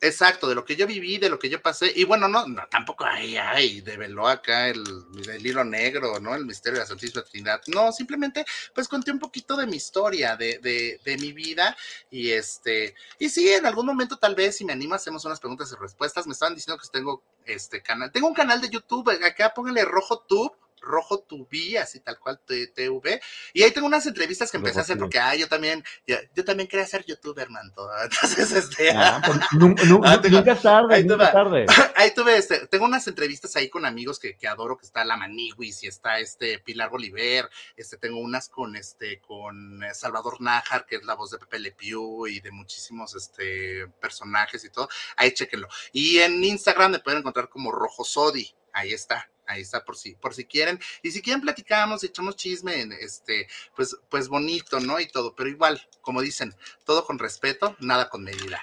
Exacto, 0.01 0.47
de 0.47 0.55
lo 0.55 0.63
que 0.63 0.77
yo 0.77 0.87
viví, 0.87 1.17
de 1.17 1.29
lo 1.29 1.37
que 1.37 1.49
yo 1.49 1.61
pasé. 1.61 1.91
Y 1.93 2.05
bueno, 2.05 2.29
no, 2.29 2.45
tampoco 2.69 3.03
ay, 3.05 3.35
ay, 3.35 3.81
develó 3.81 4.29
acá 4.29 4.69
el, 4.69 4.81
el, 5.29 5.45
hilo 5.45 5.65
negro, 5.65 6.19
¿no? 6.21 6.33
El 6.35 6.45
misterio 6.45 6.75
de 6.75 6.83
la 6.83 6.87
Santísima 6.87 7.21
Trinidad. 7.23 7.61
No, 7.67 7.91
simplemente, 7.91 8.45
pues 8.73 8.87
conté 8.87 9.11
un 9.11 9.19
poquito 9.19 9.57
de 9.57 9.67
mi 9.67 9.75
historia, 9.75 10.37
de, 10.37 10.59
de, 10.59 11.01
de, 11.03 11.17
mi 11.17 11.33
vida. 11.33 11.75
Y 12.09 12.31
este, 12.31 12.95
y 13.19 13.29
sí, 13.29 13.49
en 13.49 13.65
algún 13.65 13.85
momento 13.85 14.17
tal 14.17 14.35
vez, 14.35 14.55
si 14.55 14.63
me 14.63 14.71
anima, 14.71 14.95
hacemos 14.95 15.25
unas 15.25 15.39
preguntas 15.41 15.69
y 15.73 15.81
respuestas. 15.81 16.27
Me 16.27 16.33
estaban 16.33 16.55
diciendo 16.55 16.81
que 16.81 16.87
tengo 16.89 17.21
este 17.45 17.81
canal. 17.81 18.09
Tengo 18.11 18.27
un 18.27 18.33
canal 18.33 18.61
de 18.61 18.69
YouTube, 18.69 19.09
acá 19.25 19.53
póngale 19.53 19.83
rojo 19.83 20.19
tube 20.27 20.58
Rojo 20.81 21.19
Tubi, 21.19 21.77
así 21.77 21.99
tal 21.99 22.19
cual 22.19 22.39
TV. 22.45 23.21
Y 23.53 23.63
ahí 23.63 23.71
tengo 23.71 23.87
unas 23.87 24.05
entrevistas 24.05 24.51
que 24.51 24.57
empecé 24.57 24.79
a 24.79 24.81
hacer 24.83 24.97
porque, 24.97 25.19
ah, 25.19 25.35
yo 25.35 25.47
también, 25.47 25.83
yo, 26.07 26.45
también 26.45 26.67
quería 26.67 26.85
ser 26.85 27.05
youtuber, 27.05 27.49
man. 27.49 27.71
Entonces, 28.03 28.51
este. 28.51 28.91
Ah, 28.91 29.21
pues, 29.25 29.39
nunca, 29.53 30.55
tarde, 30.55 31.03
nunca 31.03 31.31
tarde. 31.31 31.65
Ahí 31.95 32.13
tuve, 32.13 32.37
este, 32.37 32.67
tengo 32.67 32.85
unas 32.85 33.07
entrevistas 33.07 33.55
ahí 33.55 33.69
con 33.69 33.85
amigos 33.85 34.19
que, 34.19 34.37
que 34.37 34.47
adoro, 34.47 34.77
que 34.77 34.85
está 34.85 35.03
la 35.03 35.17
Maniguis 35.17 35.83
y 35.83 35.87
está 35.87 36.19
este 36.19 36.59
Pilar 36.59 36.89
Bolívar. 36.89 37.49
Este, 37.75 37.97
tengo 37.97 38.19
unas 38.19 38.49
con 38.49 38.75
este, 38.75 39.19
con 39.19 39.81
Salvador 39.93 40.39
Nájar, 40.39 40.85
que 40.85 40.97
es 40.97 41.03
la 41.03 41.15
voz 41.15 41.31
de 41.31 41.39
Pepe 41.39 41.59
Le 41.59 41.71
Pew 41.71 42.27
y 42.27 42.39
de 42.39 42.51
muchísimos 42.51 43.15
este, 43.15 43.87
personajes 43.99 44.63
y 44.63 44.69
todo. 44.69 44.89
Ahí 45.17 45.31
chequenlo. 45.31 45.67
Y 45.91 46.19
en 46.19 46.43
Instagram 46.43 46.91
me 46.91 46.99
pueden 46.99 47.19
encontrar 47.19 47.49
como 47.49 47.71
Rojo 47.71 48.03
Sodi. 48.03 48.49
Ahí 48.71 48.93
está 48.93 49.29
ahí 49.49 49.61
está 49.61 49.83
por 49.83 49.97
si, 49.97 50.15
por 50.15 50.33
si 50.33 50.45
quieren. 50.45 50.79
Y 51.03 51.11
si 51.11 51.21
quieren 51.21 51.41
platicamos, 51.41 52.03
echamos 52.03 52.35
chisme, 52.35 52.87
este, 53.01 53.47
pues, 53.75 53.97
pues 54.09 54.29
bonito, 54.29 54.79
¿no? 54.79 54.99
Y 54.99 55.07
todo, 55.07 55.33
pero 55.35 55.49
igual, 55.49 55.81
como 56.01 56.21
dicen, 56.21 56.53
todo 56.85 57.03
con 57.05 57.19
respeto, 57.19 57.75
nada 57.79 58.09
con 58.09 58.23
medida. 58.23 58.59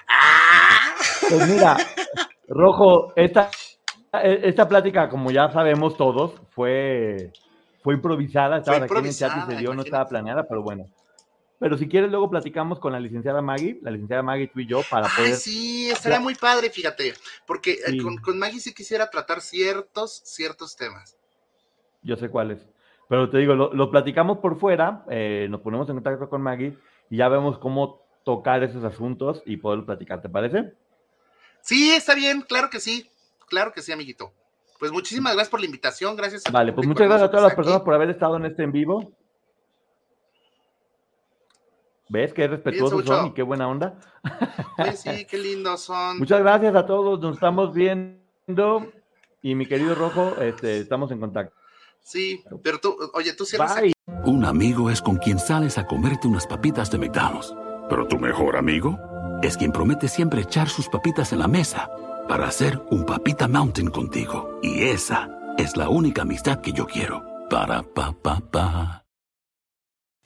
Pues 1.29 1.47
mira, 1.47 1.77
Rojo, 2.47 3.13
esta, 3.15 3.51
esta 4.23 4.67
plática, 4.67 5.09
como 5.09 5.29
ya 5.29 5.51
sabemos 5.51 5.97
todos, 5.97 6.33
fue, 6.51 7.31
fue 7.83 7.95
improvisada, 7.95 8.59
estaba 8.59 8.77
aquí 8.77 8.93
en 8.95 9.05
el 9.05 9.15
chat 9.15 9.31
y 9.37 9.51
se 9.51 9.57
dio, 9.57 9.73
no 9.73 9.81
estaba 9.81 10.07
planeada, 10.07 10.47
pero 10.47 10.63
bueno. 10.63 10.85
Pero 11.59 11.77
si 11.77 11.87
quieres, 11.87 12.11
luego 12.11 12.29
platicamos 12.29 12.79
con 12.79 12.93
la 12.93 12.99
licenciada 12.99 13.41
Maggie, 13.41 13.79
la 13.81 13.91
licenciada 13.91 14.21
Maggie, 14.21 14.47
tú 14.47 14.59
y 14.59 14.67
yo, 14.67 14.81
para 14.89 15.07
poder. 15.15 15.35
sí, 15.35 15.89
estaría 15.89 16.19
muy 16.19 16.35
padre, 16.35 16.69
fíjate, 16.69 17.15
porque 17.47 17.79
eh, 17.85 17.97
con, 18.01 18.17
con, 18.17 18.37
Maggie 18.37 18.59
sí 18.59 18.73
quisiera 18.73 19.09
tratar 19.09 19.41
ciertos, 19.41 20.21
ciertos 20.23 20.75
temas. 20.75 21.17
Yo 22.03 22.15
sé 22.15 22.29
cuáles. 22.29 22.67
Pero 23.09 23.29
te 23.29 23.37
digo, 23.37 23.55
lo, 23.55 23.91
platicamos 23.91 24.39
por 24.39 24.59
fuera, 24.59 25.05
eh, 25.09 25.47
nos 25.49 25.61
ponemos 25.61 25.87
en 25.89 25.95
contacto 25.95 26.29
con 26.29 26.41
Maggie 26.41 26.77
y 27.09 27.17
ya 27.17 27.29
vemos 27.29 27.57
cómo 27.57 28.05
tocar 28.23 28.63
esos 28.63 28.83
asuntos 28.83 29.41
y 29.45 29.57
poder 29.57 29.85
platicar, 29.85 30.21
¿te 30.21 30.29
parece? 30.29 30.73
Sí, 31.61 31.91
está 31.91 32.13
bien, 32.13 32.41
claro 32.41 32.69
que 32.69 32.79
sí, 32.79 33.09
claro 33.47 33.71
que 33.71 33.81
sí, 33.81 33.91
amiguito. 33.91 34.33
Pues 34.77 34.91
muchísimas 34.91 35.33
gracias 35.33 35.49
por 35.49 35.61
la 35.61 35.65
invitación, 35.65 36.15
gracias. 36.15 36.43
Vale, 36.51 36.73
pues 36.73 36.85
muchas 36.85 37.07
gracias 37.07 37.29
a 37.29 37.31
todas 37.31 37.45
las 37.45 37.55
personas 37.55 37.81
por 37.81 37.93
haber 37.93 38.09
estado 38.09 38.35
en 38.35 38.45
este 38.45 38.63
en 38.63 38.71
vivo. 38.71 39.11
¿Ves 42.09 42.33
qué 42.33 42.47
respetuosos 42.47 43.05
son 43.05 43.27
y 43.27 43.33
qué 43.33 43.43
buena 43.43 43.67
onda? 43.67 43.99
sí, 44.95 45.25
qué 45.25 45.37
lindos 45.37 45.81
son. 45.81 46.19
Muchas 46.19 46.39
gracias 46.39 46.75
a 46.75 46.85
todos, 46.85 47.19
nos 47.19 47.35
estamos 47.35 47.73
viendo 47.73 48.91
y 49.41 49.55
mi 49.55 49.65
querido 49.65 49.95
Rojo, 49.95 50.35
este, 50.41 50.77
estamos 50.79 51.11
en 51.11 51.19
contacto. 51.19 51.55
Sí, 52.01 52.43
pero 52.63 52.79
tú, 52.79 52.97
oye, 53.13 53.33
tú 53.33 53.45
cierras 53.45 53.77
Un 54.23 54.45
amigo 54.45 54.89
es 54.89 55.01
con 55.01 55.17
quien 55.17 55.39
sales 55.39 55.77
a 55.77 55.85
comerte 55.85 56.27
unas 56.27 56.47
papitas 56.47 56.89
de 56.89 56.97
McDonald's, 56.97 57.53
pero 57.89 58.07
tu 58.07 58.17
mejor 58.17 58.55
amigo 58.55 58.97
es 59.43 59.57
quien 59.57 59.71
promete 59.71 60.07
siempre 60.07 60.41
echar 60.41 60.69
sus 60.69 60.87
papitas 60.87 61.33
en 61.33 61.39
la 61.39 61.47
mesa 61.47 61.89
para 62.27 62.47
hacer 62.47 62.81
un 62.91 63.05
papita 63.05 63.47
mountain 63.47 63.89
contigo. 63.89 64.59
Y 64.61 64.83
esa 64.83 65.29
es 65.57 65.77
la 65.77 65.89
única 65.89 66.23
amistad 66.23 66.61
que 66.61 66.71
yo 66.71 66.85
quiero. 66.85 67.23
Para 67.49 67.83
pa 67.83 68.13
pa 68.13 68.39
pa. 68.39 69.06